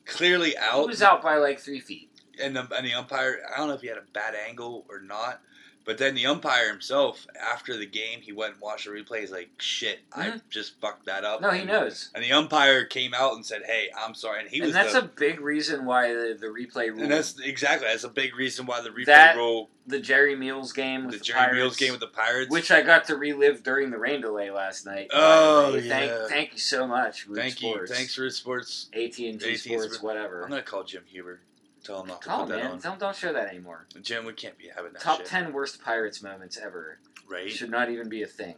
clearly 0.04 0.56
out. 0.56 0.82
he 0.82 0.86
was 0.86 1.02
out 1.02 1.20
by 1.20 1.34
like 1.38 1.58
three 1.58 1.80
feet. 1.80 2.12
and 2.40 2.54
the 2.54 2.68
and 2.76 2.86
the 2.86 2.92
umpire 2.94 3.40
I 3.52 3.56
don't 3.58 3.66
know 3.66 3.74
if 3.74 3.80
he 3.80 3.88
had 3.88 3.98
a 3.98 4.02
bad 4.12 4.36
angle 4.36 4.86
or 4.88 5.00
not, 5.00 5.40
But 5.86 5.98
then 5.98 6.16
the 6.16 6.26
umpire 6.26 6.68
himself, 6.68 7.26
after 7.40 7.76
the 7.76 7.86
game, 7.86 8.20
he 8.20 8.32
went 8.32 8.54
and 8.54 8.60
watched 8.60 8.86
the 8.86 8.90
replay. 8.90 9.20
He's 9.20 9.30
like, 9.30 9.50
"Shit, 9.60 10.00
I 10.12 10.26
Mhm. 10.30 10.40
just 10.50 10.80
fucked 10.80 11.06
that 11.06 11.24
up." 11.24 11.40
No, 11.40 11.50
he 11.50 11.60
And- 11.60 11.68
knows. 11.68 12.10
And 12.12 12.24
the 12.24 12.32
umpire 12.32 12.84
came 12.84 13.14
out 13.14 13.34
and 13.34 13.46
said, 13.46 13.62
"Hey, 13.66 13.88
I'm 13.96 14.14
sorry." 14.14 14.40
And 14.40 14.50
he 14.50 14.60
was 14.60 14.70
and 14.70 14.76
that's 14.76 14.94
the, 14.94 14.98
a 14.98 15.02
big 15.02 15.40
reason 15.40 15.84
why 15.84 16.12
the, 16.12 16.36
the 16.38 16.48
replay 16.48 16.88
rule, 16.90 17.02
and 17.02 17.10
that's 17.12 17.38
exactly 17.40 17.86
that's 17.88 18.02
a 18.04 18.08
big 18.08 18.34
reason 18.34 18.66
why 18.66 18.80
the 18.80 18.90
replay 18.90 19.06
That- 19.06 19.36
rule, 19.36 19.70
the 19.86 20.00
Jerry 20.00 20.34
Meals 20.34 20.72
game 20.72 21.04
with 21.04 21.12
the 21.12 21.18
the, 21.18 21.24
Jerry 21.24 21.38
Pirates, 21.38 21.54
Meals 21.56 21.76
game 21.76 21.90
with 21.92 22.00
the 22.00 22.08
Pirates, 22.08 22.50
which 22.50 22.72
I 22.72 22.82
got 22.82 23.04
to 23.04 23.16
relive 23.16 23.62
during 23.62 23.90
the 23.90 23.98
rain 23.98 24.20
delay 24.20 24.50
last 24.50 24.84
night. 24.86 25.08
Oh, 25.12 25.74
way. 25.74 25.88
Thank, 25.88 26.10
yeah. 26.10 26.26
thank 26.28 26.52
you 26.54 26.58
so 26.58 26.88
much, 26.88 27.28
Root 27.28 27.36
thank 27.36 27.58
Sports. 27.58 27.90
you, 27.90 27.96
thanks 27.96 28.14
for 28.16 28.28
sports. 28.30 28.88
AT 28.92 29.00
and 29.28 29.40
T 29.40 29.46
AT&T 29.50 29.56
Sports, 29.58 29.84
Sports. 29.84 30.02
whatever. 30.02 30.42
I'm 30.42 30.50
gonna 30.50 30.62
call 30.62 30.82
Jim 30.82 31.04
Huber, 31.06 31.38
tell 31.86 32.00
him 32.02 32.08
not 32.08 32.22
to 32.22 32.34
Oh 32.34 32.38
put 32.40 32.48
that 32.48 32.62
on. 32.62 32.78
don't 32.80 32.98
don't 32.98 33.16
show 33.16 33.32
that 33.32 33.48
anymore. 33.48 33.86
Jim, 34.02 34.24
we 34.24 34.32
can't 34.32 34.58
be 34.58 34.68
having 34.74 34.92
that 34.92 35.02
Top 35.02 35.18
shit, 35.18 35.26
ten 35.26 35.52
worst 35.52 35.80
Pirates 35.82 36.22
moments 36.22 36.58
ever 36.58 36.98
right? 37.30 37.50
should 37.50 37.70
not 37.70 37.90
even 37.90 38.08
be 38.08 38.22
a 38.22 38.26
thing. 38.26 38.56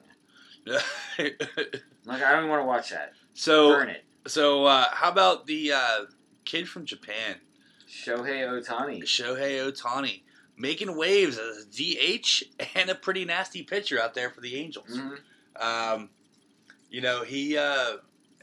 Like 2.05 2.23
I 2.23 2.31
don't 2.33 2.39
even 2.45 2.51
want 2.51 2.63
to 2.63 2.67
watch 2.67 2.91
that. 2.91 3.13
so, 3.35 3.69
Burn 3.71 3.89
it. 3.91 4.05
so 4.27 4.65
uh, 4.65 4.87
how 4.91 5.11
about 5.11 5.47
the 5.47 5.73
uh, 5.73 6.05
kid 6.45 6.69
from 6.69 6.85
Japan? 6.87 7.37
Shohei 7.89 8.47
Ohtani. 8.49 9.03
Shohei 9.03 9.61
Ohtani 9.71 10.23
making 10.57 10.97
waves 10.97 11.39
as 11.39 11.65
a 11.65 11.67
DH 11.67 12.43
and 12.77 12.91
a 12.91 12.95
pretty 12.95 13.25
nasty 13.25 13.63
pitcher 13.63 14.01
out 14.01 14.15
there 14.15 14.31
for 14.31 14.41
the 14.41 14.57
Angels. 14.57 14.89
Mhm. 14.99 15.19
Um, 15.63 16.11
you 16.91 17.01
know 17.03 17.25
he 17.25 17.57
uh, 17.59 17.97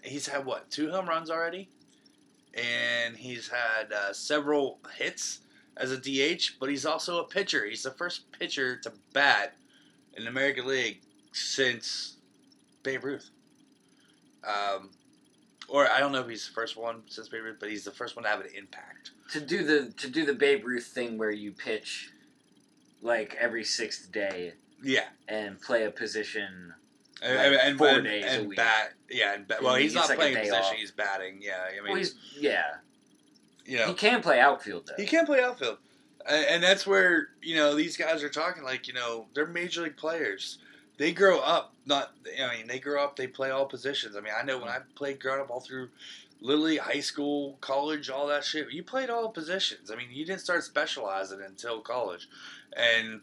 he's 0.03 0.27
had 0.27 0.45
what 0.45 0.69
two 0.69 0.91
home 0.91 1.07
runs 1.09 1.29
already, 1.31 1.69
and 2.55 3.17
he's 3.17 3.49
had 3.49 3.91
uh, 3.93 4.13
several 4.13 4.79
hits 4.97 5.41
as 5.77 5.91
a 5.91 5.97
DH. 5.97 6.53
But 6.59 6.69
he's 6.69 6.85
also 6.85 7.19
a 7.19 7.27
pitcher. 7.27 7.65
He's 7.65 7.83
the 7.83 7.91
first 7.91 8.31
pitcher 8.31 8.77
to 8.77 8.93
bat 9.13 9.55
in 10.15 10.23
the 10.23 10.29
American 10.29 10.67
League 10.67 11.01
since 11.31 12.17
Babe 12.83 13.03
Ruth. 13.03 13.29
Um, 14.43 14.91
or 15.67 15.89
I 15.89 15.99
don't 15.99 16.11
know 16.11 16.21
if 16.21 16.29
he's 16.29 16.47
the 16.47 16.53
first 16.53 16.77
one 16.77 17.01
since 17.07 17.27
Babe 17.27 17.43
Ruth, 17.43 17.57
but 17.59 17.69
he's 17.69 17.83
the 17.83 17.91
first 17.91 18.15
one 18.15 18.23
to 18.23 18.29
have 18.29 18.41
an 18.41 18.47
impact. 18.55 19.11
To 19.31 19.41
do 19.41 19.63
the 19.63 19.91
to 19.97 20.07
do 20.07 20.25
the 20.25 20.33
Babe 20.33 20.63
Ruth 20.65 20.85
thing 20.85 21.17
where 21.17 21.31
you 21.31 21.51
pitch 21.51 22.11
like 23.01 23.35
every 23.39 23.63
sixth 23.63 24.11
day 24.11 24.53
Yeah, 24.83 25.05
and 25.27 25.59
play 25.59 25.85
a 25.85 25.91
position. 25.91 26.73
And, 27.25 27.53
Like 27.53 27.63
and, 27.63 27.77
four 27.77 27.87
and, 27.87 28.03
days 28.03 28.37
a 28.37 28.43
week. 28.43 28.57
bat. 28.57 28.93
Yeah, 29.09 29.33
and 29.33 29.47
bat. 29.47 29.63
Well, 29.63 29.75
And 29.75 29.83
he's 29.83 29.93
not 29.93 30.09
like, 30.09 30.17
a 30.17 30.21
playing 30.21 30.35
day 30.35 30.41
position; 30.41 30.63
off. 30.63 30.73
he's 30.73 30.91
batting. 30.91 31.39
Yeah, 31.41 31.53
I 31.67 31.75
mean, 31.75 31.83
well, 31.85 31.95
he's 31.95 32.15
yeah. 32.39 32.63
you 33.65 33.77
know, 33.77 33.87
He 33.87 33.93
can 33.93 34.21
play 34.21 34.39
outfield 34.39 34.87
though. 34.87 35.01
He 35.01 35.07
can 35.07 35.25
play 35.25 35.43
outfield, 35.43 35.77
and, 36.27 36.45
and 36.45 36.63
that's 36.63 36.85
where 36.85 37.29
you 37.41 37.55
know 37.55 37.75
these 37.75 37.97
guys 37.97 38.23
are 38.23 38.29
talking 38.29 38.63
like 38.63 38.87
you 38.87 38.93
know 38.93 39.27
they're 39.33 39.47
major 39.47 39.81
league 39.81 39.97
players. 39.97 40.59
They 40.97 41.11
grow 41.11 41.39
up 41.39 41.75
not. 41.85 42.13
I 42.41 42.57
mean, 42.57 42.67
they 42.67 42.79
grow 42.79 43.03
up. 43.03 43.15
They 43.15 43.27
play 43.27 43.51
all 43.51 43.65
positions. 43.65 44.15
I 44.15 44.21
mean, 44.21 44.33
I 44.37 44.43
know 44.43 44.57
when 44.57 44.67
mm-hmm. 44.67 44.81
I 44.81 44.95
played 44.95 45.19
growing 45.19 45.41
up 45.41 45.49
all 45.49 45.59
through 45.59 45.89
literally 46.41 46.77
high 46.77 46.99
school, 46.99 47.57
college, 47.61 48.09
all 48.09 48.27
that 48.27 48.43
shit. 48.43 48.71
You 48.71 48.83
played 48.83 49.09
all 49.09 49.29
positions. 49.29 49.91
I 49.91 49.95
mean, 49.95 50.07
you 50.11 50.25
didn't 50.25 50.41
start 50.41 50.63
specializing 50.63 51.41
until 51.41 51.81
college, 51.81 52.27
and 52.75 53.21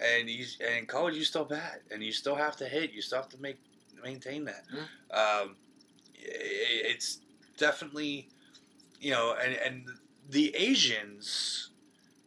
and 0.00 0.28
you 0.28 0.44
and 0.60 0.78
in 0.78 0.86
college 0.86 1.14
you 1.16 1.24
still 1.24 1.44
bat, 1.44 1.82
and 1.90 2.02
you 2.02 2.12
still 2.12 2.34
have 2.36 2.56
to 2.56 2.66
hit. 2.66 2.92
You 2.92 3.02
still 3.02 3.18
have 3.18 3.28
to 3.30 3.40
make 3.40 3.58
maintain 4.02 4.44
that. 4.44 4.64
Um, 5.10 5.56
i- 6.14 6.84
it's 6.92 7.18
definitely 7.56 8.28
you 9.00 9.10
know, 9.12 9.34
and 9.42 9.54
and 9.54 9.86
the 10.30 10.54
Asians, 10.56 11.70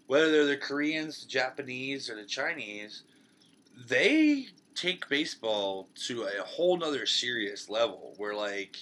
whether 0.08 0.32
they're 0.32 0.46
the 0.46 0.58
Koreans, 0.58 1.22
the 1.24 1.28
Japanese, 1.30 2.10
or 2.10 2.16
the 2.16 2.26
Chinese, 2.26 3.04
they 3.88 4.48
take 4.76 5.08
baseball 5.10 5.90
to 6.08 6.24
a 6.24 6.44
whole 6.44 6.78
nother 6.78 7.06
serious 7.06 7.70
level. 7.70 8.14
Where 8.18 8.34
like, 8.34 8.78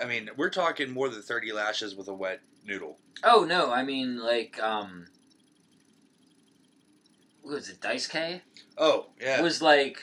I 0.00 0.06
mean, 0.06 0.30
we're 0.36 0.50
talking 0.50 0.90
more 0.90 1.08
than 1.08 1.22
thirty 1.22 1.52
lashes 1.52 1.94
with 1.94 2.08
a 2.08 2.14
wet 2.14 2.40
noodle. 2.64 2.98
Oh 3.22 3.44
no, 3.44 3.70
I 3.70 3.82
mean 3.84 4.18
like 4.18 4.58
um. 4.62 5.06
Was 7.50 7.68
it 7.68 7.80
Dice 7.80 8.06
K? 8.06 8.42
Oh 8.78 9.06
yeah, 9.20 9.40
Was 9.42 9.60
like, 9.60 9.98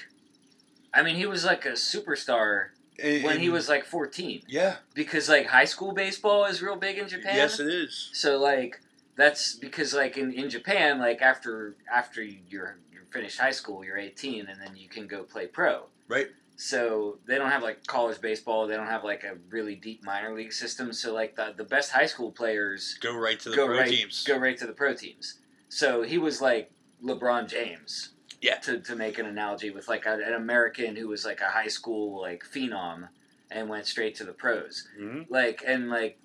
I 0.93 1.01
mean 1.03 1.15
he 1.15 1.25
was 1.25 1.45
like 1.45 1.65
a 1.65 1.71
superstar 1.73 2.69
And- 2.99 3.23
when 3.23 3.39
he 3.39 3.49
was 3.49 3.69
like 3.69 3.85
fourteen 3.85 4.41
yeah, 4.47 4.77
because 4.93 5.29
like 5.29 5.47
high 5.47 5.65
school 5.65 5.93
baseball 5.93 6.45
is 6.45 6.61
real 6.61 6.75
big 6.75 6.97
in 6.97 7.07
Japan. 7.07 7.35
yes, 7.35 7.59
it 7.59 7.67
is. 7.67 8.09
So 8.13 8.37
like 8.37 8.81
that's 9.15 9.55
because 9.55 9.93
like 9.93 10.17
in, 10.17 10.31
in 10.33 10.49
Japan, 10.49 10.99
like 10.99 11.21
after 11.21 11.75
after 11.91 12.21
you're 12.23 12.77
you're 12.91 13.05
finished 13.11 13.39
high 13.39 13.51
school, 13.51 13.83
you're 13.83 13.97
18, 13.97 14.47
and 14.47 14.59
then 14.61 14.75
you 14.75 14.89
can 14.89 15.07
go 15.07 15.23
play 15.23 15.47
pro. 15.47 15.83
Right. 16.07 16.27
So 16.59 17.19
they 17.27 17.35
don't 17.35 17.51
have 17.51 17.61
like 17.63 17.85
college 17.87 18.19
baseball. 18.19 18.65
They 18.67 18.75
don't 18.75 18.87
have 18.87 19.03
like 19.03 19.23
a 19.23 19.35
really 19.51 19.75
deep 19.75 20.03
minor 20.03 20.33
league 20.35 20.53
system. 20.53 20.91
So 20.91 21.13
like 21.13 21.35
the 21.35 21.53
the 21.55 21.63
best 21.63 21.91
high 21.91 22.07
school 22.07 22.31
players 22.31 22.97
Go 23.01 23.15
right 23.15 23.39
to 23.39 23.49
the 23.49 23.55
pro 23.55 23.67
right 23.69 23.87
teams. 23.89 24.23
go 24.23 24.37
right 24.37 24.57
to 24.57 24.65
the 24.67 24.73
pro 24.73 24.93
teams. 24.93 25.35
So 25.69 26.01
he 26.01 26.17
was 26.17 26.41
like 26.41 26.71
LeBron 27.03 27.47
James. 27.47 28.09
Yeah. 28.41 28.57
To 28.59 28.79
to 28.81 28.95
make 28.95 29.17
an 29.17 29.25
analogy 29.25 29.71
with 29.71 29.87
like 29.87 30.05
a, 30.05 30.13
an 30.13 30.33
American 30.33 30.95
who 30.95 31.07
was 31.07 31.25
like 31.25 31.41
a 31.41 31.49
high 31.49 31.67
school 31.67 32.21
like 32.21 32.43
phenom 32.43 33.09
and 33.49 33.67
went 33.67 33.87
straight 33.87 34.13
to 34.15 34.25
the 34.25 34.33
pros 34.33 34.87
hmm 34.95 35.21
like 35.29 35.63
and 35.65 35.89
like 35.89 36.19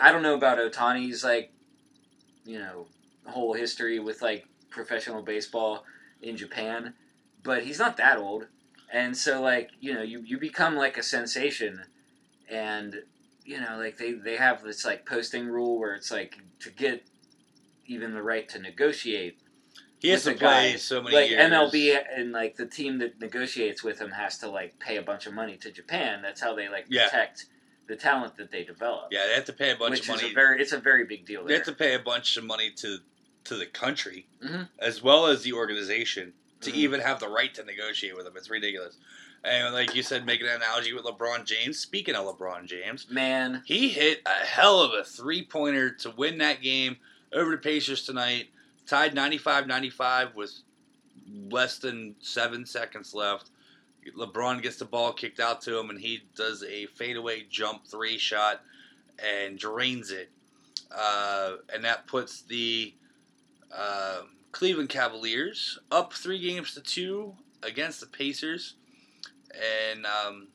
I 0.00 0.10
don't 0.12 0.22
know 0.22 0.34
about 0.34 0.58
Ohtani's 0.58 1.22
like 1.22 1.52
you 2.44 2.58
know 2.58 2.86
whole 3.26 3.52
history 3.52 3.98
with 3.98 4.22
like 4.22 4.46
professional 4.70 5.22
baseball 5.22 5.84
in 6.20 6.36
Japan, 6.36 6.94
but 7.42 7.64
he's 7.64 7.78
not 7.78 7.96
that 7.98 8.18
old, 8.18 8.46
and 8.92 9.16
so 9.16 9.40
like 9.40 9.70
you 9.80 9.92
know 9.92 10.02
you 10.02 10.22
you 10.24 10.38
become 10.38 10.76
like 10.76 10.96
a 10.96 11.02
sensation, 11.02 11.82
and 12.48 13.02
you 13.44 13.60
know 13.60 13.76
like 13.76 13.98
they 13.98 14.12
they 14.12 14.36
have 14.36 14.62
this 14.62 14.84
like 14.84 15.06
posting 15.06 15.46
rule 15.46 15.78
where 15.78 15.94
it's 15.94 16.10
like 16.10 16.38
to 16.60 16.70
get 16.70 17.04
even 17.86 18.14
the 18.14 18.22
right 18.22 18.48
to 18.48 18.58
negotiate 18.58 19.38
He 20.02 20.08
has 20.08 20.24
to 20.24 20.34
play 20.34 20.72
guy, 20.72 20.76
so 20.78 21.00
many 21.00 21.14
like 21.14 21.30
years. 21.30 21.50
MLB 21.52 21.96
and 22.16 22.32
like 22.32 22.56
the 22.56 22.66
team 22.66 22.98
that 22.98 23.20
negotiates 23.20 23.84
with 23.84 24.00
him 24.00 24.10
has 24.10 24.36
to 24.38 24.48
like 24.48 24.76
pay 24.80 24.96
a 24.96 25.02
bunch 25.02 25.26
of 25.26 25.32
money 25.32 25.56
to 25.58 25.70
Japan. 25.70 26.20
That's 26.22 26.40
how 26.40 26.56
they 26.56 26.68
like 26.68 26.86
Yeah. 26.88 27.04
protect 27.04 27.46
the 27.86 27.94
talent 27.94 28.36
that 28.38 28.50
they 28.50 28.64
develop. 28.64 29.08
Yeah, 29.12 29.26
they 29.28 29.34
have 29.34 29.44
to 29.44 29.52
pay 29.52 29.70
a 29.70 29.76
bunch 29.76 30.00
of 30.00 30.08
money. 30.08 30.24
is 30.24 30.30
a 30.32 30.34
very 30.34 30.60
it's 30.60 30.72
a 30.72 30.78
very 30.80 31.04
big 31.04 31.24
deal. 31.24 31.42
They 31.44 31.48
There. 31.50 31.58
have 31.58 31.66
to 31.66 31.72
pay 31.72 31.94
a 31.94 32.00
bunch 32.00 32.36
of 32.36 32.42
money 32.44 32.70
to 32.78 32.98
to 33.44 33.56
the 33.56 33.66
country 33.66 34.26
Mhm. 34.44 34.68
as 34.80 35.02
well 35.02 35.26
as 35.26 35.42
the 35.42 35.52
organization 35.52 36.32
to 36.60 36.70
Mhm. 36.70 36.74
even 36.76 37.00
have 37.00 37.18
the 37.20 37.28
right 37.28 37.52
to 37.54 37.64
negotiate 37.64 38.16
with 38.16 38.24
them. 38.24 38.36
It's 38.36 38.48
ridiculous. 38.50 38.96
And 39.44 39.72
like 39.74 39.94
you 39.96 40.02
said, 40.04 40.24
making 40.26 40.46
an 40.46 40.54
analogy 40.56 40.92
with 40.92 41.04
LeBron 41.04 41.44
James. 41.44 41.78
Speaking 41.78 42.14
of 42.14 42.24
LeBron 42.26 42.66
James, 42.66 43.08
Man, 43.10 43.62
he 43.66 43.88
hit 43.88 44.22
a 44.26 44.44
hell 44.46 44.80
of 44.80 44.92
a 44.92 45.02
three 45.04 45.44
pointer 45.44 45.90
to 45.90 46.10
win 46.10 46.38
that 46.38 46.60
game 46.62 46.98
over 47.32 47.50
the 47.52 47.58
Pacers 47.58 48.04
tonight. 48.04 48.50
Tied 48.86 49.14
95-95 49.14 50.34
with 50.34 50.52
less 51.50 51.78
than 51.78 52.14
seven 52.20 52.66
seconds 52.66 53.14
left. 53.14 53.50
LeBron 54.18 54.62
gets 54.62 54.76
the 54.76 54.84
ball 54.84 55.12
kicked 55.12 55.38
out 55.38 55.60
to 55.62 55.78
him, 55.78 55.90
and 55.90 56.00
he 56.00 56.22
does 56.34 56.64
a 56.64 56.86
fadeaway 56.86 57.44
jump 57.48 57.86
three 57.86 58.18
shot 58.18 58.60
and 59.18 59.58
drains 59.58 60.10
it. 60.10 60.30
Uh, 60.90 61.56
and 61.72 61.84
that 61.84 62.06
puts 62.06 62.42
the 62.42 62.92
uh, 63.74 64.22
Cleveland 64.50 64.88
Cavaliers 64.88 65.78
up 65.90 66.12
three 66.12 66.38
games 66.38 66.74
to 66.74 66.80
two 66.80 67.34
against 67.62 68.00
the 68.00 68.06
Pacers. 68.06 68.74
And 69.90 70.06
um, 70.06 70.48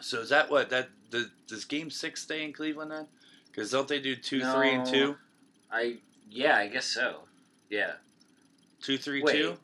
so 0.00 0.20
is 0.20 0.28
that 0.30 0.50
what 0.50 0.70
that 0.70 0.88
does, 1.10 1.26
does 1.46 1.64
Game 1.64 1.90
Six 1.90 2.22
stay 2.22 2.44
in 2.44 2.52
Cleveland 2.52 2.90
then? 2.90 3.06
Because 3.50 3.70
don't 3.70 3.88
they 3.88 4.00
do 4.00 4.14
two, 4.14 4.40
three, 4.52 4.70
and 4.70 4.86
two, 4.86 5.16
I 5.72 5.96
yeah, 6.30 6.56
I 6.56 6.68
guess 6.68 6.86
so. 6.86 7.22
Yeah, 7.68 7.92
two, 8.80 8.98
three, 8.98 9.22
Wait. 9.22 9.32
two? 9.32 9.56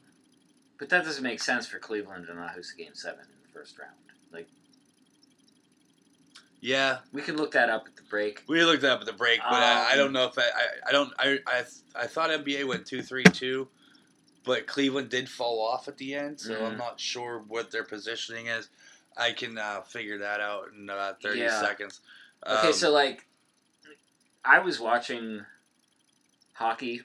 but 0.79 0.89
that 0.91 1.05
doesn't 1.05 1.23
make 1.23 1.41
sense 1.41 1.67
for 1.67 1.79
Cleveland 1.79 2.27
to 2.27 2.35
not 2.35 2.51
host 2.51 2.75
a 2.75 2.77
game 2.83 2.95
seven 2.95 3.21
in 3.21 3.43
the 3.43 3.53
first 3.53 3.79
round. 3.79 3.95
Like 4.33 4.49
Yeah, 6.61 6.99
we 7.13 7.23
can 7.23 7.37
look 7.37 7.53
that 7.53 7.71
up 7.71 7.87
at 7.87 7.97
the 7.97 8.03
break. 8.03 8.43
we 8.49 8.63
looked 8.65 8.83
that 8.83 8.93
up 8.93 9.01
at 9.01 9.07
the 9.07 9.13
break, 9.13 9.41
but 9.49 9.63
I, 9.63 9.93
I 9.93 9.93
Um, 9.93 9.99
don't 9.99 10.13
know 10.13 10.25
if 10.27 10.39
I, 10.39 10.43
I, 10.43 10.89
I 10.89 10.93
don't 10.93 11.13
I, 11.19 11.39
I 11.47 11.65
I 11.95 12.07
thought 12.07 12.31
NBA 12.31 12.67
went 12.67 12.87
two, 12.87 13.03
three, 13.03 13.25
two, 13.25 13.69
but 14.45 14.67
Cleveland 14.67 15.09
did 15.09 15.29
fall 15.29 15.65
off 15.67 15.89
at 15.89 15.97
the 15.97 16.15
end, 16.15 16.41
so 16.41 16.55
I'm 16.65 16.75
Mhm. 16.75 16.79
not 16.79 17.01
sure 17.01 17.43
what 17.49 17.71
their 17.71 17.85
positioning 17.85 18.47
is. 18.47 18.69
I 19.17 19.33
can 19.33 19.57
uh, 19.59 19.81
figure 19.83 20.19
that 20.19 20.41
out 20.41 20.73
in 20.77 20.91
about 20.91 21.23
thirty 21.23 21.41
Yeah. 21.41 21.61
seconds. 21.61 22.01
Okay, 22.47 22.67
Um, 22.67 22.73
so 22.73 22.93
like, 22.93 23.27
I 24.45 24.59
was 24.59 24.79
watching 24.79 25.45
hockey 26.57 27.03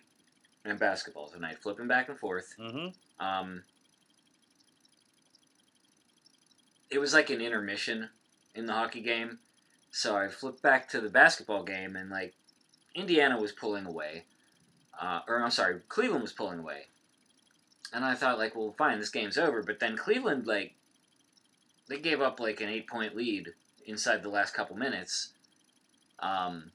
and 0.66 0.80
basketball 0.80 1.28
tonight, 1.28 1.58
flipping 1.62 1.88
back 1.88 2.10
and 2.10 2.18
forth. 2.18 2.56
mhm. 2.60 2.94
Um, 3.20 3.64
it 6.90 7.00
was 7.00 7.14
like 7.14 7.30
an 7.30 7.42
intermission 7.42 8.10
in 8.56 8.66
the 8.66 8.74
hockey 8.74 9.02
game, 9.02 9.40
so 9.92 10.16
I 10.16 10.28
flipped 10.30 10.62
back 10.62 10.90
to 10.90 11.02
the 11.02 11.10
basketball 11.10 11.64
game, 11.64 11.96
and 11.96 12.10
like, 12.10 12.34
Indiana 12.96 13.40
was 13.40 13.52
pulling 13.52 13.86
away, 13.86 14.26
uh, 15.00 15.22
or 15.28 15.42
I'm 15.42 15.52
sorry, 15.52 15.82
Cleveland 15.88 16.22
was 16.22 16.34
pulling 16.34 16.60
away, 16.60 16.88
and 17.94 18.04
I 18.04 18.16
thought 18.16 18.38
like, 18.38 18.56
well, 18.56 18.74
fine, 18.78 19.00
this 19.00 19.10
game's 19.10 19.38
over. 19.38 19.62
But 19.64 19.80
then 19.80 19.96
Cleveland 19.98 20.48
like 20.48 20.76
they 21.88 22.00
gave 22.00 22.22
up 22.22 22.40
like 22.40 22.62
an 22.62 22.70
eight 22.70 22.88
point 22.88 23.16
lead 23.16 23.50
inside 23.86 24.24
the 24.24 24.30
last 24.30 24.54
couple 24.54 24.76
minutes. 24.76 25.34
Um, 26.20 26.72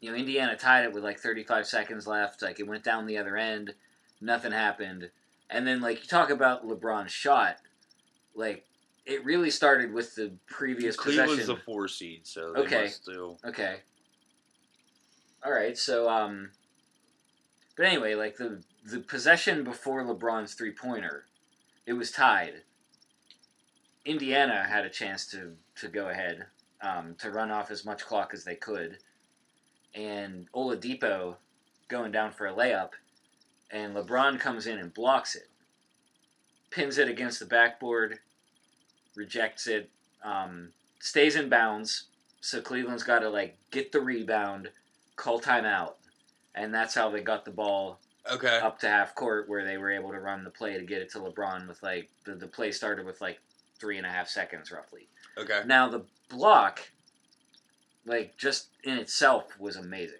you 0.00 0.10
know, 0.10 0.16
Indiana 0.16 0.56
tied 0.56 0.84
it 0.84 0.92
with 0.92 1.04
like 1.04 1.18
35 1.18 1.66
seconds 1.66 2.06
left. 2.06 2.42
Like 2.42 2.58
it 2.58 2.66
went 2.66 2.84
down 2.84 3.06
the 3.06 3.18
other 3.18 3.36
end, 3.36 3.74
nothing 4.20 4.52
happened, 4.52 5.10
and 5.48 5.66
then 5.66 5.80
like 5.80 6.00
you 6.02 6.06
talk 6.06 6.30
about 6.30 6.66
LeBron's 6.66 7.12
shot, 7.12 7.56
like 8.34 8.64
it 9.04 9.24
really 9.24 9.50
started 9.50 9.92
with 9.92 10.14
the 10.14 10.32
previous 10.46 10.96
Cleveland's 10.96 11.32
possession. 11.36 11.54
the 11.54 11.60
four 11.62 11.88
seed, 11.88 12.26
so 12.26 12.54
Okay. 12.56 12.88
still. 12.88 13.38
Okay. 13.44 13.80
All 15.44 15.52
right. 15.52 15.76
So, 15.76 16.08
um, 16.08 16.52
but 17.76 17.86
anyway, 17.86 18.14
like 18.14 18.36
the 18.36 18.62
the 18.84 19.00
possession 19.00 19.64
before 19.64 20.04
LeBron's 20.04 20.54
three 20.54 20.72
pointer, 20.72 21.26
it 21.86 21.92
was 21.92 22.10
tied. 22.10 22.62
Indiana 24.04 24.64
had 24.66 24.86
a 24.86 24.90
chance 24.90 25.26
to 25.28 25.56
to 25.76 25.88
go 25.88 26.08
ahead, 26.08 26.46
um, 26.80 27.14
to 27.18 27.30
run 27.30 27.50
off 27.50 27.70
as 27.70 27.84
much 27.84 28.04
clock 28.04 28.32
as 28.32 28.44
they 28.44 28.54
could, 28.54 28.98
and 29.94 30.46
Oladipo 30.52 31.36
going 31.88 32.12
down 32.12 32.32
for 32.32 32.46
a 32.46 32.52
layup, 32.52 32.90
and 33.70 33.94
LeBron 33.94 34.38
comes 34.38 34.66
in 34.66 34.78
and 34.78 34.92
blocks 34.94 35.34
it, 35.34 35.48
pins 36.70 36.98
it 36.98 37.08
against 37.08 37.40
the 37.40 37.46
backboard, 37.46 38.18
rejects 39.16 39.66
it, 39.66 39.90
um, 40.24 40.68
stays 41.00 41.36
in 41.36 41.48
bounds. 41.48 42.04
So 42.40 42.60
Cleveland's 42.60 43.02
got 43.02 43.20
to 43.20 43.28
like 43.28 43.56
get 43.70 43.92
the 43.92 44.00
rebound, 44.00 44.70
call 45.16 45.40
timeout, 45.40 45.94
and 46.54 46.72
that's 46.72 46.94
how 46.94 47.10
they 47.10 47.20
got 47.22 47.44
the 47.44 47.50
ball 47.50 47.98
Okay. 48.30 48.58
up 48.58 48.78
to 48.80 48.88
half 48.88 49.14
court 49.14 49.48
where 49.48 49.64
they 49.64 49.78
were 49.78 49.90
able 49.90 50.10
to 50.10 50.20
run 50.20 50.44
the 50.44 50.50
play 50.50 50.76
to 50.78 50.84
get 50.84 51.00
it 51.00 51.10
to 51.12 51.18
LeBron 51.18 51.66
with 51.66 51.82
like 51.82 52.10
the, 52.26 52.34
the 52.34 52.46
play 52.46 52.70
started 52.70 53.06
with 53.06 53.20
like 53.20 53.40
three 53.78 53.96
and 53.96 54.06
a 54.06 54.10
half 54.10 54.28
seconds 54.28 54.70
roughly. 54.70 55.08
Okay. 55.38 55.62
Now 55.66 55.88
the 55.88 56.04
block, 56.28 56.80
like 58.06 58.36
just 58.36 58.68
in 58.84 58.98
itself, 58.98 59.58
was 59.58 59.76
amazing. 59.76 60.18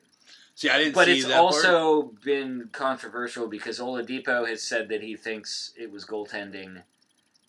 See, 0.55 0.69
I 0.69 0.79
didn't 0.79 0.95
But 0.95 1.07
see 1.07 1.19
it's 1.19 1.27
that 1.27 1.41
part. 1.41 1.55
also 1.55 2.13
been 2.23 2.69
controversial 2.73 3.49
because 3.49 3.79
Oladipo 3.79 4.47
has 4.47 4.63
said 4.63 4.89
that 4.91 5.03
he 5.03 5.17
thinks 5.17 5.73
it 5.79 5.91
was 5.91 6.05
goaltending. 6.05 6.83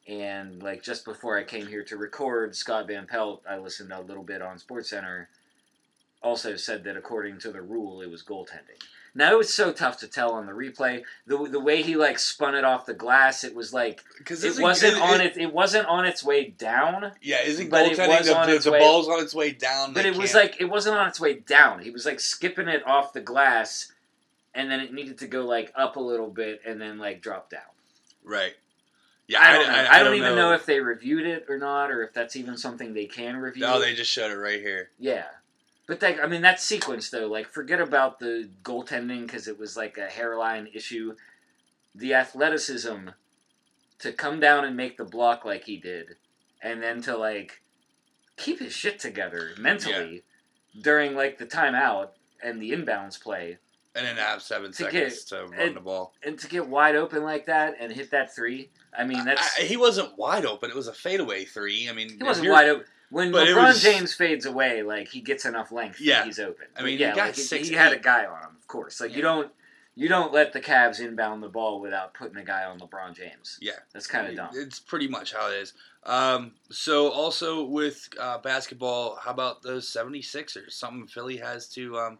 And 0.07 0.63
like 0.63 0.81
just 0.81 1.03
before 1.05 1.37
I 1.37 1.43
came 1.43 1.67
here 1.67 1.83
to 1.83 1.97
record, 1.97 2.55
Scott 2.55 2.87
Van 2.87 3.05
Pelt, 3.05 3.43
I 3.49 3.57
listened 3.57 3.91
a 3.91 3.99
little 4.01 4.23
bit 4.23 4.41
on 4.41 4.57
SportsCenter, 4.57 5.27
also 6.23 6.55
said 6.55 6.83
that 6.85 6.95
according 6.97 7.39
to 7.39 7.51
the 7.51 7.61
rule, 7.61 8.01
it 8.01 8.09
was 8.09 8.23
goaltending. 8.23 8.81
Now 9.13 9.33
it 9.33 9.37
was 9.37 9.53
so 9.53 9.73
tough 9.73 9.99
to 9.99 10.07
tell 10.07 10.31
on 10.31 10.45
the 10.45 10.53
replay. 10.53 11.03
The 11.27 11.37
the 11.49 11.59
way 11.59 11.81
he 11.81 11.95
like 11.97 12.17
spun 12.17 12.55
it 12.55 12.63
off 12.63 12.85
the 12.85 12.93
glass, 12.93 13.43
it 13.43 13.53
was 13.53 13.73
like 13.73 14.03
because 14.17 14.43
it 14.43 14.61
wasn't 14.61 15.01
on 15.01 15.19
it. 15.19 15.37
It 15.37 15.53
wasn't 15.53 15.87
on 15.87 16.05
its 16.05 16.23
way 16.23 16.45
down. 16.57 17.11
Yeah, 17.21 17.43
isn't 17.43 17.67
it 17.67 17.71
goaltending 17.71 18.07
was 18.07 18.63
the, 18.63 18.69
the, 18.69 18.71
way- 18.71 18.79
ball's 18.79 19.09
on 19.09 19.21
its 19.21 19.35
way 19.35 19.51
down? 19.51 19.93
But 19.93 20.05
it 20.05 20.15
was 20.15 20.31
can't- 20.31 20.45
like 20.45 20.61
it 20.61 20.65
wasn't 20.65 20.97
on 20.97 21.07
its 21.07 21.19
way 21.19 21.33
down. 21.35 21.81
He 21.81 21.91
was 21.91 22.05
like 22.05 22.19
skipping 22.21 22.69
it 22.69 22.87
off 22.87 23.11
the 23.11 23.21
glass, 23.21 23.91
and 24.55 24.71
then 24.71 24.79
it 24.79 24.93
needed 24.93 25.17
to 25.19 25.27
go 25.27 25.45
like 25.45 25.73
up 25.75 25.97
a 25.97 26.01
little 26.01 26.29
bit 26.29 26.61
and 26.65 26.79
then 26.79 26.97
like 26.97 27.21
drop 27.21 27.49
down. 27.49 27.61
right. 28.23 28.53
Yeah, 29.27 29.39
I 29.41 29.53
don't 29.53 29.67
know. 29.67 29.73
I, 29.73 29.99
don't, 29.99 30.11
know. 30.11 30.17
even 30.25 30.35
know. 30.35 30.51
if 30.51 30.65
they 30.65 30.81
reviewed 30.81 31.25
it 31.25 31.45
or 31.47 31.57
not, 31.57 31.89
or 31.89 32.03
if 32.03 32.11
that's 32.11 32.35
even 32.35 32.57
something 32.57 32.93
they 32.93 33.05
can 33.05 33.37
review. 33.37 33.61
No, 33.61 33.79
they 33.79 33.93
just 33.93 34.11
showed 34.11 34.29
it 34.29 34.35
right 34.35 34.59
here. 34.59 34.89
yeah. 34.99 35.23
But 35.91 35.99
that, 35.99 36.23
I 36.23 36.27
mean, 36.27 36.41
that 36.43 36.61
sequence 36.61 37.09
though, 37.09 37.27
like 37.27 37.49
forget 37.51 37.81
about 37.81 38.17
the 38.19 38.49
goaltending 38.63 39.23
because 39.23 39.49
it 39.49 39.59
was 39.59 39.75
like 39.75 39.97
a 39.97 40.05
hairline 40.07 40.69
issue. 40.73 41.17
The 41.93 42.13
athleticism 42.13 43.09
to 43.99 44.13
come 44.13 44.39
down 44.39 44.63
and 44.63 44.77
make 44.77 44.95
the 44.95 45.03
block 45.03 45.43
like 45.43 45.65
he 45.65 45.75
did, 45.75 46.15
and 46.63 46.81
then 46.81 47.01
to 47.01 47.17
like 47.17 47.61
keep 48.37 48.59
his 48.59 48.71
shit 48.71 48.99
together 48.99 49.49
mentally 49.59 50.23
during 50.81 51.13
like 51.13 51.37
the 51.37 51.45
timeout 51.45 52.11
and 52.41 52.61
the 52.61 52.71
inbounds 52.71 53.21
play, 53.21 53.57
And 53.93 54.05
then 54.05 54.15
have 54.15 54.41
seven 54.41 54.71
To 54.71 54.77
seconds 54.85 55.25
get- 55.25 55.37
to 55.39 55.45
run 55.47 55.59
and- 55.59 55.75
the 55.75 55.81
ball. 55.81 56.13
and 56.23 56.39
to 56.39 56.47
get 56.47 56.69
wide 56.69 56.95
open 56.95 57.21
like 57.23 57.47
that 57.47 57.75
and 57.81 57.91
hit 57.91 58.11
that 58.11 58.33
three. 58.33 58.69
I 58.97 59.03
mean, 59.03 59.25
that's 59.25 59.59
I, 59.59 59.63
he 59.63 59.75
wasn't 59.75 60.17
wide 60.17 60.45
open. 60.45 60.69
It 60.69 60.75
was 60.77 60.87
a 60.87 60.93
fadeaway 60.93 61.43
three. 61.43 61.89
I 61.89 61.91
mean, 61.91 62.17
he 62.17 62.23
wasn't 62.23 62.47
wide 62.49 62.69
open. 62.69 62.85
When 63.11 63.31
but 63.31 63.47
LeBron 63.47 63.67
was- 63.67 63.81
James 63.83 64.13
fades 64.13 64.45
away, 64.45 64.81
like 64.83 65.09
he 65.09 65.21
gets 65.21 65.45
enough 65.45 65.71
length, 65.71 65.97
that 65.99 66.03
Yeah. 66.03 66.23
he's 66.25 66.39
open. 66.39 66.65
I 66.75 66.81
mean, 66.81 66.95
But 66.97 67.01
yeah, 67.01 67.15
got 67.15 67.25
like, 67.27 67.35
he- 67.35 67.41
six, 67.41 67.67
he 67.67 67.75
had 67.75 67.91
a 67.93 67.99
guy 67.99 68.25
on 68.25 68.41
him, 68.41 68.55
of 68.57 68.67
course. 68.67 68.99
Like 69.01 69.13
you 69.15 69.21
don't 69.21 69.51
you 69.93 70.07
don't 70.07 70.31
let 70.31 70.53
the 70.53 70.61
Cavs 70.61 71.01
inbound 71.01 71.43
the 71.43 71.49
ball 71.49 71.81
without 71.81 72.13
putting 72.13 72.37
a 72.37 72.45
guy 72.45 72.63
on 72.63 72.79
LeBron 72.79 73.13
James. 73.13 73.57
Yeah. 73.61 73.73
That's 73.91 74.07
kind 74.07 74.25
of 74.27 74.35
dumb. 74.37 74.49
It's 74.53 74.79
pretty 74.79 75.09
much 75.09 75.33
how 75.33 75.51
it 75.51 75.55
is. 75.55 75.73
Um, 76.05 76.53
so 76.71 77.09
also 77.11 77.63
with 77.65 78.07
uh, 78.17 78.37
basketball, 78.37 79.17
how 79.17 79.31
about 79.31 79.61
those 79.63 79.85
76ers? 79.89 80.71
Something 80.71 81.07
Philly 81.07 81.37
has 81.37 81.67
to 81.73 81.99
um, 81.99 82.19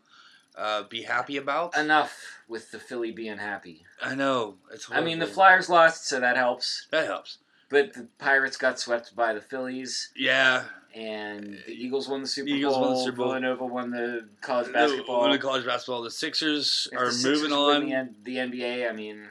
uh, 0.58 0.84
be 0.84 1.04
happy 1.04 1.38
about? 1.38 1.76
Enough 1.78 2.42
with 2.50 2.72
the 2.72 2.78
Philly 2.78 3.12
being 3.12 3.38
happy. 3.38 3.86
I 4.02 4.16
know. 4.16 4.58
It's 4.74 4.92
I 4.92 5.00
mean, 5.00 5.20
the. 5.20 5.26
Flyers 5.28 5.70
lost, 5.70 6.06
so 6.08 6.20
that 6.20 6.36
helps. 6.36 6.88
That 6.92 7.06
helps. 7.06 7.38
But 7.72 7.94
the 7.94 8.08
Pirates 8.20 8.58
got 8.58 8.80
swept 8.80 9.16
by 9.16 9.34
the 9.34 9.42
Phillies, 9.42 10.10
Yeah. 10.16 10.66
and 10.94 11.58
the 11.66 11.72
Eagles 11.72 12.08
won 12.10 12.22
the 12.22 12.28
Super 12.28 12.48
Bowl. 12.50 12.56
Eagles 12.58 12.74
Bowl. 12.76 12.82
won 12.84 12.94
the 12.94 13.00
Super 13.04 13.16
Bowl. 13.18 13.28
Villanova 13.28 13.66
won 13.66 13.90
the 13.92 14.28
college 14.42 14.72
basketball. 14.74 15.22
when 15.22 15.32
the 15.32 15.38
college 15.40 15.66
basketball, 15.66 16.02
the 16.04 16.12
Sixers 16.12 16.88
If 16.92 17.00
are 17.00 17.06
the 17.06 17.12
Sixers 17.14 17.42
moving 17.42 17.54
on. 17.58 17.86
The, 17.88 17.94
N- 17.94 18.16
the 18.24 18.36
NBA, 18.38 18.90
I 18.90 18.94
mean, 18.94 19.28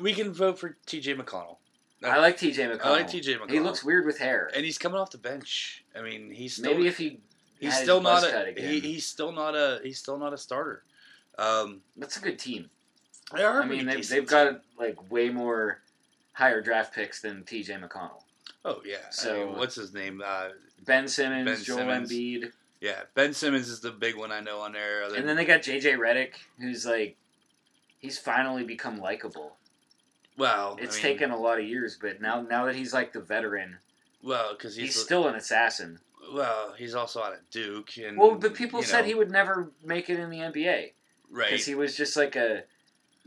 We 0.00 0.14
can 0.14 0.32
vote 0.32 0.58
for 0.58 0.76
TJ 0.86 1.16
McConnell. 1.20 1.56
No. 2.00 2.08
I 2.10 2.18
like 2.18 2.38
TJ 2.38 2.54
McConnell. 2.70 2.84
I 2.84 2.90
like 2.90 3.08
TJ 3.08 3.38
McConnell. 3.40 3.50
He 3.50 3.58
looks 3.58 3.82
weird 3.84 4.06
with 4.06 4.18
hair. 4.18 4.48
and 4.54 4.64
he's 4.64 4.78
coming 4.78 5.00
off 5.00 5.10
the 5.10 5.18
bench. 5.18 5.84
I 5.96 6.02
mean, 6.02 6.30
he's 6.30 6.54
still 6.54 6.70
Maybe 6.72 6.86
if 6.86 6.96
he 6.96 7.18
he's 7.58 7.76
still 7.76 8.00
not 8.00 8.22
a 8.22 8.44
again. 8.46 8.70
he, 8.70 8.78
he's 8.78 9.04
still 9.04 9.32
not 9.32 9.56
a 9.56 9.80
he's 9.82 9.98
still 9.98 10.16
not 10.16 10.32
a 10.32 10.38
starter. 10.38 10.84
Um, 11.38 11.80
that's 11.96 12.16
a 12.16 12.20
good 12.20 12.38
team. 12.38 12.70
they 13.34 13.42
are 13.42 13.62
I 13.62 13.66
mean, 13.66 13.86
they've, 13.86 14.08
they've 14.08 14.26
got 14.26 14.60
like 14.78 15.10
way 15.10 15.28
more 15.30 15.80
higher 16.38 16.60
draft 16.60 16.94
picks 16.94 17.20
than 17.20 17.42
TJ 17.42 17.82
McConnell. 17.82 18.22
Oh 18.64 18.80
yeah. 18.86 19.10
So- 19.10 19.34
I 19.34 19.44
mean, 19.44 19.58
what's 19.58 19.74
his 19.74 19.92
name? 19.92 20.22
Uh, 20.24 20.50
Ben 20.86 21.08
Simmons, 21.08 21.44
Ben 21.44 21.64
Joel 21.64 21.78
Simmons. 21.78 22.12
Embiid, 22.12 22.52
yeah, 22.80 23.00
Ben 23.14 23.34
Simmons 23.34 23.68
is 23.68 23.80
the 23.80 23.90
big 23.90 24.16
one 24.16 24.30
I 24.30 24.38
know 24.38 24.60
on 24.60 24.72
there. 24.72 25.02
Other 25.02 25.16
and 25.16 25.28
then 25.28 25.36
they 25.36 25.44
got 25.44 25.62
JJ 25.62 25.98
Redick, 25.98 26.34
who's 26.60 26.86
like, 26.86 27.16
he's 27.98 28.18
finally 28.18 28.62
become 28.62 29.00
likable. 29.00 29.56
well, 30.36 30.76
It's 30.80 30.94
I 30.94 31.02
mean, 31.02 31.02
taken 31.02 31.30
a 31.32 31.36
lot 31.36 31.58
of 31.58 31.66
years, 31.66 31.98
but 32.00 32.20
now 32.20 32.40
now 32.40 32.66
that 32.66 32.76
he's 32.76 32.94
like 32.94 33.12
the 33.12 33.20
veteran, 33.20 33.78
well 34.22 34.52
because 34.52 34.76
he's, 34.76 34.94
he's, 34.94 35.02
still 35.02 35.26
an 35.26 35.34
assassin. 35.34 35.98
well 36.32 36.72
he's 36.78 36.94
also 36.94 37.20
out 37.20 37.32
of 37.32 37.40
Duke 37.50 37.90
and 37.98 38.16
Well, 38.16 38.36
but 38.36 38.54
people 38.54 38.82
said 38.84 39.00
know, 39.00 39.06
he 39.08 39.14
would 39.14 39.32
never 39.32 39.72
make 39.84 40.08
it 40.08 40.20
in 40.20 40.30
the 40.30 40.38
NBA 40.38 40.92
right. 41.30 41.50
because 41.50 41.66
he 41.66 41.74
was 41.74 41.96
just 41.96 42.16
like 42.16 42.36
a, 42.36 42.62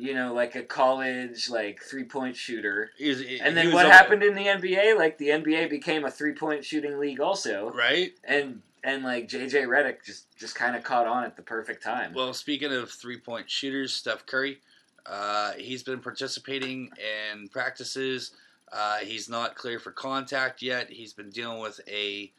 you 0.01 0.13
know, 0.15 0.33
like 0.33 0.55
a 0.55 0.63
college 0.63 1.49
like 1.49 1.81
three 1.81 2.03
point 2.03 2.35
shooter. 2.35 2.91
He 2.97 3.09
was- 3.09 3.19
he- 3.19 3.39
And 3.39 3.55
then 3.55 3.71
what 3.71 3.85
happened 3.85 4.23
in 4.23 4.33
the 4.35 4.47
NBA? 4.47 4.97
Like 4.97 5.17
the 5.17 5.29
NBA 5.29 5.69
became 5.69 6.03
a 6.05 6.11
three 6.11 6.33
point 6.33 6.65
shooting 6.65 6.97
league 6.99 7.19
also, 7.19 7.69
Right. 7.71 8.13
and 8.23 8.61
and 8.83 9.03
like 9.03 9.27
JJ 9.29 9.65
Redick 9.67 10.03
just 10.03 10.25
just 10.37 10.55
kind 10.55 10.75
of 10.75 10.83
caught 10.83 11.05
on 11.07 11.23
at 11.23 11.35
the 11.35 11.43
perfect 11.43 11.83
time. 11.83 12.13
Well, 12.13 12.33
speaking 12.33 12.71
of 12.73 12.89
three 12.91 13.17
point 13.19 13.49
shooters, 13.49 13.93
Steph 13.95 14.25
Curry, 14.25 14.59
uh, 15.05 15.53
he's 15.53 15.83
been 15.83 15.99
participating 16.01 16.89
in 17.31 17.47
practices. 17.49 18.31
Uh, 18.71 18.97
he's 18.99 19.29
not 19.29 19.55
clear 19.55 19.79
for 19.79 19.91
contact 19.91 20.61
yet. 20.61 20.89
He's 20.89 21.13
been 21.13 21.29
dealing 21.29 21.59
with 21.59 21.79
a 21.87 22.31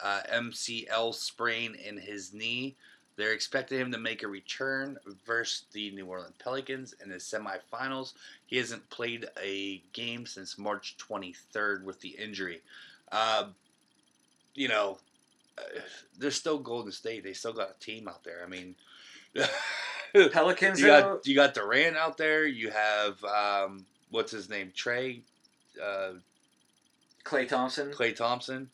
uh, 0.00 0.20
MCL 0.32 1.14
sprain 1.14 1.74
in 1.74 1.98
his 1.98 2.32
knee. 2.32 2.76
They're 3.18 3.32
expecting 3.32 3.80
him 3.80 3.90
to 3.90 3.98
make 3.98 4.22
a 4.22 4.28
return 4.28 4.96
versus 5.26 5.64
the 5.72 5.90
New 5.90 6.06
Orleans 6.06 6.36
Pelicans 6.38 6.94
in 7.02 7.10
the 7.10 7.16
semifinals. 7.16 8.12
He 8.46 8.56
hasn't 8.58 8.88
played 8.90 9.26
a 9.42 9.82
game 9.92 10.24
since 10.24 10.56
March 10.56 10.96
23rd 10.98 11.82
with 11.82 12.00
the 12.00 12.10
injury. 12.10 12.60
Uh, 13.10 13.48
you 14.54 14.68
know, 14.68 14.98
uh, 15.58 15.80
they're 16.16 16.30
still 16.30 16.58
Golden 16.58 16.92
State. 16.92 17.24
They 17.24 17.32
still 17.32 17.52
got 17.52 17.70
a 17.76 17.84
team 17.84 18.06
out 18.06 18.22
there. 18.22 18.44
I 18.46 18.48
mean, 18.48 18.76
Pelicans, 20.30 20.80
you 20.80 20.86
got 20.86 21.26
you 21.26 21.34
got 21.34 21.54
Durant 21.54 21.96
out 21.96 22.18
there. 22.18 22.46
You 22.46 22.70
have 22.70 23.24
um, 23.24 23.84
what's 24.12 24.30
his 24.30 24.48
name, 24.48 24.72
Trey, 24.76 25.22
uh, 25.82 26.12
Klay 27.24 27.48
Thompson, 27.48 27.90
Klay 27.90 28.14
Thompson. 28.14 28.70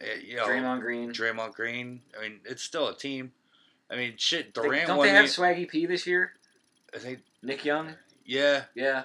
Uh, 0.00 0.06
you 0.24 0.36
know, 0.36 0.46
Draymond 0.46 0.80
Green. 0.80 1.12
Draymond 1.12 1.54
Green. 1.54 2.00
I 2.18 2.22
mean, 2.22 2.40
it's 2.44 2.62
still 2.62 2.88
a 2.88 2.96
team. 2.96 3.32
I 3.90 3.96
mean, 3.96 4.14
shit. 4.16 4.54
They- 4.54 4.62
Durant 4.62 4.86
don't 4.88 5.02
they 5.02 5.10
have 5.10 5.26
Swaggy 5.26 5.68
P 5.68 5.86
this 5.86 6.06
year? 6.06 6.32
I 6.94 6.98
think, 6.98 7.20
Nick 7.42 7.64
Young. 7.64 7.94
yeah, 8.24 8.64
Yeah, 8.74 9.02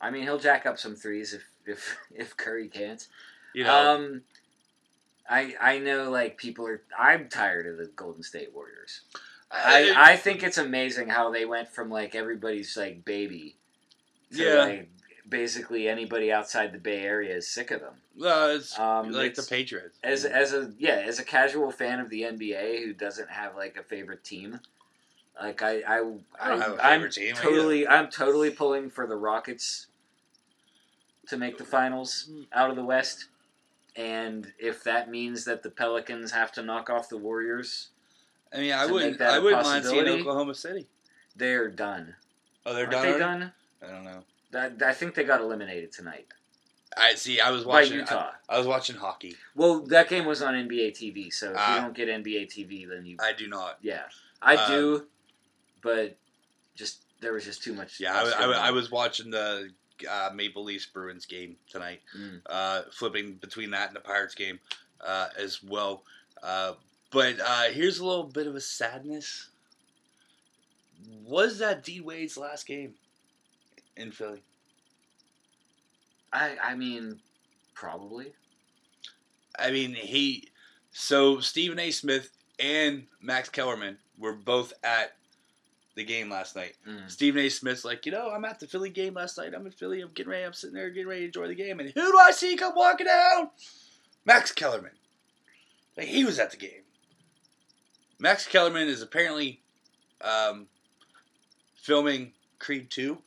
I 0.00 0.10
mean 0.10 0.22
he'll 0.24 0.38
jack 0.38 0.66
up 0.66 0.78
some 0.78 0.94
threes 0.96 1.32
if 1.34 1.44
if 1.64 1.96
if 2.14 2.36
Curry 2.36 2.68
can't. 2.68 3.06
you 3.54 3.64
know, 3.64 3.94
Um, 3.94 4.22
I 5.28 5.54
I 5.60 5.78
know 5.78 6.10
like 6.10 6.36
people 6.36 6.66
are. 6.66 6.82
I'm 6.98 7.28
tired 7.28 7.66
of 7.66 7.78
the 7.78 7.86
Golden 7.86 8.22
State 8.22 8.52
Warriors. 8.54 9.00
I, 9.50 9.92
I 9.96 10.16
think 10.16 10.42
it's 10.42 10.58
amazing 10.58 11.08
how 11.08 11.30
they 11.30 11.44
went 11.44 11.68
from 11.68 11.88
like 11.88 12.14
everybody's 12.16 12.76
like 12.76 13.04
baby 13.04 13.56
to, 14.32 14.42
Yeah. 14.42 14.54
like, 14.64 14.88
basically 15.28 15.88
anybody 15.88 16.32
outside 16.32 16.72
the 16.72 16.78
Bay 16.78 17.02
Area 17.02 17.34
is 17.36 17.48
sick 17.48 17.70
of 17.70 17.80
them. 17.80 17.94
Uh, 18.22 18.54
it's 18.56 18.78
Um, 18.78 19.12
like 19.12 19.34
the 19.34 19.42
Patriots. 19.42 19.98
as 20.02 20.24
as 20.24 20.52
a 20.54 20.72
yeah 20.78 21.02
as 21.06 21.18
a 21.18 21.24
casual 21.24 21.70
fan 21.70 22.00
of 22.00 22.08
the 22.10 22.22
NBA 22.22 22.82
who 22.84 22.92
doesn't 22.94 23.28
have 23.30 23.54
like 23.56 23.76
a 23.76 23.82
favorite 23.82 24.24
team, 24.24 24.60
like 25.40 25.60
I 25.62 25.80
I, 25.80 25.96
I 25.98 25.98
don't 25.98 26.24
I 26.40 26.48
have 26.62 26.78
a 26.78 26.84
I'm 26.86 27.10
totally 27.34 27.86
I'm 27.86 28.08
totally 28.10 28.50
pulling 28.50 28.88
for 28.90 29.06
the 29.06 29.16
Rockets 29.16 29.86
to 31.28 31.36
make 31.36 31.58
the 31.58 31.64
finals 31.64 32.30
out 32.52 32.70
of 32.70 32.76
the 32.76 32.84
West, 32.84 33.26
and 33.96 34.52
if 34.58 34.82
that 34.84 35.10
means 35.10 35.44
that 35.44 35.62
the 35.62 35.70
Pelicans 35.70 36.30
have 36.32 36.52
to 36.52 36.62
knock 36.62 36.88
off 36.88 37.08
the 37.08 37.16
Warriors, 37.18 37.88
I 38.52 38.58
mean, 38.58 38.72
I 38.72 38.86
wouldn't. 38.86 39.20
I 39.20 39.38
wouldn't 39.40 39.62
mind 39.64 39.84
seeing. 39.84 40.06
Oklahoma 40.08 40.54
City. 40.54 40.86
they're 41.34 41.68
done. 41.68 42.14
Oh, 42.64 42.72
they're 42.72 42.84
Aren't 42.84 42.92
done. 42.92 43.12
they 43.12 43.18
done? 43.18 43.52
I 43.82 43.86
don't 43.88 44.04
know. 44.04 44.24
That, 44.52 44.82
I 44.82 44.92
think 44.94 45.14
they 45.14 45.24
got 45.24 45.40
eliminated 45.40 45.92
tonight 45.92 46.26
I 46.96 47.14
see. 47.14 47.40
I 47.40 47.50
was 47.50 47.64
by 47.64 47.70
watching. 47.82 47.98
Utah. 47.98 48.30
I, 48.48 48.54
I 48.54 48.58
was 48.58 48.66
watching 48.66 48.96
hockey. 48.96 49.34
well, 49.54 49.80
that 49.86 50.08
game 50.08 50.24
was 50.24 50.40
on 50.42 50.54
NBA 50.54 50.92
TV, 50.92 51.32
so 51.32 51.50
if 51.50 51.56
Ah. 51.58 51.74
you 51.76 51.80
don't 51.82 51.94
get 51.94 52.08
NBA 52.08 52.46
TV, 52.46 52.88
then 52.88 53.04
you 53.04 53.16
I 53.20 53.32
do 53.32 53.46
not. 53.48 53.78
Yeah, 53.82 54.02
I 54.40 54.56
Um, 54.56 54.70
do, 54.70 55.06
but 55.82 56.16
just 56.74 57.00
there 57.20 57.32
was 57.34 57.44
just 57.44 57.62
too 57.62 57.74
much. 57.74 58.00
Yeah, 58.00 58.14
I, 58.14 58.44
I, 58.44 58.68
I 58.68 58.70
was 58.70 58.90
watching 58.90 59.30
the 59.30 59.70
uh, 60.10 60.30
Maple 60.34 60.64
Leafs 60.64 60.86
Bruins 60.86 61.26
game 61.26 61.56
tonight, 61.70 62.00
Mm. 62.16 62.40
uh, 62.46 62.82
flipping 62.92 63.34
between 63.34 63.70
that 63.70 63.88
and 63.88 63.96
the 63.96 64.00
Pirates 64.00 64.34
game 64.34 64.58
uh, 65.00 65.28
as 65.38 65.62
well. 65.62 66.02
Uh, 66.42 66.74
but 67.10 67.38
uh, 67.40 67.64
here's 67.72 67.98
a 67.98 68.06
little 68.06 68.24
bit 68.24 68.46
of 68.46 68.54
a 68.54 68.60
sadness. 68.60 69.48
Was 71.24 71.58
that 71.58 71.82
D 71.84 72.00
Wade's 72.00 72.36
last 72.36 72.66
game 72.66 72.94
in 73.96 74.12
Philly? 74.12 74.42
I 76.32 76.56
I 76.62 76.74
mean, 76.74 77.20
probably. 77.74 78.32
I 79.58 79.70
mean, 79.70 79.94
he. 79.94 80.48
So 80.90 81.40
Stephen 81.40 81.78
A. 81.78 81.90
Smith 81.90 82.30
and 82.58 83.06
Max 83.20 83.48
Kellerman 83.48 83.98
were 84.18 84.32
both 84.32 84.72
at 84.82 85.16
the 85.94 86.04
game 86.04 86.30
last 86.30 86.56
night. 86.56 86.74
Mm. 86.88 87.10
Stephen 87.10 87.44
A. 87.44 87.48
Smith's 87.48 87.84
like, 87.84 88.06
you 88.06 88.12
know, 88.12 88.30
I'm 88.30 88.44
at 88.44 88.60
the 88.60 88.66
Philly 88.66 88.90
game 88.90 89.14
last 89.14 89.38
night. 89.38 89.52
I'm 89.54 89.66
in 89.66 89.72
Philly. 89.72 90.00
I'm 90.00 90.10
getting 90.14 90.30
ready. 90.30 90.44
I'm 90.44 90.52
sitting 90.52 90.74
there 90.74 90.90
getting 90.90 91.08
ready 91.08 91.22
to 91.22 91.26
enjoy 91.26 91.48
the 91.48 91.54
game. 91.54 91.80
And 91.80 91.90
who 91.90 92.12
do 92.12 92.18
I 92.18 92.30
see 92.30 92.56
come 92.56 92.74
walking 92.76 93.06
down? 93.06 93.50
Max 94.24 94.52
Kellerman. 94.52 94.92
Like, 95.96 96.06
he 96.06 96.24
was 96.24 96.38
at 96.38 96.50
the 96.50 96.58
game. 96.58 96.82
Max 98.18 98.46
Kellerman 98.46 98.88
is 98.88 99.02
apparently 99.02 99.62
um, 100.20 100.66
filming 101.76 102.32
Creed 102.58 102.90
2 102.90 103.18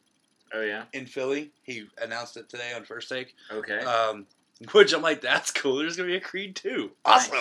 Oh 0.53 0.61
yeah. 0.61 0.83
in 0.93 1.05
Philly. 1.05 1.51
He 1.63 1.85
announced 2.01 2.37
it 2.37 2.49
today 2.49 2.73
on 2.75 2.83
First 2.83 3.09
Take. 3.09 3.35
Okay. 3.51 3.79
Um, 3.79 4.25
which 4.73 4.93
I'm 4.93 5.01
like, 5.01 5.21
that's 5.21 5.51
cool. 5.51 5.77
There's 5.77 5.95
going 5.95 6.09
to 6.09 6.13
be 6.13 6.17
a 6.17 6.21
Creed 6.21 6.55
2. 6.55 6.91
Awesome. 7.05 7.37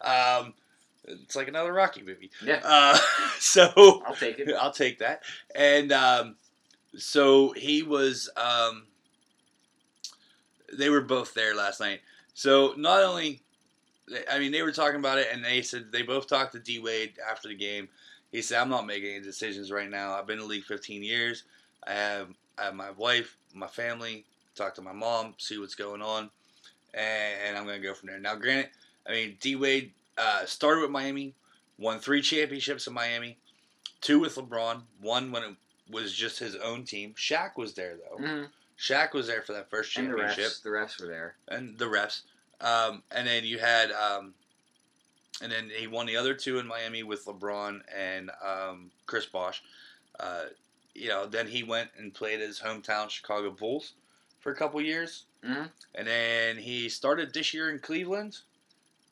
Um, 0.00 0.54
it's 1.04 1.34
like 1.34 1.48
another 1.48 1.72
Rocky 1.72 2.02
movie. 2.02 2.30
yeah, 2.44 2.60
Uh, 2.64 2.96
so 3.40 4.02
I'll 4.06 4.14
take 4.14 4.38
it. 4.38 4.48
I'll 4.60 4.70
take 4.72 4.98
that. 5.00 5.22
And 5.54 5.90
um, 5.92 6.36
so 6.96 7.52
he 7.52 7.82
was. 7.82 8.30
Um, 8.36 8.86
they 10.72 10.88
were 10.88 11.00
both 11.00 11.34
there 11.34 11.54
last 11.54 11.80
night. 11.80 12.00
So 12.34 12.74
not 12.76 13.02
only, 13.02 13.42
I 14.30 14.38
mean, 14.38 14.52
they 14.52 14.62
were 14.62 14.72
talking 14.72 14.98
about 15.00 15.18
it, 15.18 15.28
and 15.32 15.44
they 15.44 15.62
said 15.62 15.90
they 15.92 16.02
both 16.02 16.28
talked 16.28 16.52
to 16.52 16.58
D 16.60 16.78
Wade 16.78 17.14
after 17.28 17.48
the 17.48 17.54
game. 17.56 17.88
He 18.30 18.40
said, 18.40 18.60
"I'm 18.60 18.70
not 18.70 18.86
making 18.86 19.10
any 19.16 19.20
decisions 19.24 19.70
right 19.70 19.90
now. 19.90 20.14
I've 20.14 20.26
been 20.26 20.38
in 20.38 20.42
the 20.44 20.48
league 20.48 20.64
15 20.64 21.02
years. 21.02 21.42
I 21.86 21.92
have, 21.94 22.28
I 22.58 22.64
have 22.64 22.74
my 22.74 22.90
wife, 22.92 23.36
my 23.54 23.66
family. 23.66 24.24
Talk 24.54 24.74
to 24.74 24.82
my 24.82 24.92
mom, 24.92 25.34
see 25.38 25.58
what's 25.58 25.74
going 25.74 26.02
on, 26.02 26.28
and, 26.92 27.56
I'm 27.56 27.64
going 27.64 27.80
to 27.80 27.86
go 27.86 27.94
from 27.94 28.08
there." 28.08 28.18
Now, 28.18 28.34
granted, 28.34 28.68
I 29.06 29.12
mean, 29.12 29.38
D 29.40 29.56
Wade 29.56 29.92
uh, 30.18 30.44
started 30.44 30.82
with 30.82 30.90
Miami, 30.90 31.34
won 31.78 31.98
three 31.98 32.20
championships 32.20 32.86
in 32.86 32.92
Miami, 32.92 33.38
two 34.02 34.18
with 34.18 34.34
LeBron, 34.36 34.82
one 35.00 35.32
when 35.32 35.42
it 35.42 35.54
was 35.90 36.12
just 36.12 36.38
his 36.38 36.54
own 36.56 36.84
team. 36.84 37.14
Shaq 37.14 37.56
was 37.56 37.72
there 37.74 37.96
though. 37.96 38.22
Mhm. 38.22 38.48
Shaq 38.78 39.14
was 39.14 39.26
there 39.26 39.42
for 39.42 39.52
that 39.54 39.70
first 39.70 39.96
And 39.96 40.08
the 40.12 40.16
championship, 40.18 40.44
refs, 40.52 40.62
the 40.62 40.68
refs 40.70 41.00
were 41.00 41.06
there. 41.06 41.34
and 41.48 41.78
the 41.78 41.84
refs. 41.86 42.22
Um, 42.60 43.02
and 43.10 43.26
then 43.26 43.44
you 43.44 43.58
had, 43.58 43.90
um, 43.92 44.34
and 45.40 45.50
then 45.50 45.70
he 45.74 45.86
won 45.86 46.06
the 46.06 46.16
other 46.16 46.34
two 46.34 46.58
in 46.58 46.66
Miami 46.66 47.02
with 47.02 47.24
LeBron 47.24 47.80
and 47.94 48.30
um, 48.44 48.90
Chris 49.06 49.26
Bosh. 49.26 49.62
Uh, 50.20 50.44
you 50.94 51.08
know, 51.08 51.26
then 51.26 51.46
he 51.48 51.62
went 51.62 51.90
and 51.98 52.12
played 52.14 52.40
his 52.40 52.60
hometown 52.60 53.08
Chicago 53.10 53.50
Bulls 53.50 53.92
for 54.40 54.52
a 54.52 54.54
couple 54.56 54.80
years, 54.80 55.24
Mhm. 55.44 55.70
and 55.94 56.06
then 56.06 56.56
he 56.58 56.88
started 56.88 57.32
this 57.32 57.54
year 57.54 57.70
in 57.70 57.78
Cleveland. 57.78 58.38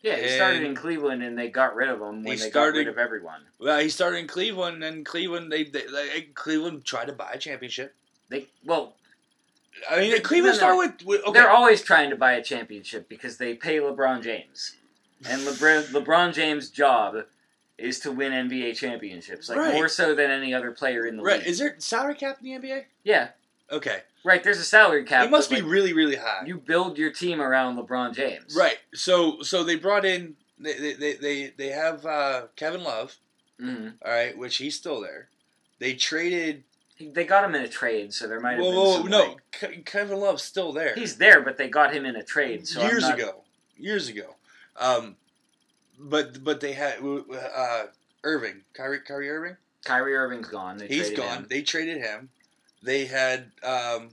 Yeah, 0.03 0.17
he 0.17 0.29
started 0.35 0.63
in 0.63 0.75
Cleveland, 0.75 1.23
and 1.23 1.37
they 1.39 1.49
got 1.49 1.75
rid 1.75 1.89
of 1.91 2.01
him 2.01 2.25
when 2.25 2.25
He 2.25 2.31
they 2.31 2.47
got 2.47 2.51
started- 2.51 2.79
rid 2.79 2.89
of 2.89 2.99
everyone. 2.99 3.43
Well, 3.59 3.79
he 3.81 3.91
started 3.91 4.19
in 4.19 4.27
Cleveland, 4.29 4.83
and 4.83 5.05
Cleveland 5.05 5.53
they, 5.53 5.65
they, 5.65 5.87
they 5.87 6.23
Cleveland 6.35 6.85
tried 6.87 7.07
to 7.07 7.13
buy 7.13 7.33
a 7.33 7.39
championship. 7.39 7.95
They 8.31 8.47
well, 8.65 8.97
I 9.89 10.01
mean, 10.01 10.11
They- 10.13 10.21
Cleveland 10.21 10.59
no, 10.59 10.67
no. 10.69 10.75
started 10.75 11.07
with, 11.07 11.07
with 11.07 11.23
okay. 11.29 11.39
they're 11.39 11.51
always 11.51 11.83
trying 11.83 12.11
to 12.11 12.17
buy 12.17 12.33
a 12.33 12.43
championship 12.43 13.09
because 13.09 13.37
they 13.37 13.55
pay 13.55 13.77
LeBron 13.79 14.23
James, 14.23 14.77
and 15.29 15.43
LeBron 15.43 15.85
LeBron 15.93 16.33
James' 16.35 16.71
job 16.71 17.27
is 17.81 17.99
to 18.01 18.13
win 18.13 18.33
NBA 18.33 18.77
championships, 18.77 19.49
like 19.49 19.59
Right. 19.59 19.75
more 19.75 19.89
so 19.89 20.15
than 20.15 20.31
any 20.31 20.53
other 20.55 20.71
player 20.71 21.07
in 21.07 21.17
the 21.17 21.23
right? 21.23 21.39
league. 21.39 21.47
Is 21.49 21.59
there 21.59 21.75
salary 21.79 22.15
cap 22.15 22.39
in 22.43 22.45
the 22.45 22.69
NBA? 22.69 22.85
yeah, 23.05 23.29
Okay, 23.73 24.03
right. 24.25 24.43
There's 24.43 24.59
a 24.59 24.65
salary 24.65 25.05
cap. 25.05 25.25
it 25.25 25.31
must 25.31 25.49
be 25.49 25.57
like, 25.63 25.65
really, 25.71 25.93
really 25.93 26.17
high. 26.17 26.43
You 26.45 26.59
build 26.59 26.99
your 26.99 27.11
team 27.13 27.41
around 27.41 27.77
LeBron 27.79 28.15
James. 28.15 28.55
right. 28.57 28.79
So, 28.95 29.43
so 29.43 29.63
they 29.65 29.77
brought 29.77 30.05
in 30.05 30.37
they 30.59 30.93
they 30.95 31.13
they 31.15 31.53
they, 31.57 31.69
have 31.69 32.05
uh, 32.05 32.43
Kevin 32.57 32.83
Love, 32.85 33.17
hmm 33.59 33.89
all 34.05 34.13
right, 34.13 34.37
which 34.37 34.57
he's 34.57 34.77
still 34.77 35.01
there. 35.01 35.29
They 35.79 35.95
traded. 35.95 36.65
They 37.01 37.25
got 37.25 37.45
him 37.45 37.55
in 37.55 37.63
a 37.63 37.69
trade, 37.69 38.13
so 38.13 38.27
there 38.27 38.41
might 38.41 38.55
have 38.57 38.61
Whoa, 38.65 39.03
been 39.03 39.11
whoa, 39.13 39.19
no, 39.19 39.37
like- 39.63 39.87
Kevin 39.87 40.19
Love's 40.21 40.43
still 40.43 40.73
there. 40.73 40.95
he's 40.95 41.17
there, 41.17 41.41
but 41.41 41.57
they 41.57 41.69
got 41.69 41.95
him 41.95 42.05
in 42.05 42.15
a 42.17 42.23
trade. 42.23 42.67
So 42.69 42.83
years 42.83 43.03
not- 43.03 43.19
ago, 43.19 43.45
years 43.79 44.09
ago. 44.09 44.35
Um, 44.77 45.17
but 46.01 46.43
but 46.43 46.61
they 46.61 46.73
had 46.73 46.99
uh, 47.03 47.85
Irving, 48.25 48.63
Kyrie, 48.75 49.01
Kyrie 49.01 49.31
Irving. 49.31 49.57
Kyrie 49.85 50.15
Irving's 50.15 50.49
gone. 50.49 50.77
They 50.79 50.89
He's 50.89 51.11
gone. 51.11 51.39
him. 51.39 51.47
They 51.49 51.63
traded 51.63 51.99
him. 51.99 52.29
They 52.83 53.07
had 53.07 53.51
um, 53.63 54.11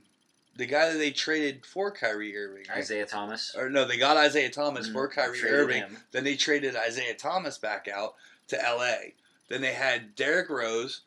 the 0.56 0.66
guy 0.66 0.92
that 0.92 0.98
they 0.98 1.12
traded 1.12 1.66
for 1.66 1.92
Kyrie 1.92 2.38
Irving. 2.38 2.64
right? 2.70 2.78
Isaiah 2.80 3.06
Thomas. 3.06 3.54
Or 3.58 3.70
no, 3.70 3.86
they 3.86 3.98
got 3.98 4.18
Isaiah 4.18 4.50
Thomas 4.50 4.88
Mhm. 4.90 4.94
for 4.94 5.08
Kyrie 5.10 5.38
Traded 5.38 5.60
Irving. 5.60 5.78
him. 5.84 5.98
Then 6.12 6.24
they 6.24 6.36
traded 6.36 6.76
Isaiah 6.76 7.16
Thomas 7.16 7.58
back 7.58 7.88
out 7.88 8.16
to 8.50 8.66
L.A. 8.66 9.14
Then 9.50 9.62
they 9.62 9.74
had 9.74 10.16
Derrick 10.16 10.50
Rose, 10.50 11.02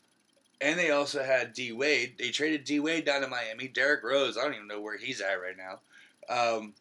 and 0.61 0.79
they 0.79 0.91
also 0.91 1.23
had 1.23 1.53
D 1.55 1.73
Wade. 1.73 2.17
They 2.19 2.31
traded 2.31 2.65
D 2.65 2.81
Wade 2.81 3.05
down 3.07 3.21
to 3.23 3.29
Miami. 3.29 3.69
Derrick 3.69 4.03
Rose, 4.05 4.37
I 4.39 4.43
don't 4.45 4.55
even 4.55 4.69
know 4.69 4.81
where 4.81 4.97
he's 4.99 5.21
at 5.21 5.35
right 5.35 5.57
now. 5.57 5.81
Um, 6.29 6.75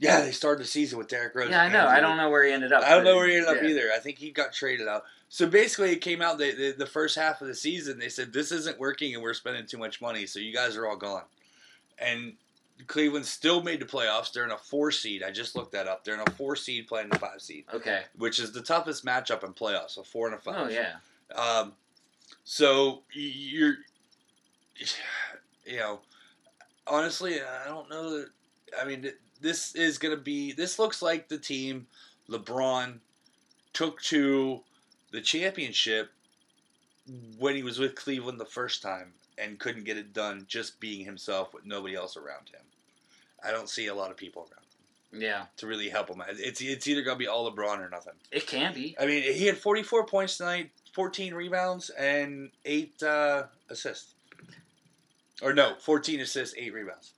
yeah, 0.00 0.22
they 0.22 0.32
started 0.32 0.64
the 0.64 0.68
season 0.68 0.98
with 0.98 1.08
Derrick 1.08 1.34
Rose. 1.34 1.50
Yeah, 1.50 1.62
I 1.62 1.68
know. 1.68 1.86
I 1.86 2.00
don't 2.00 2.16
know 2.16 2.30
where 2.30 2.44
he 2.44 2.52
ended 2.52 2.72
up. 2.72 2.82
I 2.82 2.94
don't 2.94 3.04
know 3.04 3.16
where 3.16 3.28
he 3.28 3.36
ended 3.36 3.50
up 3.50 3.62
yeah. 3.62 3.68
either. 3.68 3.90
I 3.94 3.98
think 3.98 4.18
he 4.18 4.30
got 4.30 4.52
traded 4.52 4.88
out. 4.88 5.04
So 5.28 5.46
basically, 5.46 5.92
it 5.92 6.00
came 6.00 6.22
out 6.22 6.38
the, 6.38 6.52
the 6.52 6.74
the 6.78 6.86
first 6.86 7.16
half 7.16 7.42
of 7.42 7.46
the 7.48 7.54
season. 7.54 7.98
They 7.98 8.08
said 8.08 8.32
this 8.32 8.50
isn't 8.50 8.78
working, 8.80 9.14
and 9.14 9.22
we're 9.22 9.34
spending 9.34 9.66
too 9.66 9.78
much 9.78 10.00
money. 10.00 10.24
So 10.24 10.40
you 10.40 10.54
guys 10.54 10.74
are 10.76 10.86
all 10.86 10.96
gone. 10.96 11.24
And 11.98 12.32
Cleveland 12.86 13.26
still 13.26 13.62
made 13.62 13.80
the 13.80 13.84
playoffs. 13.84 14.32
They're 14.32 14.44
in 14.44 14.50
a 14.50 14.56
four 14.56 14.90
seed. 14.90 15.22
I 15.22 15.30
just 15.30 15.54
looked 15.54 15.72
that 15.72 15.86
up. 15.86 16.02
They're 16.02 16.14
in 16.14 16.26
a 16.26 16.30
four 16.30 16.56
seed 16.56 16.88
playing 16.88 17.10
the 17.10 17.18
five 17.18 17.42
seed, 17.42 17.64
Okay. 17.72 18.02
which 18.16 18.38
is 18.38 18.52
the 18.52 18.62
toughest 18.62 19.04
matchup 19.04 19.44
in 19.44 19.52
playoffs. 19.52 19.98
A 19.98 20.02
four 20.02 20.26
and 20.26 20.36
a 20.36 20.38
five. 20.38 20.54
Oh 20.56 20.68
yeah. 20.68 20.94
Um, 21.34 21.74
so 22.44 23.02
you're, 23.12 23.76
you 25.66 25.76
know, 25.76 26.00
honestly, 26.86 27.40
I 27.40 27.66
don't 27.66 27.90
know 27.90 28.18
that. 28.18 28.28
I 28.80 28.84
mean, 28.84 29.10
this 29.40 29.74
is 29.74 29.98
going 29.98 30.14
to 30.16 30.20
be. 30.22 30.52
This 30.52 30.78
looks 30.78 31.02
like 31.02 31.28
the 31.28 31.38
team 31.38 31.86
LeBron 32.28 32.98
took 33.72 34.00
to 34.02 34.60
the 35.12 35.20
championship 35.20 36.10
when 37.38 37.56
he 37.56 37.62
was 37.62 37.78
with 37.78 37.94
Cleveland 37.94 38.38
the 38.40 38.44
first 38.44 38.82
time 38.82 39.12
and 39.38 39.58
couldn't 39.58 39.84
get 39.84 39.96
it 39.96 40.12
done 40.12 40.44
just 40.48 40.78
being 40.80 41.04
himself 41.04 41.52
with 41.54 41.64
nobody 41.66 41.94
else 41.94 42.16
around 42.16 42.48
him. 42.50 42.60
I 43.44 43.50
don't 43.50 43.68
see 43.68 43.86
a 43.86 43.94
lot 43.94 44.10
of 44.10 44.16
people 44.16 44.42
around 44.42 44.64
him 45.12 45.22
Yeah. 45.22 45.46
to 45.56 45.66
really 45.66 45.88
help 45.88 46.08
him. 46.10 46.22
It's 46.28 46.60
it's 46.60 46.86
either 46.86 47.02
going 47.02 47.16
to 47.16 47.18
be 47.18 47.26
all 47.26 47.50
LeBron 47.50 47.78
or 47.78 47.88
nothing. 47.88 48.12
It 48.30 48.46
can 48.46 48.74
be. 48.74 48.94
I 49.00 49.06
mean, 49.06 49.22
he 49.22 49.46
had 49.46 49.56
44 49.56 50.06
points 50.06 50.36
tonight, 50.36 50.70
14 50.94 51.32
rebounds, 51.34 51.90
and 51.90 52.50
eight 52.64 53.02
uh, 53.02 53.44
assists. 53.70 54.14
Or 55.42 55.54
no, 55.54 55.74
14 55.80 56.20
assists, 56.20 56.54
eight 56.58 56.74
rebounds. 56.74 57.12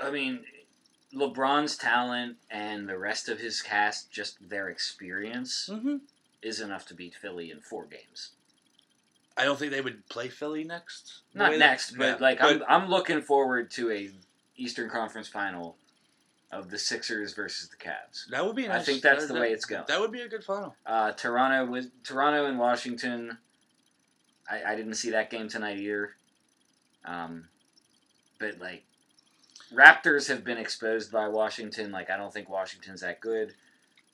I 0.00 0.10
mean, 0.10 0.44
LeBron's 1.14 1.76
talent 1.76 2.36
and 2.50 2.88
the 2.88 2.98
rest 2.98 3.28
of 3.28 3.38
his 3.40 3.62
cast, 3.62 4.10
just 4.10 4.48
their 4.48 4.68
experience, 4.68 5.68
Mm-hmm. 5.72 5.96
is 6.42 6.60
enough 6.60 6.86
to 6.86 6.94
beat 6.94 7.14
Philly 7.14 7.50
in 7.50 7.60
four 7.60 7.86
games. 7.86 8.30
I 9.36 9.44
don't 9.44 9.58
think 9.58 9.70
they 9.72 9.80
would 9.82 10.08
play 10.08 10.28
Philly 10.28 10.64
next. 10.64 11.20
Not 11.34 11.56
next, 11.58 11.90
that- 11.90 11.98
but 11.98 12.06
yeah, 12.20 12.26
like 12.26 12.42
I'm 12.42 12.62
I'm 12.68 12.88
looking 12.88 13.20
forward 13.20 13.70
to 13.72 13.90
a 13.90 14.10
Eastern 14.56 14.88
Conference 14.88 15.28
final 15.28 15.76
of 16.52 16.70
the 16.70 16.78
Sixers 16.78 17.34
versus 17.34 17.68
the 17.68 17.76
Cavs. 17.76 18.28
that 18.30 18.44
would 18.46 18.56
be. 18.56 18.68
I 18.68 18.80
think 18.80 19.02
that's 19.02 19.22
That- 19.22 19.28
the 19.28 19.34
that- 19.34 19.40
way 19.40 19.52
it's 19.52 19.64
going. 19.66 19.84
That 19.88 20.00
would 20.00 20.12
be 20.12 20.22
a 20.22 20.28
good 20.28 20.44
final. 20.44 20.74
Uh, 20.86 21.12
Toronto 21.12 21.66
was 21.70 21.88
Toronto 22.04 22.46
and 22.46 22.58
Washington. 22.58 23.36
I, 24.50 24.72
I 24.72 24.76
didn't 24.76 24.94
see 24.94 25.10
that 25.10 25.28
game 25.28 25.48
tonight 25.48 25.78
either. 25.78 26.14
Um, 27.04 27.48
but 28.38 28.58
like, 28.58 28.84
Raptors 29.72 30.28
have 30.28 30.44
been 30.44 30.58
exposed 30.58 31.10
by 31.10 31.28
Washington. 31.28 31.90
Like, 31.90 32.10
I 32.10 32.16
don't 32.16 32.32
think 32.32 32.48
Washington's 32.48 33.00
that 33.00 33.20
good. 33.20 33.54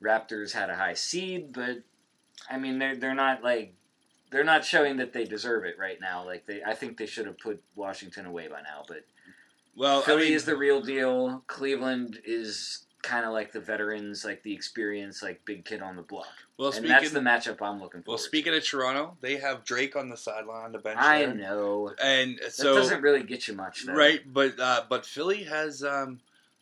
Raptors 0.03 0.53
had 0.53 0.69
a 0.69 0.75
high 0.75 0.95
seed, 0.95 1.53
but 1.53 1.83
I 2.49 2.57
mean, 2.57 2.79
they're 2.79 2.95
they're 2.95 3.15
not 3.15 3.43
like 3.43 3.75
they're 4.31 4.43
not 4.43 4.65
showing 4.65 4.97
that 4.97 5.13
they 5.13 5.25
deserve 5.25 5.63
it 5.63 5.77
right 5.79 5.99
now. 6.01 6.25
Like, 6.25 6.45
they 6.45 6.63
I 6.63 6.73
think 6.73 6.97
they 6.97 7.05
should 7.05 7.27
have 7.27 7.39
put 7.39 7.61
Washington 7.75 8.25
away 8.25 8.47
by 8.47 8.61
now. 8.61 8.83
But 8.87 9.05
Well, 9.75 10.01
Philly 10.01 10.23
I 10.23 10.25
mean, 10.25 10.33
is 10.33 10.45
the 10.45 10.57
real 10.57 10.81
deal. 10.81 11.43
Cleveland 11.47 12.19
is 12.25 12.85
kind 13.03 13.25
of 13.25 13.33
like 13.33 13.51
the 13.51 13.59
veterans, 13.59 14.25
like 14.25 14.43
the 14.43 14.53
experience, 14.53 15.21
like 15.21 15.45
big 15.45 15.65
kid 15.65 15.81
on 15.81 15.95
the 15.95 16.01
block. 16.01 16.27
Well. 16.57 16.67
and 16.69 16.75
Speaking, 16.75 16.89
that's 16.91 17.11
the 17.11 17.19
matchup 17.19 17.61
I'm 17.61 17.81
looking 17.81 18.01
for. 18.03 18.11
well, 18.11 18.17
speaking 18.17 18.53
of 18.53 18.63
Toronto, 18.65 19.17
they 19.21 19.37
have 19.37 19.63
Drake 19.63 19.95
on 19.95 20.09
the 20.09 20.17
sideline 20.17 20.65
on 20.65 20.71
the 20.71 20.79
bench. 20.79 20.99
I 20.99 21.25
there. 21.25 21.33
know 21.33 21.91
and 22.01 22.37
that 22.43 22.53
so 22.53 22.75
doesn't 22.75 23.01
really 23.01 23.23
get 23.23 23.47
you 23.47 23.53
much, 23.53 23.85
though. 23.85 23.93
right, 23.93 24.21
but 24.31 24.59
uh, 24.59 24.83
but 24.89 25.05
Philly 25.05 25.43
has 25.43 25.83
um, 25.83 26.19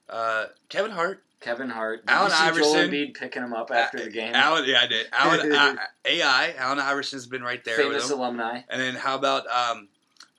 uh, 0.09 0.45
Kevin 0.69 0.91
Hart, 0.91 1.23
Kevin 1.39 1.69
Hart, 1.69 2.05
Did 2.05 2.13
Allen 2.13 2.31
you 2.31 2.37
see 2.37 2.59
Joel 2.61 2.73
Iverson. 2.75 2.91
Embiid 2.91 3.13
picking 3.15 3.43
him 3.43 3.53
up 3.53 3.71
after 3.71 3.99
uh, 3.99 4.03
the 4.03 4.09
game. 4.11 4.33
Allen, 4.35 4.63
yeah, 4.67 4.79
I 4.81 4.87
did. 4.87 5.07
Allen 5.11 5.51
uh, 5.55 5.75
AI, 6.05 6.53
Allen 6.57 6.79
Iverson's 6.79 7.25
been 7.27 7.43
right 7.43 7.63
there 7.63 7.77
with 7.77 7.87
Famous 7.87 8.09
alumni, 8.11 8.61
And 8.69 8.79
then 8.81 8.95
how 8.95 9.15
about 9.15 9.47
um, 9.47 9.87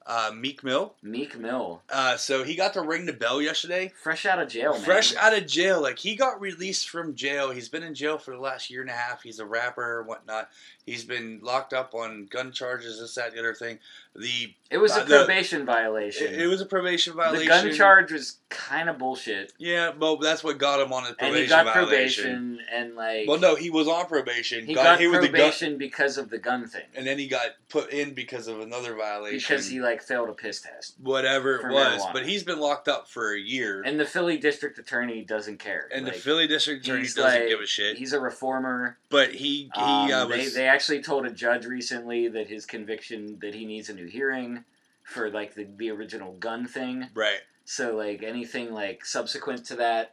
uh, 0.06 0.30
Meek 0.34 0.62
Mill? 0.64 0.94
Meek 1.02 1.38
Mill, 1.38 1.82
Uh, 1.90 2.16
so 2.16 2.44
he 2.44 2.54
got 2.54 2.72
to 2.74 2.82
ring 2.82 3.06
the 3.06 3.12
bell 3.12 3.40
yesterday. 3.40 3.92
fresh 4.02 4.26
out 4.26 4.38
of 4.40 4.48
jail, 4.48 4.72
man. 4.72 4.82
Fresh 4.82 5.14
out 5.16 5.36
of 5.36 5.46
jail, 5.46 5.80
like 5.80 5.98
he 5.98 6.14
got 6.16 6.40
released 6.40 6.88
from 6.88 7.14
jail. 7.14 7.50
He's 7.50 7.68
been 7.68 7.82
in 7.82 7.94
jail 7.94 8.18
for 8.18 8.32
the 8.32 8.40
last 8.40 8.70
year 8.70 8.80
and 8.80 8.90
a 8.90 8.94
half. 8.94 9.22
He's 9.22 9.38
a 9.38 9.46
rapper 9.46 10.00
and 10.00 10.08
whatnot. 10.08 10.48
He's 10.84 11.04
been 11.04 11.38
locked 11.42 11.72
up 11.72 11.94
on 11.94 12.26
gun 12.26 12.50
charges, 12.52 12.98
this, 12.98 13.14
that, 13.14 13.32
the 13.34 13.38
other 13.38 13.54
thing. 13.54 13.78
The 14.16 14.52
It 14.70 14.78
was 14.78 14.92
Uh, 14.92 15.02
a 15.02 15.04
the- 15.04 15.16
probation 15.18 15.64
violation. 15.64 16.26
it, 16.34 16.40
it 16.42 16.46
was 16.46 16.60
a 16.60 16.66
probation 16.66 17.14
violation. 17.14 17.44
the 17.46 17.48
gun 17.48 17.72
charge 17.72 18.12
was 18.12 18.38
kind 18.50 18.88
of 18.90 18.98
bullshit, 18.98 19.52
Yeah, 19.58 19.92
but 19.92 20.16
that's 20.16 20.42
what 20.44 20.58
got 20.58 20.80
him 20.80 20.92
on 20.92 21.04
the 21.04 21.10
and 21.10 21.18
probation 21.18 21.42
he 21.44 21.48
got 21.48 21.64
violation. 21.66 22.24
probation, 22.24 22.60
and 22.70 22.94
like 22.96 23.26
Well, 23.28 23.38
no, 23.38 23.54
he 23.54 23.70
was 23.70 23.86
on 23.88 24.06
probation. 24.06 24.66
he 24.66 24.74
got 24.74 24.98
the 24.98 25.04
gun, 25.10 25.18
probation 25.20 25.78
because 25.78 26.18
of 26.18 26.28
the 26.30 26.38
gun 26.38 26.66
thing, 26.66 26.84
and 26.94 27.06
then 27.06 27.18
he 27.18 27.26
got 27.26 27.46
put 27.70 27.90
in 27.90 28.12
because 28.12 28.48
of 28.48 28.60
another 28.60 28.94
violation. 28.94 29.38
because 29.38 29.68
he 29.68 29.80
like 29.80 30.02
failed 30.02 30.28
a 30.28 30.32
piss 30.34 30.60
test, 30.60 30.94
whatever 31.00 31.56
it 31.56 31.64
was, 31.72 32.02
marijuana. 32.02 32.12
but 32.12 32.26
he's 32.26 32.42
been 32.42 32.60
locked 32.60 32.88
up 32.88 33.08
for 33.08 33.32
a 33.34 33.38
year, 33.40 33.78
and, 33.78 33.88
and 33.92 34.00
the 34.00 34.04
Philly 34.04 34.36
district 34.36 34.78
attorney 34.78 35.22
doesn't 35.22 35.58
care. 35.58 35.88
And 35.94 36.06
the 36.06 36.12
Philly 36.12 36.46
district 36.46 36.84
attorney 36.84 37.04
doesn't 37.04 37.22
like- 37.22 37.48
give 37.48 37.60
a 37.60 37.66
shit. 37.66 37.96
He's 37.96 38.12
a 38.12 38.20
reformer. 38.20 38.98
But 39.08 39.34
he 39.34 39.70
he 39.74 39.80
Um, 39.80 40.10
uh, 40.12 40.24
they, 40.26 40.38
was 40.38 40.54
they 40.54 40.66
actually 40.74 41.02
told 41.02 41.26
a 41.26 41.30
judge 41.30 41.66
recently 41.66 42.28
that 42.28 42.48
his 42.48 42.66
conviction 42.66 43.38
that 43.40 43.54
he 43.54 43.64
needs 43.64 43.88
a 43.88 43.94
new 43.94 44.06
hearing 44.06 44.64
for 45.04 45.30
like 45.30 45.54
the, 45.54 45.66
the 45.76 45.90
original 45.90 46.32
gun 46.34 46.66
thing. 46.66 47.08
right. 47.14 47.40
So 47.64 47.96
like 47.96 48.22
anything 48.22 48.72
like 48.72 49.04
subsequent 49.04 49.64
to 49.66 49.76
that, 49.76 50.12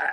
uh, 0.00 0.06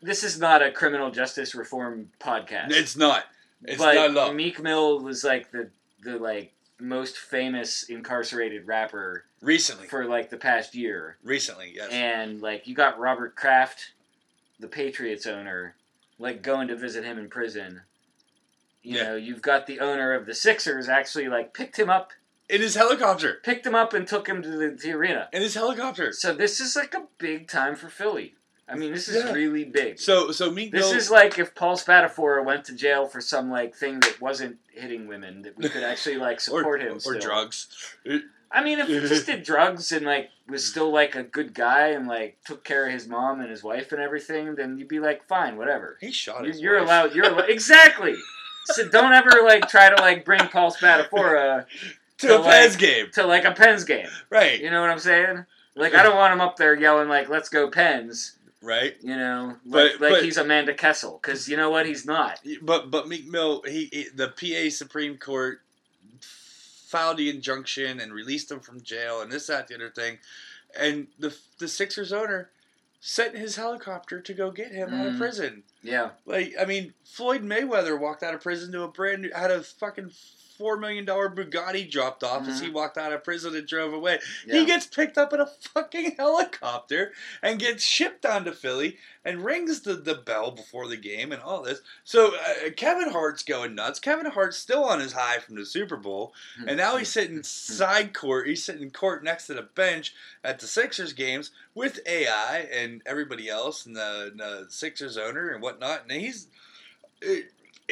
this 0.00 0.22
is 0.22 0.38
not 0.38 0.62
a 0.62 0.70
criminal 0.70 1.10
justice 1.10 1.54
reform 1.54 2.10
podcast. 2.20 2.70
It's 2.70 2.96
not. 2.96 3.24
It's 3.64 3.78
but 3.78 4.12
not. 4.12 4.34
Meek 4.34 4.60
Mill 4.60 5.00
was 5.00 5.24
like 5.24 5.50
the 5.50 5.70
the 6.02 6.18
like 6.18 6.52
most 6.80 7.16
famous 7.16 7.84
incarcerated 7.84 8.66
rapper 8.66 9.24
Recently, 9.40 9.86
for 9.86 10.04
like 10.04 10.30
the 10.30 10.36
past 10.36 10.74
year, 10.74 11.16
recently, 11.24 11.72
yes. 11.74 11.90
and 11.90 12.40
like 12.40 12.66
you 12.66 12.74
got 12.74 12.98
Robert 12.98 13.34
Kraft, 13.34 13.92
the 14.60 14.68
Patriots 14.68 15.26
owner, 15.26 15.74
like 16.18 16.42
going 16.42 16.68
to 16.68 16.76
visit 16.76 17.04
him 17.04 17.18
in 17.18 17.28
prison. 17.28 17.80
You 18.82 18.96
Yeah. 18.98 19.02
know, 19.04 19.16
you've 19.16 19.42
got 19.42 19.66
the 19.66 19.80
owner 19.80 20.12
of 20.12 20.26
the 20.26 20.34
Sixers 20.34 20.88
actually 20.88 21.28
like 21.28 21.54
picked 21.54 21.78
him 21.78 21.88
up, 21.90 22.12
in 22.48 22.60
his 22.60 22.74
helicopter, 22.74 23.38
picked 23.42 23.66
him 23.66 23.74
up 23.74 23.94
and 23.94 24.06
took 24.06 24.28
him 24.28 24.42
to 24.42 24.48
the, 24.50 24.68
the 24.70 24.92
arena. 24.92 25.28
in 25.32 25.40
his 25.42 25.54
helicopter. 25.54 26.12
So 26.12 26.34
this 26.34 26.60
is 26.60 26.76
like 26.76 26.92
a 26.94 27.06
big 27.18 27.48
time 27.48 27.76
for 27.76 27.88
Philly. 27.88 28.34
I 28.68 28.74
mean, 28.74 28.92
this 28.92 29.08
is 29.08 29.24
Yeah. 29.24 29.32
really 29.32 29.64
big. 29.64 29.98
So 29.98 30.32
so 30.32 30.50
Meek 30.50 30.72
this 30.72 30.88
Mill. 30.90 30.96
is 30.98 31.10
like 31.10 31.38
if 31.38 31.54
Paul 31.54 31.76
Spadafora 31.76 32.44
went 32.44 32.64
to 32.66 32.74
jail 32.74 33.06
for 33.06 33.20
some 33.20 33.50
like 33.50 33.74
thing 33.74 34.00
that 34.00 34.20
wasn't 34.20 34.58
hitting 34.72 35.06
women, 35.06 35.42
that 35.42 35.56
we 35.58 35.68
could 35.68 35.82
actually 35.82 36.16
like 36.16 36.36
or, 36.38 36.40
support 36.40 36.82
him. 36.82 36.96
or 36.96 37.00
still. 37.00 37.18
drugs. 37.18 37.68
I 38.50 38.62
mean, 38.62 38.78
if 38.80 38.86
he 38.88 39.00
just 39.08 39.26
did 39.26 39.42
drugs 39.44 39.92
and 39.92 40.04
like 40.04 40.30
was 40.48 40.64
still 40.64 40.90
like 40.92 41.14
a 41.14 41.22
good 41.22 41.54
guy 41.54 41.88
and 41.88 42.06
like 42.06 42.38
took 42.44 42.64
care 42.64 42.86
of 42.86 42.92
his 42.92 43.06
mom 43.08 43.40
and 43.40 43.50
his 43.50 43.62
wife 43.62 43.92
and 43.92 44.00
everything, 44.00 44.54
then 44.56 44.76
you'd 44.78 44.88
be 44.88 45.00
like, 45.00 45.26
fine, 45.26 45.56
whatever. 45.56 45.96
He 46.00 46.12
shot 46.12 46.42
You're, 46.42 46.52
his 46.52 46.60
you're 46.60 46.78
wife. 46.78 46.84
allowed. 46.86 47.14
You're 47.14 47.26
allo- 47.26 47.38
exactly. 47.48 48.14
So 48.66 48.88
don't 48.88 49.12
ever 49.12 49.42
like 49.44 49.68
try 49.68 49.90
to 49.94 50.00
like 50.02 50.24
bring 50.24 50.40
Paul 50.48 50.72
Spadafora 50.72 51.66
to 52.18 52.26
to 52.28 52.40
a 52.40 52.42
Pens 52.44 52.76
game, 52.76 53.06
to 53.14 53.26
like 53.26 53.44
a 53.44 53.52
Pens 53.52 53.84
game. 53.84 54.08
right? 54.30 54.60
You 54.60 54.70
know 54.70 54.80
what 54.80 54.90
I'm 54.90 54.98
saying? 54.98 55.44
Like 55.74 55.94
I 55.94 56.02
don't 56.02 56.16
want 56.16 56.32
him 56.32 56.40
up 56.40 56.56
there 56.56 56.74
yelling 56.78 57.08
like 57.08 57.28
"Let's 57.28 57.48
go 57.48 57.68
Pens." 57.68 58.36
Right. 58.60 58.94
You 59.02 59.16
know, 59.16 59.56
But- 59.66 59.92
like, 59.92 60.00
like 60.00 60.12
but- 60.12 60.24
he's 60.24 60.36
Amanda 60.36 60.72
Kessel 60.74 61.18
because 61.20 61.48
you 61.48 61.56
know 61.56 61.70
what? 61.70 61.84
He's 61.86 62.06
not. 62.06 62.38
But 62.62 62.90
but 62.92 63.08
Meek 63.08 63.26
Mill, 63.26 63.62
he, 63.66 63.88
he 63.92 64.06
the 64.14 64.28
PA 64.28 64.70
Supreme 64.70 65.18
Court 65.18 65.60
filed 66.20 67.16
the 67.16 67.30
injunction 67.30 67.98
and 68.00 68.12
released 68.12 68.50
him 68.50 68.60
from 68.60 68.80
jail 68.82 69.20
and 69.20 69.32
this 69.32 69.46
that 69.48 69.66
the 69.68 69.74
other 69.74 69.90
thing, 69.90 70.18
and 70.78 71.08
the 71.18 71.34
the 71.58 71.66
Sixers 71.68 72.12
owner 72.12 72.50
sent 73.04 73.36
his 73.36 73.56
helicopter 73.56 74.20
to 74.20 74.32
go 74.32 74.52
get 74.52 74.70
him 74.70 74.94
out 74.94 75.08
of 75.08 75.14
Mhm. 75.14 75.18
prison. 75.18 75.64
Yeah. 75.82 76.10
Like 76.24 76.54
I 76.58 76.64
mean, 76.64 76.94
Floyd 77.04 77.42
Mayweather 77.42 77.98
walked 77.98 78.22
out 78.22 78.32
of 78.32 78.40
prison 78.42 78.70
to 78.72 78.82
a 78.84 78.88
brand 78.88 79.22
new 79.22 79.30
had 79.34 79.50
a 79.50 79.60
fucking 79.64 80.12
four 80.62 80.76
million 80.76 81.04
dollar 81.04 81.28
Bugatti 81.28 81.90
dropped 81.90 82.22
off 82.22 82.46
as 82.46 82.60
Mhm. 82.60 82.64
he 82.66 82.70
walked 82.70 82.96
out 82.96 83.12
of 83.12 83.24
prison 83.24 83.56
and 83.56 83.66
drove 83.66 83.92
away. 83.92 84.20
yeah. 84.46 84.60
He 84.60 84.64
gets 84.64 84.86
picked 84.86 85.18
up 85.18 85.32
in 85.32 85.40
a 85.40 85.46
fucking 85.46 86.14
helicopter 86.16 87.12
and 87.42 87.58
gets 87.58 87.84
shipped 87.84 88.22
down 88.22 88.44
to 88.44 88.52
Philly 88.52 88.96
and 89.24 89.44
rings 89.44 89.80
the, 89.80 89.94
the 89.94 90.14
bell 90.14 90.52
before 90.52 90.86
the 90.86 90.96
game 90.96 91.32
and 91.32 91.42
all 91.42 91.62
this. 91.62 91.80
So 92.04 92.36
uh, 92.36 92.70
Kevin 92.76 93.10
Hart's 93.10 93.42
going 93.42 93.74
nuts. 93.74 93.98
Kevin 93.98 94.26
Hart's 94.26 94.56
still 94.56 94.84
on 94.84 95.00
his 95.00 95.14
high 95.14 95.38
from 95.40 95.56
the 95.56 95.66
Super 95.66 95.96
Bowl, 95.96 96.32
and 96.64 96.76
now 96.76 96.96
he's 96.96 97.08
sitting 97.08 97.42
side 97.42 98.14
court. 98.14 98.46
He's 98.46 98.64
sitting 98.64 98.90
court 98.92 99.24
next 99.24 99.48
to 99.48 99.54
the 99.54 99.62
bench 99.62 100.14
at 100.44 100.60
the 100.60 100.68
Sixers 100.68 101.12
games 101.12 101.50
with 101.74 101.98
AI 102.06 102.68
and 102.72 103.02
everybody 103.04 103.48
else, 103.48 103.84
and 103.84 103.96
the, 103.96 104.32
the 104.36 104.66
Sixers 104.68 105.16
owner 105.16 105.48
and 105.50 105.60
whatnot. 105.60 106.02
And 106.08 106.20
he's 106.20 106.46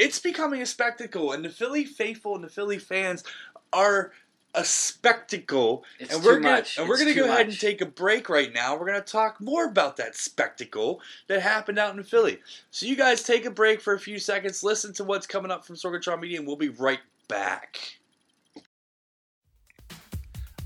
it's 0.00 0.18
becoming 0.18 0.62
a 0.62 0.66
spectacle, 0.66 1.32
and 1.32 1.44
the 1.44 1.50
Philly 1.50 1.84
faithful 1.84 2.34
and 2.34 2.42
the 2.42 2.48
Philly 2.48 2.78
fans 2.78 3.22
are 3.72 4.12
a 4.54 4.64
spectacle 4.64 5.84
It's 6.00 6.12
and 6.12 6.24
we're 6.24 6.38
too 6.38 6.42
gonna 6.42 6.56
much. 6.56 6.76
and 6.78 6.88
we're 6.88 6.98
gonna 6.98 7.14
too 7.14 7.20
go 7.20 7.26
ahead 7.26 7.46
and 7.46 7.60
take 7.60 7.80
a 7.82 7.86
break 7.86 8.28
right 8.28 8.52
now. 8.52 8.76
We're 8.76 8.86
gonna 8.86 9.00
talk 9.00 9.40
more 9.40 9.66
about 9.66 9.96
that 9.98 10.16
spectacle 10.16 11.00
that 11.28 11.40
happened 11.40 11.78
out 11.78 11.96
in 11.96 12.02
Philly. 12.02 12.40
So 12.72 12.86
you 12.86 12.96
guys 12.96 13.22
take 13.22 13.44
a 13.44 13.50
break 13.50 13.80
for 13.80 13.94
a 13.94 13.98
few 14.00 14.18
seconds, 14.18 14.64
listen 14.64 14.92
to 14.94 15.04
what's 15.04 15.26
coming 15.26 15.52
up 15.52 15.64
from 15.64 15.76
Sorgatron 15.76 16.20
Media, 16.20 16.38
and 16.38 16.46
we'll 16.48 16.56
be 16.56 16.70
right 16.70 16.98
back. 17.28 17.78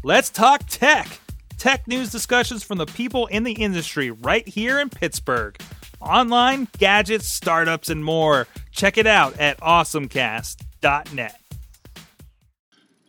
Let's 0.02 0.30
talk 0.30 0.62
tech. 0.68 1.20
Tech 1.58 1.86
news 1.88 2.10
discussions 2.10 2.62
from 2.62 2.78
the 2.78 2.86
people 2.86 3.26
in 3.26 3.42
the 3.42 3.52
industry 3.52 4.10
right 4.10 4.46
here 4.46 4.78
in 4.80 4.90
Pittsburgh. 4.90 5.56
Online, 6.04 6.68
gadgets, 6.78 7.26
startups, 7.26 7.88
and 7.88 8.04
more. 8.04 8.46
Check 8.70 8.98
it 8.98 9.06
out 9.06 9.38
at 9.38 9.58
awesomecast.net. 9.60 11.40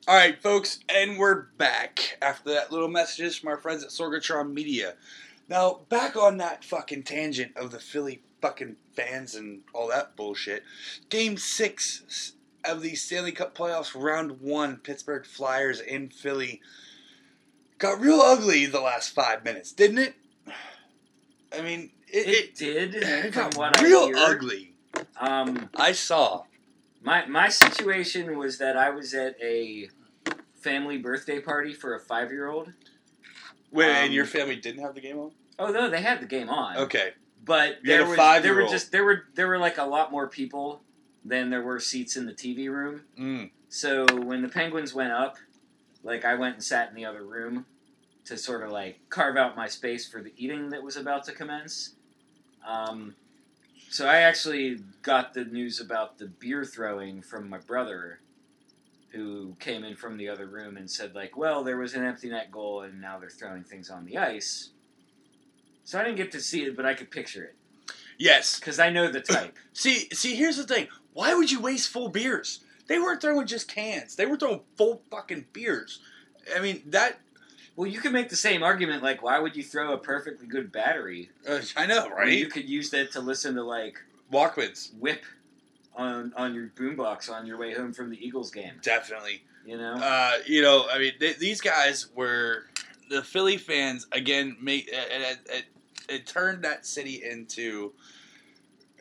All 0.08 0.16
right, 0.16 0.42
folks, 0.42 0.80
and 0.88 1.18
we're 1.18 1.48
back 1.58 2.18
after 2.22 2.54
that 2.54 2.72
little 2.72 2.88
messages 2.88 3.36
from 3.36 3.50
our 3.50 3.58
friends 3.58 3.84
at 3.84 3.90
Sorgatron 3.90 4.54
Media. 4.54 4.94
Now, 5.50 5.82
back 5.90 6.16
on 6.16 6.38
that 6.38 6.64
fucking 6.64 7.04
tangent 7.04 7.58
of 7.58 7.72
the 7.72 7.80
Philly 7.80 8.22
fucking 8.42 8.76
fans 8.96 9.34
and 9.34 9.62
all 9.74 9.88
that 9.88 10.16
bullshit. 10.16 10.64
Game 11.10 11.38
six 11.38 12.34
of 12.64 12.82
the 12.82 12.94
Stanley 12.94 13.32
Cup 13.32 13.58
playoffs, 13.58 14.00
round 14.00 14.42
one, 14.42 14.78
Pittsburgh 14.78 15.26
Flyers 15.26 15.80
in 15.80 16.10
Philly, 16.10 16.62
got 17.80 18.00
real 18.00 18.22
ugly 18.22 18.68
the 18.68 18.82
last 18.82 19.10
five 19.10 19.44
minutes, 19.44 19.72
didn't 19.72 19.98
it? 19.98 20.16
I 21.58 21.62
mean, 21.62 21.92
it, 22.16 22.28
It 22.28 22.34
it, 22.46 22.56
did. 22.56 22.96
it 22.96 23.34
got 23.34 23.56
what 23.58 23.80
real 23.82 24.12
I 24.16 24.26
ugly. 24.32 24.74
Um, 25.20 25.70
I 25.76 25.92
saw. 25.92 26.44
my 27.02 27.26
my 27.26 27.50
situation 27.50 28.38
was 28.38 28.58
that 28.60 28.78
I 28.78 28.90
was 28.90 29.14
at 29.14 29.36
a 29.42 29.90
family 30.56 30.98
birthday 30.98 31.40
party 31.40 31.74
for 31.74 31.96
a 31.96 32.00
five 32.00 32.32
year 32.32 32.48
old. 32.50 32.72
Wait, 33.72 33.90
Um, 33.90 33.96
and 34.06 34.14
your 34.14 34.26
family 34.26 34.56
didn't 34.56 34.82
have 34.84 34.96
the 34.96 35.02
game 35.02 35.20
on? 35.20 35.32
Oh 35.60 35.72
no, 35.72 35.90
they 35.90 36.02
had 36.02 36.22
the 36.22 36.26
game 36.26 36.50
on. 36.50 36.78
Okay. 36.78 37.12
But 37.44 37.80
You 37.84 37.92
had 37.92 38.00
there 38.00 38.06
a 38.06 38.10
was 38.10 38.10
there 38.10 38.10
were 38.10 38.16
five-year-old. 38.16 38.72
just 38.72 38.92
there 38.92 39.04
were 39.04 39.24
there 39.36 39.48
were 39.48 39.58
like 39.60 39.78
a 39.78 39.84
lot 39.86 40.12
more 40.12 40.28
people 40.28 40.82
than 41.24 41.50
there 41.50 41.62
were 41.62 41.80
seats 41.80 42.16
in 42.18 42.26
the 42.26 42.34
TV 42.34 42.70
room. 42.70 43.02
Mm. 43.20 43.50
So 43.70 44.06
when 44.24 44.42
the 44.42 44.48
Penguins 44.50 44.94
went 44.94 45.12
up, 45.12 45.38
like 46.04 46.24
I 46.24 46.36
went 46.36 46.56
and 46.56 46.64
sat 46.64 46.90
in 46.90 46.96
the 46.96 47.06
other 47.06 47.24
room 47.24 47.66
to 48.26 48.38
sort 48.38 48.64
of 48.64 48.72
like 48.72 49.00
carve 49.10 49.38
out 49.38 49.56
my 49.56 49.68
space 49.68 50.08
for 50.08 50.22
the 50.22 50.34
eating 50.38 50.70
that 50.70 50.82
was 50.82 50.96
about 50.98 51.24
to 51.26 51.32
commence. 51.34 51.95
Um, 52.66 53.16
so 53.90 54.08
I 54.08 54.18
actually 54.18 54.80
got 55.02 55.34
the 55.34 55.46
news 55.46 55.80
about 55.80 56.18
the 56.18 56.26
beer 56.28 56.66
throwing 56.66 57.22
from 57.22 57.50
my 57.50 57.60
brother, 57.60 58.20
who 59.12 59.56
came 59.60 59.84
in 59.84 59.96
from 59.96 60.18
the 60.18 60.28
other 60.28 60.48
room 60.48 60.76
and 60.78 60.90
said 60.90 61.16
like, 61.16 61.38
"Well, 61.38 61.64
there 61.64 61.78
was 61.78 61.94
an 61.94 62.04
empty 62.04 62.30
net 62.30 62.52
goal, 62.52 62.82
and 62.82 63.00
now 63.00 63.20
they're 63.20 63.30
throwing 63.30 63.64
things 63.64 63.90
on 63.90 64.06
the 64.06 64.18
ice." 64.18 64.72
So 65.84 66.00
I 66.00 66.04
didn't 66.04 66.18
get 66.18 66.32
to 66.32 66.42
see 66.42 66.64
it, 66.64 66.76
but 66.76 66.86
I 66.86 66.96
could 66.96 67.12
picture 67.12 67.44
it 67.44 67.56
Yes. 68.18 68.60
because 68.60 68.80
I 68.80 68.90
know 68.90 69.10
the 69.12 69.22
type. 69.22 69.56
See, 69.74 70.08
see, 70.12 70.36
here's 70.36 70.58
the 70.58 70.64
thing. 70.64 70.88
Why 71.14 71.36
would 71.36 71.52
you 71.52 71.60
waste 71.62 71.90
full 71.90 72.10
beers? 72.10 72.62
They 72.88 72.98
weren't 72.98 73.22
throwing 73.22 73.46
just 73.46 73.68
cans. 73.68 74.16
They 74.16 74.26
were 74.26 74.38
throwing 74.38 74.62
full 74.78 75.04
fucking 75.12 75.46
beers. 75.54 76.00
I 76.56 76.60
mean, 76.60 76.82
that. 76.88 77.20
Well, 77.76 77.90
you 77.90 78.00
can 78.00 78.14
make 78.14 78.30
the 78.30 78.36
same 78.36 78.64
argument 78.64 79.04
like, 79.04 79.22
why 79.22 79.40
would 79.40 79.56
you 79.56 79.64
throw 79.64 79.94
a 79.94 79.98
perfectly 79.98 80.48
good 80.48 80.72
battery? 80.72 81.30
Uh, 81.48 81.60
I 81.76 81.86
know, 81.86 82.10
right? 82.10 82.32
You 82.32 82.48
could 82.48 82.70
use 82.70 82.90
that 82.92 83.12
to 83.14 83.20
listen 83.22 83.56
to 83.56 83.64
like 83.64 84.02
Walkmans, 84.32 84.94
whip 84.98 85.24
on 85.96 86.34
on 86.36 86.54
your 86.54 86.68
boombox 86.76 87.30
on 87.30 87.46
your 87.46 87.58
way 87.58 87.74
home 87.74 87.94
from 87.94 88.10
the 88.10 88.26
Eagles 88.26 88.52
game. 88.52 88.74
definitely. 88.82 89.44
You 89.66 89.78
know, 89.78 89.94
Uh, 89.96 90.34
you 90.46 90.62
know, 90.62 90.86
I 90.92 91.00
mean, 91.00 91.14
th- 91.20 91.38
these 91.38 91.60
guys 91.60 92.08
were 92.14 92.66
the 93.10 93.24
Philly 93.24 93.58
fans 93.58 94.06
again. 94.12 94.58
Make 94.62 94.88
it, 94.88 94.94
it, 95.10 95.40
it, 95.50 95.66
it 96.08 96.28
turned 96.28 96.64
that 96.64 96.86
city 96.86 97.24
into 97.24 97.94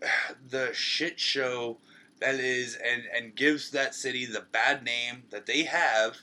the 0.51 0.73
shit 0.73 1.19
show 1.21 1.79
that 2.21 2.37
is, 2.37 2.77
and 2.77 3.03
and 3.15 3.35
gives 3.35 3.71
that 3.73 3.95
city 3.95 4.25
the 4.25 4.41
bad 4.53 4.83
name 4.85 5.25
that 5.31 5.47
they 5.47 5.65
have 5.65 6.19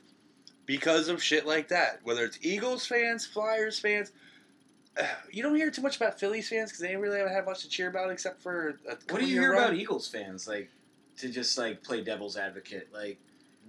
because 0.80 1.10
of 1.10 1.22
shit 1.22 1.46
like 1.46 1.68
that. 1.68 2.00
Whether 2.04 2.24
it's 2.24 2.40
Eagles 2.42 2.86
fans, 2.86 3.26
Flyers 3.26 3.78
fans. 3.80 4.12
You 5.32 5.42
don't 5.44 5.56
hear 5.56 5.72
too 5.72 5.82
much 5.82 5.96
about 5.96 6.20
Phillies 6.20 6.50
fans 6.50 6.70
because 6.70 6.82
they 6.82 6.96
really 6.98 7.18
haven't 7.18 7.34
had 7.34 7.46
much 7.46 7.62
to 7.62 7.70
cheer 7.70 7.88
about 7.90 8.12
except 8.12 8.42
for 8.42 8.78
a 8.90 8.96
what 9.10 9.22
do 9.22 9.26
you 9.26 9.40
hear 9.40 9.54
run. 9.54 9.64
about 9.64 9.74
Eagles 9.76 10.08
fans 10.10 10.48
like 10.48 10.70
to 11.20 11.30
just 11.30 11.58
like 11.58 11.82
play 11.82 12.02
devil's 12.04 12.36
advocate? 12.36 12.90
Like 12.94 13.18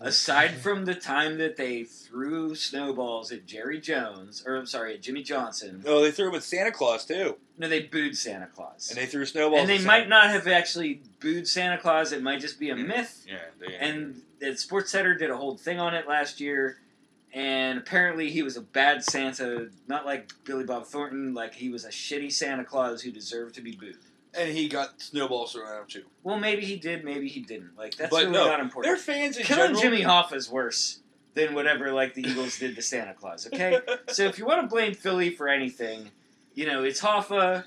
aside 0.01 0.51
from 0.62 0.85
the 0.85 0.95
time 0.97 1.39
that 1.39 1.57
they 1.57 1.85
threw 1.85 2.57
snowballs 2.57 3.31
at 3.31 3.47
Jerry 3.47 3.81
Jones, 3.81 4.43
or 4.45 4.57
I'm 4.57 4.66
sorry, 4.66 4.95
at 4.95 5.03
Jimmy 5.03 5.23
Johnson, 5.23 5.85
Oh, 5.87 6.03
they 6.03 6.11
threw 6.11 6.27
it 6.29 6.33
with 6.33 6.43
Santa 6.45 6.73
Claus 6.73 7.05
too, 7.05 7.37
no, 7.57 7.69
they 7.69 7.83
booed 7.83 8.16
Santa 8.16 8.49
Claus. 8.53 8.89
and 8.91 8.99
they 8.99 9.07
threw 9.07 9.24
snowballs. 9.24 9.61
and 9.61 9.70
they 9.70 9.77
at 9.77 9.85
might 9.85 9.99
Santa- 10.01 10.09
not 10.11 10.31
have 10.31 10.49
actually 10.49 11.03
booed 11.20 11.47
Santa 11.47 11.79
Claus. 11.79 12.11
It 12.12 12.23
might 12.23 12.41
just 12.41 12.59
be 12.59 12.70
a 12.70 12.77
myth. 12.77 13.24
Yeah, 13.29 13.37
they, 13.61 13.77
And 13.77 14.23
the 14.41 14.57
Sports 14.57 14.91
Center 14.91 15.15
did 15.15 15.31
a 15.31 15.37
whole 15.37 15.57
thing 15.57 15.79
on 15.79 15.95
it 15.95 16.09
last 16.09 16.41
year, 16.41 16.79
and 17.33 17.79
apparently 17.79 18.31
he 18.31 18.43
was 18.43 18.57
a 18.57 18.61
bad 18.61 19.03
Santa, 19.05 19.69
not 19.89 20.05
like 20.05 20.33
Billy 20.45 20.65
Bob 20.65 20.87
Thornton, 20.87 21.35
like 21.35 21.55
he 21.55 21.69
was 21.71 21.85
a 21.85 21.89
shitty 21.91 22.33
Santa 22.33 22.65
Claus 22.65 23.03
who 23.03 23.11
deserved 23.11 23.55
to 23.55 23.61
be 23.63 23.73
booed. 23.73 23.97
and 24.35 24.51
he 24.57 24.69
got 24.69 25.01
snowballs 25.01 25.53
thrown 25.53 25.67
at 25.69 25.81
him 25.81 25.87
too. 25.89 26.05
Well, 26.23 26.39
maybe 26.39 26.65
he 26.65 26.77
did, 26.77 27.05
maybe 27.05 27.29
he 27.29 27.41
didn't. 27.41 27.77
Like 27.77 27.97
that's 27.97 28.11
But 28.11 28.25
really 28.25 28.33
no, 28.33 28.57
not 28.57 28.83
Their 28.83 28.97
fans 28.97 29.37
in 29.37 29.45
Killing 29.45 29.75
general. 29.75 29.81
Jimmy 29.81 30.03
Hoffa 30.03 30.35
is 30.35 30.51
worse 30.51 31.01
than 31.35 31.55
whatever 31.55 31.93
like 31.93 32.15
the 32.15 32.23
Eagles 32.27 32.59
did 32.59 32.77
to 32.77 32.83
Santa 32.83 33.15
Claus. 33.15 33.47
Okay, 33.47 33.81
so 34.09 34.25
if 34.25 34.39
you 34.39 34.45
want 34.45 34.61
to 34.63 34.67
blame 34.67 34.95
Philly 34.95 35.31
for 35.31 35.49
anything, 35.49 36.11
you 36.55 36.67
know 36.67 36.83
it's 36.85 37.01
Hoffa 37.01 37.65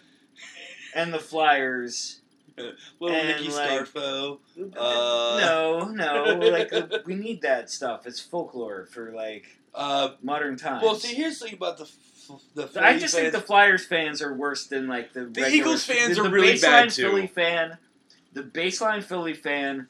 and 0.93 1.13
the 1.13 1.19
Flyers. 1.19 2.21
Little 2.99 3.17
and, 3.17 3.27
Nicky 3.27 3.49
like- 3.51 3.69
Scarfo. 3.69 4.39
Uh, 4.77 5.37
no, 5.41 5.89
no, 5.89 6.39
like 6.49 6.71
we 7.05 7.15
need 7.15 7.41
that 7.41 7.69
stuff. 7.69 8.07
It's 8.07 8.19
folklore 8.19 8.85
for 8.85 9.11
like 9.11 9.45
Uh, 9.73 10.11
modern 10.23 10.55
times. 10.57 10.83
well, 10.83 10.95
see, 10.95 11.15
here's 11.15 11.39
the 11.39 11.45
thing 11.47 11.55
about 11.55 11.77
the 11.77 11.89
the. 12.55 12.67
Philly 12.67 12.85
I 12.85 12.97
just 12.97 13.13
think 13.15 13.33
the 13.33 13.41
Flyers 13.41 13.85
fans 13.85 14.21
are 14.21 14.33
worse 14.33 14.67
than 14.67 14.87
like 14.87 15.13
the 15.13 15.25
The 15.25 15.49
Eagles 15.49 15.85
fans 15.85 16.15
the, 16.17 16.23
are 16.23 16.29
really 16.29 16.57
bad, 16.57 16.89
too. 16.91 17.09
Philly 17.09 17.27
fan, 17.27 17.77
the 18.33 18.43
baseline 18.43 19.03
Philly 19.03 19.33
fan, 19.33 19.87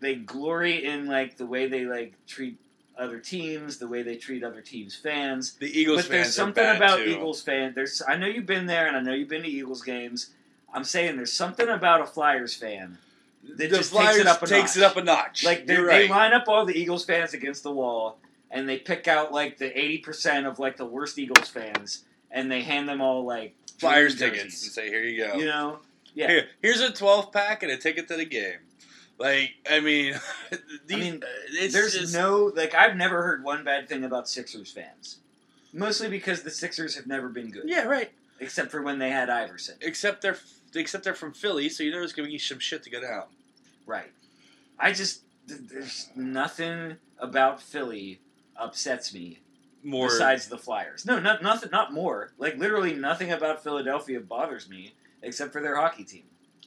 they 0.00 0.14
glory 0.14 0.84
in 0.84 1.06
like 1.06 1.36
the 1.36 1.46
way 1.46 1.68
they 1.68 1.84
like 1.84 2.14
treat 2.26 2.58
other 2.98 3.18
teams, 3.20 3.76
the 3.78 3.86
way 3.86 4.02
they 4.02 4.16
treat 4.16 4.42
other 4.42 4.60
teams' 4.60 4.96
fans. 4.96 5.52
the 5.60 5.66
Eagles 5.78 6.02
but 6.02 6.10
there's 6.10 6.24
fans 6.26 6.34
something 6.34 6.64
about 6.66 6.98
too. 6.98 7.04
Eagles 7.10 7.42
fan. 7.42 7.72
There's 7.74 8.02
I 8.08 8.16
know 8.16 8.26
you've 8.26 8.46
been 8.46 8.66
there, 8.66 8.86
and 8.88 8.96
I 8.96 9.00
know 9.00 9.12
you've 9.12 9.28
been 9.28 9.42
to 9.42 9.48
Eagles 9.48 9.82
games. 9.82 10.30
I'm 10.72 10.84
saying 10.84 11.16
there's 11.16 11.32
something 11.32 11.68
about 11.68 12.00
a 12.00 12.06
Flyers 12.06 12.54
fan. 12.54 12.98
The 13.42 13.66
That 13.66 13.70
just 13.70 13.92
takes 13.94 14.16
it 14.16 14.26
up 14.26 14.42
a 14.42 14.46
takes 14.46 14.76
notch. 14.76 14.76
it 14.76 14.82
up 14.82 14.96
a 14.96 15.02
notch. 15.04 15.44
Like 15.44 15.66
they, 15.66 15.74
You're 15.74 15.86
they 15.86 16.08
line 16.08 16.32
up 16.32 16.48
all 16.48 16.66
the 16.66 16.78
Eagles 16.78 17.04
fans 17.04 17.34
against 17.34 17.62
the 17.62 17.70
wall, 17.70 18.18
and 18.50 18.68
they 18.68 18.78
pick 18.78 19.08
out 19.08 19.32
like 19.32 19.58
the 19.58 19.76
eighty 19.78 19.98
percent 19.98 20.46
of 20.46 20.58
like 20.58 20.76
the 20.76 20.84
worst 20.84 21.18
Eagles 21.18 21.48
fans, 21.48 22.04
and 22.30 22.50
they 22.50 22.62
hand 22.62 22.88
them 22.88 23.00
all 23.00 23.24
like 23.24 23.54
Flyers 23.78 24.16
tickets 24.16 24.62
and 24.64 24.72
say, 24.72 24.88
"Here 24.88 25.02
you 25.02 25.24
go. 25.26 25.34
You 25.38 25.46
know, 25.46 25.78
yeah. 26.14 26.28
Here, 26.28 26.48
here's 26.60 26.80
a 26.80 26.90
12 26.92 27.32
pack 27.32 27.62
and 27.62 27.70
a 27.72 27.76
ticket 27.76 28.08
to 28.08 28.16
the 28.16 28.24
game." 28.24 28.58
Like, 29.18 29.54
I 29.68 29.80
mean, 29.80 30.14
these, 30.86 30.96
I 30.96 31.00
mean, 31.00 31.22
uh, 31.22 31.68
There's 31.70 31.94
just, 31.94 32.14
no 32.14 32.52
like 32.54 32.74
I've 32.74 32.96
never 32.96 33.22
heard 33.22 33.42
one 33.44 33.64
bad 33.64 33.88
thing 33.88 34.04
about 34.04 34.28
Sixers 34.28 34.70
fans. 34.70 35.18
Mostly 35.72 36.08
because 36.08 36.42
the 36.42 36.50
Sixers 36.50 36.96
have 36.96 37.06
never 37.06 37.28
been 37.28 37.50
good, 37.50 37.64
yeah, 37.66 37.84
right. 37.84 38.10
except 38.40 38.70
for 38.70 38.82
when 38.82 38.98
they 38.98 39.10
had 39.10 39.28
Iverson. 39.28 39.76
Except 39.80 40.22
they're 40.22 40.38
except 40.74 41.04
they're 41.04 41.14
from 41.14 41.32
Philly, 41.32 41.68
so 41.68 41.82
you 41.82 41.90
know 41.90 41.98
there's 41.98 42.12
gonna 42.12 42.28
be 42.28 42.38
some 42.38 42.58
shit 42.58 42.82
to 42.84 42.90
go 42.90 43.00
down. 43.00 43.24
Right. 43.86 44.10
I 44.78 44.92
just 44.92 45.22
there's 45.46 46.08
nothing 46.14 46.96
about 47.18 47.60
Philly 47.62 48.20
upsets 48.56 49.14
me 49.14 49.40
More 49.82 50.08
besides 50.08 50.48
the 50.48 50.58
Flyers. 50.58 51.06
No, 51.06 51.18
not 51.18 51.42
nothing, 51.42 51.70
not 51.70 51.92
more. 51.92 52.32
Like 52.38 52.56
literally 52.58 52.92
nothing 52.94 53.32
about 53.32 53.62
Philadelphia 53.62 54.20
bothers 54.20 54.68
me 54.68 54.94
except 55.22 55.52
for 55.52 55.60
their 55.62 55.76
hockey 55.76 56.04
team, 56.04 56.24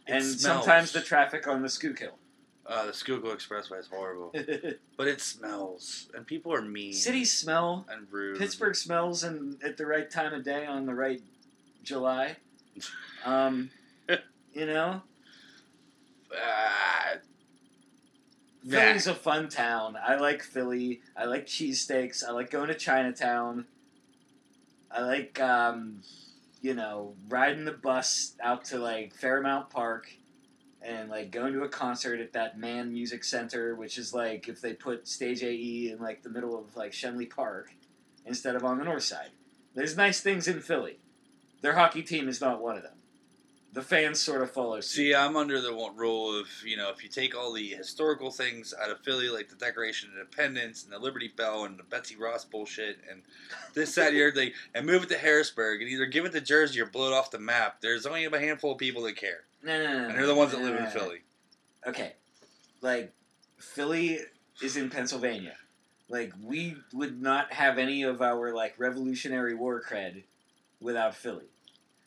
It 0.08 0.14
and 0.14 0.24
smells. 0.24 0.42
sometimes 0.42 0.92
the 0.92 1.02
traffic 1.02 1.48
on 1.48 1.62
the 1.62 1.70
Schuylkill. 1.70 2.18
Uh, 2.66 2.86
the 2.86 2.94
Schuylkill 2.94 3.36
Expressway 3.36 3.80
is 3.80 3.88
horrible, 3.88 4.32
but 4.98 5.08
it 5.08 5.20
smells, 5.20 6.10
and 6.16 6.26
people 6.26 6.54
are 6.54 6.62
mean. 6.62 6.94
Cities 6.94 7.34
smell. 7.34 7.86
and 7.90 8.08
rude. 8.12 8.38
Pittsburgh 8.38 8.76
smells, 8.76 9.24
and 9.24 9.62
at 9.64 9.78
the 9.78 9.86
right 9.86 10.10
time 10.10 10.34
of 10.34 10.44
day 10.44 10.66
on 10.66 10.86
the 10.86 10.94
right 10.94 11.22
July. 11.84 12.38
Um, 13.26 13.70
you 14.54 14.66
know, 14.66 15.02
nah. 18.64 18.80
Philly's 18.80 19.08
a 19.08 19.16
fun 19.16 19.50
town. 19.50 19.98
I 20.02 20.16
like 20.16 20.44
Philly. 20.44 21.02
I 21.16 21.26
like 21.26 21.48
cheesesteaks. 21.48 22.24
I 22.28 22.32
like 22.32 22.52
going 22.52 22.68
to 22.68 22.76
Chinatown. 22.76 23.66
I 24.92 25.02
like, 25.02 25.40
um, 25.40 26.02
you 26.62 26.74
know, 26.74 27.16
riding 27.30 27.66
the 27.66 27.72
bus 27.72 28.36
out 28.42 28.66
to 28.66 28.78
like 28.78 29.16
Fairmount 29.16 29.70
Park 29.70 30.12
and 30.82 31.10
like 31.10 31.32
going 31.32 31.54
to 31.54 31.64
a 31.64 31.70
concert 31.70 32.20
at 32.20 32.34
that 32.34 32.60
Mann 32.60 32.92
Music 32.92 33.24
Center, 33.24 33.76
which 33.76 33.98
is 33.98 34.14
like 34.14 34.48
if 34.48 34.62
they 34.62 34.74
put 34.74 35.08
Stage 35.08 35.44
AE 35.44 35.92
in 35.92 36.00
like 36.00 36.24
the 36.24 36.30
middle 36.30 36.58
of 36.58 36.76
like 36.76 36.92
Schenley 36.92 37.30
Park 37.30 37.72
instead 38.26 38.56
of 38.56 38.64
on 38.64 38.78
the 38.78 38.84
north 38.84 39.04
side. 39.04 39.30
There's 39.74 39.96
nice 39.96 40.22
things 40.22 40.48
in 40.48 40.60
Philly. 40.60 41.00
Their 41.62 41.74
hockey 41.74 42.04
team 42.04 42.28
is 42.28 42.42
not 42.42 42.62
one 42.62 42.76
of 42.76 42.84
them. 42.84 43.01
The 43.74 43.82
fans 43.82 44.20
sort 44.20 44.42
of 44.42 44.52
follow 44.52 44.82
suit. 44.82 44.84
See, 44.84 45.16
I'm 45.16 45.38
under 45.38 45.62
the 45.62 45.72
rule 45.96 46.38
of 46.38 46.48
you 46.66 46.76
know 46.76 46.90
if 46.90 47.04
you 47.04 47.10
take 47.10 47.36
all 47.36 47.54
the 47.54 47.70
historical 47.70 48.30
things 48.30 48.74
out 48.82 48.90
of 48.90 49.00
Philly, 49.00 49.30
like 49.30 49.48
the 49.48 49.56
Declaration 49.56 50.10
of 50.10 50.16
Independence 50.20 50.84
and 50.84 50.92
the 50.92 51.00
Liberty 51.00 51.32
Bell 51.34 51.64
and 51.64 51.80
the 51.80 51.84
Betsy 51.84 52.18
Ross 52.18 52.44
bullshit 52.44 52.98
and 53.10 53.22
this, 53.74 53.96
that, 53.96 54.10
other 54.10 54.32
thing, 54.32 54.52
and 54.76 54.86
move 54.86 55.04
it 55.04 55.10
to 55.10 55.18
Harrisburg 55.18 55.82
and 55.82 55.90
either 55.90 56.06
give 56.06 56.26
it 56.26 56.34
to 56.34 56.42
Jersey 56.42 56.82
or 56.82 56.86
blow 56.86 57.12
it 57.12 57.14
off 57.14 57.32
the 57.32 57.40
map. 57.40 57.80
There's 57.80 58.06
only 58.06 58.26
a 58.26 58.40
handful 58.40 58.74
of 58.74 58.78
people 58.78 59.04
that 59.04 59.16
care, 59.16 59.46
No, 59.64 59.82
no, 59.82 60.00
no, 60.00 60.10
and 60.10 60.18
they're 60.18 60.28
the 60.28 60.36
ones 60.36 60.52
that 60.52 60.62
live 60.62 60.76
in. 60.78 60.88
Philly. 60.88 61.20
okay, 61.88 62.14
like 62.82 63.14
Philly 63.58 64.20
is 64.62 64.76
in 64.76 64.90
Pennsylvania. 64.90 65.56
Like 66.10 66.34
we 66.44 66.76
would 66.94 67.22
not 67.22 67.54
have 67.54 67.78
any 67.78 68.04
of 68.04 68.22
our 68.22 68.54
like 68.54 68.76
Revolutionary 68.78 69.56
War 69.56 69.82
cred 69.82 70.24
without 70.82 71.16
Philly. 71.16 71.46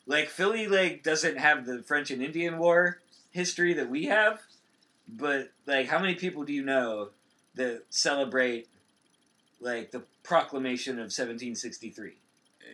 Like 0.07 0.29
Philly, 0.29 0.67
like 0.67 1.03
doesn't 1.03 1.37
have 1.37 1.65
the 1.65 1.81
French 1.83 2.11
and 2.11 2.21
Indian 2.21 2.57
War 2.57 2.99
history 3.31 3.73
that 3.73 3.89
we 3.89 4.05
have, 4.05 4.41
but 5.07 5.51
like 5.65 5.87
how 5.87 5.99
many 5.99 6.15
people 6.15 6.43
do 6.43 6.53
you 6.53 6.63
know 6.63 7.09
that 7.55 7.83
celebrate 7.89 8.67
like 9.59 9.91
the 9.91 10.03
Proclamation 10.23 10.93
of 10.93 11.05
1763? 11.05 12.13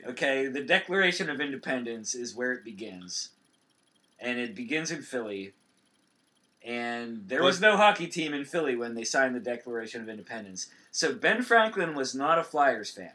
Okay, 0.08 0.48
the 0.48 0.64
Declaration 0.64 1.30
of 1.30 1.40
Independence 1.40 2.16
is 2.16 2.36
where 2.36 2.54
it 2.54 2.64
begins, 2.64 3.30
and 4.20 4.40
it 4.40 4.56
begins 4.56 4.92
in 4.92 5.02
Philly. 5.02 5.54
And 6.64 7.28
there 7.28 7.44
was 7.44 7.60
no 7.60 7.76
hockey 7.76 8.08
team 8.08 8.34
in 8.34 8.46
Philly 8.46 8.76
when 8.76 8.94
they 8.94 9.04
signed 9.04 9.36
the 9.36 9.40
Declaration 9.40 10.02
of 10.02 10.10
Independence. 10.10 10.68
So 10.92 11.14
Ben 11.14 11.42
Franklin 11.42 11.96
was 11.96 12.14
not 12.14 12.38
a 12.38 12.44
Flyers 12.44 12.92
fan. 12.92 13.14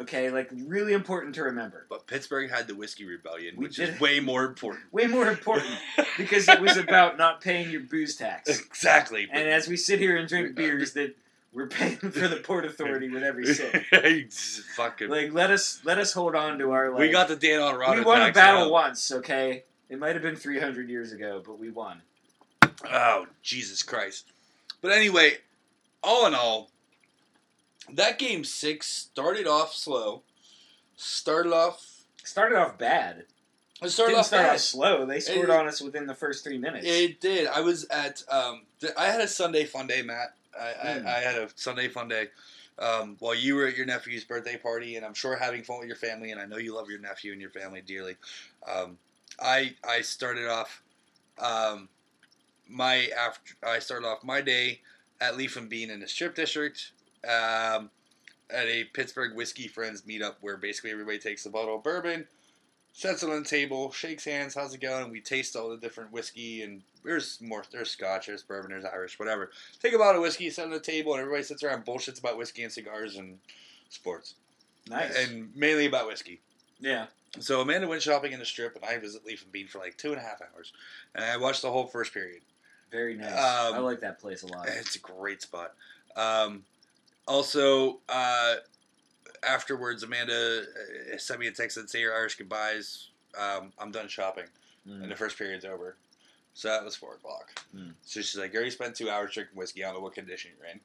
Okay, 0.00 0.28
like 0.30 0.50
really 0.66 0.92
important 0.92 1.36
to 1.36 1.44
remember. 1.44 1.86
But 1.88 2.06
Pittsburgh 2.08 2.50
had 2.50 2.66
the 2.66 2.74
whiskey 2.74 3.04
rebellion, 3.04 3.54
We 3.56 3.66
which 3.66 3.76
did- 3.76 3.90
is 3.94 4.00
way 4.00 4.18
more 4.18 4.44
important. 4.44 4.92
Way 4.92 5.06
more 5.06 5.28
important 5.28 5.70
because 6.18 6.48
it 6.48 6.60
was 6.60 6.76
about 6.76 7.16
not 7.16 7.40
paying 7.40 7.70
your 7.70 7.82
booze 7.82 8.16
tax. 8.16 8.48
exactly. 8.58 9.28
And 9.30 9.48
as 9.48 9.68
we 9.68 9.76
sit 9.76 10.00
here 10.00 10.16
and 10.16 10.28
drink 10.28 10.56
beers, 10.56 10.94
that 10.94 11.14
we're 11.52 11.68
paying 11.68 11.96
for 11.98 12.26
the 12.26 12.40
Port 12.42 12.64
Authority 12.64 13.08
with 13.08 13.22
every 13.22 13.46
sip. 13.46 13.72
fucking. 14.76 15.08
Like 15.08 15.32
let 15.32 15.52
us 15.52 15.80
let 15.84 15.98
us 15.98 16.12
hold 16.12 16.34
on 16.34 16.58
to 16.58 16.72
our 16.72 16.90
like. 16.90 16.98
we 16.98 17.10
got 17.10 17.28
the 17.28 17.36
Dan 17.36 17.60
on 17.60 17.96
we 17.96 18.02
won 18.02 18.20
a 18.28 18.32
battle 18.32 18.72
once. 18.72 19.12
Okay, 19.12 19.62
it 19.88 20.00
might 20.00 20.14
have 20.14 20.22
been 20.22 20.34
300 20.34 20.88
years 20.88 21.12
ago, 21.12 21.40
but 21.46 21.60
we 21.60 21.70
won. 21.70 22.02
Oh, 22.90 23.26
Jesus 23.42 23.84
Christ. 23.84 24.26
But 24.82 24.90
anyway, 24.90 25.34
all 26.02 26.26
in 26.26 26.34
all, 26.34 26.70
that 27.92 28.18
game 28.18 28.44
six 28.44 28.86
started 28.86 29.46
off 29.46 29.74
slow. 29.74 30.22
Started 30.96 31.52
off. 31.52 32.04
Started 32.22 32.56
off 32.58 32.78
bad. 32.78 33.24
It 33.82 33.88
started 33.90 34.12
Didn't 34.12 34.20
off 34.20 34.26
start 34.26 34.44
bad. 34.46 34.54
off 34.54 34.60
slow. 34.60 35.04
They 35.06 35.20
scored 35.20 35.48
It- 35.48 35.50
on 35.50 35.66
us 35.66 35.80
within 35.80 36.06
the 36.06 36.14
first 36.14 36.44
three 36.44 36.58
minutes. 36.58 36.86
It 36.86 37.20
did. 37.20 37.46
I 37.48 37.60
was 37.60 37.84
at. 37.86 38.22
Um, 38.30 38.62
I 38.96 39.06
had 39.06 39.20
a 39.20 39.28
Sunday 39.28 39.64
fun 39.64 39.86
day, 39.86 40.02
Matt. 40.02 40.34
I, 40.58 40.64
Mm. 40.72 41.06
I, 41.06 41.16
I 41.16 41.20
had 41.20 41.34
a 41.36 41.48
Sunday 41.56 41.88
fun 41.88 42.08
day 42.08 42.28
um, 42.78 43.16
while 43.18 43.34
you 43.34 43.56
were 43.56 43.66
at 43.66 43.76
your 43.76 43.86
nephew's 43.86 44.24
birthday 44.24 44.56
party, 44.56 44.96
and 44.96 45.04
I'm 45.04 45.14
sure 45.14 45.36
having 45.36 45.64
fun 45.64 45.80
with 45.80 45.88
your 45.88 45.96
family. 45.96 46.30
And 46.30 46.40
I 46.40 46.46
know 46.46 46.56
you 46.58 46.74
love 46.74 46.88
your 46.88 47.00
nephew 47.00 47.32
and 47.32 47.40
your 47.40 47.50
family 47.50 47.80
dearly. 47.82 48.16
Um, 48.66 48.98
I 49.40 49.74
I 49.86 50.00
started 50.02 50.48
off 50.48 50.82
um, 51.38 51.88
my 52.68 53.08
after. 53.18 53.54
I 53.66 53.80
started 53.80 54.06
off 54.06 54.22
my 54.22 54.40
day 54.40 54.80
at 55.20 55.36
Leaf 55.36 55.56
and 55.56 55.68
Bean 55.68 55.90
in 55.90 56.00
the 56.00 56.08
Strip 56.08 56.34
District. 56.36 56.92
Um, 57.24 57.90
at 58.50 58.66
a 58.66 58.84
Pittsburgh 58.84 59.34
whiskey 59.34 59.68
friends 59.68 60.02
meetup 60.02 60.34
where 60.40 60.56
basically 60.56 60.90
everybody 60.90 61.18
takes 61.18 61.46
a 61.46 61.50
bottle 61.50 61.76
of 61.76 61.82
bourbon, 61.82 62.26
sets 62.92 63.22
it 63.22 63.30
on 63.30 63.42
the 63.42 63.48
table, 63.48 63.90
shakes 63.90 64.24
hands, 64.24 64.54
how's 64.54 64.74
it 64.74 64.80
going? 64.80 65.10
We 65.10 65.20
taste 65.20 65.56
all 65.56 65.70
the 65.70 65.76
different 65.76 66.12
whiskey 66.12 66.62
and 66.62 66.82
there's 67.02 67.40
more 67.40 67.64
there's 67.72 67.90
scotch, 67.90 68.26
there's 68.26 68.42
bourbon, 68.42 68.70
there's 68.70 68.84
Irish, 68.84 69.18
whatever. 69.18 69.50
Take 69.80 69.94
a 69.94 69.98
bottle 69.98 70.16
of 70.16 70.22
whiskey, 70.22 70.50
set 70.50 70.62
it 70.62 70.66
on 70.66 70.72
the 70.72 70.80
table, 70.80 71.12
and 71.12 71.20
everybody 71.20 71.42
sits 71.42 71.62
around 71.62 71.84
bullshits 71.84 72.20
about 72.20 72.38
whiskey 72.38 72.62
and 72.62 72.72
cigars 72.72 73.16
and 73.16 73.38
sports. 73.88 74.34
nice. 74.88 75.26
And 75.26 75.54
mainly 75.56 75.86
about 75.86 76.06
whiskey. 76.06 76.40
yeah. 76.80 77.06
So 77.40 77.60
Amanda 77.60 77.88
went 77.88 78.00
shopping 78.00 78.32
in 78.32 78.38
the 78.38 78.44
strip 78.44 78.76
and 78.76 78.84
I 78.84 78.94
at 78.94 79.26
Leaf 79.26 79.42
and 79.42 79.50
Bean 79.50 79.66
for 79.66 79.80
like 79.80 79.96
two 79.96 80.10
and 80.10 80.18
a 80.18 80.22
half 80.22 80.40
hours. 80.40 80.72
And 81.16 81.24
I 81.24 81.36
watched 81.36 81.62
the 81.62 81.70
whole 81.72 81.86
first 81.86 82.14
period. 82.14 82.42
Very 82.92 83.16
nice. 83.16 83.32
Um, 83.32 83.74
I 83.74 83.78
like 83.78 84.00
that 84.00 84.20
place 84.20 84.44
a 84.44 84.46
lot. 84.46 84.68
It's 84.68 84.94
a 84.94 85.00
great 85.00 85.42
spot. 85.42 85.72
Um, 86.14 86.62
also, 87.26 88.00
uh, 88.08 88.56
afterwards, 89.46 90.02
Amanda 90.02 90.62
uh, 91.14 91.18
sent 91.18 91.40
me 91.40 91.46
a 91.46 91.52
text 91.52 91.76
that 91.76 91.90
say 91.90 92.00
your 92.00 92.14
Irish 92.14 92.36
goodbyes. 92.36 93.08
Um, 93.38 93.72
I'm 93.78 93.90
done 93.90 94.08
shopping, 94.08 94.44
Mm. 94.88 95.02
and 95.02 95.10
the 95.10 95.16
first 95.16 95.36
period's 95.38 95.64
over. 95.64 95.96
So 96.52 96.68
that 96.68 96.84
was 96.84 96.94
four 96.94 97.14
o'clock. 97.14 97.62
Mm. 97.74 97.94
So 98.04 98.20
she's 98.20 98.36
like, 98.36 98.52
"You 98.52 98.58
already 98.58 98.70
spent 98.70 98.94
two 98.94 99.10
hours 99.10 99.32
drinking 99.34 99.56
whiskey. 99.56 99.82
I 99.82 99.88
don't 99.88 99.96
know 99.96 100.00
what 100.02 100.14
condition 100.14 100.52
you're 100.58 100.68
in." 100.68 100.80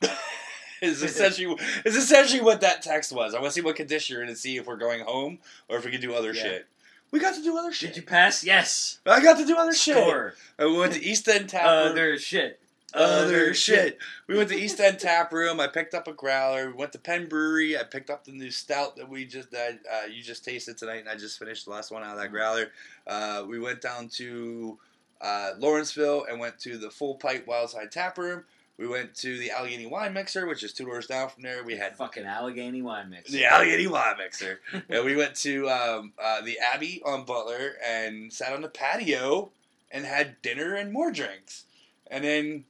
is 0.80 1.02
essentially 1.02 1.56
is 1.84 1.96
essentially 1.96 2.40
what 2.40 2.60
that 2.60 2.82
text 2.82 3.10
was. 3.12 3.34
I 3.34 3.40
want 3.40 3.50
to 3.50 3.54
see 3.54 3.60
what 3.64 3.74
condition 3.74 4.14
you're 4.14 4.22
in 4.22 4.28
and 4.28 4.38
see 4.38 4.56
if 4.58 4.66
we're 4.66 4.76
going 4.76 5.00
home 5.00 5.38
or 5.68 5.76
if 5.78 5.84
we 5.84 5.90
can 5.90 6.00
do 6.00 6.14
other 6.14 6.32
Yeah. 6.32 6.42
shit. 6.42 6.66
We 7.10 7.18
got 7.20 7.34
to 7.36 7.42
do 7.42 7.56
other 7.56 7.72
shit. 7.72 7.94
Did 7.94 7.96
you 7.96 8.02
pass? 8.02 8.44
Yes. 8.44 8.98
I 9.06 9.20
got 9.22 9.38
to 9.38 9.46
do 9.46 9.56
other 9.56 9.72
shit. 9.74 9.96
Score. 9.96 10.34
And 10.58 10.70
we 10.70 10.78
went 10.78 10.92
to 10.92 11.02
East 11.02 11.26
End 11.26 11.50
Room 11.52 11.62
Other 11.64 12.18
shit. 12.18 12.60
Other 12.94 13.52
shit. 13.54 13.98
We 14.26 14.36
went 14.36 14.48
to 14.50 14.56
East 14.56 14.80
End 14.80 14.98
Tap 14.98 15.32
Room. 15.32 15.60
I 15.60 15.66
picked 15.66 15.94
up 15.94 16.08
a 16.08 16.12
growler. 16.12 16.68
We 16.70 16.74
went 16.76 16.92
to 16.92 16.98
Penn 16.98 17.28
Brewery. 17.28 17.78
I 17.78 17.82
picked 17.84 18.10
up 18.10 18.24
the 18.24 18.32
new 18.32 18.50
stout 18.50 18.96
that 18.96 19.08
we 19.08 19.24
just 19.26 19.50
that 19.50 19.80
uh, 19.92 20.06
you 20.06 20.22
just 20.22 20.44
tasted 20.44 20.78
tonight, 20.78 21.00
and 21.00 21.08
I 21.08 21.16
just 21.16 21.38
finished 21.38 21.66
the 21.66 21.70
last 21.70 21.90
one 21.90 22.02
out 22.02 22.12
of 22.16 22.18
that 22.22 22.30
growler. 22.30 22.70
Uh, 23.06 23.44
we 23.48 23.58
went 23.58 23.80
down 23.80 24.08
to 24.14 24.78
uh, 25.20 25.50
Lawrenceville 25.58 26.24
and 26.30 26.40
went 26.40 26.58
to 26.60 26.78
the 26.78 26.90
Full 26.90 27.16
Pipe 27.16 27.46
Wildside 27.46 27.90
Tap 27.90 28.16
Room. 28.18 28.44
We 28.78 28.86
went 28.86 29.14
to 29.16 29.36
the 29.38 29.50
Allegheny 29.50 29.86
Wine 29.86 30.12
Mixer, 30.12 30.46
which 30.46 30.62
is 30.62 30.72
two 30.72 30.84
doors 30.84 31.08
down 31.08 31.28
from 31.28 31.42
there. 31.42 31.64
We 31.64 31.76
had 31.76 31.96
Fucking 31.96 32.24
Allegheny 32.24 32.80
wine 32.80 33.10
Mixer. 33.10 33.32
the 33.32 33.44
Allegheny 33.44 33.88
Wine 33.88 34.16
Mixer. 34.18 34.60
and 34.88 35.04
we 35.04 35.16
went 35.16 35.34
to 35.36 35.68
um, 35.68 36.12
uh, 36.22 36.42
the 36.42 36.58
Abbey 36.60 37.02
on 37.04 37.24
Butler 37.24 37.72
and 37.84 38.32
sat 38.32 38.52
on 38.52 38.62
the 38.62 38.68
patio 38.68 39.50
and 39.90 40.04
had 40.04 40.40
dinner 40.42 40.74
and 40.76 40.92
more 40.92 41.10
drinks. 41.10 41.64
And 42.08 42.22
then 42.22 42.64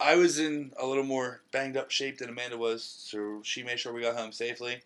I 0.00 0.14
was 0.16 0.38
in 0.38 0.72
a 0.78 0.86
little 0.86 1.04
more 1.04 1.40
banged 1.50 1.76
up 1.76 1.90
shape 1.90 2.18
than 2.18 2.28
Amanda 2.28 2.56
was, 2.56 2.84
so 2.84 3.40
she 3.42 3.62
made 3.62 3.80
sure 3.80 3.92
we 3.92 4.02
got 4.02 4.16
home 4.16 4.32
safely. 4.32 4.80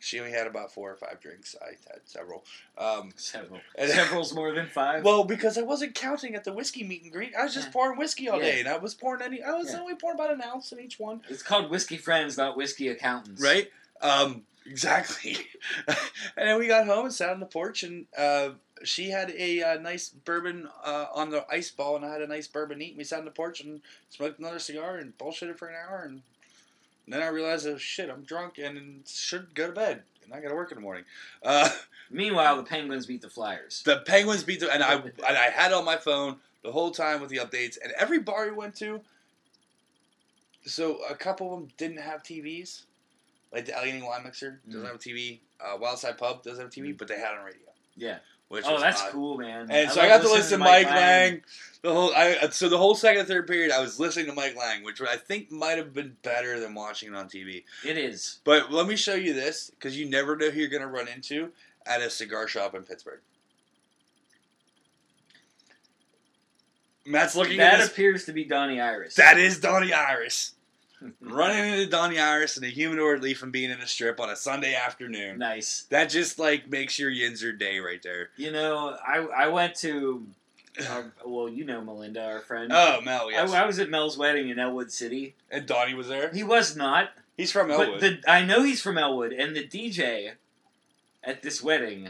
She 0.00 0.18
only 0.20 0.32
had 0.32 0.46
about 0.46 0.70
four 0.72 0.90
or 0.90 0.96
five 0.96 1.20
drinks. 1.20 1.56
I 1.62 1.70
had 1.90 2.00
several. 2.04 2.44
Um, 2.76 3.12
Several. 3.16 3.60
And- 3.78 3.90
Several's 3.90 4.34
more 4.34 4.52
than 4.52 4.66
five. 4.68 5.02
well, 5.04 5.24
because 5.24 5.56
I 5.56 5.62
wasn't 5.62 5.94
counting 5.94 6.34
at 6.34 6.44
the 6.44 6.52
whiskey 6.52 6.84
meet 6.84 7.02
and 7.04 7.12
greet, 7.12 7.34
I 7.34 7.44
was 7.44 7.54
just 7.54 7.68
Yeah. 7.68 7.72
pouring 7.72 7.98
whiskey 7.98 8.28
all 8.28 8.38
Yeah. 8.38 8.44
day, 8.52 8.60
and 8.60 8.68
I 8.68 8.76
was 8.76 8.92
pouring 8.94 9.22
any. 9.22 9.42
I 9.42 9.52
was 9.52 9.70
Yeah. 9.72 9.80
only 9.80 9.94
pouring 9.94 10.18
about 10.18 10.32
an 10.32 10.42
ounce 10.42 10.72
in 10.72 10.80
each 10.80 10.98
one. 10.98 11.22
it's 11.28 11.42
called 11.42 11.70
whiskey 11.70 11.96
friends, 11.96 12.36
not 12.36 12.56
whiskey 12.56 12.88
accountants. 12.88 13.40
Right? 13.40 13.70
Um, 14.02 14.44
exactly. 14.66 15.36
and 15.86 15.96
then 16.36 16.58
we 16.58 16.66
got 16.66 16.86
home 16.86 17.06
and 17.06 17.14
sat 17.14 17.30
on 17.30 17.40
the 17.40 17.46
porch, 17.46 17.82
and 17.82 18.06
uh, 18.16 18.50
she 18.84 19.10
had 19.10 19.30
a 19.36 19.62
uh, 19.62 19.80
nice 19.80 20.08
bourbon 20.10 20.68
uh, 20.84 21.06
on 21.14 21.30
the 21.30 21.44
ice 21.50 21.70
ball, 21.70 21.96
and 21.96 22.04
I 22.04 22.12
had 22.12 22.22
a 22.22 22.26
nice 22.26 22.46
bourbon 22.46 22.78
neat. 22.78 22.90
And 22.90 22.98
we 22.98 23.04
sat 23.04 23.18
on 23.18 23.24
the 23.24 23.30
porch 23.30 23.60
and 23.60 23.80
smoked 24.10 24.38
another 24.38 24.58
cigar 24.58 24.96
and 24.96 25.16
bullshitted 25.18 25.56
for 25.58 25.68
an 25.68 25.74
hour, 25.76 26.02
and 26.04 26.22
then 27.08 27.22
I 27.22 27.26
realized, 27.28 27.66
oh 27.66 27.76
shit, 27.76 28.08
I'm 28.10 28.22
drunk 28.22 28.58
and 28.58 29.02
should 29.06 29.54
go 29.54 29.66
to 29.66 29.72
bed, 29.72 30.02
and 30.24 30.32
I 30.32 30.40
got 30.40 30.48
to 30.48 30.54
work 30.54 30.70
in 30.72 30.76
the 30.76 30.82
morning. 30.82 31.04
Uh, 31.42 31.68
Meanwhile, 32.10 32.56
the 32.58 32.62
Penguins 32.64 33.06
beat 33.06 33.22
the 33.22 33.30
Flyers. 33.30 33.82
the 33.84 33.98
Penguins 34.06 34.44
beat 34.44 34.60
the, 34.60 34.70
and 34.72 34.82
I 34.82 34.94
and 34.94 35.12
I 35.26 35.50
had 35.50 35.70
it 35.72 35.74
on 35.74 35.84
my 35.84 35.96
phone 35.96 36.36
the 36.62 36.70
whole 36.72 36.90
time 36.90 37.20
with 37.20 37.30
the 37.30 37.38
updates, 37.38 37.76
and 37.82 37.92
every 37.98 38.18
bar 38.20 38.46
we 38.46 38.52
went 38.52 38.74
to. 38.76 39.00
So 40.66 40.98
a 41.10 41.14
couple 41.14 41.52
of 41.52 41.60
them 41.60 41.68
didn't 41.76 41.98
have 42.00 42.22
TVs, 42.22 42.82
like 43.52 43.66
the 43.66 43.76
Allegheny 43.76 44.02
Wine 44.02 44.22
Mixer 44.24 44.60
doesn't 44.66 44.82
Mm. 44.82 44.86
have 44.86 44.96
a 44.96 44.98
TV. 44.98 45.40
Uh, 45.60 45.76
Wildside 45.78 46.16
Pub 46.18 46.42
doesn't 46.42 46.58
have 46.60 46.68
a 46.68 46.70
TV, 46.74 46.96
but 46.96 47.06
they 47.08 47.18
had 47.18 47.32
it 47.34 47.38
on 47.38 47.44
radio. 47.44 47.60
Yeah. 47.96 48.18
Which 48.48 48.64
Oh, 48.66 48.78
that's 48.78 49.02
odd. 49.02 49.10
cool, 49.10 49.38
man. 49.38 49.68
And 49.70 49.90
so 49.90 50.00
I 50.00 50.08
got 50.08 50.22
to 50.22 50.28
listen 50.28 50.58
to 50.58 50.64
Mike 50.64 50.86
Lang. 50.86 51.42
The 51.82 51.92
whole 51.92 52.14
I 52.14 52.36
uh, 52.36 52.50
so 52.50 52.68
the 52.68 52.78
whole 52.78 52.94
second 52.94 53.20
and 53.20 53.28
third 53.28 53.46
period 53.46 53.70
I 53.70 53.80
was 53.80 54.00
listening 54.00 54.26
to 54.26 54.32
Mike 54.32 54.56
Lang, 54.56 54.84
which 54.84 55.02
I 55.02 55.16
think 55.16 55.50
might 55.50 55.76
have 55.76 55.92
been 55.92 56.16
better 56.22 56.58
than 56.58 56.74
watching 56.74 57.10
it 57.12 57.16
on 57.16 57.28
TV. 57.28 57.64
It 57.84 57.98
is. 57.98 58.38
But 58.44 58.72
let 58.72 58.86
me 58.86 58.96
show 58.96 59.14
you 59.14 59.34
this 59.34 59.70
because 59.70 59.98
you 59.98 60.08
never 60.08 60.34
know 60.36 60.50
who 60.50 60.60
you're 60.60 60.68
going 60.68 60.82
to 60.82 60.88
run 60.88 61.08
into 61.08 61.50
at 61.84 62.00
a 62.00 62.08
cigar 62.08 62.48
shop 62.48 62.74
in 62.74 62.84
Pittsburgh. 62.84 63.20
Matt's 67.06 67.36
looking 67.36 67.58
that 67.58 67.86
appears 67.86 68.24
to 68.24 68.32
be 68.32 68.44
Donnie 68.44 68.80
Iris. 68.80 69.16
That 69.16 69.38
is 69.38 69.60
Donnie 69.60 69.92
Iris. 69.92 70.53
Running 71.20 71.72
into 71.74 71.86
Donnie 71.86 72.18
Iris 72.18 72.56
and 72.56 72.64
a 72.64 72.68
humidor 72.68 73.18
Leaf 73.18 73.42
and 73.42 73.52
Bean 73.52 73.70
in 73.70 73.80
a 73.80 73.86
strip 73.86 74.20
on 74.20 74.30
a 74.30 74.36
Sunday 74.36 74.74
afternoon. 74.74 75.38
nice. 75.38 75.86
That 75.90 76.10
just 76.10 76.38
like 76.38 76.68
makes 76.68 76.98
your 76.98 77.10
Yinzer 77.10 77.58
day 77.58 77.78
right 77.78 78.02
there. 78.02 78.30
You 78.36 78.52
know, 78.52 78.96
I 79.06 79.18
I 79.18 79.48
went 79.48 79.74
to, 79.76 80.26
our, 80.88 81.12
well, 81.24 81.48
you 81.48 81.64
know 81.64 81.80
Melinda, 81.82 82.24
our 82.24 82.40
friend. 82.40 82.70
Oh, 82.74 83.00
Mel, 83.02 83.30
yes. 83.30 83.52
I, 83.52 83.62
I 83.62 83.66
was 83.66 83.78
at 83.78 83.90
Mel's 83.90 84.16
wedding 84.18 84.48
in 84.48 84.58
Ellwood 84.58 84.90
City. 84.92 85.34
and 85.50 85.66
Donnie 85.66 85.94
was 85.94 86.08
there. 86.08 86.32
He 86.32 86.42
was 86.42 86.74
not, 86.76 87.10
He's 87.36 87.52
from 87.52 87.70
Ellwood. 87.70 88.00
the 88.00 88.18
I 88.26 88.44
know 88.44 88.62
he's 88.62 88.80
from 88.80 88.96
Ellwood, 88.96 89.32
and 89.32 89.54
the 89.56 89.66
DJ 89.66 90.32
at 91.22 91.42
this 91.42 91.62
wedding, 91.62 92.08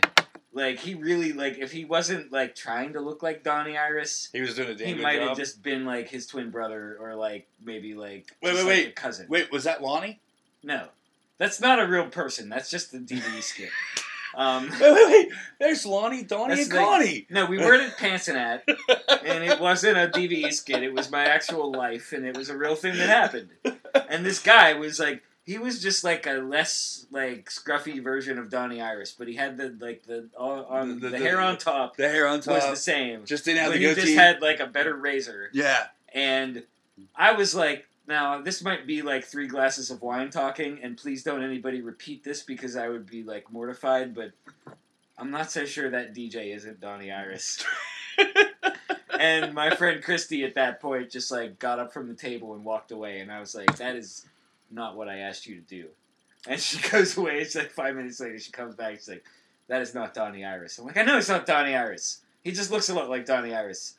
like 0.54 0.78
he 0.78 0.94
really 0.94 1.32
like 1.32 1.58
if 1.58 1.72
he 1.72 1.84
wasn't 1.84 2.32
like 2.32 2.54
trying 2.54 2.92
to 2.94 3.00
look 3.00 3.22
like 3.22 3.42
Donnie 3.42 3.76
Iris, 3.76 4.28
he 4.32 4.40
was 4.40 4.54
doing 4.54 4.68
a 4.70 4.74
damn 4.74 4.86
he 4.88 4.94
good 4.94 5.02
might 5.02 5.18
have 5.20 5.30
job. 5.30 5.36
just 5.36 5.62
been 5.62 5.84
like 5.84 6.08
his 6.08 6.26
twin 6.26 6.50
brother 6.50 6.96
or 7.00 7.14
like 7.16 7.46
maybe 7.64 7.94
like 7.94 8.34
Wait, 8.42 8.52
just, 8.52 8.54
wait, 8.54 8.58
like, 8.64 8.66
wait. 8.68 8.88
a 8.88 8.92
cousin. 8.92 9.26
Wait, 9.28 9.52
was 9.52 9.64
that 9.64 9.82
Lonnie? 9.82 10.20
No, 10.62 10.86
that's 11.38 11.60
not 11.60 11.80
a 11.80 11.86
real 11.86 12.06
person. 12.08 12.48
That's 12.48 12.70
just 12.70 12.92
the 12.92 12.98
DVE 12.98 13.42
skit. 13.42 13.70
Um, 14.36 14.68
Wait, 14.68 14.80
wait, 14.80 15.06
wait. 15.08 15.28
There's 15.60 15.86
Lonnie, 15.86 16.24
Donnie, 16.24 16.56
That's 16.56 16.68
and 16.68 16.76
like- 16.76 16.84
Connie. 16.88 17.26
no, 17.30 17.46
we 17.46 17.56
weren't 17.58 17.82
at 17.84 17.96
Pansanat, 17.96 18.62
and 19.24 19.44
it 19.44 19.60
wasn't 19.60 19.96
a 19.96 20.08
DVE 20.08 20.52
skit. 20.52 20.82
It 20.82 20.92
was 20.92 21.08
my 21.08 21.24
actual 21.24 21.70
life, 21.70 22.12
and 22.12 22.26
it 22.26 22.36
was 22.36 22.48
a 22.50 22.56
real 22.58 22.74
thing 22.74 22.96
that 22.96 23.08
happened. 23.08 23.50
And 24.08 24.26
this 24.26 24.40
guy 24.40 24.72
was 24.72 24.98
like, 24.98 25.22
he 25.44 25.58
was 25.58 25.80
just 25.82 26.04
like 26.04 26.26
a 26.26 26.32
less 26.34 27.06
like 27.10 27.50
scruffy 27.50 28.02
version 28.02 28.38
of 28.38 28.48
Donnie 28.50 28.80
Iris, 28.80 29.12
but 29.12 29.28
he 29.28 29.34
had 29.34 29.56
the 29.56 29.76
like 29.78 30.04
the 30.06 30.28
on, 30.36 31.00
The- 31.00 31.10
the, 31.10 31.10
the- 31.10 31.18
hair 31.18 31.40
on 31.40 31.58
top 31.58 31.96
The 31.96 32.08
hair 32.08 32.26
on 32.26 32.40
top 32.40 32.54
was 32.54 32.64
the 32.70 32.76
same, 32.76 33.24
Just 33.26 33.44
didn't 33.44 33.58
have 33.60 33.68
but 33.72 33.78
the 33.78 33.80
he 33.80 33.84
goatee. 33.94 34.00
just 34.02 34.14
had 34.16 34.40
like 34.42 34.60
a 34.60 34.66
better 34.66 34.94
razor. 34.94 35.50
yeah. 35.52 35.86
And 36.12 36.62
I 37.16 37.32
was 37.32 37.54
like, 37.54 37.86
now 38.06 38.40
this 38.40 38.62
might 38.62 38.86
be 38.86 39.02
like 39.02 39.24
three 39.24 39.46
glasses 39.48 39.90
of 39.90 40.00
wine 40.00 40.30
talking, 40.30 40.78
and 40.82 40.96
please 40.96 41.22
don't 41.24 41.42
anybody 41.42 41.80
repeat 41.80 42.22
this 42.24 42.42
because 42.42 42.76
I 42.76 42.88
would 42.88 43.06
be 43.06 43.22
like 43.22 43.50
mortified, 43.52 44.14
but 44.14 44.30
I'm 45.18 45.30
not 45.30 45.50
so 45.50 45.64
sure 45.64 45.90
that 45.90 46.14
DJ 46.14 46.54
isn't 46.54 46.80
Donnie 46.80 47.10
Iris. 47.10 47.64
and 49.18 49.54
my 49.54 49.74
friend 49.74 50.02
Christy 50.02 50.44
at 50.44 50.54
that 50.54 50.80
point 50.80 51.10
just 51.10 51.30
like 51.30 51.58
got 51.58 51.78
up 51.78 51.92
from 51.92 52.08
the 52.08 52.14
table 52.14 52.54
and 52.54 52.64
walked 52.64 52.90
away, 52.92 53.20
and 53.20 53.30
I 53.32 53.40
was 53.40 53.54
like, 53.54 53.76
that 53.76 53.96
is 53.96 54.24
not 54.70 54.96
what 54.96 55.08
I 55.08 55.18
asked 55.18 55.46
you 55.46 55.56
to 55.56 55.60
do. 55.62 55.86
And 56.46 56.60
she 56.60 56.78
goes 56.90 57.16
away. 57.16 57.38
It's 57.40 57.54
like 57.54 57.70
five 57.70 57.96
minutes 57.96 58.20
later. 58.20 58.38
She 58.38 58.50
comes 58.52 58.74
back. 58.74 58.96
She's 58.96 59.08
like, 59.08 59.24
"That 59.68 59.80
is 59.80 59.94
not 59.94 60.12
Donnie 60.12 60.44
Iris." 60.44 60.78
I'm 60.78 60.84
like, 60.84 60.98
"I 60.98 61.02
know 61.02 61.16
it's 61.16 61.30
not 61.30 61.46
Donnie 61.46 61.74
Iris. 61.74 62.20
He 62.42 62.52
just 62.52 62.70
looks 62.70 62.90
a 62.90 62.94
lot 62.94 63.08
like 63.08 63.24
Donnie 63.24 63.54
Iris." 63.54 63.94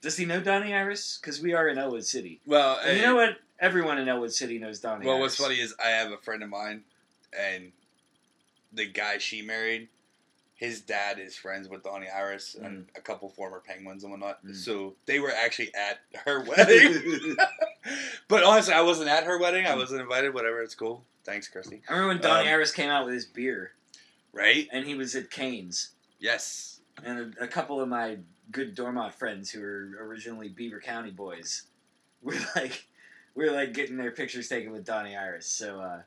Does 0.00 0.16
he 0.16 0.24
know 0.24 0.40
Donnie 0.40 0.72
Iris? 0.72 1.18
Because 1.20 1.42
we 1.42 1.54
are 1.54 1.66
in 1.66 1.76
Ellwood 1.76 2.04
City. 2.04 2.40
Well, 2.46 2.78
And 2.86 2.96
you 2.96 3.02
know 3.02 3.16
what? 3.16 3.38
Everyone 3.58 3.98
in 3.98 4.08
Ellwood 4.08 4.32
City 4.32 4.60
knows 4.60 4.78
Donnie. 4.78 5.04
Well, 5.06 5.16
Iris. 5.16 5.40
what's 5.40 5.48
funny 5.48 5.56
is 5.60 5.74
I 5.84 5.88
have 5.88 6.12
a 6.12 6.18
friend 6.18 6.40
of 6.44 6.48
mine, 6.50 6.84
and 7.36 7.72
the 8.72 8.86
guy 8.86 9.18
she 9.18 9.42
married, 9.42 9.88
his 10.54 10.80
dad 10.80 11.18
is 11.18 11.34
friends 11.34 11.68
with 11.68 11.82
Donnie 11.82 12.06
Iris 12.08 12.54
and 12.54 12.86
a 12.96 13.00
couple 13.00 13.28
former 13.28 13.58
Penguins 13.58 14.04
and 14.04 14.12
whatnot. 14.12 14.44
Mm. 14.46 14.54
So 14.54 14.94
they 15.06 15.18
were 15.18 15.32
actually 15.32 15.74
at 15.74 15.98
her 16.24 16.44
wedding. 16.48 17.34
but 18.28 18.42
honestly, 18.44 18.74
I 18.74 18.82
wasn't 18.82 19.08
at 19.08 19.24
her 19.24 19.38
wedding. 19.38 19.66
I 19.66 19.74
wasn't 19.76 20.00
invited. 20.00 20.34
Whatever, 20.34 20.62
it's 20.62 20.74
cool. 20.74 21.04
Thanks, 21.24 21.48
Christy. 21.48 21.82
I 21.88 21.92
remember 21.92 22.08
when 22.14 22.20
Donnie 22.22 22.48
Um, 22.48 22.54
Iris 22.54 22.72
came 22.72 22.88
out 22.90 23.04
with 23.04 23.14
his 23.14 23.26
beer, 23.26 23.72
Right? 24.32 24.66
and 24.72 24.86
he 24.86 24.94
was 24.94 25.14
at 25.14 25.30
Canes, 25.30 25.90
Yes. 26.18 26.80
and 27.04 27.34
a, 27.38 27.44
a 27.44 27.46
couple 27.48 27.80
of 27.80 27.88
my 27.88 28.18
good 28.50 28.74
Dormont 28.74 29.12
friends 29.14 29.50
who 29.50 29.60
were 29.60 29.90
originally 30.00 30.48
Beaver 30.48 30.80
County 30.80 31.10
boys 31.10 31.64
were 32.22 32.34
like, 32.56 32.86
we 33.34 33.44
were 33.44 33.52
like 33.52 33.74
getting 33.74 33.96
their 33.98 34.10
pictures 34.10 34.48
taken 34.48 34.72
with 34.72 34.84
Donnie 34.86 35.16
Iris. 35.16 35.46
So 35.46 35.80
uh, 35.80 36.00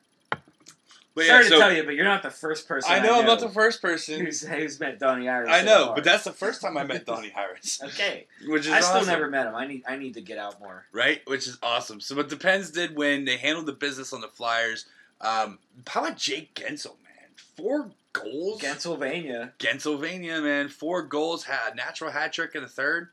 But 1.13 1.25
sorry 1.25 1.43
yeah, 1.43 1.49
to 1.49 1.57
tell 1.57 1.73
you, 1.73 1.83
but 1.83 1.95
you're 1.95 2.05
not 2.05 2.23
the 2.23 2.29
first 2.29 2.67
person. 2.67 2.89
I 2.91 2.99
know 2.99 3.19
I'm 3.19 3.25
not 3.25 3.41
the 3.41 3.49
first 3.49 3.81
person. 3.81 4.25
who's, 4.25 4.41
who's 4.41 4.79
met 4.79 4.97
Donnie 4.97 5.27
Iris. 5.27 5.49
I 5.51 5.61
know, 5.61 5.87
bar. 5.87 5.95
but 5.95 6.03
that's 6.05 6.23
the 6.23 6.31
first 6.31 6.61
time 6.61 6.77
I 6.77 6.83
met 6.83 7.05
Donnie 7.05 7.33
Iris, 7.35 7.81
okay. 7.83 8.27
which 8.47 8.65
is 8.65 8.71
I 8.71 8.79
still 8.79 9.05
never 9.05 9.29
met 9.29 9.47
him. 9.47 9.55
I 9.55 9.67
need 9.67 9.83
I 9.87 9.97
need 9.97 10.13
to 10.13 10.21
get 10.21 10.37
out 10.37 10.59
more. 10.61 10.85
right? 10.93 11.21
Which 11.25 11.47
is 11.47 11.57
awesome. 11.61 11.99
So, 11.99 12.15
but 12.15 12.29
the 12.29 12.37
Pens 12.37 12.71
did 12.71 12.95
win. 12.95 13.25
They 13.25 13.37
handled 13.37 13.65
the 13.65 13.73
business 13.73 14.13
on 14.13 14.21
the 14.21 14.29
Flyers. 14.29 14.85
Um, 15.19 15.59
how 15.87 16.01
about 16.01 16.17
Jake 16.17 16.55
Guentzel, 16.55 16.95
man? 17.03 17.29
Four 17.35 17.91
goals. 18.13 18.61
Pennsylvania. 18.61 19.51
Pennsylvania, 19.59 20.39
man. 20.41 20.69
Four 20.69 21.03
goals. 21.03 21.43
Had 21.43 21.75
natural 21.75 22.11
hat 22.11 22.31
trick 22.31 22.55
in 22.55 22.61
the 22.61 22.69
third. 22.69 23.09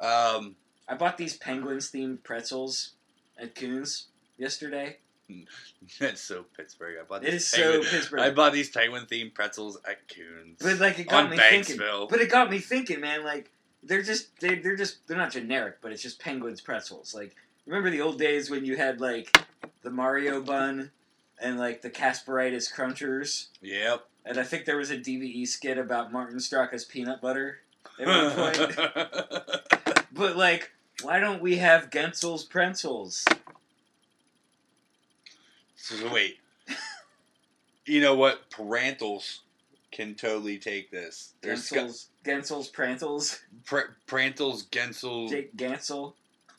Um, 0.00 0.56
I 0.88 0.94
bought 0.96 1.16
these 1.16 1.36
Penguins 1.36 1.90
themed 1.90 2.22
pretzels 2.22 2.90
at 3.38 3.54
Kuhn's 3.54 4.06
yesterday. 4.36 4.98
it's 6.00 6.20
so 6.20 6.44
Pittsburgh. 6.56 6.96
I 7.00 7.04
bought 7.04 7.24
It 7.24 7.32
these 7.32 7.42
is 7.42 7.48
so 7.48 7.82
Pittsburgh. 7.82 8.20
I 8.20 8.30
bought 8.30 8.52
these 8.52 8.70
penguin 8.70 9.06
themed 9.06 9.34
pretzels 9.34 9.78
at 9.88 10.06
Kuhn's. 10.08 10.58
But 10.60 10.78
like 10.78 10.98
it 10.98 11.08
got 11.08 11.24
on 11.24 11.30
me 11.30 11.36
thinking. 11.36 11.78
But 11.78 12.20
it 12.20 12.30
got 12.30 12.50
me 12.50 12.58
thinking, 12.58 13.00
man. 13.00 13.24
Like 13.24 13.50
they're 13.82 14.02
just 14.02 14.38
they, 14.40 14.56
they're 14.56 14.76
just 14.76 15.06
they're 15.08 15.16
not 15.16 15.32
generic, 15.32 15.78
but 15.80 15.92
it's 15.92 16.02
just 16.02 16.20
Penguins 16.20 16.60
pretzels. 16.60 17.14
Like 17.14 17.34
remember 17.66 17.90
the 17.90 18.00
old 18.00 18.18
days 18.18 18.50
when 18.50 18.64
you 18.64 18.76
had 18.76 19.00
like 19.00 19.36
the 19.82 19.90
Mario 19.90 20.40
bun 20.40 20.90
and 21.40 21.58
like 21.58 21.82
the 21.82 21.90
Kasparaitis 21.90 22.72
crunchers, 22.72 23.48
Yep. 23.60 24.06
and 24.24 24.38
I 24.38 24.42
think 24.42 24.64
there 24.64 24.78
was 24.78 24.90
a 24.90 24.96
DVE 24.96 25.46
skit 25.46 25.76
about 25.78 26.12
Martin 26.12 26.38
Straka's 26.38 26.84
peanut 26.84 27.20
butter 27.20 27.58
at 28.00 28.06
one 28.06 28.30
point. 28.32 28.76
but 30.12 30.36
like, 30.36 30.72
why 31.02 31.20
don't 31.20 31.42
we 31.42 31.56
have 31.58 31.90
Guentzel's 31.90 32.42
pretzels? 32.44 33.24
So 35.88 36.12
wait. 36.12 36.38
You 37.88 38.00
know 38.00 38.16
what? 38.16 38.50
Prantl's 38.50 39.42
can 39.92 40.16
totally 40.16 40.58
take 40.58 40.90
this. 40.90 41.34
There's 41.40 41.70
Guentzel's 41.70 42.08
Guentzel's 42.24 42.68
Prantl's. 42.68 43.40
Pr- 43.64 43.92
Prantl's, 44.08 44.66
Guentzel. 44.66 45.28
Jake 45.30 45.56
Guentzel. 45.56 46.14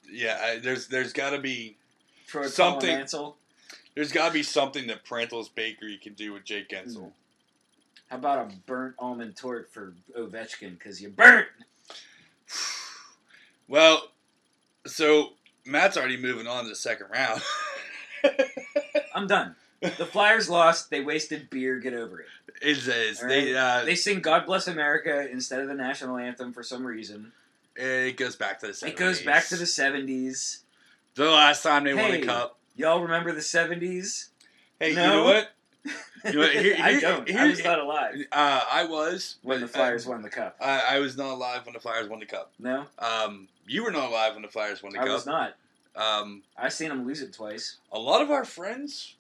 Yeah, 0.10 0.40
I, 0.42 0.60
there's 0.60 0.88
there's 0.88 1.12
got 1.12 1.32
to 1.32 1.40
be 1.40 1.76
Troy 2.28 2.48
Something- 2.48 3.06
there's 3.94 4.14
got 4.14 4.28
to 4.30 4.34
be 4.34 4.42
something 4.44 4.88
that 4.88 5.04
Prantl's 5.04 5.50
Bakery 5.50 5.98
can 6.02 6.14
do 6.14 6.32
with 6.32 6.46
Jake 6.46 6.70
Guentzel. 6.70 6.96
Hmm. 6.96 7.08
How 8.08 8.16
about 8.16 8.50
a 8.50 8.56
burnt 8.66 8.96
almond 8.98 9.36
tort 9.36 9.70
for 9.74 9.96
Ovechkin? 10.18 10.80
Because 10.80 11.02
you 11.02 11.10
burnt. 11.10 11.48
Well, 13.68 14.04
so 14.86 15.34
Matt's 15.66 15.98
already 15.98 16.16
moving 16.16 16.48
on 16.48 16.64
to 16.64 16.70
the 16.70 16.76
second 16.76 17.08
round. 17.12 17.42
I'm 19.14 19.28
done. 19.28 19.56
The 19.82 20.06
Flyers 20.06 20.50
lost. 20.50 20.90
They 20.90 21.02
wasted 21.02 21.50
beer. 21.50 21.80
Get 21.80 21.94
over 21.94 22.20
it. 22.22 22.28
it 22.62 22.76
says 22.78 23.22
All 23.22 23.30
they 23.30 23.56
uh, 23.56 23.86
They 23.86 23.96
sing 23.96 24.20
"God 24.22 24.46
Bless 24.46 24.68
America" 24.68 25.30
instead 25.32 25.60
of 25.62 25.68
the 25.68 25.76
national 25.76 26.18
anthem 26.18 26.52
for 26.54 26.64
some 26.64 26.86
reason. 26.86 27.32
it 27.76 28.18
goes 28.18 28.36
back 28.36 28.60
to 28.62 28.68
the 28.68 28.74
70s. 28.74 28.88
It 28.88 28.96
goes 28.96 29.22
back 29.22 29.46
to 29.48 29.56
the 29.56 29.66
'70s. 29.66 30.60
the 31.16 31.26
last 31.30 31.62
time 31.64 31.84
they 31.84 31.94
won 31.94 32.06
Hey. 32.12 32.22
the 32.22 32.26
cup. 32.26 32.58
Y'all 32.76 33.02
remember 33.02 33.32
the 33.32 33.42
'70s? 33.42 34.30
Hey, 34.80 34.94
No. 34.94 35.02
you 35.04 35.10
know 35.10 35.24
what? 35.24 35.50
You 36.26 36.34
know 36.34 36.40
what? 36.40 36.52
Here- 36.52 36.76
I 36.82 37.00
don't. 37.00 37.30
I 37.30 37.32
here- 37.32 37.48
was 37.50 37.64
not 37.64 37.80
alive 37.80 38.16
Uh, 38.32 38.62
I 38.70 38.84
was 38.86 39.36
when 39.44 39.60
but, 39.60 39.68
the 39.68 39.72
Flyers 39.72 40.06
won 40.08 40.24
the 40.24 40.30
cup. 40.30 40.58
Uh, 40.60 40.64
I, 40.64 40.96
I 40.96 41.00
was 41.00 41.16
not 41.16 41.30
alive 41.30 41.64
when 41.66 41.74
the 41.74 41.80
Flyers 41.80 42.10
won 42.10 42.20
the 42.20 42.26
cup. 42.26 42.52
No, 42.60 42.86
Um, 42.98 43.48
you 43.68 43.84
were 43.84 43.92
not 43.92 44.10
alive 44.10 44.34
when 44.34 44.42
the 44.42 44.48
Flyers 44.50 44.82
won 44.82 44.92
the 44.94 45.00
I 45.00 45.04
cup. 45.04 45.12
I 45.12 45.14
was 45.14 45.26
not. 45.28 45.56
Um, 45.98 46.44
I 46.56 46.70
seen 46.70 46.90
them 46.90 47.06
lose 47.08 47.22
it 47.22 47.34
twice. 47.34 47.78
a 47.92 47.98
lot 48.00 48.22
of 48.22 48.30
our 48.32 48.46
friends 48.46 49.16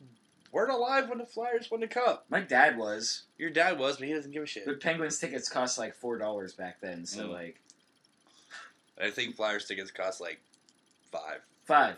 weren't 0.52 0.72
alive 0.72 1.10
when 1.10 1.18
the 1.18 1.26
Flyers 1.26 1.70
won 1.72 1.82
the 1.82 1.88
cup. 1.88 2.26
My 2.30 2.40
dad 2.40 2.78
was, 2.78 3.24
Your 3.38 3.50
dad 3.50 3.80
was, 3.80 3.98
but 3.98 4.08
he 4.08 4.14
doesn't 4.14 4.32
give 4.32 4.44
a 4.44 4.46
shit. 4.46 4.66
but 4.66 4.80
Penguins 4.80 5.18
tickets 5.20 5.50
cost 5.50 5.78
like 5.80 5.96
four 5.96 6.18
dollars 6.18 6.54
back 6.54 6.80
then. 6.82 7.06
So 7.06 7.28
Mm. 7.28 7.32
like 7.34 7.60
I 9.02 9.10
think 9.10 9.36
Flyers 9.36 9.66
tickets 9.66 9.92
cost 9.92 10.22
like 10.22 10.40
five. 11.12 11.40
five, 11.66 11.96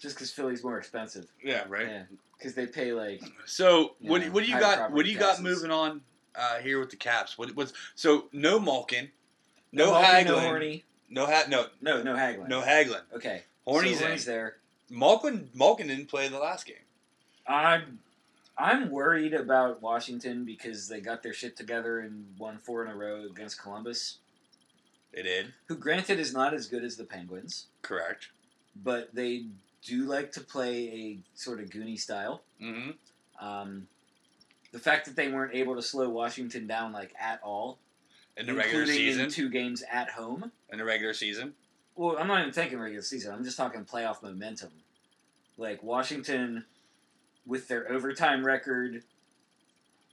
just 0.00 0.16
because 0.16 0.30
Philly's 0.32 0.62
more 0.62 0.78
expensive. 0.78 1.26
Yeah, 1.42 1.64
right. 1.68 1.86
Yeah, 1.88 2.02
because 2.38 2.54
they 2.54 2.66
pay 2.66 2.92
like 2.92 3.22
So 3.46 3.94
what? 4.00 4.22
Yeah, 4.22 4.28
what 4.30 4.44
do 4.44 4.50
you 4.50 4.58
got? 4.58 4.92
What 4.92 5.04
do 5.04 5.10
you 5.10 5.18
got 5.18 5.36
taxes. 5.36 5.44
moving 5.44 5.70
on 5.70 6.02
uh, 6.34 6.58
here 6.58 6.78
with 6.80 6.90
the 6.90 6.96
Caps? 6.96 7.38
What 7.38 7.54
was 7.56 7.72
so 7.94 8.28
no 8.32 8.58
Malkin, 8.58 9.10
no, 9.72 9.92
Malkin, 9.92 10.10
Hagelin, 10.10 10.26
no 10.26 10.40
Horny, 10.40 10.84
no 11.08 11.26
ha- 11.26 11.44
no 11.48 11.66
no 11.80 12.02
no 12.02 12.14
Hagelin. 12.14 12.48
no 12.48 12.60
Hagelin. 12.60 13.02
Okay, 13.14 13.42
Horny's 13.66 13.98
so 14.00 14.06
in. 14.08 14.18
There. 14.20 14.56
Malkin 14.90 15.50
Malkin 15.54 15.88
didn't 15.88 16.06
play 16.06 16.28
the 16.28 16.38
last 16.38 16.66
game. 16.66 16.76
I'm 17.46 17.98
I'm 18.58 18.90
worried 18.90 19.34
about 19.34 19.82
Washington 19.82 20.44
because 20.44 20.88
they 20.88 21.00
got 21.00 21.22
their 21.22 21.32
shit 21.34 21.56
together 21.56 22.00
and 22.00 22.26
won 22.38 22.58
four 22.58 22.84
in 22.84 22.90
a 22.90 22.94
row 22.96 23.24
against 23.30 23.60
Columbus, 23.60 24.18
They 25.12 25.22
did 25.22 25.52
who 25.66 25.76
granted 25.76 26.18
is 26.18 26.32
not 26.32 26.54
as 26.54 26.66
good 26.66 26.82
as 26.84 26.96
the 26.96 27.04
Penguins, 27.04 27.66
correct. 27.82 28.28
but 28.82 29.14
they 29.14 29.46
do 29.84 30.04
like 30.04 30.32
to 30.32 30.40
play 30.40 30.88
a 30.88 31.18
sort 31.34 31.60
of 31.60 31.68
Goonie 31.70 31.98
style. 32.00 32.42
Mm-hmm. 32.62 33.44
Um, 33.46 33.86
the 34.72 34.78
fact 34.78 35.04
that 35.06 35.16
they 35.16 35.28
weren't 35.28 35.54
able 35.54 35.74
to 35.76 35.82
slow 35.82 36.08
Washington 36.08 36.66
down 36.66 36.92
like 36.92 37.12
at 37.20 37.40
all, 37.42 37.78
In 38.36 38.46
the 38.46 38.54
regular 38.54 38.86
season, 38.86 39.28
two 39.30 39.48
games 39.50 39.84
at 39.90 40.10
home. 40.10 40.50
in 40.70 40.78
the 40.78 40.84
regular 40.84 41.12
season, 41.14 41.54
Well, 41.96 42.16
I'm 42.18 42.28
not 42.28 42.40
even 42.40 42.52
thinking 42.52 42.78
regular 42.78 43.02
season. 43.02 43.34
I'm 43.34 43.42
just 43.42 43.56
talking 43.56 43.84
playoff 43.84 44.22
momentum. 44.22 44.70
Like 45.56 45.82
Washington, 45.82 46.66
with 47.46 47.68
their 47.68 47.90
overtime 47.90 48.44
record 48.44 49.02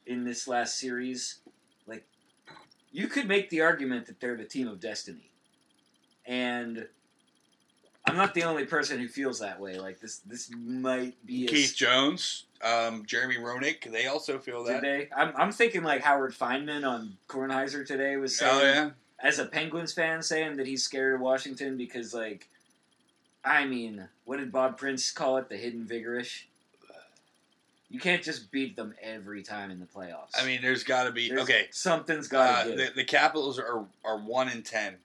in 0.06 0.24
this 0.24 0.48
last 0.48 0.80
series, 0.80 1.40
like 1.86 2.06
you 2.92 3.08
could 3.08 3.28
make 3.28 3.50
the 3.50 3.62
argument 3.62 4.06
that 4.06 4.22
they're 4.22 4.38
the 4.38 4.46
team 4.46 4.70
of 4.70 4.80
destiny, 4.80 5.32
and 6.26 6.88
I'm 8.06 8.16
not 8.16 8.34
the 8.34 8.44
only 8.44 8.66
person 8.66 9.00
who 9.00 9.08
feels 9.08 9.40
that 9.40 9.60
way. 9.60 9.78
Like 9.80 10.00
this, 10.00 10.20
this 10.20 10.50
might 10.56 11.16
be 11.26 11.46
a, 11.46 11.50
Keith 11.50 11.74
Jones, 11.76 12.46
um, 12.62 13.06
Jeremy 13.06 13.38
Roenick, 13.38 13.92
they 13.92 14.08
also 14.08 14.40
feel 14.40 14.64
that. 14.66 14.82
they? 14.82 15.10
I'm, 15.16 15.34
I'm 15.36 15.52
thinking 15.52 15.84
like 15.84 16.02
Howard 16.02 16.34
Fineman 16.34 16.88
on 16.88 17.18
Kornheiser 17.28 17.86
today 17.86 18.18
was 18.18 18.38
saying, 18.38 18.52
Oh 18.54 18.64
yeah, 18.64 18.90
as 19.24 19.40
a 19.40 19.46
Penguins 19.46 19.94
fan, 19.94 20.22
saying 20.22 20.58
that 20.58 20.68
he's 20.68 20.84
scared 20.84 21.16
of 21.16 21.22
Washington 21.22 21.78
because, 21.78 22.14
like, 22.14 22.50
I 23.44 23.66
mean, 23.66 24.08
what 24.26 24.38
did 24.38 24.52
Bob 24.52 24.78
Prince 24.78 25.10
call 25.12 25.38
it? 25.38 25.50
The 25.50 25.58
hidden 25.58 25.86
vigorish. 25.86 26.44
You 27.90 28.00
can't 28.00 28.24
just 28.24 28.52
beat 28.52 28.76
them 28.76 28.96
every 29.02 29.44
time 29.44 29.70
in 29.70 29.80
the 29.80 29.86
playoffs. 29.86 30.32
I 30.36 30.46
mean, 30.46 30.62
there's 30.64 30.84
got 30.84 31.04
to 31.04 31.12
be 31.12 31.30
There's- 31.30 31.44
okay. 31.44 31.68
something's 31.72 32.28
got 32.28 32.50
Uh, 32.50 32.64
to 32.64 32.70
give. 32.76 32.78
the, 32.78 32.94
the 33.02 33.04
Capitals 33.06 33.60
are 33.60 33.86
are 34.04 34.18
one 34.18 34.50
in 34.50 34.64
ten 34.64 34.96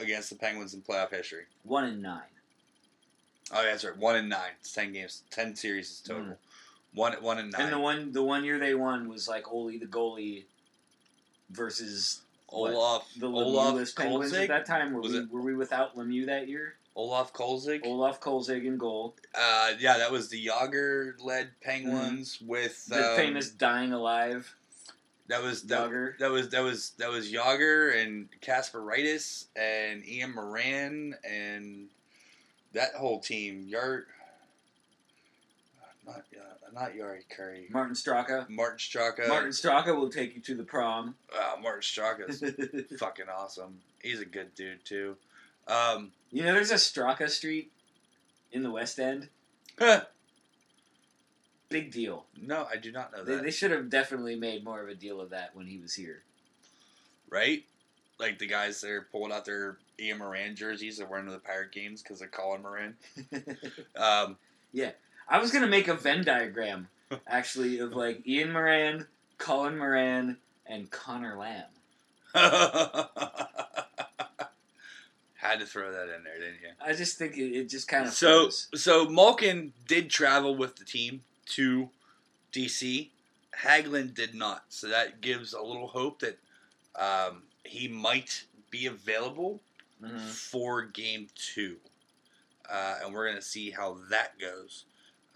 against 0.00 0.30
the 0.30 0.36
Penguins 0.36 0.74
in 0.74 0.82
playoff 0.82 1.10
history. 1.10 1.44
One 1.62 1.84
in 1.84 2.02
nine. 2.02 2.22
Oh, 3.52 3.62
yeah, 3.62 3.70
that's 3.70 3.84
right. 3.84 3.96
One 3.96 4.16
in 4.16 4.28
nine. 4.28 4.50
It's 4.60 4.72
ten 4.72 4.92
games, 4.92 5.22
ten 5.30 5.54
series 5.54 5.88
is 5.90 6.00
total. 6.00 6.36
One 6.94 7.12
one 7.22 7.38
in 7.38 7.50
nine. 7.50 7.60
Mm. 7.60 7.64
And 7.64 7.72
the 7.72 7.78
one 7.78 8.12
the 8.12 8.22
one 8.24 8.42
year 8.44 8.58
they 8.58 8.74
won 8.74 9.08
was 9.08 9.28
like 9.28 9.52
Ole 9.52 9.78
the 9.78 9.86
goalie 9.86 10.44
versus? 11.50 12.22
Olaf 12.50 13.08
the 13.18 13.26
Olaf 13.26 13.94
Penguins 13.96 14.32
at 14.32 14.42
Kolzig. 14.44 14.48
that 14.48 14.66
time. 14.66 14.92
Were 14.92 15.00
Was 15.00 15.12
we, 15.12 15.18
it- 15.18 15.30
were 15.30 15.42
we 15.42 15.54
without 15.54 15.96
Lemieux 15.96 16.26
that 16.26 16.48
year? 16.48 16.74
Olaf 16.94 17.32
Kolzig. 17.32 17.80
Olaf 17.84 18.20
Kolzig 18.20 18.64
in 18.64 18.78
goal. 18.78 19.14
Uh, 19.34 19.72
yeah, 19.78 19.98
that 19.98 20.10
was 20.10 20.28
the 20.30 20.46
Jagr 20.46 21.12
led 21.22 21.50
Penguins 21.60 22.38
with 22.40 22.86
The 22.86 23.10
um, 23.10 23.16
famous 23.16 23.50
dying 23.50 23.92
alive 23.92 24.54
That 25.28 25.42
was 25.42 25.62
that, 25.64 25.90
Jagr. 25.90 26.16
that 26.18 26.30
was 26.30 26.48
that 26.50 26.62
was 26.62 26.92
that 26.98 27.10
was 27.10 27.30
Jagr 27.30 28.00
and 28.02 28.28
Kasparaitis 28.40 29.46
and 29.56 30.06
Ian 30.08 30.34
Moran 30.34 31.14
and 31.28 31.88
that 32.72 32.94
whole 32.94 33.20
team. 33.20 33.64
Yar 33.66 34.06
not 36.06 36.22
uh, 36.36 36.70
not 36.72 36.92
Yari 36.94 37.20
Curry. 37.34 37.66
Martin 37.70 37.94
Straka. 37.94 38.48
Martin 38.48 38.78
Straka. 38.78 39.28
Martin 39.28 39.50
Straka 39.50 39.94
will 39.96 40.08
take 40.10 40.34
you 40.34 40.40
to 40.42 40.54
the 40.54 40.62
prom. 40.62 41.14
Uh, 41.34 41.60
Martin 41.60 41.80
Straka's 41.82 42.40
fucking 42.98 43.26
awesome. 43.34 43.78
He's 44.02 44.20
a 44.20 44.24
good 44.24 44.54
dude 44.54 44.84
too. 44.84 45.16
Um, 45.66 46.12
you 46.30 46.42
know, 46.44 46.52
there's 46.52 46.70
a 46.70 46.74
Straka 46.74 47.28
Street 47.28 47.72
in 48.52 48.62
the 48.62 48.70
West 48.70 48.98
End. 49.00 49.28
Big 51.68 51.90
deal. 51.90 52.26
No, 52.40 52.66
I 52.70 52.76
do 52.76 52.92
not 52.92 53.12
know 53.12 53.24
They, 53.24 53.34
that. 53.36 53.42
they 53.44 53.50
should 53.50 53.72
have 53.72 53.90
definitely 53.90 54.36
made 54.36 54.62
more 54.64 54.80
of 54.80 54.88
a 54.88 54.94
deal 54.94 55.20
of 55.20 55.30
that 55.30 55.54
when 55.56 55.66
he 55.66 55.78
was 55.78 55.94
here. 55.94 56.22
right? 57.28 57.64
Like 58.20 58.38
the 58.38 58.46
guys 58.46 58.80
that 58.80 58.90
are 58.90 59.08
pulling 59.10 59.32
out 59.32 59.44
their 59.44 59.76
Ian 60.00 60.18
Moran 60.18 60.54
jerseys 60.54 60.96
that 60.98 61.06
were 61.06 61.16
wearing 61.16 61.28
the 61.30 61.38
Pirate 61.38 61.72
games 61.72 62.02
because 62.02 62.20
they're 62.20 62.28
Colin 62.28 62.62
Moran. 62.62 62.94
Um, 63.96 64.36
I 65.28 65.38
was 65.40 65.50
gonna 65.50 65.66
make 65.66 65.88
a 65.88 65.94
Venn 65.94 66.24
diagram 66.24 66.88
actually 67.26 67.78
of 67.80 67.94
like 67.94 68.26
Ian 68.26 68.52
Moran, 68.52 69.06
Colin 69.38 69.76
Moran, 69.78 70.36
and 70.66 70.90
Connor 70.90 71.36
Lamb. 71.36 71.64
had 75.34 75.60
to 75.60 75.66
throw 75.66 75.92
that 75.92 76.04
in 76.14 76.24
there, 76.24 76.38
didn't 76.38 76.60
you? 76.62 76.70
I 76.84 76.92
just 76.92 77.18
think 77.18 77.36
it, 77.36 77.56
it 77.56 77.68
just 77.68 77.86
kind 77.88 78.06
of 78.06 78.12
So, 78.12 78.42
flows. 78.42 78.68
so 78.74 79.08
Malkin 79.08 79.72
did 79.86 80.10
travel 80.10 80.56
with 80.56 80.76
the 80.76 80.84
team 80.84 81.22
to 81.50 81.90
DC. 82.52 83.10
Hagelin 83.62 84.12
did 84.14 84.34
not, 84.34 84.64
so 84.68 84.88
that 84.88 85.20
gives 85.20 85.52
a 85.54 85.62
little 85.62 85.86
hope 85.86 86.20
that 86.20 86.38
um, 86.96 87.42
he 87.64 87.88
might 87.88 88.44
be 88.70 88.86
available 88.86 89.60
Mhm. 90.02 90.20
for 90.20 90.82
Game 90.82 91.28
Two, 91.34 91.76
uh, 92.68 92.98
and 93.02 93.14
we're 93.14 93.26
gonna 93.26 93.40
see 93.40 93.70
how 93.70 93.96
that 94.10 94.38
goes. 94.38 94.84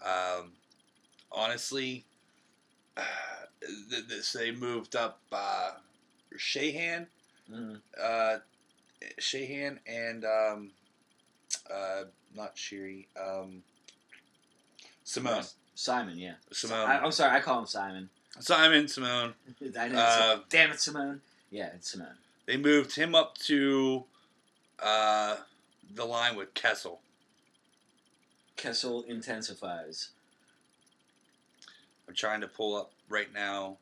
Um, 0.05 0.51
honestly, 1.31 2.05
uh, 2.97 3.01
th- 3.89 4.07
th- 4.07 4.21
so 4.23 4.39
they 4.39 4.51
moved 4.51 4.95
up 4.95 5.19
uh, 5.31 5.71
Sheahan, 6.37 7.07
Mhm. 7.51 7.81
uh, 8.01 8.37
Sheahan, 9.19 9.77
and 9.85 10.23
um, 10.25 10.71
uh, 11.73 12.03
not 12.35 12.55
Shiri, 12.55 13.07
um, 13.19 13.61
Simone, 15.03 15.43
Simon, 15.75 16.17
yeah. 16.17 16.35
Simone, 16.51 16.89
I, 16.89 16.99
I'm 16.99 17.11
sorry, 17.11 17.35
I 17.35 17.41
call 17.41 17.59
him 17.59 17.65
Simon. 17.65 18.09
Simon, 18.39 18.87
Simone. 18.87 19.33
I 19.77 19.87
know. 19.89 19.99
Uh, 19.99 20.39
damn 20.49 20.71
it, 20.71 20.79
Simone. 20.79 21.21
Yeah, 21.49 21.69
it's 21.75 21.91
Simone. 21.91 22.15
They 22.45 22.55
moved 22.57 22.95
him 22.95 23.13
up 23.13 23.37
to 23.39 24.05
uh, 24.79 25.37
the 25.93 26.05
line 26.05 26.35
with 26.35 26.53
Kessel. 26.53 27.01
Kessel 28.61 29.01
intensifies. 29.03 30.09
I'm 32.07 32.13
trying 32.13 32.41
to 32.41 32.47
pull 32.47 32.75
up 32.75 32.91
right 33.09 33.33
now. 33.33 33.77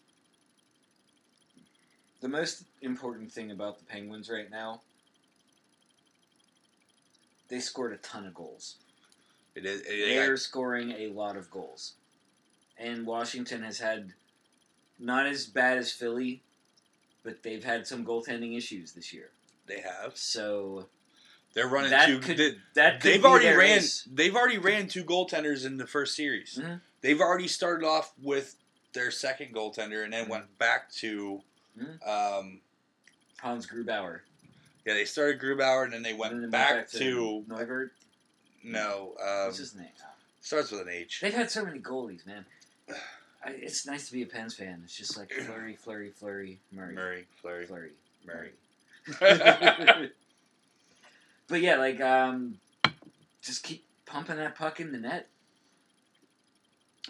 The 2.22 2.30
most 2.30 2.64
important 2.82 3.30
thing 3.30 3.52
about 3.52 3.80
the 3.80 3.86
Penguins 3.86 4.30
right 4.30 4.50
now, 4.50 4.82
they 7.50 7.60
scored 7.60 7.92
a 7.92 7.98
ton 7.98 8.26
of 8.26 8.34
goals. 8.34 8.76
It 9.54 9.66
is. 9.66 9.84
They 9.84 10.16
They're 10.16 10.36
got, 10.36 10.40
scoring 10.40 10.92
a 10.92 11.08
lot 11.08 11.36
of 11.36 11.52
goals. 11.52 11.96
And 12.78 13.06
Washington 13.06 13.64
has 13.64 13.80
had 13.80 14.14
not 14.98 15.26
as 15.26 15.46
bad 15.46 15.78
as 15.78 15.92
Philly, 15.92 16.42
but 17.24 17.44
they've 17.44 17.64
had 17.64 17.86
some 17.86 18.06
goaltending 18.06 18.56
issues 18.56 18.94
this 18.94 19.12
year. 19.12 19.32
they 19.68 19.82
have. 19.82 20.16
So 20.16 20.88
They're 21.54 21.68
running 21.68 21.92
that 21.92 22.06
two. 22.08 22.20
could, 22.20 22.38
they, 22.38 22.56
that 22.76 23.02
they've 23.02 23.24
already 23.26 23.50
ran. 23.50 23.82
They've 24.12 24.36
already 24.36 24.58
ran 24.58 24.88
two 24.88 25.04
goaltenders 25.04 25.66
in 25.66 25.78
the 25.78 25.88
first 25.88 26.16
series. 26.16 26.60
Mhm. 26.62 26.82
They've 27.02 27.20
already 27.20 27.48
started 27.48 27.86
off 27.86 28.14
with 28.22 28.56
their 28.94 29.12
second 29.12 29.54
goaltender 29.56 30.04
and 30.04 30.14
then 30.14 30.26
Mhm. 30.26 30.30
went 30.30 30.58
back 30.58 30.92
to. 30.94 31.42
Mhm. 31.78 32.08
Um, 32.08 32.62
Hans 33.40 33.66
Grubauer. 33.68 34.22
yeah, 34.86 34.94
they 34.94 35.06
started 35.06 35.40
Grubauer 35.42 35.86
and 35.86 35.94
then 35.94 36.04
they 36.04 36.14
went 36.14 36.40
then 36.40 36.50
back, 36.50 36.90
to, 36.90 37.46
Neuvert. 37.48 37.92
no. 38.64 39.16
Um, 39.20 39.46
What's 39.48 39.58
his 39.58 39.76
name? 39.76 39.88
starts 40.42 40.72
with 40.72 40.82
an 40.82 40.90
H. 40.90 41.20
They've 41.22 41.34
had 41.34 41.50
so 41.52 41.64
many 41.66 41.80
goalies, 41.80 42.26
man. 42.26 42.46
I, 43.44 43.52
it's 43.52 43.86
nice 43.86 44.08
to 44.08 44.14
be 44.14 44.22
a 44.24 44.26
Pens 44.26 44.54
fan. 44.56 44.82
It's 44.84 44.96
just 44.98 45.16
like 45.18 45.32
Fleury, 45.46 45.76
Fleury, 45.78 46.12
Fleury, 46.12 46.60
Murray, 46.72 46.94
Murray, 46.96 47.28
Fleury, 47.42 47.66
Fleury, 47.66 47.92
Murray. 48.26 48.52
but 51.50 51.62
yeah, 51.62 51.76
like 51.78 52.00
um, 52.02 52.60
just 53.42 53.64
keep 53.64 53.86
pumping 54.06 54.38
that 54.38 54.56
puck 54.56 54.80
in 54.80 54.92
the 54.92 54.98
net. 55.00 55.28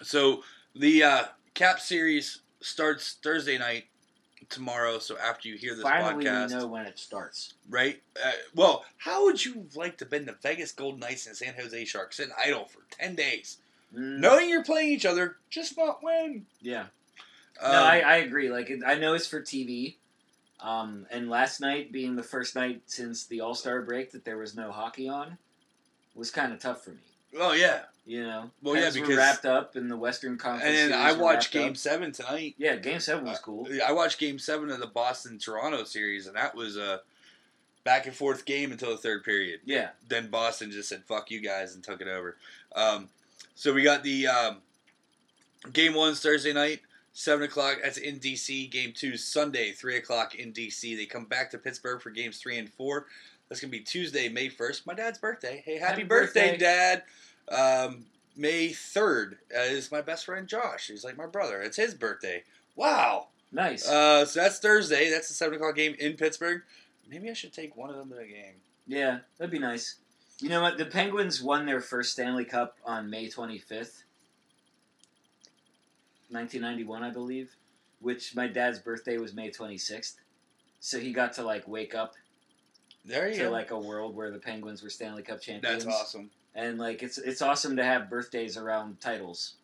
So 0.02 0.44
the 0.76 1.04
uh, 1.04 1.24
Cap 1.54 1.80
series 1.80 2.42
starts 2.62 3.18
Thursday 3.24 3.58
night 3.58 3.86
tomorrow. 4.50 5.00
So 5.00 5.18
after 5.18 5.48
you 5.50 5.58
hear 5.58 5.74
this 5.76 5.84
Finally, 5.84 6.26
podcast, 6.26 6.52
know 6.52 6.68
when 6.68 6.86
it 6.86 6.98
starts. 7.00 7.54
right? 7.70 8.02
Uh, 8.24 8.32
well, 8.56 8.86
how 8.98 9.26
would 9.26 9.44
you 9.44 9.68
like 9.76 9.98
to 9.98 10.06
been 10.06 10.26
the 10.26 10.36
Vegas 10.42 10.72
Golden 10.72 11.00
Knights 11.00 11.28
and 11.28 11.36
San 11.36 11.54
Jose 11.56 11.86
Sharks 11.86 12.18
sitting 12.18 12.34
idle 12.44 12.66
for 12.66 12.80
ten 12.92 13.16
days, 13.16 13.58
Mm, 13.96 14.20
knowing 14.20 14.48
you're 14.48 14.64
playing 14.64 14.92
each 14.92 15.06
other, 15.06 15.38
just 15.50 15.76
not 15.76 16.04
win? 16.04 16.46
Yeah. 16.62 16.86
Um, 17.60 17.72
no, 17.72 17.84
I, 17.84 17.98
I 18.00 18.16
agree. 18.18 18.50
Like 18.52 18.72
I 18.86 18.96
know 18.96 19.16
it's 19.16 19.26
for 19.28 19.42
TV. 19.42 19.96
Um, 20.62 21.06
and 21.10 21.30
last 21.30 21.62
night 21.62 21.92
being 21.92 22.16
the 22.16 22.24
first 22.24 22.56
night 22.56 22.82
since 22.86 23.26
the 23.26 23.42
All 23.42 23.56
Star 23.56 23.82
break 23.82 24.12
that 24.12 24.26
there 24.26 24.38
was 24.38 24.56
no 24.56 24.72
hockey 24.72 25.08
on 25.08 25.38
was 26.16 26.32
kind 26.32 26.52
of 26.52 26.60
tough 26.60 26.84
for 26.84 26.92
me. 26.92 26.98
oh 27.40 27.54
yeah, 27.54 27.84
You 28.06 28.24
know, 28.24 28.52
Well, 28.62 28.76
yeah, 28.76 28.82
Pens 28.84 28.96
were 28.96 29.02
because- 29.04 29.18
wrapped 29.18 29.46
up 29.46 29.76
in 29.78 29.88
the 29.88 29.96
Western 29.96 30.38
Conference. 30.38 30.78
and 30.78 30.92
then 30.92 31.00
I 31.00 31.14
watched 31.14 31.52
Game 31.52 31.72
up. 31.72 31.78
Seven 31.78 32.12
tonight. 32.12 32.56
Yeah, 32.58 32.76
Game 32.76 33.00
Seven 33.00 33.24
was 33.26 33.38
Uh, 33.38 33.42
cool. 33.42 33.68
I 33.86 33.92
watched 33.94 34.18
Game 34.20 34.38
Seven 34.40 34.70
of 34.70 34.80
the 34.80 34.88
Boston 34.88 35.38
Toronto 35.40 35.84
series, 35.86 36.28
and 36.28 36.36
that 36.36 36.56
was 36.56 36.76
a 36.76 37.02
back 37.86 38.06
and 38.08 38.16
forth 38.16 38.44
game 38.46 38.72
until 38.74 38.90
the 38.92 38.98
third 38.98 39.24
period. 39.24 39.62
Yeah, 39.64 39.92
then 40.10 40.30
Boston 40.30 40.72
just 40.72 40.90
said 40.90 41.04
"fuck 41.06 41.32
you 41.32 41.40
guys" 41.40 41.74
and 41.76 41.84
took 41.84 42.02
it 42.02 42.08
over. 42.10 42.36
Um, 42.76 43.10
so 43.56 43.74
we 43.74 43.84
got 43.84 44.04
the 44.04 44.28
um, 44.28 44.58
game 45.72 45.94
One 45.94 46.16
Thursday 46.16 46.52
night, 46.52 46.82
seven 47.20 47.44
o'clock. 47.46 47.80
That's 47.84 47.98
in 47.98 48.20
DC. 48.20 48.72
Game 48.72 48.94
two 48.94 49.18
Sunday, 49.18 49.72
three 49.72 49.98
o'clock 49.98 50.36
in 50.36 50.54
DC. 50.54 50.96
They 50.96 51.06
come 51.06 51.26
back 51.26 51.52
to 51.52 51.58
Pittsburgh 51.58 52.02
for 52.02 52.10
games 52.12 52.38
three 52.38 52.58
and 52.58 52.70
four. 52.70 53.08
That's 53.48 53.60
gonna 53.60 53.72
be 53.72 53.82
Tuesday, 53.82 54.30
May 54.30 54.48
first. 54.50 54.88
My 54.88 54.94
dad's 54.94 55.18
birthday. 55.18 55.62
Hey, 55.66 55.78
happy, 55.78 55.92
Happy 55.92 56.04
birthday, 56.04 56.52
birthday. 56.52 57.02
Dad! 57.50 57.86
Um, 57.88 58.06
May 58.38 58.70
third 58.70 59.38
uh, 59.56 59.62
is 59.62 59.92
my 59.92 60.02
best 60.02 60.26
friend 60.26 60.48
Josh. 60.48 60.88
He's 60.88 61.04
like 61.04 61.18
my 61.18 61.26
brother. 61.26 61.62
It's 61.62 61.76
his 61.76 61.94
birthday. 61.94 62.44
Wow. 62.76 63.28
nice. 63.52 63.88
Uh, 63.88 64.24
so 64.26 64.40
that's 64.42 64.60
Thursday. 64.60 65.10
That's 65.10 65.28
the 65.28 65.34
seven 65.34 65.56
o'clock 65.56 65.76
game 65.76 65.96
in 66.00 66.14
Pittsburgh. 66.14 66.62
Maybe 67.10 67.30
I 67.30 67.34
should 67.34 67.52
take 67.54 67.76
one 67.76 67.90
of 67.90 67.98
them 67.98 68.10
to 68.10 68.16
the 68.16 68.22
game. 68.28 68.54
yeah, 68.88 69.20
that'd 69.38 69.52
be 69.52 69.60
nice. 69.60 69.96
You 70.40 70.48
know 70.48 70.62
what? 70.62 70.78
The 70.78 70.86
Penguins 70.86 71.42
won 71.42 71.66
their 71.66 71.82
first 71.82 72.14
Stanley 72.14 72.46
Cup 72.46 72.78
on 72.86 73.10
May 73.10 73.28
twenty 73.28 73.58
fifth, 76.30 76.34
nineteen 76.34 76.62
ninety 76.62 76.84
one, 76.84 77.04
I 77.04 77.10
believe. 77.12 77.56
Which 78.02 78.36
my 78.36 78.48
dad's 78.48 78.80
birthday 78.80 79.18
was 79.18 79.34
May 79.34 79.50
twenty 79.52 79.78
sixth, 79.78 80.18
so 80.80 81.00
he 81.00 81.12
got 81.12 81.34
to 81.34 81.44
like 81.44 81.68
wake 81.68 81.94
up 81.96 82.14
There 83.04 83.28
you 83.28 83.36
to 83.36 83.44
go. 83.46 83.50
like 83.52 83.72
a 83.72 83.80
world 83.80 84.16
where 84.16 84.32
the 84.32 84.38
Penguins 84.40 84.82
were 84.82 84.90
Stanley 84.90 85.22
Cup 85.24 85.42
champions. 85.42 85.84
That's 85.84 85.96
awesome. 86.02 86.30
and 86.56 86.78
like 86.78 87.04
it's 87.04 87.18
it's 87.18 87.42
awesome 87.42 87.76
to 87.76 87.84
have 87.84 88.10
birthdays 88.10 88.56
around 88.58 89.02
titles. 89.02 89.56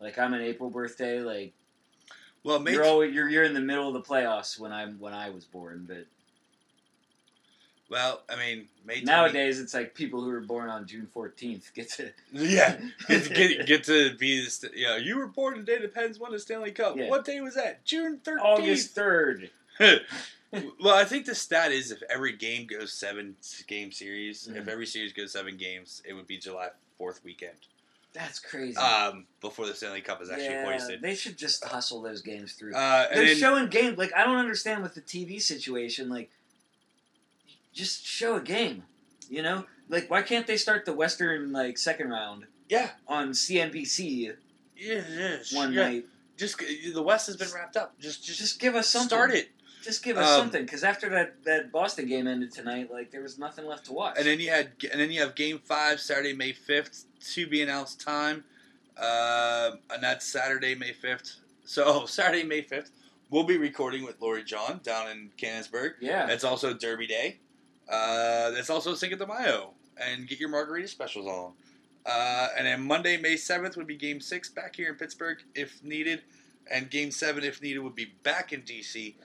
Like 0.00 0.18
I'm 0.18 0.32
an 0.34 0.40
April 0.40 0.70
birthday. 0.70 1.20
Like 1.20 1.52
Well, 2.42 2.58
May 2.58 2.72
you're 2.72 2.84
always, 2.84 3.14
you're 3.14 3.28
you're 3.28 3.44
in 3.44 3.52
the 3.54 3.60
middle 3.60 3.86
of 3.88 3.94
the 3.94 4.00
playoffs 4.00 4.58
when 4.58 4.72
I'm 4.72 4.98
when 4.98 5.12
I 5.12 5.28
was 5.30 5.44
born. 5.44 5.84
But 5.86 6.06
well, 7.92 8.22
I 8.28 8.36
mean, 8.36 8.68
May 8.86 9.02
20, 9.02 9.04
nowadays 9.04 9.60
it's 9.60 9.74
like 9.74 9.94
people 9.94 10.22
who 10.22 10.30
were 10.30 10.40
born 10.40 10.70
on 10.70 10.86
June 10.86 11.06
14th 11.14 11.74
get 11.74 11.90
to 11.90 12.10
yeah, 12.32 12.78
get 13.06 13.24
to, 13.24 13.28
get, 13.34 13.66
get 13.66 13.84
to 13.84 14.16
be 14.16 14.42
this. 14.42 14.64
Yeah, 14.74 14.96
you 14.96 15.18
were 15.18 15.26
born 15.26 15.58
the 15.58 15.62
day 15.62 15.78
the 15.78 15.88
Pens 15.88 16.18
won 16.18 16.32
the 16.32 16.38
Stanley 16.38 16.72
Cup. 16.72 16.96
Yeah. 16.96 17.08
What 17.10 17.26
day 17.26 17.40
was 17.42 17.54
that? 17.54 17.84
June 17.84 18.18
thirteenth. 18.24 18.46
August 18.46 18.96
3rd. 18.96 19.50
well, 19.80 20.94
I 20.94 21.04
think 21.04 21.26
the 21.26 21.34
stat 21.34 21.70
is 21.70 21.90
if 21.92 22.02
every 22.10 22.36
game 22.36 22.66
goes 22.66 22.92
seven 22.94 23.36
game 23.66 23.92
series, 23.92 24.48
if 24.48 24.64
Mhm. 24.64 24.68
every 24.68 24.86
series 24.86 25.12
goes 25.12 25.32
seven 25.32 25.56
games, 25.56 26.02
it 26.06 26.14
would 26.14 26.26
be 26.26 26.38
July 26.38 26.70
Fourth 26.98 27.22
weekend. 27.24 27.56
That's 28.14 28.38
crazy. 28.38 28.76
Um, 28.76 29.26
before 29.40 29.66
the 29.66 29.74
Stanley 29.74 30.02
Cup 30.02 30.20
is 30.20 30.28
actually 30.30 30.46
yeah, 30.46 30.70
hoisted. 30.70 31.00
they 31.00 31.14
should 31.14 31.38
just 31.38 31.64
hustle 31.64 32.02
those 32.02 32.20
games 32.20 32.52
through. 32.52 32.74
Uh, 32.74 33.08
They're 33.12 33.26
then, 33.26 33.36
showing 33.36 33.68
games 33.68 33.96
like 33.96 34.12
I 34.14 34.24
don't 34.24 34.36
understand 34.36 34.82
with 34.82 34.94
the 34.94 35.00
TV 35.00 35.40
situation. 35.40 36.08
Like, 36.10 36.30
just 37.72 38.06
show 38.06 38.36
a 38.36 38.40
game. 38.40 38.84
You 39.28 39.42
know, 39.42 39.64
like 39.88 40.10
why 40.10 40.22
can't 40.22 40.46
they 40.46 40.56
start 40.56 40.84
the 40.84 40.92
Western 40.92 41.52
like 41.52 41.78
second 41.78 42.10
round 42.10 42.44
yeah, 42.68 42.90
on 43.08 43.30
CNBC 43.30 44.34
yeah, 44.76 45.02
yeah, 45.10 45.36
one 45.52 45.72
yeah. 45.72 45.82
night? 45.82 46.06
Just 46.36 46.58
the 46.58 47.02
West 47.02 47.26
has 47.26 47.36
been 47.36 47.48
wrapped 47.54 47.76
up. 47.76 47.98
Just, 47.98 48.24
just, 48.24 48.38
Just 48.38 48.60
give 48.60 48.74
us 48.74 48.88
something. 48.88 49.08
start 49.08 49.30
it. 49.32 49.50
Just 49.82 50.02
give 50.04 50.16
us 50.16 50.28
Um, 50.28 50.40
something, 50.42 50.64
because 50.64 50.84
after 50.84 51.08
that, 51.10 51.42
that 51.44 51.72
Boston 51.72 52.06
game 52.06 52.26
ended 52.26 52.52
tonight, 52.52 52.90
like 52.90 53.10
there 53.10 53.20
was 53.20 53.38
nothing 53.38 53.66
left 53.66 53.86
to 53.86 53.92
watch. 53.92 54.14
And 54.16 54.26
then 54.26 54.38
you 54.38 54.48
had, 54.48 54.70
and 54.90 55.00
then 55.00 55.10
you 55.10 55.20
have 55.20 55.34
Game 55.34 55.58
Five 55.58 56.00
Saturday, 56.00 56.32
May 56.32 56.52
fifth, 56.52 57.04
to 57.34 57.46
be 57.46 57.62
announced 57.62 58.00
time. 58.00 58.44
Um, 58.96 59.78
and 59.90 60.02
that's 60.02 60.26
Saturday, 60.26 60.74
May 60.74 60.92
5th. 60.92 61.36
So, 61.64 61.84
oh, 61.86 62.06
Saturday, 62.06 62.44
May 62.44 62.62
5th, 62.62 62.90
we'll 63.30 63.44
be 63.44 63.58
recording 63.58 64.04
with 64.04 64.20
Lori 64.20 64.44
John 64.44 64.80
down 64.82 65.10
in 65.10 65.30
Canonsburg. 65.38 65.94
Yeah. 66.00 66.28
It's 66.28 66.44
also 66.44 66.74
Derby 66.74 67.06
Day. 67.06 67.38
Uh, 67.88 68.50
it's 68.54 68.70
also 68.70 68.94
Cinco 68.94 69.16
de 69.16 69.26
Mayo. 69.26 69.70
And 69.98 70.26
get 70.26 70.40
your 70.40 70.48
margarita 70.48 70.88
specials 70.88 71.26
on. 71.26 71.52
Uh, 72.06 72.48
and 72.56 72.66
then 72.66 72.82
Monday, 72.82 73.16
May 73.16 73.34
7th 73.34 73.76
would 73.76 73.86
be 73.86 73.96
Game 73.96 74.20
6 74.20 74.48
back 74.50 74.74
here 74.74 74.88
in 74.88 74.94
Pittsburgh 74.96 75.38
if 75.54 75.82
needed. 75.84 76.22
And 76.70 76.90
Game 76.90 77.10
7, 77.10 77.44
if 77.44 77.60
needed, 77.62 77.80
would 77.80 77.94
be 77.94 78.12
back 78.22 78.52
in 78.52 78.62
D.C. 78.62 79.16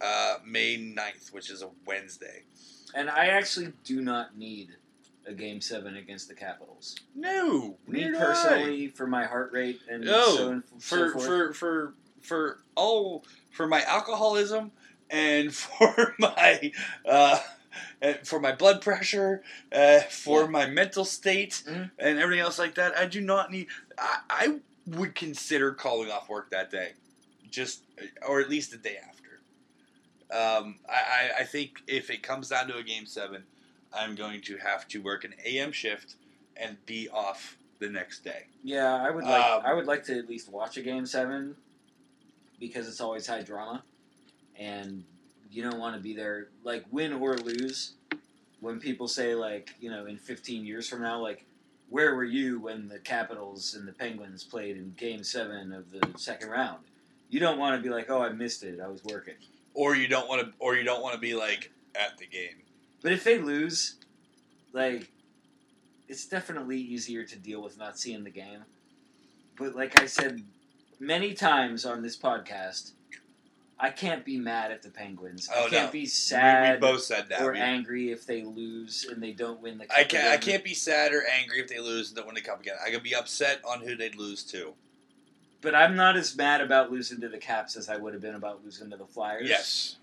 Uh, 0.00 0.34
May 0.44 0.76
9th, 0.76 1.32
which 1.32 1.50
is 1.50 1.62
a 1.62 1.68
Wednesday. 1.86 2.42
And 2.94 3.08
I 3.08 3.26
actually 3.26 3.72
do 3.84 4.00
not 4.00 4.36
need 4.36 4.70
a 5.26 5.32
game 5.32 5.60
seven 5.60 5.96
against 5.98 6.26
the 6.28 6.34
Capitals. 6.34 6.96
No, 7.14 7.76
Me 7.86 8.04
do 8.04 8.16
I. 8.16 8.18
personally, 8.18 8.88
for 8.88 9.06
my 9.06 9.24
heart 9.26 9.52
rate 9.52 9.80
and 9.88 10.04
No, 10.04 10.36
so 10.36 10.48
and 10.50 10.62
f- 10.62 10.82
so 10.82 11.10
for 11.10 11.18
for 11.20 11.52
for 11.52 11.94
for 12.22 12.58
all 12.74 13.24
for 13.50 13.66
my 13.66 13.82
alcoholism 13.82 14.72
and 15.10 15.54
for 15.54 16.14
my 16.18 16.72
uh, 17.06 17.38
for 18.24 18.40
my 18.40 18.52
blood 18.52 18.80
pressure, 18.82 19.42
uh, 19.72 20.00
for 20.00 20.42
Yeah. 20.42 20.48
my 20.48 20.66
mental 20.66 21.04
state, 21.04 21.62
Mhm. 21.66 21.90
and 21.98 22.18
everything 22.18 22.40
else 22.44 22.58
like 22.58 22.74
that. 22.76 22.96
I 22.96 23.06
do 23.06 23.20
not 23.20 23.50
need. 23.50 23.68
I, 23.96 24.20
I 24.28 24.60
would 24.86 25.14
consider 25.14 25.72
calling 25.72 26.10
off 26.10 26.28
work 26.28 26.50
that 26.50 26.70
day, 26.70 26.92
just 27.50 27.82
or 28.26 28.40
at 28.40 28.48
least 28.48 28.70
the 28.70 28.76
day 28.78 28.96
after. 28.96 29.40
Um, 30.30 30.78
I, 30.88 30.92
I 30.92 31.40
I 31.40 31.44
think 31.44 31.82
if 31.86 32.10
it 32.10 32.22
comes 32.22 32.48
down 32.48 32.68
to 32.68 32.76
a 32.76 32.82
game 32.82 33.06
seven, 33.06 33.44
I'm 33.92 34.14
going 34.14 34.42
to 34.42 34.56
have 34.58 34.86
to 34.88 35.00
work 35.00 35.24
an 35.24 35.34
AM 35.44 35.72
shift 35.72 36.16
and 36.56 36.84
be 36.86 37.08
off 37.08 37.56
the 37.78 37.88
next 37.88 38.24
day. 38.24 38.46
Yeah, 38.62 38.94
I 38.94 39.10
would 39.10 39.24
like 39.24 39.44
Um, 39.44 39.62
I 39.64 39.72
would 39.72 39.86
like 39.86 40.04
to 40.04 40.18
at 40.18 40.28
least 40.28 40.50
watch 40.50 40.76
a 40.76 40.82
game 40.82 41.06
seven 41.06 41.56
because 42.60 42.88
it's 42.88 43.00
always 43.00 43.26
high 43.26 43.42
drama, 43.42 43.84
and 44.56 45.04
you 45.50 45.62
don't 45.62 45.78
want 45.78 45.96
to 45.96 46.00
be 46.02 46.14
there 46.14 46.48
like 46.64 46.84
win 46.90 47.12
or 47.12 47.36
lose. 47.36 47.92
When 48.60 48.80
people 48.80 49.08
say 49.08 49.34
like 49.34 49.70
you 49.80 49.90
know 49.90 50.06
in 50.06 50.16
15 50.18 50.64
years 50.64 50.88
from 50.88 51.02
now 51.02 51.20
like 51.20 51.44
where 51.90 52.14
were 52.14 52.24
you 52.24 52.60
when 52.60 52.88
the 52.88 52.98
Capitals 52.98 53.74
and 53.74 53.88
the 53.88 53.92
Penguins 53.92 54.44
played 54.44 54.76
in 54.76 54.92
Game 54.96 55.24
Seven 55.24 55.72
of 55.72 55.90
the 55.90 56.18
second 56.18 56.50
round? 56.50 56.84
You 57.30 57.40
don't 57.40 57.58
want 57.58 57.76
to 57.76 57.82
be 57.82 57.88
like 57.94 58.10
oh 58.10 58.20
I 58.22 58.30
missed 58.30 58.62
it 58.62 58.80
I 58.80 58.88
was 58.88 59.02
working. 59.04 59.34
or 59.74 59.94
you 59.96 60.08
don't 60.08 60.28
want 60.28 60.42
to, 60.42 60.52
or 60.58 60.74
you 60.76 60.84
don't 60.84 61.02
want 61.02 61.14
to 61.14 61.20
be 61.20 61.34
like 61.34 61.70
at 61.94 62.18
the 62.18 62.26
game. 62.26 62.62
But 63.02 63.12
if 63.12 63.22
they 63.22 63.38
lose, 63.38 63.94
like, 64.72 65.10
it's 66.08 66.26
definitely 66.26 66.78
easier 66.78 67.22
to 67.24 67.36
deal 67.38 67.62
with 67.62 67.78
not 67.78 67.96
seeing 67.98 68.24
the 68.24 68.30
game. 68.30 68.64
But 69.56 69.76
like 69.76 70.00
I 70.00 70.06
said 70.06 70.42
many 70.98 71.32
times 71.34 71.84
on 71.84 72.02
this 72.02 72.16
podcast, 72.16 72.92
I 73.80 73.90
can't 73.90 74.24
be 74.24 74.36
mad 74.38 74.72
at 74.72 74.82
the 74.82 74.90
Penguins. 74.90 75.48
Oh, 75.54 75.66
I 75.66 75.68
can't 75.68 75.86
no. 75.86 75.92
be 75.92 76.00
We, 76.00 76.06
we 76.06 76.76
both 76.80 77.02
said 77.02 77.28
that. 77.28 77.42
or 77.42 77.52
We- 77.52 77.58
angry 77.60 78.10
if 78.10 78.26
they 78.26 78.42
lose 78.42 79.06
and 79.10 79.22
they 79.22 79.32
don't 79.32 79.60
win 79.60 79.78
the 79.78 79.86
cup. 79.86 79.96
I 79.98 80.04
can't. 80.04 80.28
I 80.28 80.36
can't 80.36 80.64
be 80.64 80.74
sad 80.74 81.12
or 81.12 81.22
angry 81.26 81.60
if 81.60 81.68
they 81.68 81.78
lose 81.78 82.08
and 82.08 82.16
don't 82.16 82.26
win 82.26 82.34
the 82.34 82.40
cup 82.40 82.60
again. 82.60 82.74
I 82.84 82.90
can 82.90 83.02
be 83.02 83.14
upset 83.14 83.60
on 83.64 83.80
who 83.80 83.94
they'd 83.94 84.16
lose 84.16 84.42
to. 84.44 84.74
But 85.60 85.74
I'm 85.74 85.96
not 85.96 86.16
as 86.16 86.36
mad 86.36 86.60
about 86.60 86.90
losing 86.90 87.20
to 87.20 87.28
the 87.28 87.38
Caps 87.38 87.76
as 87.76 87.88
I 87.88 87.96
would 87.96 88.12
have 88.14 88.22
been 88.22 88.34
about 88.36 88.64
losing 88.64 88.90
to 88.90 88.96
the 88.96 89.06
Flyers. 89.06 89.48
Yes, 89.48 89.96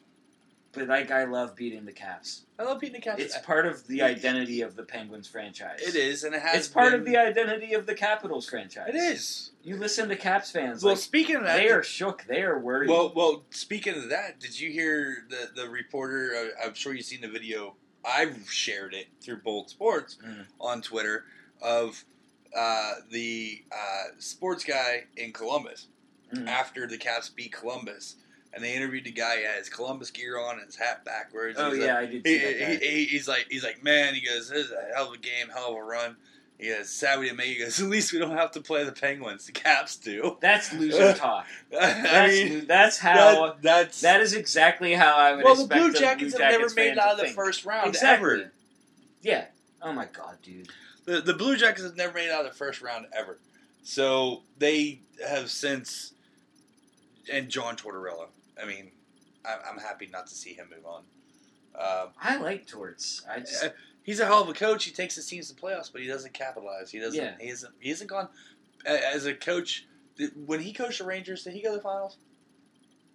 But 0.76 0.88
like 0.88 1.10
I 1.10 1.24
love 1.24 1.56
beating 1.56 1.86
the 1.86 1.92
Caps. 1.94 2.44
I 2.60 2.64
love 2.64 2.80
beating 2.80 2.96
the 2.96 3.02
Caps. 3.02 3.22
It's 3.22 3.38
part 3.40 3.66
of 3.66 3.88
the 3.88 4.02
identity 4.02 4.62
of 4.62 4.76
the 4.76 4.84
Penguins 4.84 5.28
franchise. 5.28 5.80
It 5.82 5.96
is, 5.96 6.24
and 6.26 6.36
it 6.36 6.42
has. 6.42 6.56
It's 6.58 6.68
part 6.68 6.92
been- 6.92 7.00
of 7.00 7.06
the 7.06 7.18
identity 7.18 7.74
of 7.74 7.86
the 7.86 7.96
Capitals 7.96 8.48
franchise. 8.50 8.90
It 8.90 8.96
is. 8.96 9.52
You 9.64 9.78
listen 9.78 10.10
to 10.10 10.16
Caps 10.16 10.52
fans. 10.52 10.84
Well, 10.84 10.94
like, 10.94 11.02
speaking 11.02 11.38
of 11.38 11.44
that, 11.44 11.58
they 11.58 11.70
are 11.70 11.82
shook. 11.82 12.26
They 12.28 12.42
are 12.44 12.60
worried. 12.60 12.90
Well, 12.90 13.12
well. 13.16 13.46
Speaking 13.52 13.96
of 13.96 14.10
that, 14.10 14.40
did 14.40 14.60
you 14.60 14.70
hear 14.72 15.26
the 15.30 15.50
the 15.64 15.70
reporter? 15.70 16.34
Uh, 16.62 16.68
I'm 16.68 16.74
sure 16.74 16.94
you've 16.94 17.06
seen 17.06 17.22
the 17.22 17.28
video. 17.30 17.76
I've 18.04 18.52
shared 18.52 18.94
it 18.94 19.08
through 19.22 19.38
Bold 19.42 19.70
Sports 19.70 20.18
Mm. 20.24 20.46
on 20.60 20.82
Twitter 20.82 21.26
of 21.62 22.04
uh, 22.56 22.96
the 23.10 23.64
uh, 23.72 24.04
sports 24.20 24.64
guy 24.64 25.06
in 25.18 25.32
Columbus 25.34 25.88
Mm. 26.34 26.48
after 26.48 26.88
the 26.88 26.98
Caps 26.98 27.30
beat 27.30 27.52
Columbus, 27.54 28.16
and 28.56 28.64
they 28.64 28.74
interviewed 28.74 29.04
the 29.04 29.12
guy. 29.12 29.38
He 29.40 29.44
had 29.44 29.58
his 29.60 29.70
Columbus 29.70 30.10
gear 30.12 30.40
on 30.40 30.56
and 30.58 30.66
his 30.66 30.76
hat 30.78 31.04
backwards. 31.06 31.60
oh 31.60 31.72
He's 31.72 31.84
yeah, 31.84 31.96
like, 32.00 32.10
I 32.10 32.12
did 32.12 32.26
he, 32.26 32.38
he, 32.38 32.76
he- 32.88 33.06
he's 33.06 33.28
like 33.28 33.48
he's 33.50 33.64
like 33.64 33.84
man. 33.84 34.14
He 34.16 34.22
goes, 34.26 34.50
"This 34.50 34.66
is 34.68 34.72
a 34.72 34.96
hell 34.96 35.08
of 35.10 35.14
a 35.14 35.18
game, 35.18 35.50
hell 35.54 35.72
of 35.72 35.76
a 35.78 35.84
run." 35.84 36.16
He 36.58 36.70
goes, 36.70 36.90
"Sad 36.90 37.20
we 37.20 37.26
didn't 37.26 37.38
make." 37.38 37.48
it." 37.50 37.54
He 37.56 37.60
goes, 37.60 37.80
"At 37.82 37.90
least 37.90 38.14
we 38.14 38.20
don't 38.20 38.32
have 38.38 38.52
to 38.52 38.62
play 38.62 38.84
the 38.86 38.94
Penguins. 38.94 39.46
The 39.46 39.52
Caps 39.52 39.98
do." 39.98 40.38
That's 40.40 40.72
loser 40.80 41.14
talk. 41.14 41.46
I 41.74 41.76
That's, 42.02 42.34
mean, 42.34 42.66
that's 42.68 42.98
how. 42.98 43.48
that, 43.48 43.62
that's 43.62 44.02
that 44.02 44.22
is 44.22 44.34
exactly 44.34 44.94
how 44.94 45.16
I 45.16 45.36
would 45.36 45.44
well, 45.44 45.56
the 45.56 45.68
Blue 45.68 45.92
the 45.92 46.00
Jackets 46.00 46.34
Blue 46.34 46.44
have 46.44 46.52
never 46.54 46.64
Jackets 46.64 46.76
made 46.78 46.92
it 46.94 46.98
out 46.98 47.12
of 47.12 47.18
the 47.18 47.24
think. 47.24 47.36
first 47.36 47.66
round 47.66 47.88
Exactly. 47.90 48.32
ever. 48.32 48.52
Yeah. 49.22 49.46
Oh 49.82 49.92
my 49.94 50.06
god, 50.06 50.38
dude. 50.42 50.70
The 51.04 51.20
the 51.22 51.34
Blue 51.34 51.58
Jackets 51.58 51.84
have 51.84 51.98
never 51.98 52.14
made 52.14 52.28
it 52.28 52.32
out 52.32 52.46
of 52.46 52.52
the 52.54 52.58
first 52.58 52.82
round 52.82 53.06
ever. 53.14 53.38
So 53.84 54.42
they 54.58 55.02
have 55.28 55.52
since, 55.52 56.14
and 57.32 57.50
John 57.50 57.76
Tortorella. 57.76 58.28
I 58.62 58.66
mean, 58.66 58.92
I, 59.46 59.58
I'm 59.70 59.78
happy 59.78 60.08
not 60.12 60.28
to 60.28 60.36
see 60.36 60.54
him 60.54 60.68
move 60.70 60.86
on. 60.86 61.04
Um, 61.78 62.10
I 62.22 62.38
like 62.38 62.68
Torts. 62.68 63.24
I 63.30 63.40
just 63.42 63.64
Uh, 63.64 63.70
he's 64.04 64.20
a 64.20 64.26
hell 64.26 64.42
of 64.42 64.50
a 64.50 64.54
coach. 64.54 64.86
He 64.86 64.92
takes 64.92 65.16
his 65.16 65.28
teams 65.28 65.50
to 65.52 65.56
playoffs, 65.56 65.92
but 65.92 66.02
he 66.02 66.08
doesn't 66.08 66.34
capitalize. 66.34 66.92
He 66.92 67.00
doesn't. 67.00 67.22
Yeah. 67.22 67.36
He 67.40 67.50
isn't. 67.50 67.74
He 67.80 67.90
hasn't 67.90 68.10
gone 68.10 68.30
as 68.86 69.26
a 69.26 69.34
coach. 69.34 69.86
When 70.46 70.62
he 70.62 70.72
coached 70.72 71.00
the 71.00 71.06
Rangers, 71.06 71.44
did 71.44 71.54
he 71.54 71.62
go 71.62 71.72
to 71.72 71.78
the 71.78 71.84
finals? 71.84 72.18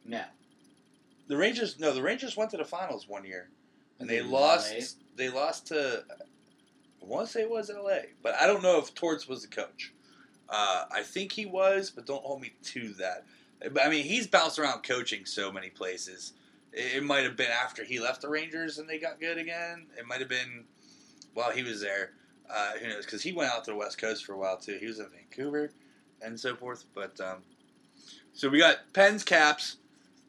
no. 0.04 0.22
The 1.28 1.36
Rangers. 1.36 1.78
No, 1.78 1.94
the 1.94 2.02
Rangers 2.02 2.36
went 2.36 2.50
to 2.50 2.56
the 2.56 2.64
finals 2.64 3.08
one 3.08 3.24
year, 3.24 3.48
and 4.00 4.10
they 4.10 4.18
In 4.18 4.30
lost. 4.30 4.74
LA? 4.74 4.80
They 5.16 5.28
lost 5.30 5.68
to. 5.68 6.04
I 6.10 7.06
want 7.06 7.26
to 7.26 7.32
say 7.32 7.42
it 7.42 7.50
was 7.50 7.70
L.A., 7.70 8.06
but 8.22 8.34
I 8.34 8.46
don't 8.46 8.62
know 8.62 8.78
if 8.78 8.94
Torts 8.94 9.26
was 9.28 9.42
the 9.42 9.48
coach. 9.48 9.92
Uh, 10.48 10.84
I 10.90 11.02
think 11.02 11.32
he 11.32 11.46
was, 11.46 11.90
but 11.90 12.04
don't 12.04 12.22
hold 12.22 12.42
me 12.42 12.52
to 12.64 12.88
that. 12.94 13.24
I 13.62 13.88
mean, 13.88 14.04
he's 14.04 14.26
bounced 14.26 14.58
around 14.58 14.82
coaching 14.82 15.26
so 15.26 15.52
many 15.52 15.70
places. 15.70 16.32
It, 16.72 17.02
might 17.02 17.24
have 17.24 17.36
been 17.36 17.50
after 17.50 17.84
he 17.84 17.98
left 17.98 18.22
the 18.22 18.28
Rangers 18.28 18.78
and 18.78 18.88
they 18.88 18.98
got 18.98 19.20
good 19.20 19.38
again. 19.38 19.86
It 19.98 20.06
might 20.06 20.20
have 20.20 20.28
been 20.28 20.64
while 21.34 21.50
he 21.50 21.62
was 21.62 21.80
there. 21.80 22.12
Uh, 22.48 22.72
who 22.80 22.88
knows? 22.88 23.04
Because 23.04 23.22
he 23.22 23.32
went 23.32 23.50
out 23.52 23.64
to 23.64 23.72
the 23.72 23.76
West 23.76 23.98
Coast 23.98 24.24
for 24.24 24.34
a 24.34 24.38
while 24.38 24.56
too. 24.56 24.76
He 24.78 24.86
was 24.86 24.98
in 24.98 25.06
Vancouver 25.08 25.72
and 26.22 26.38
so 26.38 26.54
forth. 26.54 26.84
But 26.94 27.20
um, 27.20 27.38
so 28.32 28.48
we 28.48 28.58
got 28.58 28.92
Pens 28.92 29.24
Caps. 29.24 29.76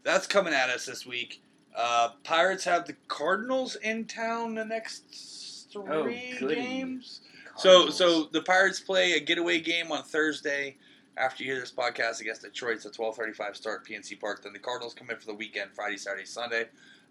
That's 0.04 0.28
coming 0.28 0.54
at 0.54 0.70
us 0.70 0.86
this 0.86 1.06
week. 1.06 1.42
Uh, 1.76 2.10
Pirates 2.24 2.64
have 2.66 2.86
the 2.86 2.96
Cardinals 3.08 3.76
in 3.76 4.06
town 4.06 4.56
the 4.56 4.66
next 4.66 5.68
three 5.72 6.36
goody. 6.40 6.56
games. 6.56 7.22
So, 7.56 7.90
so 7.90 8.24
the 8.32 8.42
Pirates 8.42 8.80
play 8.80 9.14
a 9.14 9.20
getaway 9.20 9.60
game 9.60 9.92
on 9.92 10.04
Thursday. 10.04 10.78
After 11.18 11.44
you 11.44 11.52
hear 11.52 11.60
this 11.60 11.72
podcast 11.72 12.22
against 12.22 12.42
Detroit, 12.42 12.78
it's 12.78 12.86
a 12.86 12.92
twelve 12.92 13.16
thirty-five 13.16 13.56
start 13.56 13.86
PNC 13.86 14.20
Park. 14.20 14.44
Then 14.44 14.54
the 14.54 14.60
Cardinals 14.60 14.94
come 14.94 15.10
in 15.10 15.18
for 15.18 15.26
the 15.26 15.34
weekend, 15.36 15.72
Friday, 15.74 15.98
Saturday, 15.98 16.26
Sunday. 16.26 16.68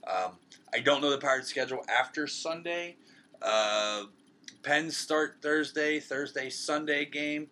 Um, 0.07 0.33
I 0.73 0.81
don't 0.81 1.03
know 1.03 1.11
the 1.11 1.19
Pirates' 1.19 1.49
schedule 1.49 1.85
after 1.89 2.27
Sunday. 2.27 2.97
Uh, 3.43 4.05
Pens 4.63 4.97
start 4.97 5.37
Thursday, 5.43 6.01
Thursday, 6.01 6.49
Sunday 6.49 7.05
game, 7.05 7.49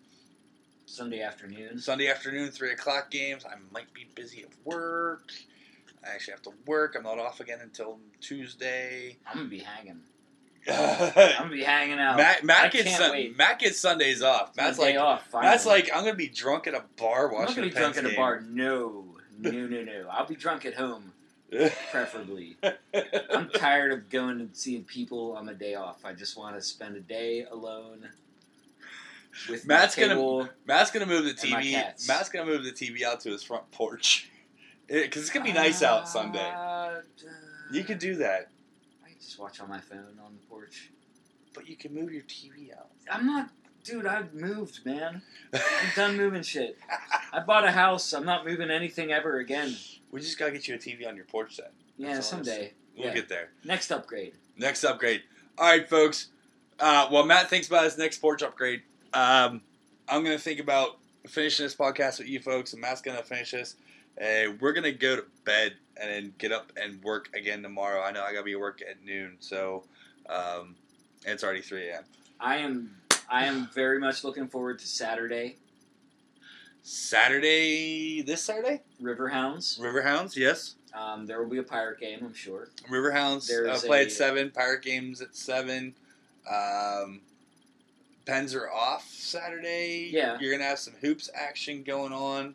Sunday 0.87 1.21
afternoon. 1.21 1.79
Sunday 1.79 2.09
afternoon, 2.09 2.51
three 2.51 2.73
o'clock 2.73 3.11
games. 3.11 3.45
I 3.45 3.55
might 3.71 3.93
be 3.93 4.09
busy 4.15 4.43
at 4.43 4.51
work. 4.65 5.31
I 6.05 6.15
actually 6.15 6.33
have 6.33 6.43
to 6.43 6.53
work. 6.67 6.95
I'm 6.97 7.03
not 7.03 7.19
off 7.19 7.41
again 7.41 7.59
until 7.63 7.99
Tuesday. 8.21 9.19
I'm 9.27 9.37
gonna 9.37 9.49
be 9.49 9.59
hanging. 9.59 10.01
Matt, 10.67 11.17
I'm 11.17 11.43
gonna 11.45 11.51
be 11.51 11.63
hanging 11.63 11.99
out. 11.99 12.21
I 12.21 12.37
Matt 12.43 12.73
gets 12.73 12.97
Sun-. 12.97 13.35
Matt 13.37 13.59
gets 13.59 13.79
Sundays 13.79 14.23
off. 14.23 14.57
Matt's 14.57 14.79
like 14.79 14.97
off. 14.97 15.27
Finally. 15.29 15.51
Matt's 15.51 15.67
like 15.67 15.91
I'm 15.95 16.05
gonna 16.05 16.15
be 16.15 16.29
drunk 16.29 16.67
at 16.67 16.75
a 16.75 16.85
bar 16.97 17.33
I'm 17.35 17.45
not 17.45 17.49
gonna 17.55 17.63
be 17.69 17.71
drunk 17.71 17.95
Pens 17.95 18.07
at 18.07 18.13
a 18.13 18.17
bar. 18.17 18.41
No, 18.49 19.05
no, 19.39 19.51
no, 19.51 19.83
no. 19.83 20.09
I'll 20.11 20.27
be 20.27 20.35
drunk 20.37 20.67
at 20.67 20.75
home, 20.75 21.13
preferably. 21.91 22.57
I'm 23.33 23.49
tired 23.51 23.93
of 23.93 24.09
going 24.11 24.41
and 24.41 24.51
seeing 24.57 24.85
people 24.85 25.33
on 25.37 25.47
my 25.47 25.55
day 25.55 25.75
off. 25.75 26.05
I 26.05 26.13
just 26.13 26.37
want 26.37 26.57
to 26.57 26.63
spend 26.63 26.97
a 26.97 27.01
day 27.01 27.47
alone. 27.51 28.09
With 29.49 29.67
Matt's 29.67 29.95
gonna- 29.95 30.51
Matt's 30.67 30.91
gonna 30.91 31.07
move 31.07 31.25
the 31.25 31.35
TV. 31.35 31.73
Matt's 32.09 32.29
gonna 32.29 32.47
move 32.47 32.65
the 32.65 32.73
TV 32.73 33.03
out 33.05 33.21
to 33.21 33.31
his 33.31 33.43
front 33.43 33.71
porch 33.71 34.29
because 34.89 35.23
it's 35.23 35.31
gonna 35.31 35.45
be 35.45 35.53
nice 35.53 35.83
out 35.83 36.09
Sunday. 36.09 36.41
Uh, 36.55 37.03
You 37.71 37.85
could 37.85 37.99
do 38.01 38.17
that, 38.17 38.49
just 39.39 39.41
watch 39.41 39.61
on 39.61 39.69
my 39.69 39.81
phone 39.81 40.19
on 40.25 40.33
the 40.35 40.47
porch. 40.49 40.91
but 41.55 41.69
you 41.69 41.77
can 41.77 41.95
move 41.95 42.13
your 42.13 42.23
TV 42.23 42.77
out. 42.77 42.89
I'm 43.11 43.27
not, 43.27 43.51
dude. 43.85 44.07
I've 44.07 44.35
moved, 44.35 44.85
man. 44.85 45.23
I'm 45.53 45.61
done 45.97 46.17
moving 46.17 46.43
shit. 46.43 46.77
I 47.33 47.41
bought 47.41 47.65
a 47.65 47.71
house. 47.71 48.13
I'm 48.13 48.25
not 48.25 48.45
moving 48.47 48.71
anything 48.71 49.13
ever 49.13 49.39
again. 49.39 49.77
we 50.11 50.21
just 50.21 50.39
gotta 50.39 50.53
get 50.53 50.67
you 50.69 50.75
a 50.75 50.79
TV 50.79 51.07
on 51.09 51.15
your 51.17 51.25
porch 51.25 51.57
set. 51.57 51.73
Yeah, 51.97 52.15
That's 52.15 52.33
all 52.33 52.41
it 52.41 52.43
is. 52.43 52.49
someday. 52.49 52.73
We'll 52.97 53.09
Yeah. 53.09 53.15
get 53.15 53.29
there. 53.29 53.51
Next 53.65 53.91
upgrade. 53.93 54.35
Next 54.57 54.83
upgrade. 54.85 55.23
All 55.57 55.67
right, 55.71 55.89
folks. 55.89 56.29
Uh, 56.81 57.09
while 57.09 57.25
Matt 57.25 57.49
thinks 57.51 57.67
about 57.69 57.85
his 57.85 57.97
next 57.99 58.19
porch 58.19 58.43
upgrade, 58.43 58.83
um, 59.15 59.63
I'm 60.09 60.23
gonna 60.25 60.39
think 60.39 60.61
about 60.61 60.99
finishing 61.29 61.65
this 61.65 61.75
podcast 61.77 62.19
with 62.19 62.29
you 62.29 62.41
folks, 62.41 62.73
and 62.73 62.83
Matt's 62.83 63.01
gonna 63.03 63.23
finish 63.23 63.51
this. 63.53 63.77
And 64.21 64.61
we're 64.61 64.73
gonna 64.73 64.93
go 64.93 65.17
to 65.17 65.25
bed 65.45 65.75
and 65.97 66.11
then 66.11 66.35
get 66.39 66.53
up 66.53 66.73
and 66.81 67.03
work 67.03 67.29
again 67.35 67.63
tomorrow. 67.63 68.03
I 68.03 68.11
know 68.13 68.23
I 68.25 68.33
gotta 68.33 68.45
be 68.45 68.53
at 68.53 68.61
work 68.61 68.81
at 68.89 69.05
noon, 69.05 69.37
so 69.41 69.85
um, 70.29 70.75
it's 71.25 71.45
already 71.45 71.61
3 71.63 71.89
a.m. 71.89 72.05
I 72.41 72.57
am 72.59 72.97
I 73.31 73.45
am 73.47 73.69
very 73.75 73.99
much 74.01 74.25
looking 74.25 74.49
forward 74.49 74.79
to 74.81 74.87
Saturday. 74.87 75.57
Saturday, 76.83 78.23
this 78.23 78.43
Saturday, 78.43 78.81
Riverhounds. 79.03 79.79
Riverhounds, 79.79 80.37
yes. 80.37 80.77
Um, 80.95 81.27
there 81.27 81.41
will 81.43 81.51
be 81.51 81.59
a 81.59 81.63
pirate 81.63 82.01
game, 82.01 82.21
I'm 82.25 82.33
sure. 82.35 82.69
Riverhounds 82.89 83.51
uh, 83.51 83.79
play 83.87 84.01
a- 84.01 84.05
at 84.05 84.13
seven. 84.13 84.51
Pirate 84.51 84.83
games 84.83 85.21
at 85.21 85.37
seven. 85.37 85.95
Um, 86.51 87.21
pens 88.25 88.55
are 88.55 88.71
off 88.71 89.07
Saturday. 89.11 90.09
Yeah. 90.11 90.39
you're 90.41 90.51
gonna 90.51 90.65
have 90.69 90.79
some 90.79 90.95
hoops 91.03 91.29
action 91.35 91.83
going 91.83 92.13
on. 92.13 92.55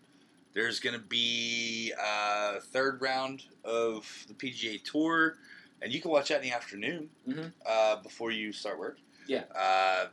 There's 0.53 0.79
gonna 0.79 0.99
be 0.99 1.91
a 1.99 2.59
third 2.61 3.01
round 3.01 3.43
of 3.63 4.25
the 4.27 4.33
PGA 4.33 4.81
Tour, 4.83 5.37
and 5.81 5.91
you 5.91 5.99
can 6.01 6.11
watch 6.11 6.29
that 6.29 6.37
in 6.37 6.49
the 6.49 6.51
afternoon 6.55 7.09
Mhm. 7.27 7.51
uh, 7.65 7.95
before 7.97 8.31
you 8.31 8.51
start 8.53 8.77
work. 8.77 8.99
Yeah. 9.27 9.43
Uh, 9.53 10.09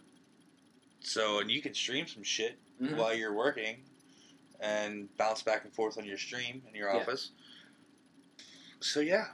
so 1.00 1.40
and 1.40 1.50
you 1.50 1.60
can 1.60 1.74
stream 1.74 2.06
some 2.06 2.22
shit 2.22 2.58
Mhm. 2.80 2.96
while 2.96 3.14
you're 3.14 3.34
working, 3.34 3.84
and 4.60 5.14
bounce 5.16 5.42
back 5.42 5.64
and 5.64 5.74
forth 5.74 5.98
on 5.98 6.04
your 6.04 6.18
stream 6.18 6.62
in 6.68 6.74
your 6.74 6.88
Yeah. 6.90 6.96
office. 7.00 7.30
So 8.80 9.00
yeah, 9.00 9.32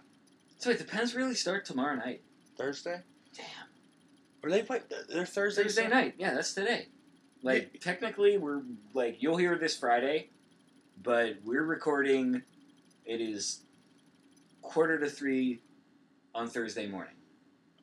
So 0.59 0.71
wait, 0.71 0.79
the 0.79 0.85
Pens 0.85 1.15
really 1.15 1.35
start 1.35 1.65
tomorrow 1.67 1.95
night. 1.97 2.23
Thursday. 2.57 3.03
Damn. 3.35 3.69
Or 4.43 4.51
they 4.51 4.63
play? 4.63 4.83
They're 5.09 5.27
Thursday. 5.27 5.63
Thursday 5.65 5.87
night. 5.89 6.15
Yeah, 6.19 6.35
that's 6.35 6.55
today. 6.55 6.89
Like 7.43 7.79
technically, 7.81 8.39
we're 8.39 8.63
like 8.95 9.23
you'll 9.23 9.37
hear 9.37 9.57
this 9.57 9.77
Friday, 9.79 10.31
but 11.07 11.37
we're 11.45 11.63
recording. 11.63 12.43
It 13.07 13.21
is 13.21 13.61
quarter 14.61 14.99
to 14.99 15.09
three 15.09 15.61
on 16.35 16.49
Thursday 16.49 16.87
morning. 16.89 17.15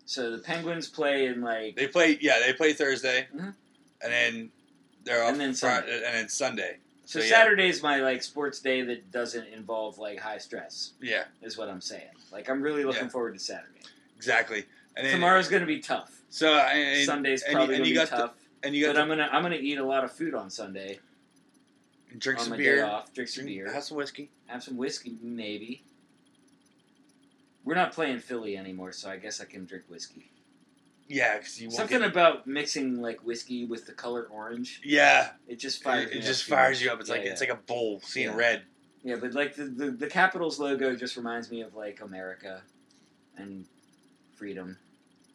So 0.06 0.30
the 0.32 0.40
Penguins 0.40 0.90
play 0.90 1.28
in 1.28 1.42
like 1.42 1.76
They 1.78 1.88
play. 1.88 2.18
Yeah, 2.22 2.40
they 2.46 2.52
play 2.54 2.74
Thursday, 2.74 3.28
Mhm. 3.34 3.56
and 4.02 4.12
then 4.14 4.52
they're 5.06 5.24
off 5.24 5.32
And 5.32 5.40
then 5.40 5.54
Sunday. 5.56 5.96
and 5.96 6.04
then 6.04 6.30
Sunday. 6.30 6.80
so 7.06 7.20
yeah. 7.20 7.30
Saturday's 7.30 7.82
my 7.82 8.02
like 8.02 8.22
sports 8.22 8.60
day 8.60 8.82
that 8.82 9.10
doesn't 9.12 9.48
involve 9.48 9.98
like 9.98 10.20
high 10.20 10.38
stress. 10.38 10.92
Yeah, 11.02 11.24
Is 11.42 11.58
what 11.58 11.70
I'm 11.70 11.82
saying. 11.82 12.12
Like 12.32 12.50
I'm 12.50 12.62
really 12.62 12.84
looking 12.84 13.04
Yeah. 13.04 13.10
forward 13.10 13.34
to 13.36 13.40
Saturday. 13.40 13.80
exactly. 14.18 14.66
And 14.98 15.08
then 15.08 15.14
Tomorrow's 15.14 15.48
gonna 15.48 15.66
be 15.66 15.80
tough. 15.80 16.22
So 16.30 16.54
and, 16.58 17.06
Sunday's 17.06 17.44
probably 17.50 17.76
gonna 17.78 17.84
be 17.90 17.94
got 17.94 18.10
the- 18.10 18.18
tough. 18.18 18.34
and 18.64 18.76
you 18.76 18.86
got 18.86 18.90
But 18.90 18.94
to 18.96 19.02
I'm 19.04 19.08
gonna 19.08 19.30
I'm 19.32 19.42
gonna 19.42 19.56
eat 19.56 19.78
a 19.78 19.86
lot 19.86 20.04
of 20.04 20.12
food 20.12 20.36
on 20.36 20.50
Sunday. 20.50 21.00
Drink 22.18 22.40
some 22.40 22.58
beer, 22.58 22.78
day 22.78 22.82
off, 22.82 23.14
drink 23.14 23.30
some 23.30 23.46
beer, 23.46 23.72
have 23.72 23.84
some 23.84 23.98
whiskey. 23.98 24.30
have 24.48 24.64
some 24.64 24.78
whiskey, 24.78 25.18
maybe. 25.22 25.84
We're 27.64 27.76
not 27.76 27.94
playing 27.94 28.20
Philly 28.20 28.58
anymore, 28.58 28.92
so 28.92 29.10
I 29.10 29.18
guess 29.18 29.40
I 29.40 29.46
can 29.46 29.66
drink 29.66 29.86
whiskey. 29.88 30.30
Yeah, 31.08 31.38
because 31.38 31.62
you 31.62 31.70
Something 31.70 32.00
get, 32.00 32.10
about 32.10 32.48
mixing 32.48 33.02
like 33.02 33.26
whiskey 33.26 33.66
with 33.66 33.86
the 33.86 33.94
color 33.94 34.28
orange, 34.32 34.82
yeah. 34.84 35.32
it 35.48 35.60
just 35.60 35.84
fires. 35.84 36.10
It, 36.12 36.18
it 36.18 36.22
just 36.22 36.46
fires 36.46 36.82
you 36.82 36.92
up. 36.92 37.00
It's 37.00 37.10
Yeah, 37.10 37.16
like 37.16 37.26
yeah. 37.26 37.32
it's 37.32 37.42
like 37.42 37.50
a 37.50 37.56
bull 37.68 38.02
seeing 38.04 38.30
Yeah. 38.30 38.36
red. 38.36 38.64
yeah, 39.04 39.16
but 39.20 39.34
like 39.34 39.56
the, 39.56 39.66
the 39.66 39.92
the 39.92 40.08
Capitals 40.08 40.60
logo 40.60 40.96
just 40.96 41.18
reminds 41.18 41.52
me 41.52 41.62
of 41.62 41.76
like 41.76 42.02
America 42.02 42.62
and 43.38 43.66
freedom 44.36 44.78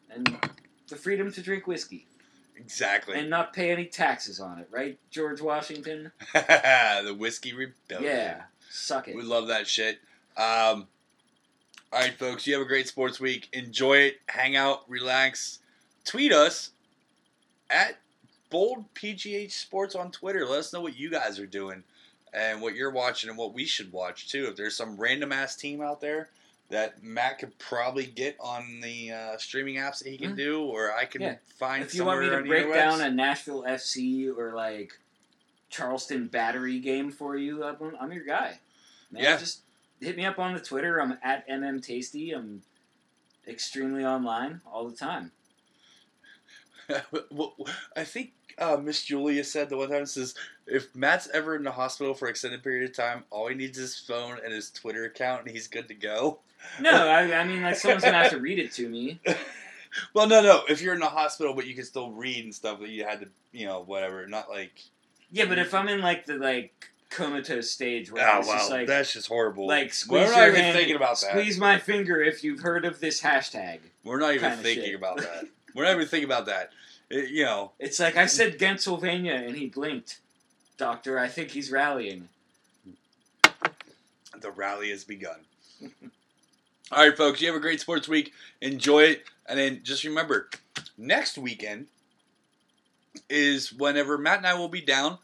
and 0.09 0.37
the 0.87 0.95
freedom 0.95 1.31
to 1.31 1.41
drink 1.41 1.67
whiskey 1.67 2.07
Exactly. 2.59 3.17
and 3.17 3.29
not 3.29 3.53
pay 3.53 3.71
any 3.71 3.85
taxes 3.85 4.39
on 4.39 4.59
it, 4.59 4.67
right, 4.69 4.99
George 5.09 5.41
Washington? 5.41 6.11
the 6.33 7.15
whiskey 7.17 7.53
rebellion. 7.53 8.03
Yeah, 8.03 8.41
suck 8.69 9.07
it. 9.07 9.15
We 9.15 9.23
love 9.23 9.47
that 9.47 9.67
shit. 9.67 9.99
Um, 10.37 10.87
all 11.91 12.01
right, 12.01 12.13
folks, 12.13 12.45
you 12.45 12.53
have 12.53 12.61
a 12.61 12.67
great 12.67 12.87
sports 12.87 13.19
week. 13.19 13.47
Enjoy 13.53 13.97
it. 13.97 14.19
Hang 14.27 14.55
out, 14.55 14.89
relax. 14.89 15.59
Tweet 16.05 16.31
us 16.31 16.71
at 17.69 17.97
Bold 18.49 18.93
PGH 18.93 19.51
Sports 19.51 19.95
on 19.95 20.11
Twitter. 20.11 20.45
Let 20.45 20.59
us 20.59 20.73
know 20.73 20.81
what 20.81 20.97
you 20.97 21.09
guys 21.09 21.39
are 21.39 21.45
doing 21.45 21.83
and 22.33 22.61
what 22.61 22.75
you're 22.75 22.91
watching 22.91 23.29
and 23.29 23.37
what 23.37 23.53
we 23.53 23.65
should 23.65 23.91
watch 23.91 24.29
too. 24.29 24.47
If 24.47 24.55
there's 24.55 24.75
some 24.75 24.97
random 24.97 25.31
ass 25.31 25.55
team 25.55 25.81
out 25.81 26.01
there 26.01 26.29
that 26.69 27.01
Matt 27.03 27.39
could 27.39 27.57
probably 27.57 28.05
get 28.05 28.37
on 28.39 28.79
the 28.81 29.11
uh, 29.11 29.37
streaming 29.37 29.75
apps 29.75 29.99
that 30.03 30.09
he 30.09 30.17
can 30.17 30.33
Mhm. 30.33 30.37
do, 30.37 30.61
or 30.63 30.93
I 30.93 31.05
can 31.05 31.21
Yeah. 31.21 31.35
find. 31.57 31.83
if 31.83 31.95
you 31.95 32.05
want 32.05 32.21
me 32.21 32.29
to 32.29 32.41
break 32.43 32.71
down 32.71 33.01
a 33.01 33.09
Nashville 33.09 33.63
FC 33.67 34.27
or 34.29 34.53
like 34.53 34.93
Charleston 35.69 36.27
Battery 36.27 36.79
game 36.79 37.11
for 37.11 37.35
you, 37.35 37.63
I'm, 37.63 37.95
I'm 37.99 38.11
your 38.11 38.23
guy. 38.23 38.59
Man, 39.11 39.23
Yeah. 39.23 39.37
just 39.37 39.61
hit 39.99 40.15
me 40.15 40.25
up 40.25 40.37
on 40.37 40.53
the 40.53 40.59
Twitter. 40.59 41.01
I'm 41.01 41.17
at 41.23 41.47
mmtasty. 41.47 42.35
I'm 42.35 42.61
extremely 43.47 44.05
online 44.05 44.61
all 44.65 44.87
the 44.87 44.95
time. 44.95 45.31
Well, 47.31 47.55
I 47.95 48.03
think 48.03 48.31
uh, 48.57 48.77
Miss 48.77 49.03
Julia 49.05 49.43
said 49.43 49.69
the 49.69 49.77
one 49.77 49.89
time 49.91 50.07
says 50.07 50.33
if 50.65 50.93
Matt's 50.95 51.27
ever 51.33 51.55
in 51.55 51.63
the 51.63 51.71
hospital 51.71 52.15
for 52.15 52.25
an 52.25 52.31
extended 52.31 52.63
period 52.63 52.89
of 52.89 52.95
time, 52.95 53.25
all 53.29 53.47
he 53.47 53.53
needs 53.55 53.77
is 53.77 53.95
his 53.95 54.05
phone 54.07 54.39
and 54.43 54.51
his 54.51 54.71
Twitter 54.71 55.05
account, 55.05 55.43
and 55.45 55.51
he's 55.51 55.67
good 55.67 55.87
to 55.87 55.93
go. 55.93 56.39
No, 56.81 56.91
I, 57.07 57.33
I 57.39 57.43
mean 57.45 57.61
like 57.61 57.75
someone's 57.75 58.03
gonna 58.03 58.17
have 58.17 58.31
to 58.31 58.39
read 58.39 58.59
it 58.59 58.71
to 58.73 58.87
me. 58.89 59.19
Well, 60.13 60.27
no, 60.27 60.41
no. 60.43 60.61
If 60.69 60.83
you're 60.83 60.93
in 60.93 60.99
the 60.99 61.07
hospital, 61.07 61.55
but 61.55 61.65
you 61.65 61.73
can 61.73 61.83
still 61.83 62.11
read 62.11 62.43
and 62.43 62.53
stuff, 62.53 62.79
that 62.79 62.89
you 62.89 63.05
had 63.05 63.21
to, 63.21 63.27
you 63.51 63.65
know, 63.65 63.81
whatever. 63.81 64.27
Not 64.27 64.47
like, 64.47 64.83
Yeah, 65.31 65.45
but 65.45 65.57
if 65.57 65.73
I'm 65.73 65.89
in 65.89 65.99
like 65.99 66.27
the 66.27 66.35
like 66.35 66.91
comatose 67.09 67.71
stage 67.71 68.11
where 68.11 68.23
oh 68.29 68.37
it's 68.37 68.47
wow, 68.47 68.53
just 68.53 68.69
like 68.69 68.85
that's 68.87 69.11
just 69.13 69.27
horrible. 69.27 69.65
like 69.65 69.91
squeeze 69.91 70.27
We're 70.27 70.31
not 70.31 70.37
your 70.41 70.47
even 70.49 70.61
hand, 70.61 70.77
thinking 70.77 70.95
about 70.95 71.19
that. 71.21 71.31
squeeze 71.31 71.57
my 71.57 71.79
finger 71.79 72.21
if 72.21 72.43
you've 72.43 72.59
heard 72.59 72.85
of 72.85 72.99
this 72.99 73.19
hashtag. 73.23 73.79
We're 74.03 74.19
not 74.19 74.35
even 74.35 74.51
thinking 74.59 74.85
shit. 74.85 74.95
about 74.95 75.17
that. 75.17 75.45
We're 75.75 75.85
not 75.85 75.95
even 75.95 76.07
thinking 76.07 76.29
about 76.29 76.45
that. 76.45 76.69
It- 77.09 77.31
you 77.31 77.43
know, 77.45 77.71
It's 77.79 77.99
like 77.99 78.15
I 78.15 78.27
said 78.27 78.59
Pennsylvania 78.59 79.33
and 79.33 79.55
he 79.57 79.65
blinked. 79.69 80.19
Doctor, 80.77 81.17
I 81.17 81.29
think 81.29 81.49
he's 81.49 81.71
rallying. 81.71 82.29
the 84.39 84.51
rally 84.51 84.91
has 84.91 85.03
begun. 85.03 85.39
All 86.91 87.07
right, 87.07 87.15
folks, 87.15 87.39
you 87.39 87.47
have 87.47 87.55
a 87.55 87.59
great 87.59 87.79
sports 87.79 88.07
week. 88.07 88.33
Enjoy 88.61 89.03
it. 89.03 89.23
And 89.45 89.59
then 89.59 89.81
just 89.83 90.03
remember, 90.03 90.49
next 90.97 91.37
weekend 91.37 91.85
is 93.29 93.71
whenever 93.71 94.17
Matt 94.17 94.39
and 94.39 94.47
I 94.47 94.55
will 94.55 94.69
be 94.69 94.81
down 94.81 95.19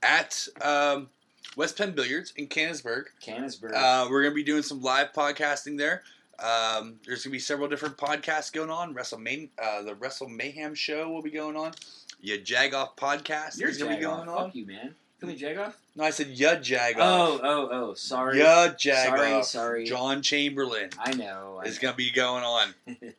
at 0.00 0.46
um, 0.62 1.08
West 1.56 1.76
Penn 1.76 1.92
Billiards 1.92 2.32
in 2.36 2.46
Canonsburg. 2.46 3.06
Cannesburg. 3.20 3.74
Uh, 3.74 4.06
we're 4.08 4.22
going 4.22 4.32
to 4.32 4.36
be 4.36 4.44
doing 4.44 4.62
some 4.62 4.80
live 4.80 5.12
podcasting 5.12 5.76
there. 5.76 6.02
Um, 6.38 7.00
there's 7.04 7.24
going 7.24 7.30
to 7.30 7.36
be 7.36 7.40
several 7.40 7.68
different 7.68 7.96
podcasts 7.96 8.52
going 8.52 8.70
on. 8.70 8.94
Wrestle 8.94 9.18
Main, 9.18 9.50
uh, 9.60 9.82
the 9.82 9.96
Wrestle 9.96 10.28
Mayhem 10.28 10.72
show 10.72 11.10
will 11.10 11.22
be 11.22 11.32
going 11.32 11.56
on. 11.56 11.72
Yeah, 12.20 12.36
Jagoff 12.36 12.96
podcast 12.96 13.58
You're 13.58 13.70
is 13.70 13.78
going 13.78 13.90
to 13.90 13.96
be 13.96 14.02
going 14.04 14.28
on. 14.28 14.46
Fuck 14.46 14.54
you, 14.54 14.66
man. 14.66 14.94
Call 15.20 15.28
me 15.30 15.36
Jagoff? 15.38 15.74
No, 15.96 16.04
I 16.04 16.10
said 16.10 16.28
yeah, 16.28 16.56
Jagoff. 16.56 16.94
Oh, 16.98 17.40
oh, 17.42 17.68
oh. 17.72 17.94
Sorry. 17.94 18.38
yeah, 18.38 18.68
Jagoff. 18.68 19.16
Sorry, 19.16 19.42
sorry. 19.42 19.84
John 19.84 20.22
Chamberlain. 20.22 20.90
I 20.98 21.12
know. 21.12 21.60
I 21.62 21.66
is 21.66 21.78
going 21.78 21.92
to 21.92 21.96
be 21.96 22.10
going 22.10 22.44
on. 22.44 22.74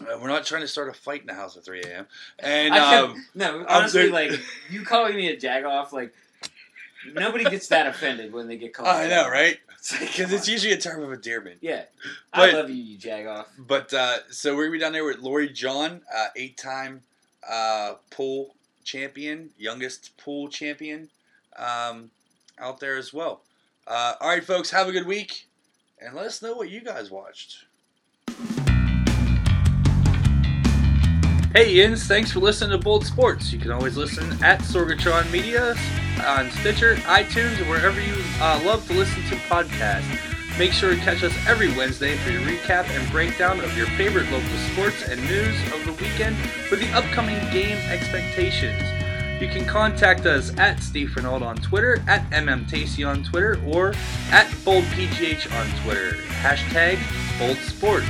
Uh, 0.00 0.18
we're 0.20 0.26
not 0.28 0.44
trying 0.44 0.62
to 0.62 0.66
start 0.66 0.88
a 0.88 0.92
fight 0.92 1.20
in 1.20 1.26
the 1.26 1.34
house 1.34 1.56
at 1.56 1.64
3 1.64 1.82
a.m. 1.82 2.06
And 2.38 2.74
kept- 2.74 3.04
um, 3.10 3.26
no, 3.34 3.64
honestly, 3.68 4.08
like 4.08 4.32
you 4.70 4.84
calling 4.84 5.14
me 5.14 5.28
a 5.28 5.36
Jagoff, 5.36 5.92
like 5.92 6.12
nobody 7.12 7.44
gets 7.44 7.68
that 7.68 7.86
offended 7.86 8.32
when 8.32 8.48
they 8.48 8.56
get 8.56 8.74
called. 8.74 8.88
I 8.88 9.06
know, 9.06 9.28
right? 9.28 9.58
It's 9.78 9.98
Because 9.98 10.26
come 10.26 10.34
it's 10.34 10.48
usually 10.48 10.72
a 10.72 10.78
term 10.78 11.02
of 11.02 11.12
endearment. 11.12 11.58
yeah. 11.60 11.84
But- 12.32 12.50
I 12.50 12.52
love 12.52 12.70
you, 12.70 12.76
you 12.76 12.98
Jagoff. 12.98 13.46
But 13.58 13.92
uh, 13.92 14.18
so 14.30 14.56
we're 14.56 14.64
gonna 14.64 14.72
be 14.72 14.78
down 14.78 14.92
there 14.92 15.04
with 15.04 15.18
Lori 15.18 15.48
John, 15.50 16.00
uh, 16.12 16.28
eight-time 16.36 17.02
uh, 17.48 17.94
pool 18.10 18.54
champion, 18.84 19.50
youngest 19.58 20.16
pool 20.16 20.48
champion, 20.48 21.10
um, 21.56 22.10
out 22.58 22.80
there 22.80 22.96
as 22.96 23.12
well. 23.12 23.42
Uh, 23.86 24.14
all 24.20 24.28
right, 24.28 24.44
folks, 24.44 24.70
have 24.70 24.88
a 24.88 24.92
good 24.92 25.06
week, 25.06 25.46
and 26.00 26.14
let 26.14 26.26
us 26.26 26.42
know 26.42 26.54
what 26.54 26.70
you 26.70 26.80
guys 26.80 27.10
watched. 27.10 27.64
Hey, 31.54 31.74
Yins, 31.74 32.06
thanks 32.06 32.32
for 32.32 32.40
listening 32.40 32.70
to 32.70 32.78
Bold 32.78 33.04
Sports. 33.04 33.52
You 33.52 33.58
can 33.58 33.72
always 33.72 33.96
listen 33.96 34.42
at 34.42 34.60
Sorgatron 34.60 35.30
Media 35.30 35.74
on 36.26 36.50
Stitcher, 36.50 36.94
iTunes, 37.04 37.60
or 37.60 37.68
wherever 37.68 38.00
you 38.00 38.14
uh, 38.40 38.62
love 38.64 38.86
to 38.86 38.94
listen 38.94 39.22
to 39.24 39.36
podcasts. 39.50 40.58
Make 40.58 40.72
sure 40.72 40.94
to 40.94 41.00
catch 41.00 41.22
us 41.22 41.34
every 41.46 41.68
Wednesday 41.76 42.16
for 42.16 42.30
your 42.30 42.40
recap 42.42 42.88
and 42.88 43.10
breakdown 43.10 43.60
of 43.60 43.76
your 43.76 43.86
favorite 43.98 44.30
local 44.30 44.56
sports 44.72 45.02
and 45.08 45.20
news 45.22 45.56
of 45.72 45.84
the 45.84 45.92
weekend 45.92 46.36
with 46.70 46.80
the 46.80 46.90
upcoming 46.92 47.38
game 47.52 47.76
expectations. 47.90 49.01
You 49.42 49.48
can 49.48 49.66
contact 49.66 50.24
us 50.24 50.56
at 50.56 50.80
Steve 50.80 51.16
Renault 51.16 51.42
on 51.42 51.56
Twitter, 51.56 52.00
at 52.06 52.30
MMTasty 52.30 53.04
on 53.04 53.24
Twitter, 53.24 53.60
or 53.66 53.88
at 54.30 54.46
BoldPGH 54.64 55.52
on 55.58 55.66
Twitter. 55.82 56.12
Hashtag 56.42 57.00
Bold 57.40 57.56
Sports. 57.56 58.06